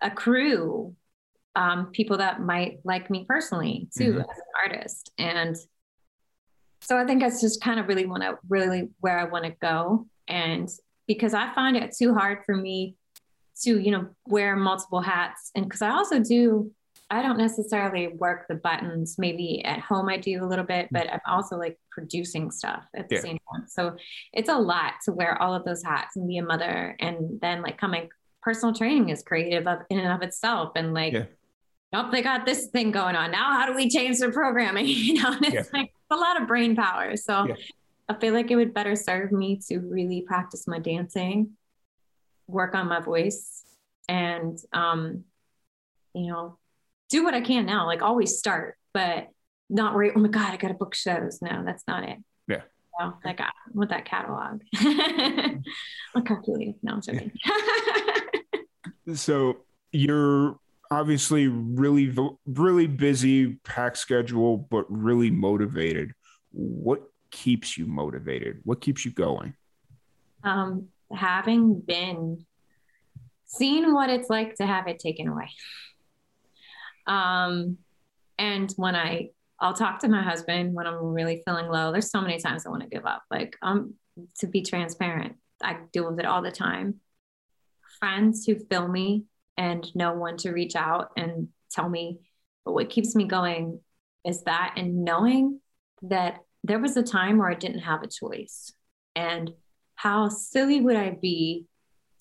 accrue 0.00 0.94
um, 1.56 1.86
people 1.86 2.18
that 2.18 2.40
might 2.40 2.78
like 2.84 3.10
me 3.10 3.26
personally 3.28 3.88
too 3.96 4.12
mm-hmm. 4.12 4.20
as 4.20 4.38
an 4.38 4.72
artist. 4.72 5.10
And 5.18 5.56
so 6.80 6.96
I 6.96 7.04
think 7.04 7.20
that's 7.20 7.40
just 7.40 7.60
kind 7.60 7.80
of 7.80 7.88
really 7.88 8.06
want 8.06 8.22
to 8.22 8.38
really 8.48 8.90
where 9.00 9.18
I 9.18 9.24
want 9.24 9.44
to 9.44 9.54
go. 9.60 10.06
And 10.28 10.68
because 11.08 11.34
I 11.34 11.52
find 11.52 11.76
it 11.76 11.94
too 11.98 12.14
hard 12.14 12.44
for 12.46 12.56
me 12.56 12.94
to, 13.62 13.80
you 13.80 13.90
know, 13.90 14.08
wear 14.26 14.54
multiple 14.54 15.00
hats. 15.00 15.50
And 15.54 15.64
because 15.64 15.82
I 15.82 15.90
also 15.90 16.20
do 16.20 16.70
I 17.08 17.22
don't 17.22 17.38
necessarily 17.38 18.08
work 18.08 18.46
the 18.48 18.56
buttons. 18.56 19.16
Maybe 19.16 19.64
at 19.64 19.78
home 19.78 20.08
I 20.08 20.16
do 20.16 20.44
a 20.44 20.46
little 20.46 20.64
bit, 20.64 20.88
but 20.90 21.10
I'm 21.12 21.20
also 21.26 21.56
like 21.56 21.78
producing 21.90 22.50
stuff 22.50 22.84
at 22.96 23.08
the 23.08 23.16
yeah. 23.16 23.20
same 23.20 23.38
time. 23.52 23.64
So 23.68 23.96
it's 24.32 24.48
a 24.48 24.58
lot 24.58 24.94
to 25.04 25.12
wear 25.12 25.40
all 25.40 25.54
of 25.54 25.64
those 25.64 25.84
hats 25.84 26.16
and 26.16 26.26
be 26.26 26.38
a 26.38 26.42
mother. 26.42 26.96
And 26.98 27.40
then 27.40 27.62
like 27.62 27.78
coming 27.78 28.08
personal 28.42 28.74
training 28.74 29.10
is 29.10 29.22
creative 29.22 29.68
of, 29.68 29.80
in 29.88 30.00
and 30.00 30.12
of 30.12 30.22
itself. 30.22 30.72
And 30.74 30.94
like, 30.94 31.12
yeah. 31.12 31.24
oh, 31.92 32.10
they 32.10 32.22
got 32.22 32.44
this 32.44 32.66
thing 32.66 32.90
going 32.90 33.14
on. 33.14 33.30
Now 33.30 33.52
how 33.52 33.66
do 33.66 33.74
we 33.74 33.88
change 33.88 34.18
the 34.18 34.30
programming? 34.30 34.86
you 34.88 35.22
know, 35.22 35.32
and 35.32 35.44
it's 35.44 35.54
yeah. 35.54 35.62
like 35.72 35.92
a 36.10 36.16
lot 36.16 36.40
of 36.40 36.48
brain 36.48 36.74
power. 36.74 37.16
So 37.16 37.54
I 38.08 38.14
feel 38.14 38.34
like 38.34 38.50
it 38.50 38.56
would 38.56 38.74
better 38.74 38.96
serve 38.96 39.30
me 39.30 39.60
to 39.68 39.78
really 39.78 40.22
practice 40.22 40.66
my 40.66 40.80
dancing, 40.80 41.52
work 42.48 42.74
on 42.74 42.88
my 42.88 43.00
voice, 43.00 43.64
and 44.08 44.58
um, 44.72 45.24
you 46.14 46.28
know, 46.28 46.58
do 47.08 47.24
what 47.24 47.34
I 47.34 47.40
can 47.40 47.66
now, 47.66 47.86
like 47.86 48.02
always 48.02 48.38
start, 48.38 48.76
but 48.92 49.28
not 49.68 49.94
worry, 49.94 50.12
oh 50.14 50.20
my 50.20 50.28
God, 50.28 50.52
I 50.52 50.56
got 50.56 50.68
to 50.68 50.74
book 50.74 50.94
shows. 50.94 51.40
No, 51.42 51.62
that's 51.64 51.84
not 51.86 52.08
it. 52.08 52.18
Yeah. 52.48 52.62
So, 52.98 53.14
like 53.24 53.40
I 53.40 53.50
want 53.72 53.90
that 53.90 54.04
catalog. 54.04 54.62
I'm 54.76 56.24
calculating. 56.24 56.76
No, 56.82 56.94
I'm 56.94 57.02
joking. 57.02 57.32
so 59.14 59.56
you're 59.92 60.58
obviously 60.90 61.48
really 61.48 62.14
really 62.46 62.86
busy 62.86 63.54
packed 63.64 63.98
schedule 63.98 64.56
but 64.56 64.84
really 64.88 65.30
motivated 65.30 66.12
what 66.52 67.02
keeps 67.30 67.76
you 67.76 67.86
motivated 67.86 68.60
what 68.62 68.80
keeps 68.80 69.04
you 69.04 69.10
going 69.10 69.54
um 70.44 70.86
having 71.12 71.80
been 71.80 72.44
seeing 73.46 73.92
what 73.92 74.10
it's 74.10 74.30
like 74.30 74.54
to 74.54 74.64
have 74.64 74.86
it 74.86 74.98
taken 74.98 75.28
away 75.28 75.48
um 77.06 77.76
and 78.38 78.72
when 78.76 78.94
i 78.94 79.28
i'll 79.60 79.74
talk 79.74 79.98
to 80.00 80.08
my 80.08 80.22
husband 80.22 80.74
when 80.74 80.86
i'm 80.86 81.02
really 81.02 81.42
feeling 81.46 81.68
low 81.68 81.92
there's 81.92 82.10
so 82.10 82.20
many 82.20 82.38
times 82.38 82.66
i 82.66 82.70
want 82.70 82.82
to 82.82 82.88
give 82.88 83.06
up 83.06 83.22
like 83.30 83.56
um 83.62 83.94
to 84.38 84.46
be 84.46 84.62
transparent 84.62 85.34
i 85.62 85.76
deal 85.92 86.08
with 86.08 86.18
it 86.18 86.26
all 86.26 86.42
the 86.42 86.50
time 86.50 87.00
friends 87.98 88.44
who 88.44 88.56
feel 88.56 88.88
me 88.88 89.24
and 89.56 89.94
know 89.94 90.14
when 90.14 90.36
to 90.38 90.52
reach 90.52 90.76
out 90.76 91.10
and 91.16 91.48
tell 91.70 91.88
me. 91.88 92.18
But 92.64 92.72
what 92.72 92.90
keeps 92.90 93.14
me 93.14 93.24
going 93.24 93.80
is 94.24 94.42
that 94.42 94.74
and 94.76 95.04
knowing 95.04 95.60
that 96.02 96.38
there 96.64 96.78
was 96.78 96.96
a 96.96 97.02
time 97.02 97.38
where 97.38 97.50
I 97.50 97.54
didn't 97.54 97.80
have 97.80 98.02
a 98.02 98.08
choice. 98.08 98.72
And 99.14 99.52
how 99.94 100.28
silly 100.28 100.80
would 100.80 100.96
I 100.96 101.10
be 101.10 101.66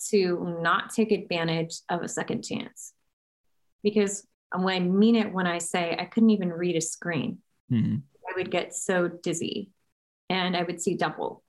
to 0.09 0.57
not 0.61 0.93
take 0.93 1.11
advantage 1.11 1.79
of 1.89 2.01
a 2.01 2.07
second 2.07 2.43
chance? 2.43 2.93
Because 3.83 4.25
I 4.55 4.79
mean 4.79 5.15
it 5.15 5.33
when 5.33 5.47
I 5.47 5.57
say 5.57 5.95
I 5.97 6.05
couldn't 6.05 6.31
even 6.31 6.51
read 6.51 6.75
a 6.75 6.81
screen. 6.81 7.39
Mm-hmm. 7.71 7.97
I 8.27 8.33
would 8.37 8.51
get 8.51 8.73
so 8.73 9.07
dizzy 9.07 9.71
and 10.29 10.55
I 10.55 10.63
would 10.63 10.81
see 10.81 10.95
double. 10.95 11.43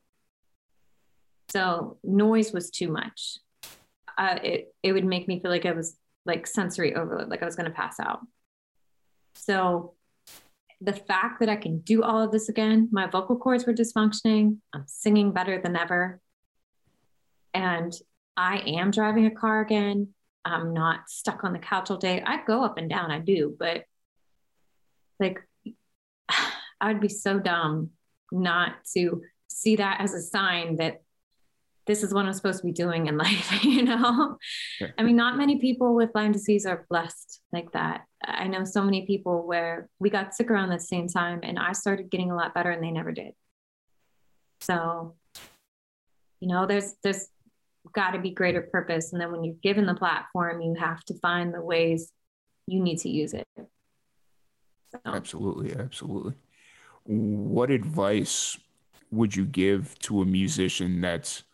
So 1.50 1.98
noise 2.02 2.52
was 2.52 2.70
too 2.70 2.88
much 2.88 3.38
uh, 4.18 4.38
it 4.42 4.74
it 4.82 4.92
would 4.92 5.04
make 5.04 5.28
me 5.28 5.40
feel 5.40 5.50
like 5.50 5.66
I 5.66 5.72
was 5.72 5.96
like 6.24 6.46
sensory 6.46 6.94
overload, 6.94 7.28
like 7.28 7.42
I 7.42 7.46
was 7.46 7.56
going 7.56 7.70
to 7.70 7.76
pass 7.76 8.00
out. 8.00 8.20
So 9.34 9.94
the 10.80 10.92
fact 10.92 11.40
that 11.40 11.48
I 11.48 11.56
can 11.56 11.78
do 11.78 12.02
all 12.02 12.22
of 12.22 12.32
this 12.32 12.48
again, 12.48 12.88
my 12.90 13.06
vocal 13.06 13.36
cords 13.36 13.64
were 13.64 13.72
dysfunctioning. 13.72 14.58
I'm 14.74 14.84
singing 14.86 15.32
better 15.32 15.60
than 15.60 15.76
ever. 15.76 16.20
And 17.54 17.92
I 18.36 18.58
am 18.58 18.90
driving 18.90 19.26
a 19.26 19.30
car 19.30 19.60
again. 19.60 20.08
I'm 20.46 20.72
not 20.72 21.08
stuck 21.08 21.44
on 21.44 21.52
the 21.52 21.58
couch 21.58 21.90
all 21.90 21.96
day. 21.96 22.22
I 22.24 22.42
go 22.46 22.64
up 22.64 22.78
and 22.78 22.88
down, 22.88 23.10
I 23.10 23.18
do, 23.18 23.54
but 23.58 23.84
like 25.18 25.40
I 26.80 26.92
would 26.92 27.00
be 27.00 27.08
so 27.08 27.38
dumb 27.38 27.90
not 28.30 28.74
to 28.94 29.22
see 29.48 29.76
that 29.76 30.00
as 30.00 30.14
a 30.14 30.20
sign 30.20 30.76
that 30.76 31.02
this 31.86 32.02
is 32.02 32.12
what 32.12 32.26
I'm 32.26 32.32
supposed 32.32 32.58
to 32.58 32.64
be 32.64 32.72
doing 32.72 33.06
in 33.06 33.16
life, 33.26 33.64
you 33.64 33.82
know? 33.82 34.36
Yeah. 34.80 34.88
I 34.98 35.02
mean, 35.02 35.16
not 35.16 35.38
many 35.38 35.58
people 35.58 35.94
with 35.94 36.10
Lyme 36.14 36.32
disease 36.32 36.66
are 36.66 36.84
blessed 36.88 37.40
like 37.52 37.72
that. 37.72 38.04
I 38.24 38.48
know 38.48 38.64
so 38.64 38.82
many 38.82 39.06
people 39.06 39.46
where 39.46 39.88
we 39.98 40.10
got 40.10 40.34
sick 40.34 40.50
around 40.50 40.70
the 40.70 40.80
same 40.80 41.08
time 41.08 41.40
and 41.42 41.58
I 41.58 41.72
started 41.72 42.10
getting 42.10 42.30
a 42.30 42.36
lot 42.36 42.54
better 42.54 42.70
and 42.70 42.82
they 42.82 42.90
never 42.90 43.12
did. 43.12 43.34
So, 44.60 45.14
you 46.40 46.48
know, 46.48 46.66
there's 46.66 46.94
there's 47.02 47.28
got 47.92 48.10
to 48.12 48.18
be 48.18 48.30
greater 48.30 48.62
purpose. 48.62 49.12
And 49.12 49.20
then 49.20 49.32
when 49.32 49.44
you're 49.44 49.56
given 49.62 49.86
the 49.86 49.94
platform, 49.94 50.60
you 50.60 50.74
have 50.78 51.04
to 51.04 51.14
find 51.14 51.52
the 51.52 51.60
ways 51.60 52.12
you 52.66 52.80
need 52.80 52.98
to 53.00 53.08
use 53.08 53.34
it. 53.34 53.46
So. 53.56 55.00
Absolutely, 55.04 55.74
absolutely. 55.74 56.34
What 57.04 57.70
advice 57.70 58.58
would 59.10 59.36
you 59.36 59.44
give 59.44 59.98
to 60.00 60.22
a 60.22 60.24
musician 60.24 61.00
that's 61.00 61.44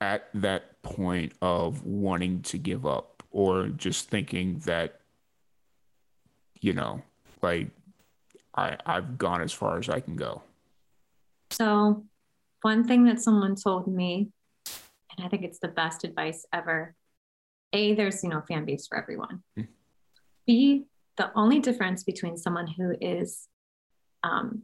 at 0.00 0.28
that 0.34 0.82
point 0.82 1.32
of 1.40 1.84
wanting 1.84 2.42
to 2.42 2.58
give 2.58 2.84
up 2.84 3.22
or 3.30 3.68
just 3.68 4.10
thinking 4.10 4.58
that 4.60 5.00
you 6.60 6.72
know 6.72 7.02
like 7.42 7.68
i 8.54 8.76
i've 8.86 9.16
gone 9.16 9.40
as 9.40 9.52
far 9.52 9.78
as 9.78 9.88
i 9.88 9.98
can 9.98 10.14
go 10.14 10.42
so 11.50 12.04
one 12.62 12.86
thing 12.86 13.04
that 13.04 13.20
someone 13.20 13.54
told 13.54 13.86
me 13.86 14.30
and 15.16 15.26
i 15.26 15.28
think 15.28 15.44
it's 15.44 15.58
the 15.58 15.68
best 15.68 16.04
advice 16.04 16.46
ever 16.52 16.94
a 17.72 17.94
there's 17.94 18.22
you 18.22 18.30
know 18.30 18.42
fan 18.46 18.64
base 18.64 18.86
for 18.86 18.96
everyone 18.96 19.42
mm. 19.58 19.66
b 20.46 20.84
the 21.16 21.30
only 21.36 21.60
difference 21.60 22.02
between 22.02 22.36
someone 22.36 22.66
who 22.66 22.94
is 23.00 23.48
um, 24.24 24.62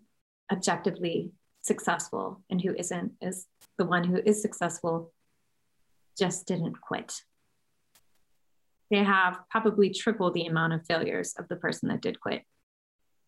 objectively 0.51 1.31
successful 1.63 2.43
and 2.51 2.61
who 2.61 2.75
isn't 2.75 3.13
is 3.21 3.47
the 3.79 3.85
one 3.85 4.05
who 4.05 4.21
is 4.25 4.43
successful 4.43 5.13
just 6.19 6.47
didn't 6.47 6.81
quit. 6.81 7.23
They 8.91 9.05
have 9.05 9.39
probably 9.51 9.91
triple 9.91 10.33
the 10.33 10.47
amount 10.47 10.73
of 10.73 10.85
failures 10.87 11.35
of 11.39 11.47
the 11.49 11.57
person 11.57 11.89
that 11.89 12.03
did 12.03 12.21
quit. 12.21 12.43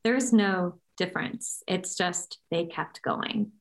There's 0.02 0.32
no 0.32 0.80
difference. 0.96 1.62
It's 1.68 1.94
just 1.94 2.38
they 2.50 2.66
kept 2.66 3.02
going. 3.02 3.52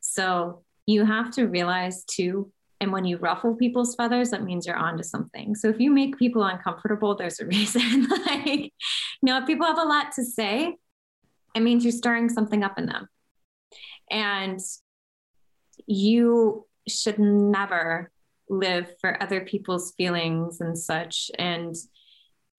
So 0.00 0.62
you 0.86 1.04
have 1.04 1.32
to 1.32 1.46
realize 1.46 2.04
too, 2.04 2.52
and 2.80 2.92
when 2.92 3.04
you 3.04 3.16
ruffle 3.18 3.56
people's 3.56 3.94
feathers, 3.94 4.30
that 4.30 4.44
means 4.44 4.66
you're 4.66 4.76
onto 4.76 5.02
something. 5.02 5.54
So 5.54 5.68
if 5.68 5.80
you 5.80 5.90
make 5.90 6.16
people 6.16 6.44
uncomfortable, 6.44 7.16
there's 7.16 7.40
a 7.40 7.46
reason. 7.56 8.08
like, 8.26 8.46
you 8.46 8.70
know, 9.22 9.38
if 9.38 9.46
people 9.46 9.66
have 9.66 9.78
a 9.78 9.84
lot 9.84 10.12
to 10.12 10.24
say, 10.24 10.76
it 11.54 11.60
means 11.60 11.84
you're 11.84 11.92
stirring 11.92 12.28
something 12.28 12.62
up 12.62 12.78
in 12.78 12.86
them. 12.86 13.08
And 14.10 14.60
you 15.86 16.66
should 16.86 17.18
never 17.18 18.10
live 18.48 18.94
for 19.00 19.22
other 19.22 19.42
people's 19.44 19.92
feelings 19.96 20.60
and 20.60 20.78
such. 20.78 21.30
And 21.38 21.74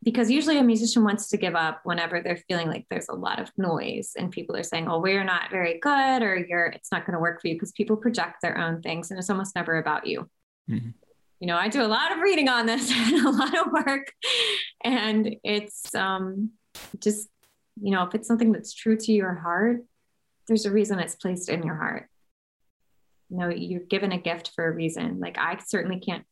because 0.04 0.32
usually 0.32 0.58
a 0.58 0.64
musician 0.64 1.04
wants 1.04 1.28
to 1.30 1.38
give 1.38 1.56
up 1.56 1.82
whenever 1.84 2.22
they're 2.22 2.42
feeling 2.48 2.68
like 2.68 2.86
there's 2.90 3.10
a 3.10 3.16
lot 3.16 3.40
of 3.40 3.52
noise 3.58 4.14
and 4.18 4.32
people 4.32 4.56
are 4.56 4.64
saying, 4.64 4.88
oh, 4.88 5.00
we're 5.00 5.24
not 5.24 5.52
very 5.52 5.78
good 5.80 6.22
or 6.22 6.38
you're 6.38 6.68
it's 6.68 6.92
not 6.92 7.06
going 7.06 7.14
to 7.14 7.20
work 7.20 7.42
for 7.42 7.48
you 7.48 7.56
because 7.56 7.72
people 7.74 7.98
project 7.98 8.42
their 8.42 8.58
own 8.58 8.82
things 8.82 9.12
and 9.12 9.20
it's 9.20 9.30
almost 9.30 9.56
never 9.56 9.78
about 9.78 10.08
you. 10.08 10.30
Mm-hmm. 10.70 10.90
You 11.42 11.48
know, 11.48 11.58
I 11.58 11.68
do 11.68 11.82
a 11.82 11.88
lot 11.88 12.12
of 12.12 12.20
reading 12.20 12.48
on 12.48 12.66
this 12.66 12.92
and 12.96 13.26
a 13.26 13.30
lot 13.30 13.58
of 13.58 13.72
work. 13.72 14.12
And 14.84 15.36
it's 15.44 15.94
um 15.94 16.52
just, 17.00 17.28
you 17.82 17.92
know, 17.92 18.04
if 18.04 18.16
it's 18.16 18.28
something 18.28 18.52
that's 18.52 18.74
true 18.74 18.98
to 18.98 19.12
your 19.12 19.36
heart, 19.36 19.84
there's 20.48 20.66
a 20.66 20.72
reason 20.72 21.00
it's 21.00 21.16
placed 21.16 21.50
in 21.50 21.64
your 21.64 21.76
heart 21.76 22.10
you 23.30 23.38
know 23.38 23.50
you're 23.50 23.82
given 23.82 24.12
a 24.12 24.18
gift 24.18 24.52
for 24.56 24.68
a 24.68 24.72
reason 24.72 25.20
like 25.20 25.38
i 25.38 25.58
certainly 25.68 26.00
can't 26.00 26.26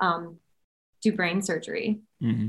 um, 0.00 0.38
do 1.02 1.12
brain 1.12 1.42
surgery. 1.42 2.00
Mm-hmm. 2.22 2.48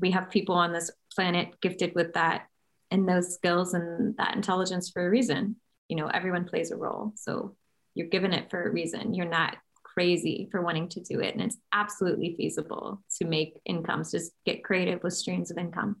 we 0.00 0.10
have 0.10 0.30
people 0.30 0.54
on 0.54 0.72
this 0.72 0.90
planet 1.14 1.60
gifted 1.60 1.94
with 1.94 2.14
that 2.14 2.46
and 2.90 3.08
those 3.08 3.34
skills 3.34 3.74
and 3.74 4.16
that 4.16 4.34
intelligence 4.34 4.90
for 4.90 5.06
a 5.06 5.10
reason. 5.10 5.56
You 5.88 5.96
know 5.96 6.08
everyone 6.08 6.44
plays 6.44 6.70
a 6.70 6.76
role. 6.76 7.12
So 7.16 7.56
you're 7.94 8.08
given 8.08 8.32
it 8.32 8.50
for 8.50 8.62
a 8.62 8.70
reason. 8.70 9.14
You're 9.14 9.26
not 9.26 9.56
crazy 9.82 10.48
for 10.50 10.60
wanting 10.60 10.88
to 10.90 11.00
do 11.00 11.20
it. 11.20 11.34
And 11.34 11.42
it's 11.42 11.56
absolutely 11.72 12.34
feasible 12.36 13.02
to 13.18 13.24
make 13.24 13.60
incomes 13.64 14.12
just 14.12 14.32
get 14.44 14.62
creative 14.62 15.02
with 15.02 15.14
streams 15.14 15.50
of 15.50 15.58
income. 15.58 15.96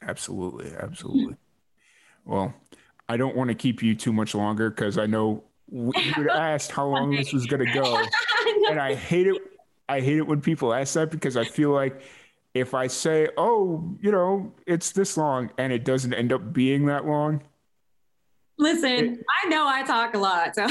Absolutely. 0.00 0.72
Absolutely. 0.78 1.36
Well 2.24 2.54
I 3.08 3.16
don't 3.16 3.36
want 3.36 3.48
to 3.48 3.54
keep 3.54 3.82
you 3.82 3.94
too 3.94 4.12
much 4.12 4.34
longer 4.34 4.70
because 4.70 4.98
I 4.98 5.06
know 5.06 5.44
you 5.70 5.92
asked 6.30 6.72
how 6.72 6.86
long 6.86 7.10
this 7.10 7.32
was 7.32 7.46
going 7.46 7.64
to 7.64 7.72
go, 7.72 8.02
and 8.70 8.80
I 8.80 8.94
hate 8.94 9.26
it. 9.26 9.36
I 9.88 10.00
hate 10.00 10.18
it 10.18 10.26
when 10.26 10.40
people 10.40 10.74
ask 10.74 10.94
that 10.94 11.10
because 11.10 11.36
I 11.36 11.44
feel 11.44 11.70
like 11.70 12.02
if 12.54 12.74
I 12.74 12.86
say, 12.86 13.28
"Oh, 13.36 13.96
you 14.00 14.10
know, 14.10 14.52
it's 14.66 14.92
this 14.92 15.16
long," 15.16 15.50
and 15.58 15.72
it 15.72 15.84
doesn't 15.84 16.14
end 16.14 16.32
up 16.32 16.52
being 16.52 16.86
that 16.86 17.06
long. 17.06 17.42
Listen, 18.58 18.90
it, 18.90 19.24
I 19.44 19.48
know 19.48 19.66
I 19.66 19.82
talk 19.82 20.14
a 20.14 20.18
lot. 20.18 20.54
So. 20.54 20.66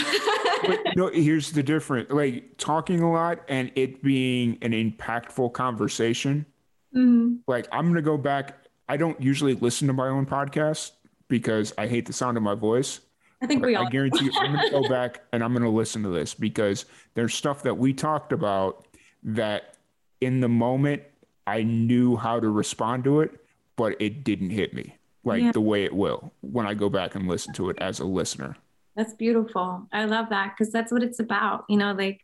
no, 0.96 1.10
here's 1.10 1.52
the 1.52 1.64
difference: 1.64 2.10
like 2.12 2.58
talking 2.58 3.02
a 3.02 3.12
lot 3.12 3.40
and 3.48 3.72
it 3.76 4.02
being 4.02 4.58
an 4.62 4.72
impactful 4.72 5.54
conversation. 5.54 6.46
Mm-hmm. 6.96 7.36
Like 7.48 7.68
I'm 7.72 7.88
gonna 7.88 8.02
go 8.02 8.18
back. 8.18 8.66
I 8.90 8.98
don't 8.98 9.20
usually 9.22 9.54
listen 9.54 9.88
to 9.88 9.94
my 9.94 10.08
own 10.08 10.26
podcast 10.26 10.92
because 11.28 11.74
I 11.78 11.88
hate 11.88 12.06
the 12.06 12.14
sound 12.14 12.38
of 12.38 12.44
my 12.44 12.56
voice. 12.56 13.02
I 13.42 13.48
think 13.48 13.66
we 13.66 13.76
all. 13.76 13.86
I 13.86 13.90
guarantee 13.90 14.26
you, 14.26 14.32
I'm 14.40 14.54
going 14.54 14.66
to 14.66 14.72
go 14.72 14.90
back 14.90 15.22
and 15.32 15.44
I'm 15.44 15.52
going 15.52 15.64
to 15.64 15.70
listen 15.70 16.04
to 16.04 16.10
this 16.10 16.34
because 16.34 16.86
there's 17.16 17.34
stuff 17.34 17.64
that 17.64 17.78
we 17.78 17.94
talked 17.94 18.32
about 18.32 18.85
that 19.26 19.76
in 20.22 20.40
the 20.40 20.48
moment 20.48 21.04
I 21.48 21.64
knew 21.64 22.16
how 22.16 22.40
to 22.40 22.50
respond 22.50 23.04
to 23.04 23.20
it, 23.22 23.32
but 23.76 23.96
it 24.00 24.24
didn't 24.24 24.52
hit 24.52 24.74
me 24.74 24.96
like 25.24 25.42
yeah. 25.42 25.52
the 25.52 25.62
way 25.62 25.84
it 25.84 25.94
will 25.94 26.32
when 26.42 26.66
I 26.66 26.74
go 26.74 26.90
back 26.90 27.16
and 27.16 27.28
listen 27.28 27.54
to 27.56 27.70
it 27.70 27.78
as 27.80 28.00
a 28.00 28.06
listener. 28.06 28.56
That's 28.96 29.14
beautiful. 29.14 29.88
I 29.92 30.06
love 30.06 30.30
that 30.30 30.54
because 30.54 30.72
that's 30.72 30.92
what 30.92 31.04
it's 31.04 31.20
about. 31.20 31.66
You 31.68 31.78
know, 31.78 31.92
like 31.92 32.22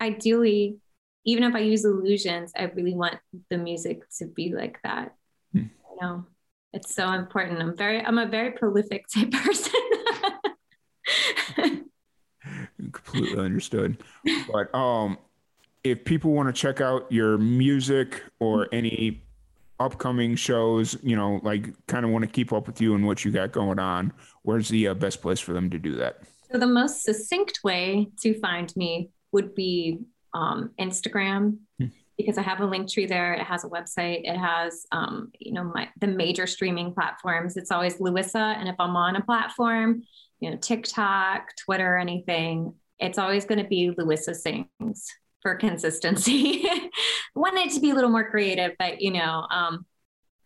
ideally, 0.00 0.78
even 1.24 1.44
if 1.44 1.54
I 1.54 1.60
use 1.60 1.84
illusions, 1.84 2.52
I 2.56 2.64
really 2.64 2.94
want 2.94 3.16
the 3.50 3.58
music 3.58 4.02
to 4.18 4.26
be 4.26 4.52
like 4.52 4.80
that. 4.82 5.14
Hmm. 5.52 5.58
You 5.58 5.96
know, 6.00 6.26
it's 6.72 6.94
so 6.94 7.12
important. 7.12 7.60
I'm 7.60 7.76
very, 7.76 8.04
I'm 8.04 8.18
a 8.18 8.26
very 8.26 8.52
prolific 8.52 9.04
type 9.14 9.30
person. 9.30 9.72
Completely 12.92 13.38
understood. 13.38 14.02
But 14.52 14.74
um, 14.74 15.18
if 15.84 16.04
people 16.04 16.32
want 16.32 16.48
to 16.48 16.52
check 16.52 16.80
out 16.80 17.10
your 17.10 17.38
music 17.38 18.22
or 18.38 18.68
any 18.72 19.22
upcoming 19.78 20.36
shows, 20.36 20.96
you 21.02 21.16
know, 21.16 21.40
like 21.42 21.68
kind 21.86 22.04
of 22.04 22.10
want 22.10 22.22
to 22.24 22.30
keep 22.30 22.52
up 22.52 22.66
with 22.66 22.80
you 22.80 22.94
and 22.94 23.06
what 23.06 23.24
you 23.24 23.30
got 23.30 23.50
going 23.50 23.78
on, 23.78 24.12
where's 24.42 24.68
the 24.68 24.88
uh, 24.88 24.94
best 24.94 25.22
place 25.22 25.40
for 25.40 25.52
them 25.52 25.70
to 25.70 25.78
do 25.78 25.96
that? 25.96 26.20
So 26.52 26.58
the 26.58 26.66
most 26.66 27.02
succinct 27.02 27.60
way 27.64 28.08
to 28.22 28.38
find 28.40 28.74
me 28.76 29.10
would 29.32 29.54
be 29.54 30.00
um, 30.34 30.70
Instagram 30.78 31.58
hmm. 31.78 31.86
because 32.18 32.36
I 32.36 32.42
have 32.42 32.60
a 32.60 32.66
link 32.66 32.90
tree 32.90 33.06
there. 33.06 33.32
It 33.32 33.44
has 33.44 33.64
a 33.64 33.68
website. 33.68 34.20
It 34.24 34.36
has, 34.36 34.86
um, 34.92 35.30
you 35.38 35.52
know, 35.52 35.64
my 35.64 35.88
the 36.00 36.08
major 36.08 36.46
streaming 36.46 36.92
platforms. 36.92 37.56
It's 37.56 37.70
always 37.70 37.96
Louissa, 37.96 38.56
and 38.58 38.68
if 38.68 38.74
I'm 38.78 38.96
on 38.96 39.16
a 39.16 39.22
platform, 39.22 40.02
you 40.40 40.50
know, 40.50 40.56
TikTok, 40.56 41.56
Twitter, 41.56 41.96
anything, 41.96 42.74
it's 42.98 43.18
always 43.18 43.44
going 43.44 43.62
to 43.62 43.68
be 43.68 43.92
Louissa 43.96 44.34
Sings 44.34 45.08
for 45.42 45.54
consistency. 45.56 46.64
Want 47.34 47.56
it 47.58 47.72
to 47.72 47.80
be 47.80 47.90
a 47.90 47.94
little 47.94 48.10
more 48.10 48.30
creative, 48.30 48.72
but 48.78 49.00
you 49.00 49.12
know, 49.12 49.46
um, 49.50 49.86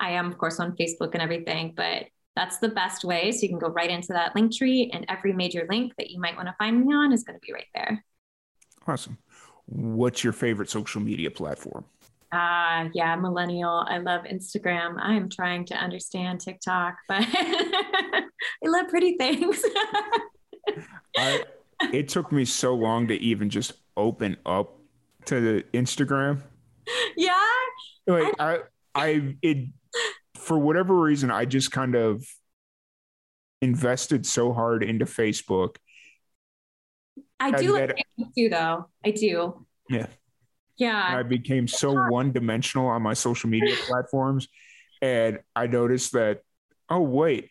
I 0.01 0.11
am 0.11 0.27
of 0.31 0.39
course 0.39 0.61
on 0.61 0.77
Facebook 0.77 1.15
and 1.15 1.23
everything, 1.23 1.73
but 1.77 2.05
that's 2.37 2.59
the 2.59 2.69
best 2.69 3.05
way. 3.05 3.31
So 3.33 3.43
you 3.43 3.49
can 3.49 3.59
go 3.59 3.69
right 3.69 3.91
into 3.91 4.09
that 4.09 4.35
link 4.35 4.55
tree, 4.55 4.91
and 4.93 5.07
every 5.09 5.33
major 5.33 5.67
link 5.69 5.93
that 5.99 6.11
you 6.11 6.21
might 6.21 6.37
want 6.37 6.49
to 6.49 6.55
find 6.59 6.85
me 6.85 6.95
on 6.95 7.13
is 7.13 7.23
going 7.23 7.39
to 7.39 7.47
be 7.47 7.53
right 7.53 7.67
there. 7.75 8.05
Awesome. 8.87 9.19
What's 9.67 10.23
your 10.23 10.33
favorite 10.33 10.69
social 10.69 11.01
media 11.01 11.31
platform? 11.31 11.85
Ah, 12.33 12.83
uh, 12.83 12.89
yeah, 12.93 13.15
millennial. 13.15 13.87
I 13.89 13.99
love 13.99 14.25
Instagram. 14.25 14.97
I 15.01 15.15
am 15.15 15.31
trying 15.31 15.65
to 15.67 15.75
understand 15.75 16.41
TikTok, 16.41 16.97
but 17.09 17.25
I 17.33 18.25
love 18.65 18.89
pretty 18.89 19.17
things. 19.17 19.65
I, 21.17 21.45
it 21.93 22.09
took 22.09 22.33
me 22.33 22.45
so 22.45 22.75
long 22.75 23.07
to 23.09 23.15
even 23.15 23.49
just 23.49 23.75
open 23.97 24.37
up 24.45 24.81
to 25.27 25.63
Instagram. 25.73 26.43
Yeah. 27.17 27.35
Like 28.07 28.35
I, 28.39 28.59
I, 28.95 29.37
it, 29.43 29.69
for 30.37 30.59
whatever 30.59 30.95
reason, 30.99 31.31
I 31.31 31.45
just 31.45 31.73
kind 31.73 31.95
of 31.95 32.25
invested 33.63 34.27
so 34.27 34.53
hard 34.53 34.83
into 34.83 35.05
Facebook. 35.05 35.77
I 37.41 37.51
do 37.51 37.73
like 37.73 37.91
Facebook 37.91 38.29
too, 38.37 38.49
though. 38.51 38.89
I 39.05 39.11
do. 39.11 39.67
Yeah. 39.89 40.07
Yeah. 40.77 41.09
And 41.09 41.19
I 41.19 41.23
became 41.23 41.69
so 41.69 41.95
one 42.09 42.33
dimensional 42.33 42.89
on 42.89 43.03
my 43.03 43.15
social 43.15 43.49
media 43.49 43.77
platforms. 43.87 44.49
And 45.01 45.39
I 45.55 45.67
noticed 45.67 46.13
that, 46.13 46.41
oh, 46.89 47.01
wait, 47.01 47.51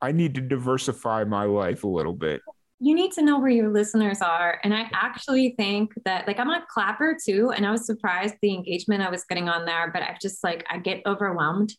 I 0.00 0.12
need 0.12 0.34
to 0.36 0.40
diversify 0.40 1.24
my 1.24 1.44
life 1.44 1.84
a 1.84 1.88
little 1.88 2.12
bit 2.12 2.40
you 2.80 2.94
need 2.94 3.12
to 3.12 3.22
know 3.22 3.38
where 3.40 3.50
your 3.50 3.70
listeners 3.70 4.22
are. 4.22 4.60
And 4.62 4.72
I 4.72 4.88
actually 4.92 5.54
think 5.58 5.92
that, 6.04 6.26
like, 6.26 6.38
I'm 6.38 6.50
on 6.50 6.62
Clapper 6.70 7.16
too. 7.22 7.50
And 7.50 7.66
I 7.66 7.72
was 7.72 7.86
surprised 7.86 8.36
the 8.40 8.54
engagement 8.54 9.02
I 9.02 9.10
was 9.10 9.24
getting 9.24 9.48
on 9.48 9.64
there, 9.64 9.90
but 9.92 10.02
I 10.02 10.16
just 10.20 10.44
like, 10.44 10.64
I 10.70 10.78
get 10.78 11.02
overwhelmed 11.04 11.74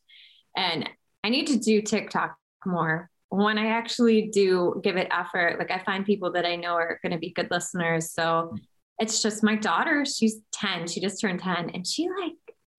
and 0.58 0.90
I 1.24 1.30
need 1.30 1.48
to 1.48 1.58
do 1.58 1.82
TikTok 1.82 2.36
more. 2.66 3.10
When 3.30 3.58
I 3.58 3.68
actually 3.68 4.30
do 4.34 4.82
give 4.84 4.98
it 4.98 5.08
effort, 5.12 5.58
like, 5.60 5.72
I 5.72 5.80
find 5.84 6.06
people 6.06 6.32
that 6.34 6.46
I 6.46 6.56
know 6.56 6.74
are 6.74 7.00
going 7.02 7.14
to 7.14 7.20
be 7.20 7.32
good 7.32 7.50
listeners. 7.52 8.12
So 8.12 8.56
it's 8.98 9.22
just 9.22 9.44
my 9.44 9.56
daughter, 9.56 10.04
she's 10.04 10.42
10, 10.52 10.88
she 10.88 11.00
just 11.00 11.22
turned 11.22 11.40
10, 11.40 11.70
and 11.70 11.88
she 11.88 12.10
like 12.10 12.34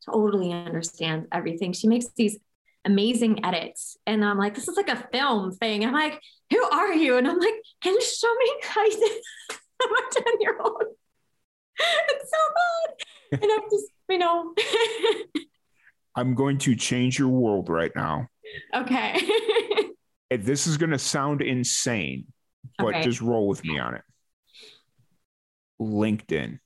totally 0.04 0.52
understands 0.52 1.26
everything. 1.32 1.72
She 1.72 1.88
makes 1.88 2.06
these 2.16 2.38
amazing 2.84 3.44
edits. 3.44 3.96
And 4.06 4.24
I'm 4.24 4.36
like, 4.36 4.54
this 4.54 4.68
is 4.68 4.76
like 4.76 4.88
a 4.88 5.08
film 5.12 5.52
thing. 5.52 5.84
I'm 5.84 5.94
like, 5.94 6.20
who 6.50 6.62
are 6.64 6.92
you? 6.92 7.16
And 7.16 7.28
I'm 7.28 7.38
like, 7.38 7.54
can 7.82 7.94
you 7.94 8.02
show 8.02 8.34
me 8.34 8.52
how 8.62 8.84
you 8.84 8.90
did 8.90 9.58
I'm 9.82 9.90
a 9.90 10.10
10 10.12 10.24
year 10.40 10.58
old. 10.60 10.82
It's 11.78 12.30
so 12.30 12.38
bad. 12.54 13.42
And 13.42 13.50
I'm 13.52 13.70
just, 13.70 13.86
you 14.08 14.18
know. 14.18 14.54
I'm 16.16 16.34
going 16.34 16.58
to 16.58 16.74
change 16.74 17.18
your 17.18 17.28
world 17.28 17.68
right 17.68 17.92
now. 17.94 18.28
Okay. 18.74 19.20
this 20.30 20.66
is 20.66 20.76
going 20.76 20.90
to 20.90 20.98
sound 20.98 21.40
insane, 21.40 22.26
but 22.78 22.88
okay. 22.88 23.02
just 23.02 23.20
roll 23.20 23.48
with 23.48 23.64
me 23.64 23.78
on 23.78 23.94
it. 23.94 24.02
LinkedIn. 25.80 26.58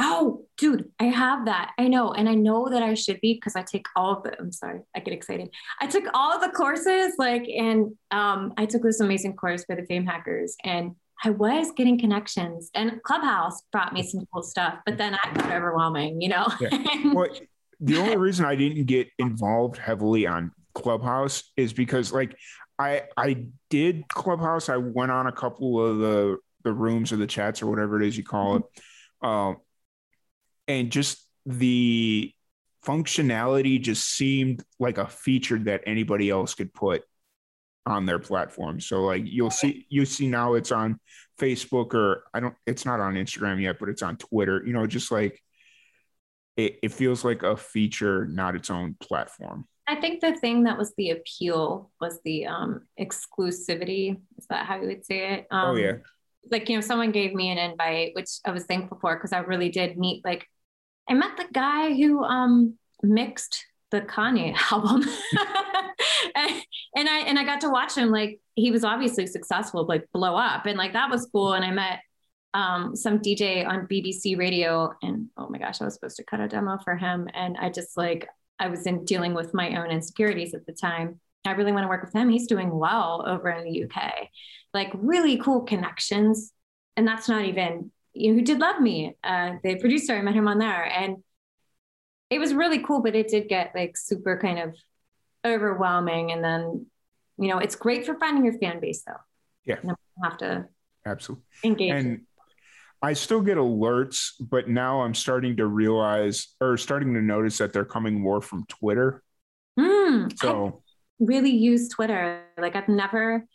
Oh, 0.00 0.46
dude, 0.58 0.90
I 0.98 1.04
have 1.04 1.44
that. 1.44 1.72
I 1.78 1.88
know. 1.88 2.12
And 2.12 2.28
I 2.28 2.34
know 2.34 2.68
that 2.68 2.82
I 2.82 2.94
should 2.94 3.20
be 3.20 3.34
because 3.34 3.54
I 3.54 3.62
take 3.62 3.86
all 3.94 4.16
of 4.16 4.24
the, 4.24 4.38
I'm 4.38 4.50
sorry, 4.50 4.80
I 4.96 5.00
get 5.00 5.14
excited. 5.14 5.48
I 5.80 5.86
took 5.86 6.04
all 6.14 6.32
of 6.32 6.40
the 6.40 6.48
courses, 6.48 7.14
like, 7.16 7.46
and 7.48 7.92
um, 8.10 8.54
I 8.56 8.66
took 8.66 8.82
this 8.82 9.00
amazing 9.00 9.36
course 9.36 9.64
for 9.64 9.76
the 9.76 9.86
fame 9.86 10.04
hackers 10.04 10.56
and 10.64 10.96
I 11.24 11.30
was 11.30 11.70
getting 11.76 11.98
connections 11.98 12.70
and 12.74 13.00
Clubhouse 13.04 13.62
brought 13.70 13.92
me 13.92 14.02
some 14.02 14.26
cool 14.32 14.42
stuff, 14.42 14.78
but 14.84 14.98
then 14.98 15.14
I 15.14 15.32
got 15.32 15.52
overwhelming, 15.52 16.20
you 16.20 16.28
know? 16.28 16.48
Yeah. 16.60 16.70
well, 17.12 17.28
the 17.80 17.98
only 17.98 18.16
reason 18.16 18.44
I 18.44 18.56
didn't 18.56 18.86
get 18.86 19.08
involved 19.18 19.76
heavily 19.78 20.26
on 20.26 20.50
Clubhouse 20.74 21.52
is 21.56 21.72
because 21.72 22.12
like 22.12 22.36
I 22.78 23.02
I 23.16 23.46
did 23.70 24.08
Clubhouse. 24.08 24.68
I 24.68 24.76
went 24.76 25.12
on 25.12 25.26
a 25.26 25.32
couple 25.32 25.84
of 25.84 25.98
the 25.98 26.38
the 26.64 26.72
rooms 26.72 27.12
or 27.12 27.16
the 27.16 27.26
chats 27.26 27.62
or 27.62 27.66
whatever 27.66 28.00
it 28.00 28.06
is 28.06 28.16
you 28.16 28.24
call 28.24 28.56
it. 28.56 28.62
Um, 29.22 29.56
and 30.68 30.90
just 30.90 31.26
the 31.46 32.32
functionality 32.84 33.80
just 33.80 34.08
seemed 34.08 34.62
like 34.78 34.98
a 34.98 35.06
feature 35.06 35.58
that 35.58 35.82
anybody 35.86 36.30
else 36.30 36.54
could 36.54 36.72
put 36.74 37.02
on 37.86 38.06
their 38.06 38.18
platform. 38.18 38.80
So 38.80 39.02
like 39.02 39.22
you'll 39.24 39.50
see 39.50 39.86
you 39.88 40.06
see 40.06 40.26
now 40.26 40.54
it's 40.54 40.72
on 40.72 40.98
Facebook 41.38 41.94
or 41.94 42.24
I 42.32 42.40
don't 42.40 42.54
it's 42.66 42.86
not 42.86 43.00
on 43.00 43.14
Instagram 43.14 43.60
yet, 43.60 43.76
but 43.78 43.88
it's 43.88 44.02
on 44.02 44.16
Twitter. 44.16 44.62
You 44.64 44.72
know, 44.72 44.86
just 44.86 45.10
like 45.10 45.40
it, 46.56 46.78
it 46.82 46.92
feels 46.92 47.24
like 47.24 47.42
a 47.42 47.56
feature, 47.56 48.26
not 48.26 48.54
its 48.54 48.70
own 48.70 48.96
platform. 49.00 49.66
I 49.86 49.96
think 49.96 50.20
the 50.20 50.34
thing 50.36 50.64
that 50.64 50.78
was 50.78 50.94
the 50.96 51.10
appeal 51.10 51.90
was 52.00 52.20
the 52.24 52.46
um 52.46 52.82
exclusivity. 52.98 54.18
Is 54.38 54.46
that 54.48 54.66
how 54.66 54.80
you 54.80 54.88
would 54.88 55.04
say 55.04 55.34
it? 55.34 55.46
Um, 55.50 55.70
oh 55.70 55.74
yeah. 55.76 55.96
Like 56.50 56.68
you 56.68 56.76
know, 56.76 56.80
someone 56.80 57.10
gave 57.10 57.34
me 57.34 57.50
an 57.50 57.58
invite, 57.58 58.12
which 58.14 58.30
I 58.46 58.50
was 58.50 58.64
thankful 58.64 58.98
for 59.00 59.14
because 59.16 59.32
I 59.32 59.38
really 59.38 59.68
did 59.68 59.98
meet 59.98 60.24
like 60.24 60.46
I 61.08 61.14
met 61.14 61.36
the 61.36 61.46
guy 61.52 61.94
who 61.94 62.22
um, 62.22 62.78
mixed 63.02 63.64
the 63.90 64.00
Kanye 64.00 64.56
album. 64.72 65.02
and, 66.34 67.08
I 67.08 67.18
and 67.26 67.38
I 67.38 67.44
got 67.44 67.60
to 67.62 67.70
watch 67.70 67.96
him 67.96 68.10
like 68.10 68.40
he 68.54 68.70
was 68.70 68.84
obviously 68.84 69.26
successful, 69.26 69.86
like 69.86 70.08
blow 70.12 70.36
up. 70.36 70.66
And 70.66 70.78
like 70.78 70.92
that 70.94 71.10
was 71.10 71.28
cool. 71.32 71.52
And 71.52 71.64
I 71.64 71.70
met 71.70 72.00
um, 72.54 72.94
some 72.96 73.18
DJ 73.18 73.66
on 73.66 73.86
BBC 73.86 74.38
radio 74.38 74.92
and 75.02 75.28
oh 75.36 75.48
my 75.48 75.58
gosh, 75.58 75.80
I 75.80 75.84
was 75.84 75.94
supposed 75.94 76.16
to 76.16 76.24
cut 76.24 76.40
a 76.40 76.48
demo 76.48 76.78
for 76.84 76.96
him. 76.96 77.28
And 77.34 77.56
I 77.58 77.70
just 77.70 77.96
like 77.96 78.28
I 78.58 78.68
was 78.68 78.86
in 78.86 79.04
dealing 79.04 79.34
with 79.34 79.54
my 79.54 79.76
own 79.80 79.90
insecurities 79.90 80.54
at 80.54 80.66
the 80.66 80.72
time. 80.72 81.20
I 81.44 81.52
really 81.52 81.72
want 81.72 81.84
to 81.84 81.88
work 81.88 82.04
with 82.04 82.14
him. 82.14 82.30
He's 82.30 82.46
doing 82.46 82.70
well 82.70 83.24
over 83.26 83.50
in 83.50 83.64
the 83.64 83.84
UK. 83.84 84.28
Like 84.72 84.90
really 84.94 85.36
cool 85.36 85.62
connections. 85.62 86.52
And 86.96 87.06
that's 87.06 87.28
not 87.28 87.44
even 87.44 87.90
you 88.14 88.30
know, 88.30 88.38
who 88.38 88.44
did 88.44 88.58
love 88.58 88.80
me. 88.80 89.16
Uh, 89.22 89.54
the 89.62 89.76
producer, 89.76 90.14
I 90.14 90.22
met 90.22 90.34
him 90.34 90.48
on 90.48 90.58
there, 90.58 90.84
and 90.84 91.18
it 92.30 92.38
was 92.38 92.54
really 92.54 92.78
cool. 92.78 93.02
But 93.02 93.14
it 93.14 93.28
did 93.28 93.48
get 93.48 93.72
like 93.74 93.96
super 93.96 94.38
kind 94.38 94.58
of 94.58 94.74
overwhelming. 95.44 96.32
And 96.32 96.42
then, 96.42 96.86
you 97.38 97.48
know, 97.48 97.58
it's 97.58 97.76
great 97.76 98.06
for 98.06 98.14
finding 98.18 98.44
your 98.44 98.58
fan 98.58 98.80
base, 98.80 99.02
though. 99.06 99.20
Yeah, 99.64 99.76
you 99.82 99.94
have 100.22 100.38
to 100.38 100.66
absolutely 101.04 101.44
engage. 101.64 101.92
And 101.92 102.20
I 103.02 103.12
still 103.12 103.42
get 103.42 103.58
alerts, 103.58 104.32
but 104.40 104.68
now 104.68 105.02
I'm 105.02 105.14
starting 105.14 105.58
to 105.58 105.66
realize 105.66 106.54
or 106.60 106.78
starting 106.78 107.12
to 107.14 107.20
notice 107.20 107.58
that 107.58 107.72
they're 107.72 107.84
coming 107.84 108.18
more 108.18 108.40
from 108.40 108.64
Twitter. 108.68 109.22
Mm, 109.78 110.32
so. 110.38 110.82
I 111.20 111.24
really 111.24 111.50
use 111.50 111.88
Twitter. 111.88 112.44
Like 112.56 112.76
I've 112.76 112.88
never 112.88 113.46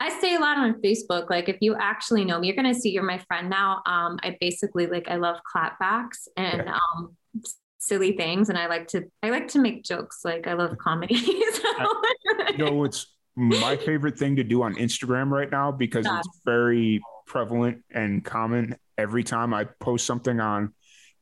I 0.00 0.18
say 0.20 0.34
a 0.34 0.40
lot 0.40 0.56
on 0.56 0.80
Facebook. 0.80 1.28
Like 1.28 1.48
if 1.48 1.58
you 1.60 1.76
actually 1.76 2.24
know 2.24 2.40
me, 2.40 2.46
you're 2.46 2.56
gonna 2.56 2.74
see 2.74 2.90
you're 2.90 3.02
my 3.02 3.18
friend 3.28 3.50
now. 3.50 3.82
Um, 3.86 4.18
I 4.22 4.36
basically 4.40 4.86
like 4.86 5.08
I 5.08 5.16
love 5.16 5.36
clapbacks 5.54 6.26
and 6.36 6.64
yeah. 6.66 6.78
um 6.96 7.16
silly 7.78 8.16
things, 8.16 8.48
and 8.48 8.58
I 8.58 8.66
like 8.66 8.88
to 8.88 9.04
I 9.22 9.30
like 9.30 9.48
to 9.48 9.58
make 9.58 9.84
jokes. 9.84 10.20
Like 10.24 10.46
I 10.46 10.54
love 10.54 10.76
comedy. 10.78 11.16
so. 11.52 11.62
I, 11.66 12.52
you 12.52 12.58
know, 12.58 12.84
it's 12.84 13.06
my 13.36 13.76
favorite 13.76 14.18
thing 14.18 14.36
to 14.36 14.44
do 14.44 14.62
on 14.62 14.74
Instagram 14.74 15.30
right 15.30 15.50
now 15.50 15.70
because 15.70 16.06
yeah. 16.06 16.18
it's 16.18 16.40
very 16.44 17.00
prevalent 17.26 17.84
and 17.90 18.24
common. 18.24 18.76
Every 18.96 19.22
time 19.22 19.54
I 19.54 19.64
post 19.64 20.06
something 20.06 20.40
on 20.40 20.74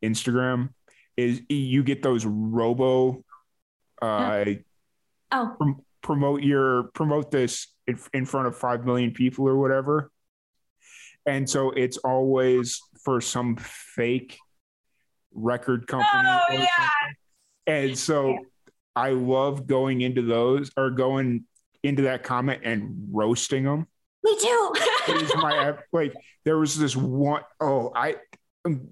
Instagram, 0.03 0.69
is 1.17 1.41
you 1.49 1.83
get 1.83 2.01
those 2.01 2.25
robo 2.25 3.23
uh, 4.01 4.45
oh 5.31 5.55
prom- 5.57 5.85
promote 6.01 6.43
your 6.43 6.83
promote 6.93 7.31
this 7.31 7.67
in 8.13 8.25
front 8.25 8.47
of 8.47 8.55
5 8.55 8.85
million 8.85 9.11
people 9.11 9.47
or 9.47 9.57
whatever. 9.57 10.11
And 11.25 11.49
so 11.49 11.71
it's 11.71 11.97
always 11.97 12.79
for 13.03 13.19
some 13.21 13.55
fake 13.57 14.37
record 15.33 15.87
company. 15.87 16.29
Oh, 16.29 16.43
yeah. 16.51 16.89
And 17.67 17.97
so 17.97 18.29
yeah. 18.29 18.37
I 18.95 19.09
love 19.11 19.67
going 19.67 20.01
into 20.01 20.21
those 20.21 20.71
or 20.77 20.91
going 20.91 21.45
into 21.83 22.03
that 22.03 22.23
comment 22.23 22.61
and 22.63 23.07
roasting 23.11 23.63
them. 23.63 23.87
Me 24.23 24.37
too. 24.39 24.73
my 25.37 25.75
like 25.93 26.13
there 26.45 26.57
was 26.57 26.77
this 26.77 26.95
one 26.95 27.41
oh 27.61 27.91
I 27.95 28.17
um, 28.65 28.89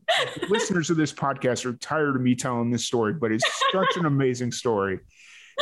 listeners 0.49 0.89
of 0.89 0.97
this 0.97 1.11
podcast 1.11 1.65
are 1.65 1.73
tired 1.73 2.15
of 2.15 2.21
me 2.21 2.35
telling 2.35 2.71
this 2.71 2.85
story, 2.85 3.13
but 3.13 3.31
it's 3.31 3.45
such 3.71 3.97
an 3.97 4.05
amazing 4.05 4.51
story. 4.51 4.99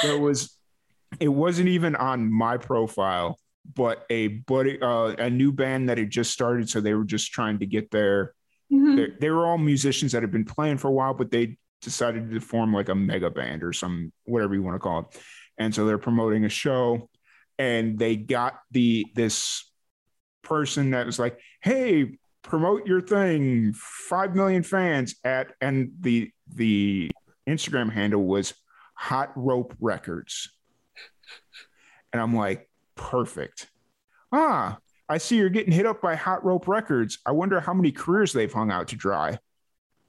There 0.01 0.19
was, 0.19 0.54
it 1.19 1.27
wasn't 1.29 1.69
even 1.69 1.95
on 1.95 2.31
my 2.31 2.57
profile, 2.57 3.39
but 3.73 4.05
a 4.09 4.27
buddy, 4.27 4.79
uh, 4.81 5.15
a 5.17 5.29
new 5.29 5.51
band 5.51 5.89
that 5.89 5.97
had 5.97 6.09
just 6.09 6.31
started, 6.31 6.69
so 6.69 6.81
they 6.81 6.93
were 6.93 7.05
just 7.05 7.31
trying 7.31 7.59
to 7.59 7.65
get 7.65 7.91
their. 7.91 8.33
Mhm. 8.71 9.19
They 9.19 9.29
were 9.29 9.45
all 9.45 9.57
musicians 9.57 10.11
that 10.11 10.23
had 10.23 10.31
been 10.31 10.45
playing 10.45 10.77
for 10.77 10.87
a 10.87 10.91
while, 10.91 11.13
but 11.13 11.31
they 11.31 11.57
decided 11.81 12.31
to 12.31 12.39
form 12.39 12.73
like 12.73 12.89
a 12.89 12.95
mega 12.95 13.29
band 13.29 13.63
or 13.63 13.71
some 13.73 14.11
whatever 14.23 14.55
you 14.55 14.63
want 14.63 14.75
to 14.75 14.79
call 14.79 14.99
it. 15.01 15.21
And 15.57 15.73
so 15.73 15.85
they're 15.85 15.97
promoting 15.97 16.45
a 16.45 16.49
show, 16.49 17.09
and 17.57 17.97
they 17.97 18.15
got 18.15 18.59
the 18.71 19.05
this 19.15 19.71
person 20.41 20.91
that 20.91 21.05
was 21.05 21.19
like, 21.19 21.39
"Hey, 21.61 22.17
promote 22.41 22.87
your 22.87 23.01
thing, 23.01 23.73
five 23.73 24.35
million 24.35 24.63
fans 24.63 25.15
at," 25.23 25.53
and 25.61 25.91
the 25.99 26.31
the 26.53 27.11
Instagram 27.47 27.91
handle 27.91 28.23
was 28.23 28.53
Hot 28.95 29.31
Rope 29.35 29.75
Records, 29.79 30.54
and 32.15 32.21
I'm 32.21 32.33
like, 32.33 32.69
perfect. 32.95 33.67
Ah, 34.31 34.77
I 35.09 35.17
see 35.17 35.35
you're 35.35 35.49
getting 35.49 35.73
hit 35.73 35.85
up 35.85 36.01
by 36.01 36.15
Hot 36.15 36.45
Rope 36.45 36.65
Records. 36.65 37.17
I 37.25 37.33
wonder 37.33 37.59
how 37.59 37.73
many 37.73 37.91
careers 37.91 38.31
they've 38.31 38.51
hung 38.51 38.71
out 38.71 38.87
to 38.87 38.95
dry. 38.95 39.37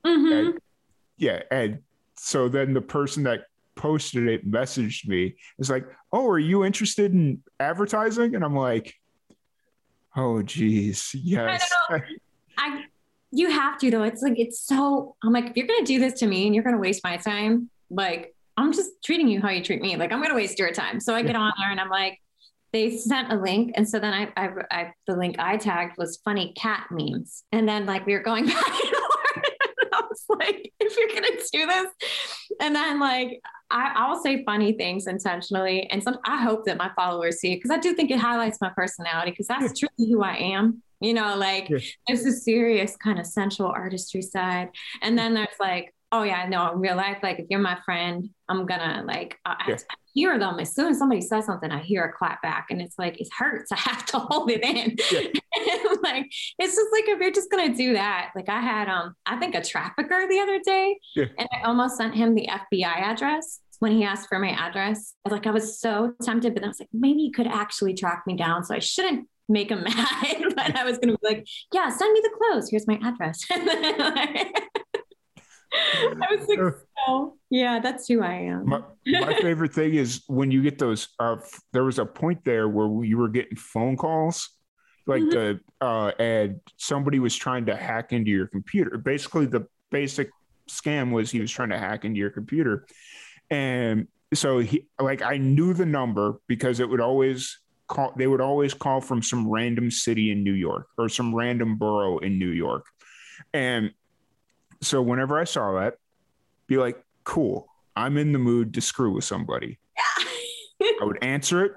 Mhm. 0.04 0.32
And- 0.50 0.58
yeah, 1.16 1.42
and 1.50 1.82
so 2.16 2.48
then 2.48 2.74
the 2.74 2.80
person 2.80 3.24
that 3.24 3.46
posted 3.74 4.28
it 4.28 4.48
messaged 4.48 5.08
me. 5.08 5.34
It's 5.58 5.68
like, 5.68 5.84
"Oh, 6.12 6.28
are 6.28 6.38
you 6.38 6.64
interested 6.64 7.12
in 7.12 7.42
advertising?" 7.58 8.36
And 8.36 8.44
I'm 8.44 8.54
like, 8.54 8.94
"Oh, 10.14 10.42
geez, 10.42 11.10
yes." 11.14 11.68
I 12.56 12.84
you 13.32 13.50
have 13.50 13.78
to 13.78 13.90
though. 13.90 14.04
It's 14.04 14.22
like 14.22 14.38
it's 14.38 14.60
so 14.60 15.16
I'm 15.24 15.32
like, 15.32 15.46
if 15.46 15.56
you're 15.56 15.66
gonna 15.66 15.84
do 15.84 15.98
this 15.98 16.20
to 16.20 16.26
me 16.28 16.46
and 16.46 16.54
you're 16.54 16.62
gonna 16.62 16.78
waste 16.78 17.02
my 17.02 17.16
time, 17.16 17.68
like 17.90 18.35
I'm 18.56 18.72
just 18.72 18.90
treating 19.04 19.28
you 19.28 19.40
how 19.40 19.50
you 19.50 19.62
treat 19.62 19.80
me. 19.82 19.96
Like 19.96 20.12
I'm 20.12 20.22
gonna 20.22 20.34
waste 20.34 20.58
your 20.58 20.72
time. 20.72 21.00
So 21.00 21.14
I 21.14 21.22
get 21.22 21.36
on 21.36 21.52
there 21.58 21.70
and 21.70 21.80
I'm 21.80 21.90
like, 21.90 22.18
they 22.72 22.96
sent 22.96 23.32
a 23.32 23.36
link. 23.36 23.72
And 23.76 23.88
so 23.88 23.98
then 23.98 24.12
I, 24.12 24.32
I, 24.36 24.48
I 24.70 24.92
the 25.06 25.16
link 25.16 25.36
I 25.38 25.56
tagged 25.56 25.96
was 25.98 26.20
funny 26.24 26.52
cat 26.56 26.86
memes. 26.90 27.44
And 27.52 27.68
then 27.68 27.86
like 27.86 28.06
we 28.06 28.12
were 28.14 28.22
going 28.22 28.46
back 28.46 28.56
and 28.56 28.78
forth. 28.78 29.44
I 29.92 30.02
was 30.08 30.24
like, 30.40 30.72
if 30.80 30.96
you're 30.96 31.08
gonna 31.08 31.36
do 31.52 31.66
this, 31.66 31.86
and 32.60 32.74
then 32.74 32.98
like 33.00 33.40
I, 33.70 33.92
I'll 33.96 34.22
say 34.22 34.44
funny 34.44 34.72
things 34.72 35.06
intentionally. 35.06 35.88
And 35.90 36.02
some 36.02 36.18
I 36.24 36.42
hope 36.42 36.64
that 36.66 36.76
my 36.76 36.90
followers 36.96 37.40
see 37.40 37.52
it 37.52 37.56
because 37.56 37.70
I 37.70 37.78
do 37.78 37.92
think 37.94 38.10
it 38.10 38.18
highlights 38.18 38.60
my 38.60 38.70
personality 38.70 39.32
because 39.32 39.46
that's 39.48 39.78
truly 39.78 40.10
who 40.10 40.22
I 40.22 40.36
am. 40.36 40.82
You 41.00 41.12
know, 41.14 41.36
like 41.36 41.68
Yeah. 41.68 41.78
there's 42.06 42.24
a 42.24 42.32
serious 42.32 42.96
kind 42.96 43.18
of 43.18 43.26
sensual 43.26 43.66
artistry 43.68 44.22
side. 44.22 44.70
And 45.02 45.18
then 45.18 45.34
there's 45.34 45.48
like, 45.60 45.92
oh 46.16 46.22
yeah, 46.22 46.48
no, 46.48 46.72
in 46.72 46.78
real 46.80 46.96
life, 46.96 47.18
like 47.22 47.38
if 47.38 47.46
you're 47.50 47.60
my 47.60 47.78
friend, 47.84 48.28
I'm 48.48 48.66
gonna 48.66 49.04
like 49.06 49.38
I, 49.44 49.56
I 49.68 49.94
hear 50.14 50.38
them 50.38 50.58
as 50.60 50.74
soon 50.74 50.88
as 50.88 50.98
somebody 50.98 51.20
says 51.20 51.44
something, 51.46 51.70
I 51.70 51.80
hear 51.82 52.04
a 52.04 52.12
clap 52.12 52.40
back, 52.42 52.66
and 52.70 52.80
it's 52.80 52.98
like 52.98 53.20
it 53.20 53.28
hurts. 53.36 53.70
I 53.72 53.76
have 53.76 54.06
to 54.06 54.18
hold 54.18 54.50
it 54.50 54.62
in. 54.64 54.96
And, 55.58 55.98
like 56.02 56.26
it's 56.58 56.76
just 56.76 56.88
like 56.92 57.04
if 57.08 57.18
you're 57.18 57.30
just 57.32 57.50
gonna 57.50 57.74
do 57.74 57.94
that, 57.94 58.30
like 58.36 58.48
I 58.50 58.60
had 58.60 58.88
um 58.88 59.14
I 59.24 59.36
think 59.38 59.54
a 59.54 59.62
trafficker 59.62 60.26
the 60.28 60.38
other 60.38 60.60
day, 60.64 60.98
Yeah. 61.14 61.24
and 61.38 61.48
I 61.52 61.66
almost 61.66 61.96
sent 61.96 62.14
him 62.14 62.34
the 62.34 62.46
FBI 62.48 62.84
address 62.84 63.60
when 63.78 63.92
he 63.92 64.04
asked 64.04 64.28
for 64.28 64.38
my 64.38 64.50
address. 64.50 65.14
Like 65.28 65.46
I 65.46 65.50
was 65.50 65.80
so 65.80 66.12
tempted, 66.22 66.52
but 66.54 66.62
I 66.62 66.68
was 66.68 66.78
like, 66.80 66.90
maybe 66.92 67.20
he 67.20 67.32
could 67.32 67.46
actually 67.46 67.94
track 67.94 68.24
me 68.26 68.36
down, 68.36 68.64
so 68.64 68.74
I 68.74 68.80
shouldn't 68.80 69.28
make 69.48 69.70
him 69.70 69.82
mad. 69.84 70.42
but 70.54 70.76
I 70.76 70.84
was 70.84 70.98
gonna 70.98 71.16
be 71.16 71.26
like, 71.26 71.46
yeah, 71.72 71.88
send 71.88 72.12
me 72.12 72.20
the 72.22 72.36
clothes. 72.38 72.68
Here's 72.70 72.86
my 72.86 72.98
address. 73.02 73.40
And 75.72 76.12
then, 76.12 76.18
like, 76.20 76.30
I 76.30 76.34
was 76.36 76.48
like, 76.48 76.74
oh, 77.08 77.34
yeah, 77.50 77.80
that's 77.80 78.06
who 78.08 78.22
I 78.22 78.34
am. 78.34 78.66
my, 78.68 78.80
my 79.06 79.34
favorite 79.40 79.72
thing 79.74 79.94
is 79.94 80.22
when 80.28 80.50
you 80.50 80.62
get 80.62 80.78
those 80.78 81.08
uh 81.20 81.34
f- 81.34 81.60
there 81.72 81.84
was 81.84 81.98
a 81.98 82.06
point 82.06 82.44
there 82.44 82.68
where 82.68 83.04
you 83.04 83.18
were 83.18 83.28
getting 83.28 83.56
phone 83.56 83.96
calls 83.96 84.50
like 85.06 85.22
Mhm. 85.22 85.30
the 85.30 85.60
uh 85.86 86.10
and 86.18 86.60
somebody 86.76 87.18
was 87.18 87.34
trying 87.36 87.66
to 87.66 87.76
hack 87.76 88.12
into 88.12 88.30
your 88.30 88.46
computer 88.48 88.98
basically 88.98 89.46
the 89.46 89.66
basic 89.90 90.30
scam 90.68 91.12
was 91.12 91.30
he 91.30 91.40
was 91.40 91.50
trying 91.50 91.68
to 91.70 91.78
hack 91.78 92.04
into 92.04 92.18
your 92.18 92.30
computer 92.30 92.86
and 93.50 94.08
so 94.34 94.58
he 94.58 94.86
like 95.00 95.22
i 95.22 95.36
knew 95.36 95.72
the 95.72 95.86
number 95.86 96.40
because 96.48 96.80
it 96.80 96.88
would 96.88 97.00
always 97.00 97.58
call 97.88 98.12
they 98.16 98.26
would 98.26 98.40
always 98.40 98.74
call 98.74 99.00
from 99.00 99.22
some 99.22 99.48
random 99.48 99.90
city 99.90 100.32
in 100.32 100.42
new 100.42 100.52
york 100.54 100.88
or 100.98 101.08
some 101.08 101.32
random 101.34 101.76
borough 101.76 102.18
in 102.18 102.36
new 102.38 102.50
york 102.50 102.84
and 103.54 103.92
so 104.82 105.00
whenever 105.02 105.38
i 105.38 105.44
saw 105.44 105.78
that 105.80 105.94
be 106.66 106.76
like 106.76 107.02
cool 107.24 107.66
i'm 107.96 108.16
in 108.16 108.32
the 108.32 108.38
mood 108.38 108.74
to 108.74 108.80
screw 108.80 109.12
with 109.12 109.24
somebody 109.24 109.78
Yeah. 110.78 110.90
I 111.00 111.04
would 111.04 111.22
answer 111.24 111.64
it. 111.64 111.72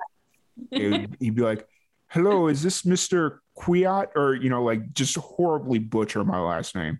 It 0.72 0.92
would- 0.92 1.18
he'd 1.22 1.36
be 1.36 1.42
like, 1.42 1.66
"Hello, 2.08 2.48
is 2.48 2.62
this 2.62 2.84
Mister 2.86 3.42
Quiat?" 3.56 4.10
Or 4.18 4.34
you 4.36 4.50
know, 4.50 4.62
like 4.62 4.94
just 4.94 5.16
horribly 5.18 5.80
butcher 5.80 6.24
my 6.26 6.40
last 6.42 6.76
name. 6.76 7.00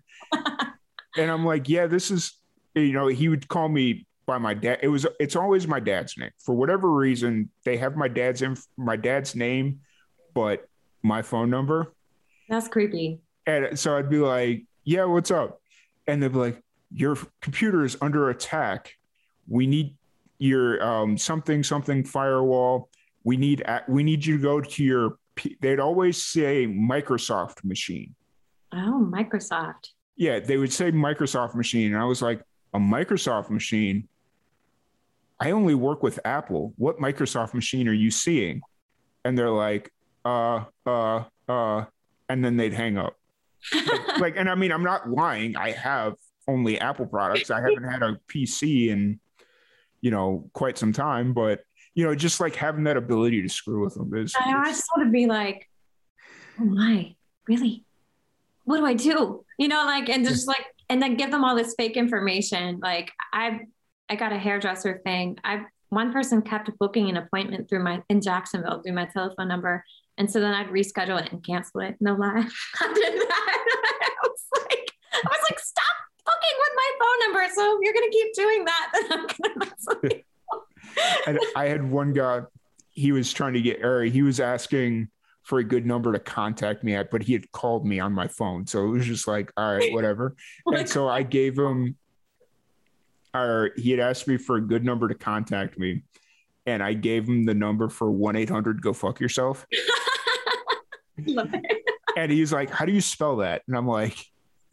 and 1.16 1.30
I'm 1.30 1.44
like, 1.44 1.68
"Yeah, 1.68 1.86
this 1.86 2.10
is." 2.10 2.38
You 2.74 2.92
know, 2.94 3.08
he 3.08 3.28
would 3.28 3.46
call 3.48 3.68
me 3.68 4.06
by 4.24 4.38
my 4.38 4.54
dad. 4.54 4.78
It 4.82 4.88
was. 4.88 5.06
It's 5.18 5.36
always 5.36 5.66
my 5.68 5.78
dad's 5.78 6.16
name 6.16 6.30
for 6.38 6.54
whatever 6.54 6.90
reason. 6.90 7.50
They 7.66 7.76
have 7.76 7.96
my 7.96 8.08
dad's 8.08 8.40
inf- 8.40 8.66
my 8.78 8.96
dad's 8.96 9.34
name, 9.36 9.80
but 10.32 10.66
my 11.02 11.20
phone 11.20 11.50
number. 11.50 11.92
That's 12.48 12.66
creepy. 12.68 13.20
And 13.46 13.78
so 13.78 13.94
I'd 13.98 14.08
be 14.08 14.18
like, 14.18 14.64
"Yeah, 14.84 15.04
what's 15.04 15.30
up?" 15.30 15.59
And 16.10 16.22
they'd 16.22 16.32
be 16.32 16.38
like, 16.38 16.62
"Your 16.92 17.16
computer 17.40 17.84
is 17.84 17.96
under 18.00 18.30
attack. 18.30 18.94
We 19.48 19.66
need 19.66 19.96
your 20.38 20.82
um, 20.82 21.16
something 21.16 21.62
something 21.62 22.04
firewall. 22.04 22.88
We 23.24 23.36
need 23.36 23.64
we 23.88 24.02
need 24.02 24.24
you 24.24 24.36
to 24.36 24.42
go 24.42 24.60
to 24.60 24.84
your." 24.84 25.18
P-" 25.36 25.56
They'd 25.60 25.80
always 25.80 26.22
say 26.22 26.66
Microsoft 26.66 27.64
machine. 27.64 28.14
Oh, 28.72 29.08
Microsoft. 29.12 29.90
Yeah, 30.16 30.40
they 30.40 30.56
would 30.56 30.72
say 30.72 30.90
Microsoft 30.90 31.54
machine, 31.54 31.92
and 31.92 32.02
I 32.02 32.04
was 32.04 32.22
like, 32.22 32.42
"A 32.74 32.78
Microsoft 32.78 33.50
machine." 33.50 34.08
I 35.38 35.52
only 35.52 35.74
work 35.74 36.02
with 36.02 36.18
Apple. 36.24 36.74
What 36.76 36.98
Microsoft 36.98 37.54
machine 37.54 37.88
are 37.88 37.94
you 37.94 38.10
seeing? 38.10 38.60
And 39.24 39.38
they're 39.38 39.48
like, 39.48 39.90
uh, 40.22 40.64
uh, 40.84 41.24
uh, 41.48 41.84
and 42.28 42.44
then 42.44 42.58
they'd 42.58 42.74
hang 42.74 42.98
up 42.98 43.16
like 44.18 44.36
and 44.36 44.48
i 44.48 44.54
mean 44.54 44.72
i'm 44.72 44.82
not 44.82 45.08
lying 45.08 45.56
i 45.56 45.70
have 45.70 46.14
only 46.48 46.80
apple 46.80 47.06
products 47.06 47.50
i 47.50 47.60
haven't 47.60 47.84
had 47.84 48.02
a 48.02 48.18
pc 48.28 48.88
in 48.88 49.20
you 50.00 50.10
know 50.10 50.48
quite 50.52 50.78
some 50.78 50.92
time 50.92 51.32
but 51.32 51.60
you 51.94 52.04
know 52.04 52.14
just 52.14 52.40
like 52.40 52.56
having 52.56 52.84
that 52.84 52.96
ability 52.96 53.42
to 53.42 53.48
screw 53.48 53.84
with 53.84 53.94
them 53.94 54.14
is 54.14 54.34
I, 54.38 54.52
I 54.52 54.70
just 54.70 54.84
want 54.96 55.06
to 55.06 55.12
be 55.12 55.26
like, 55.26 55.68
oh 56.60 56.64
my, 56.64 57.14
really? 57.46 57.84
What 58.64 58.78
do 58.78 58.86
I 58.86 58.94
do? 58.94 59.44
You 59.58 59.68
know, 59.68 59.84
like, 59.84 60.08
and 60.08 60.26
just 60.26 60.46
like, 60.46 60.64
and 60.88 61.02
then 61.02 61.16
give 61.16 61.30
them 61.30 61.44
all 61.44 61.56
this 61.56 61.74
fake 61.76 61.96
information. 61.96 62.80
Like, 62.82 63.12
I, 63.32 63.60
I 64.08 64.16
got 64.16 64.32
a 64.32 64.38
hairdresser 64.38 65.00
thing. 65.04 65.38
I 65.44 65.64
one 65.88 66.12
person 66.12 66.40
kept 66.40 66.70
booking 66.78 67.10
an 67.10 67.16
appointment 67.16 67.68
through 67.68 67.82
my 67.82 68.00
in 68.08 68.20
Jacksonville 68.20 68.80
through 68.80 68.94
my 68.94 69.06
telephone 69.06 69.48
number, 69.48 69.84
and 70.18 70.30
so 70.30 70.40
then 70.40 70.54
I'd 70.54 70.68
reschedule 70.68 71.20
it 71.20 71.32
and 71.32 71.44
cancel 71.44 71.80
it. 71.80 71.96
No 72.00 72.14
lie, 72.14 72.46
I 72.80 72.92
did 72.94 73.20
that. 73.20 73.49
I 74.30 74.58
was 74.58 74.62
like, 74.70 74.92
I 75.12 75.28
was 75.28 75.44
like, 75.50 75.58
stop 75.58 75.96
booking 76.24 76.58
with 76.58 76.74
my 76.76 76.90
phone 77.00 77.32
number. 77.32 77.54
So 77.54 77.76
if 77.76 77.78
you're 77.82 77.94
gonna 77.94 78.10
keep 78.10 78.34
doing 78.34 78.64
that, 78.64 78.90
then 78.92 79.04
I'm 79.12 79.26
gonna 79.26 79.54
mess 79.58 79.86
with 80.02 80.12
you. 80.12 80.20
and 81.26 81.38
i 81.54 81.66
had 81.66 81.88
one 81.88 82.12
guy 82.12 82.40
he 82.90 83.12
was 83.12 83.32
trying 83.32 83.52
to 83.52 83.60
get 83.60 83.84
or 83.84 84.02
he 84.02 84.22
was 84.22 84.40
asking 84.40 85.08
for 85.42 85.58
a 85.60 85.64
good 85.64 85.86
number 85.86 86.12
to 86.12 86.18
contact 86.18 86.82
me 86.82 86.94
at 86.94 87.10
but 87.10 87.22
he 87.22 87.32
had 87.32 87.50
called 87.52 87.86
me 87.86 88.00
on 88.00 88.12
my 88.12 88.26
phone 88.26 88.66
so 88.66 88.84
it 88.84 88.88
was 88.88 89.06
just 89.06 89.28
like 89.28 89.52
all 89.56 89.76
right 89.76 89.92
whatever 89.92 90.34
and 90.66 90.88
so 90.88 91.08
I 91.08 91.22
gave 91.22 91.56
him, 91.56 91.96
or 93.34 93.70
he 93.76 93.92
had 93.92 94.00
asked 94.00 94.26
me 94.26 94.36
for 94.36 94.56
a 94.56 94.60
good 94.60 94.84
number 94.84 95.06
to 95.06 95.14
contact 95.14 95.78
me, 95.78 96.02
and 96.66 96.82
I 96.82 96.94
gave 96.94 97.28
him 97.28 97.44
the 97.44 97.54
number 97.54 97.88
for 97.88 98.10
one 98.10 98.34
eight 98.36 98.50
hundred 98.50 98.82
go 98.82 98.92
fuck 98.92 99.20
yourself, 99.20 99.64
Love 101.26 101.54
it. 101.54 101.84
And 102.16 102.30
he's 102.30 102.52
like, 102.52 102.70
"How 102.70 102.84
do 102.84 102.92
you 102.92 103.00
spell 103.00 103.36
that?" 103.36 103.62
And 103.66 103.76
I'm 103.76 103.86
like, 103.86 104.16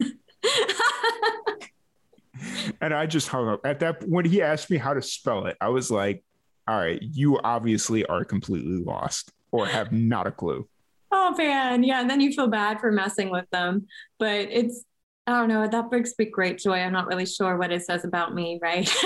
and 2.80 2.94
I 2.94 3.06
just 3.06 3.28
hung 3.28 3.48
up 3.48 3.60
at 3.64 3.80
that 3.80 4.06
when 4.08 4.24
he 4.24 4.42
asked 4.42 4.70
me 4.70 4.76
how 4.76 4.94
to 4.94 5.02
spell 5.02 5.46
it. 5.46 5.56
I 5.60 5.68
was 5.68 5.90
like, 5.90 6.24
"All 6.66 6.78
right, 6.78 7.00
you 7.00 7.38
obviously 7.40 8.04
are 8.06 8.24
completely 8.24 8.82
lost 8.82 9.32
or 9.50 9.66
have 9.66 9.92
not 9.92 10.26
a 10.26 10.32
clue." 10.32 10.68
Oh 11.10 11.34
man, 11.36 11.84
yeah. 11.84 12.00
And 12.00 12.10
then 12.10 12.20
you 12.20 12.32
feel 12.32 12.48
bad 12.48 12.80
for 12.80 12.92
messing 12.92 13.30
with 13.30 13.48
them, 13.50 13.86
but 14.18 14.48
it's 14.50 14.84
I 15.26 15.32
don't 15.32 15.48
know. 15.48 15.66
That 15.66 15.90
brings 15.90 16.14
me 16.18 16.24
great 16.26 16.58
joy. 16.58 16.78
I'm 16.78 16.92
not 16.92 17.06
really 17.06 17.26
sure 17.26 17.58
what 17.58 17.70
it 17.70 17.82
says 17.82 18.04
about 18.04 18.34
me, 18.34 18.58
right? 18.62 18.90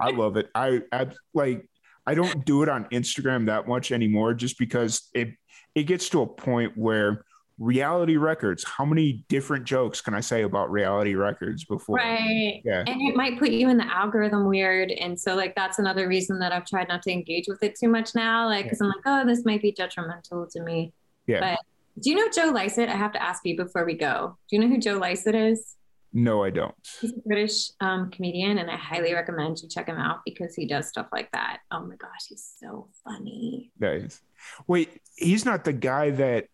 I 0.00 0.10
love 0.12 0.36
it. 0.36 0.48
I, 0.54 0.80
I 0.90 1.06
like 1.34 1.68
I 2.06 2.14
don't 2.14 2.44
do 2.44 2.62
it 2.64 2.68
on 2.68 2.86
Instagram 2.86 3.46
that 3.46 3.68
much 3.68 3.92
anymore 3.92 4.34
just 4.34 4.58
because 4.58 5.08
it 5.14 5.28
it 5.74 5.84
gets 5.84 6.08
to 6.10 6.22
a 6.22 6.26
point 6.26 6.72
where 6.76 7.24
reality 7.60 8.16
records. 8.16 8.64
How 8.64 8.84
many 8.84 9.24
different 9.28 9.64
jokes 9.64 10.00
can 10.00 10.14
I 10.14 10.20
say 10.20 10.42
about 10.42 10.72
reality 10.72 11.14
records 11.14 11.64
before? 11.64 11.96
Right. 11.96 12.62
Yeah. 12.64 12.82
And 12.86 13.00
it 13.02 13.14
might 13.14 13.38
put 13.38 13.50
you 13.50 13.68
in 13.68 13.76
the 13.76 13.84
algorithm 13.84 14.46
weird. 14.46 14.90
And 14.90 15.20
so, 15.20 15.36
like, 15.36 15.54
that's 15.54 15.78
another 15.78 16.08
reason 16.08 16.40
that 16.40 16.52
I've 16.52 16.64
tried 16.64 16.88
not 16.88 17.02
to 17.02 17.12
engage 17.12 17.44
with 17.46 17.62
it 17.62 17.76
too 17.78 17.88
much 17.88 18.14
now. 18.14 18.46
Like, 18.46 18.64
because 18.64 18.80
I'm 18.80 18.88
like, 18.88 19.02
oh, 19.04 19.24
this 19.26 19.44
might 19.44 19.62
be 19.62 19.72
detrimental 19.72 20.48
to 20.48 20.62
me. 20.62 20.92
Yeah. 21.26 21.40
But 21.40 22.02
do 22.02 22.10
you 22.10 22.16
know 22.16 22.28
Joe 22.30 22.50
Lycett? 22.52 22.88
I 22.88 22.96
have 22.96 23.12
to 23.12 23.22
ask 23.22 23.44
you 23.44 23.56
before 23.56 23.84
we 23.84 23.94
go. 23.94 24.38
Do 24.48 24.56
you 24.56 24.62
know 24.62 24.68
who 24.68 24.80
Joe 24.80 24.96
Lycett 24.96 25.34
is? 25.34 25.76
No, 26.12 26.42
I 26.42 26.50
don't. 26.50 26.74
He's 27.00 27.12
a 27.12 27.20
British 27.24 27.70
um, 27.80 28.10
comedian, 28.10 28.58
and 28.58 28.68
I 28.68 28.76
highly 28.76 29.14
recommend 29.14 29.62
you 29.62 29.68
check 29.68 29.86
him 29.86 29.96
out 29.96 30.20
because 30.24 30.56
he 30.56 30.66
does 30.66 30.88
stuff 30.88 31.06
like 31.12 31.30
that. 31.32 31.58
Oh 31.70 31.84
my 31.84 31.94
gosh, 31.94 32.26
he's 32.28 32.52
so 32.58 32.88
funny. 33.04 33.70
Nice. 33.78 34.20
Wait, 34.66 35.00
he's 35.14 35.44
not 35.44 35.62
the 35.62 35.72
guy 35.72 36.10
that 36.10 36.46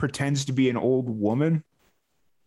pretends 0.00 0.46
to 0.46 0.52
be 0.52 0.70
an 0.70 0.76
old 0.78 1.08
woman. 1.08 1.62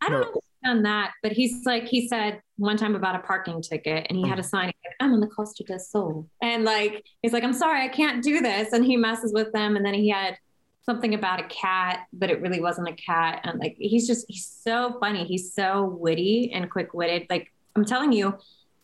I 0.02 0.10
don't 0.10 0.28
he's 0.34 0.42
done 0.64 0.84
that, 0.84 1.12
but 1.22 1.32
he's 1.32 1.66
like 1.66 1.86
he 1.86 2.08
said 2.08 2.42
one 2.58 2.76
time 2.76 2.96
about 2.96 3.16
a 3.16 3.20
parking 3.20 3.62
ticket, 3.62 4.08
and 4.10 4.18
he 4.18 4.28
had 4.28 4.40
a 4.40 4.44
sign 4.44 4.66
like, 4.66 4.96
"I'm 5.00 5.14
on 5.14 5.20
the 5.22 5.28
Costa 5.28 5.64
del 5.64 5.80
Sol," 5.80 6.28
and 6.42 6.66
like 6.66 7.06
he's 7.22 7.32
like, 7.32 7.44
"I'm 7.44 7.54
sorry, 7.54 7.82
I 7.82 7.88
can't 7.88 8.22
do 8.24 8.42
this," 8.42 8.74
and 8.74 8.84
he 8.84 8.98
messes 8.98 9.32
with 9.32 9.54
them, 9.54 9.78
and 9.78 9.86
then 9.86 9.94
he 9.94 10.10
had 10.10 10.36
something 10.82 11.14
about 11.14 11.40
a 11.40 11.44
cat, 11.44 12.08
but 12.12 12.30
it 12.30 12.42
really 12.42 12.60
wasn't 12.60 12.90
a 12.90 12.94
cat, 12.94 13.42
and 13.44 13.60
like 13.60 13.76
he's 13.80 14.08
just 14.08 14.26
he's 14.28 14.48
so 14.48 14.98
funny, 15.00 15.24
he's 15.24 15.54
so 15.54 15.86
witty 15.86 16.52
and 16.52 16.70
quick 16.72 16.94
witted. 16.94 17.28
Like 17.30 17.54
I'm 17.76 17.86
telling 17.86 18.12
you, 18.12 18.36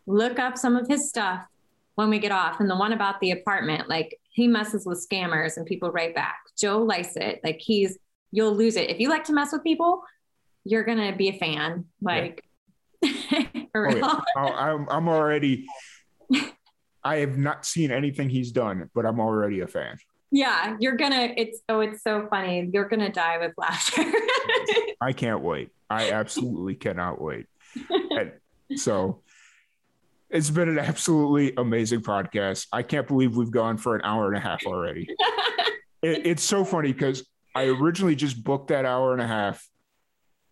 look 0.06 0.38
up 0.38 0.58
some 0.58 0.78
of 0.78 0.88
his 0.88 1.10
stuff 1.10 1.44
when 1.96 2.12
we 2.12 2.20
get 2.20 2.32
off, 2.32 2.60
and 2.60 2.70
the 2.70 2.78
one 2.78 2.94
about 2.94 3.20
the 3.20 3.32
apartment, 3.32 3.90
like 3.90 4.20
he 4.30 4.48
messes 4.48 4.86
with 4.86 5.06
scammers 5.06 5.58
and 5.58 5.66
people 5.66 5.92
right 5.92 6.14
back. 6.14 6.38
Joe 6.58 6.84
Lycett, 6.84 7.42
like 7.44 7.60
he's 7.60 7.98
you'll 8.32 8.56
lose 8.56 8.76
it 8.76 8.90
if 8.90 9.00
you 9.00 9.10
like 9.10 9.26
to 9.26 9.34
mess 9.34 9.52
with 9.52 9.64
people. 9.64 10.04
You're 10.64 10.84
gonna 10.84 11.16
be 11.16 11.30
a 11.30 11.38
fan, 11.38 11.86
like. 12.02 12.44
Oh, 13.76 13.88
yeah. 13.88 14.20
Oh, 14.36 14.48
I'm, 14.48 14.88
I'm 14.90 15.08
already. 15.08 15.68
I 17.04 17.18
have 17.18 17.38
not 17.38 17.68
seen 17.68 17.92
anything 17.92 18.30
he's 18.30 18.52
done, 18.52 18.90
but 18.96 19.06
I'm 19.06 19.20
already 19.20 19.62
a 19.62 19.68
fan. 19.68 20.00
Yeah, 20.32 20.76
you're 20.80 20.96
gonna. 20.96 21.34
It's 21.38 21.60
oh, 21.70 21.80
it's 21.82 22.04
so 22.04 22.28
funny. 22.30 22.70
You're 22.72 22.88
gonna 22.88 23.12
die 23.12 23.38
with 23.40 23.54
laughter. 23.58 24.04
I 25.02 25.14
can't 25.14 25.42
wait. 25.42 25.70
I 25.90 26.12
absolutely 26.12 26.76
cannot 26.76 27.22
wait. 27.22 27.48
And 27.90 28.32
so 28.76 29.22
it's 30.30 30.52
been 30.52 30.70
an 30.70 30.78
absolutely 30.78 31.54
amazing 31.58 32.02
podcast. 32.02 32.68
I 32.72 32.84
can't 32.84 33.08
believe 33.08 33.36
we've 33.36 33.50
gone 33.50 33.78
for 33.78 33.96
an 33.96 34.02
hour 34.04 34.28
and 34.28 34.38
a 34.38 34.40
half 34.40 34.66
already. 34.66 35.08
it, 36.04 36.28
it's 36.28 36.44
so 36.44 36.64
funny 36.64 36.94
because 36.94 37.26
I 37.56 37.66
originally 37.66 38.16
just 38.16 38.44
booked 38.44 38.70
that 38.70 38.86
hour 38.86 39.14
and 39.14 39.22
a 39.22 39.28
half 39.28 39.68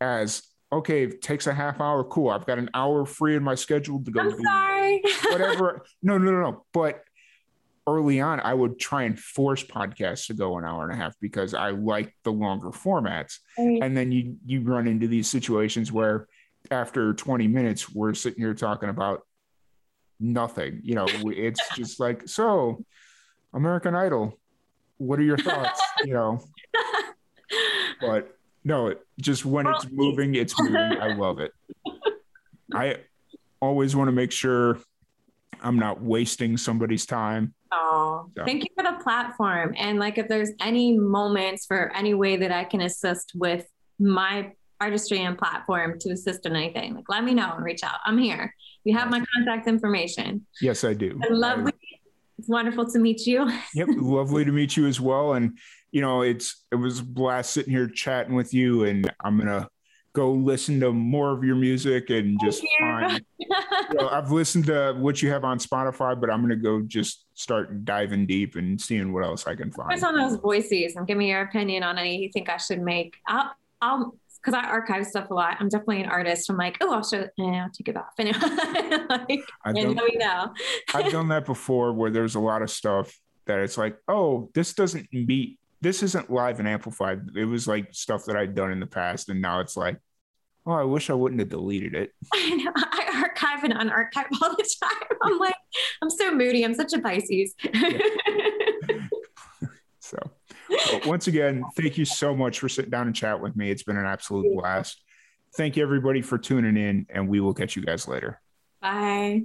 as 0.01 0.43
okay, 0.71 1.03
it 1.03 1.21
takes 1.21 1.47
a 1.47 1.53
half 1.53 1.79
hour. 1.79 2.03
Cool. 2.03 2.29
I've 2.29 2.45
got 2.45 2.59
an 2.59 2.69
hour 2.73 3.05
free 3.05 3.35
in 3.35 3.43
my 3.43 3.55
schedule 3.55 4.03
to 4.03 4.11
go 4.11 4.21
I'm 4.21 4.41
sorry. 4.41 5.03
whatever. 5.31 5.85
no, 6.01 6.17
no, 6.17 6.31
no, 6.31 6.41
no. 6.41 6.65
But 6.73 7.03
early 7.87 8.19
on, 8.19 8.41
I 8.41 8.53
would 8.53 8.79
try 8.79 9.03
and 9.03 9.17
force 9.17 9.63
podcasts 9.63 10.27
to 10.27 10.33
go 10.33 10.57
an 10.57 10.65
hour 10.65 10.83
and 10.83 10.91
a 10.91 10.95
half 10.95 11.15
because 11.21 11.53
I 11.53 11.69
like 11.69 12.13
the 12.23 12.31
longer 12.31 12.69
formats. 12.69 13.39
Right. 13.57 13.79
And 13.81 13.95
then 13.95 14.11
you 14.11 14.37
you 14.45 14.61
run 14.61 14.87
into 14.87 15.07
these 15.07 15.29
situations 15.29 15.91
where 15.91 16.27
after 16.71 17.13
20 17.13 17.47
minutes, 17.47 17.89
we're 17.89 18.13
sitting 18.13 18.41
here 18.41 18.53
talking 18.53 18.89
about 18.89 19.21
nothing. 20.19 20.81
You 20.83 20.95
know, 20.95 21.05
it's 21.09 21.61
just 21.75 21.99
like, 21.99 22.27
so 22.27 22.83
American 23.53 23.95
Idol, 23.95 24.37
what 24.97 25.19
are 25.19 25.23
your 25.23 25.37
thoughts? 25.37 25.81
you 26.03 26.13
know, 26.13 26.43
but 28.01 28.35
no, 28.63 28.93
just 29.19 29.45
when 29.45 29.67
it's 29.67 29.87
moving, 29.91 30.35
it's 30.35 30.53
moving. 30.59 30.75
I 30.75 31.13
love 31.15 31.39
it. 31.39 31.51
I 32.73 32.97
always 33.61 33.95
want 33.95 34.07
to 34.09 34.11
make 34.11 34.31
sure 34.31 34.79
I'm 35.61 35.79
not 35.79 36.01
wasting 36.01 36.57
somebody's 36.57 37.05
time. 37.05 37.53
Oh, 37.71 38.29
So- 38.37 38.45
thank 38.45 38.63
you 38.63 38.69
for 38.75 38.83
the 38.83 38.97
platform. 39.03 39.73
And 39.77 39.99
like, 39.99 40.17
if 40.17 40.27
there's 40.27 40.51
any 40.61 40.97
moments 40.97 41.65
for 41.65 41.91
any 41.95 42.13
way 42.13 42.37
that 42.37 42.51
I 42.51 42.63
can 42.63 42.81
assist 42.81 43.31
with 43.35 43.65
my 43.99 44.51
artistry 44.79 45.19
and 45.23 45.37
platform 45.37 45.97
to 45.99 46.11
assist 46.11 46.45
in 46.45 46.55
anything, 46.55 46.93
like 46.95 47.05
let 47.09 47.23
me 47.23 47.33
know 47.33 47.51
and 47.55 47.63
reach 47.65 47.83
out. 47.83 47.99
I'm 48.05 48.17
here. 48.17 48.53
You 48.83 48.95
have 48.97 49.09
my 49.09 49.23
contact 49.35 49.67
information. 49.67 50.45
Yes, 50.61 50.83
I 50.83 50.93
do. 50.93 51.19
And 51.27 51.37
lovely. 51.37 51.73
It's 52.37 52.47
wonderful 52.47 52.89
to 52.91 52.99
meet 52.99 53.25
you. 53.25 53.49
Yep, 53.73 53.87
lovely 53.97 54.45
to 54.45 54.51
meet 54.51 54.77
you 54.77 54.85
as 54.85 55.01
well. 55.01 55.33
And 55.33 55.57
you 55.91 56.01
know, 56.01 56.21
it's 56.21 56.65
it 56.71 56.75
was 56.75 56.99
a 56.99 57.03
blast 57.03 57.51
sitting 57.51 57.73
here 57.73 57.87
chatting 57.87 58.35
with 58.35 58.53
you. 58.53 58.85
And 58.85 59.11
I'm 59.21 59.37
gonna 59.37 59.69
go 60.13 60.31
listen 60.31 60.79
to 60.79 60.91
more 60.91 61.31
of 61.31 61.43
your 61.43 61.55
music 61.55 62.09
and 62.09 62.39
just 62.43 62.65
find. 62.79 63.23
You 63.89 63.99
know, 63.99 64.09
I've 64.09 64.31
listened 64.31 64.65
to 64.65 64.97
what 64.97 65.21
you 65.21 65.29
have 65.29 65.45
on 65.45 65.59
Spotify, 65.59 66.19
but 66.19 66.29
I'm 66.29 66.41
gonna 66.41 66.57
go 66.57 66.81
just 66.81 67.25
start 67.35 67.85
diving 67.85 68.25
deep 68.25 68.57
and 68.57 68.79
seeing 68.79 69.13
what 69.13 69.23
else 69.23 69.47
I 69.47 69.55
can 69.55 69.71
find. 69.71 69.87
What's 69.87 70.03
on 70.03 70.13
those 70.13 70.35
voices 70.35 70.97
and 70.97 71.07
give 71.07 71.17
me 71.17 71.29
your 71.29 71.43
opinion 71.43 71.83
on 71.83 71.97
any 71.97 72.17
you 72.17 72.29
think 72.33 72.49
I 72.49 72.57
should 72.57 72.81
make. 72.81 73.15
I'll, 73.27 73.53
I'll, 73.81 74.17
because 74.43 74.61
I 74.61 74.67
archive 74.67 75.05
stuff 75.05 75.29
a 75.29 75.33
lot. 75.33 75.57
I'm 75.59 75.69
definitely 75.69 76.01
an 76.03 76.09
artist. 76.09 76.49
I'm 76.49 76.57
like, 76.57 76.77
oh, 76.81 76.93
I'll 76.93 77.03
show, 77.03 77.27
and 77.37 77.55
eh, 77.55 77.59
I'll 77.59 77.69
take 77.69 77.87
it 77.89 77.97
off. 77.97 78.13
And 78.17 78.29
like, 79.09 79.41
I've 79.63 79.75
and 79.75 79.95
done, 79.95 80.07
you 80.11 80.19
know. 80.19 80.53
I've 80.93 81.11
done 81.11 81.27
that 81.29 81.45
before, 81.45 81.93
where 81.93 82.09
there's 82.09 82.35
a 82.35 82.39
lot 82.39 82.61
of 82.61 82.69
stuff 82.69 83.17
that 83.45 83.59
it's 83.59 83.77
like, 83.77 83.97
oh, 84.07 84.49
this 84.53 84.73
doesn't 84.73 85.07
meet. 85.11 85.59
This 85.81 86.03
isn't 86.03 86.31
live 86.31 86.59
and 86.59 86.67
amplified. 86.67 87.29
It 87.35 87.45
was 87.45 87.67
like 87.67 87.93
stuff 87.93 88.25
that 88.25 88.35
I'd 88.35 88.55
done 88.55 88.71
in 88.71 88.79
the 88.79 88.87
past, 88.87 89.29
and 89.29 89.41
now 89.41 89.59
it's 89.59 89.77
like, 89.77 89.97
oh, 90.65 90.73
I 90.73 90.83
wish 90.83 91.09
I 91.09 91.13
wouldn't 91.13 91.39
have 91.39 91.49
deleted 91.49 91.95
it. 91.95 92.11
I 92.33 92.49
know. 92.55 92.71
I 92.75 93.23
archive 93.23 93.63
and 93.63 93.73
unarchive 93.73 94.27
all 94.41 94.55
the 94.55 94.69
time. 94.83 95.17
I'm 95.21 95.37
like, 95.37 95.55
I'm 96.01 96.09
so 96.09 96.33
moody. 96.33 96.63
I'm 96.63 96.75
such 96.75 96.93
a 96.93 96.99
Pisces. 96.99 97.53
So, 100.07 100.17
well, 100.69 101.01
once 101.05 101.27
again, 101.27 101.65
thank 101.75 101.97
you 101.97 102.05
so 102.05 102.33
much 102.33 102.59
for 102.59 102.69
sitting 102.69 102.91
down 102.91 103.07
and 103.07 103.15
chat 103.15 103.41
with 103.41 103.57
me. 103.57 103.69
It's 103.69 103.83
been 103.83 103.97
an 103.97 104.05
absolute 104.05 104.55
blast. 104.55 105.03
Thank 105.57 105.75
you, 105.75 105.83
everybody, 105.83 106.21
for 106.21 106.37
tuning 106.37 106.77
in, 106.77 107.05
and 107.09 107.27
we 107.27 107.41
will 107.41 107.53
catch 107.53 107.75
you 107.75 107.81
guys 107.81 108.07
later. 108.07 108.39
Bye. 108.81 109.43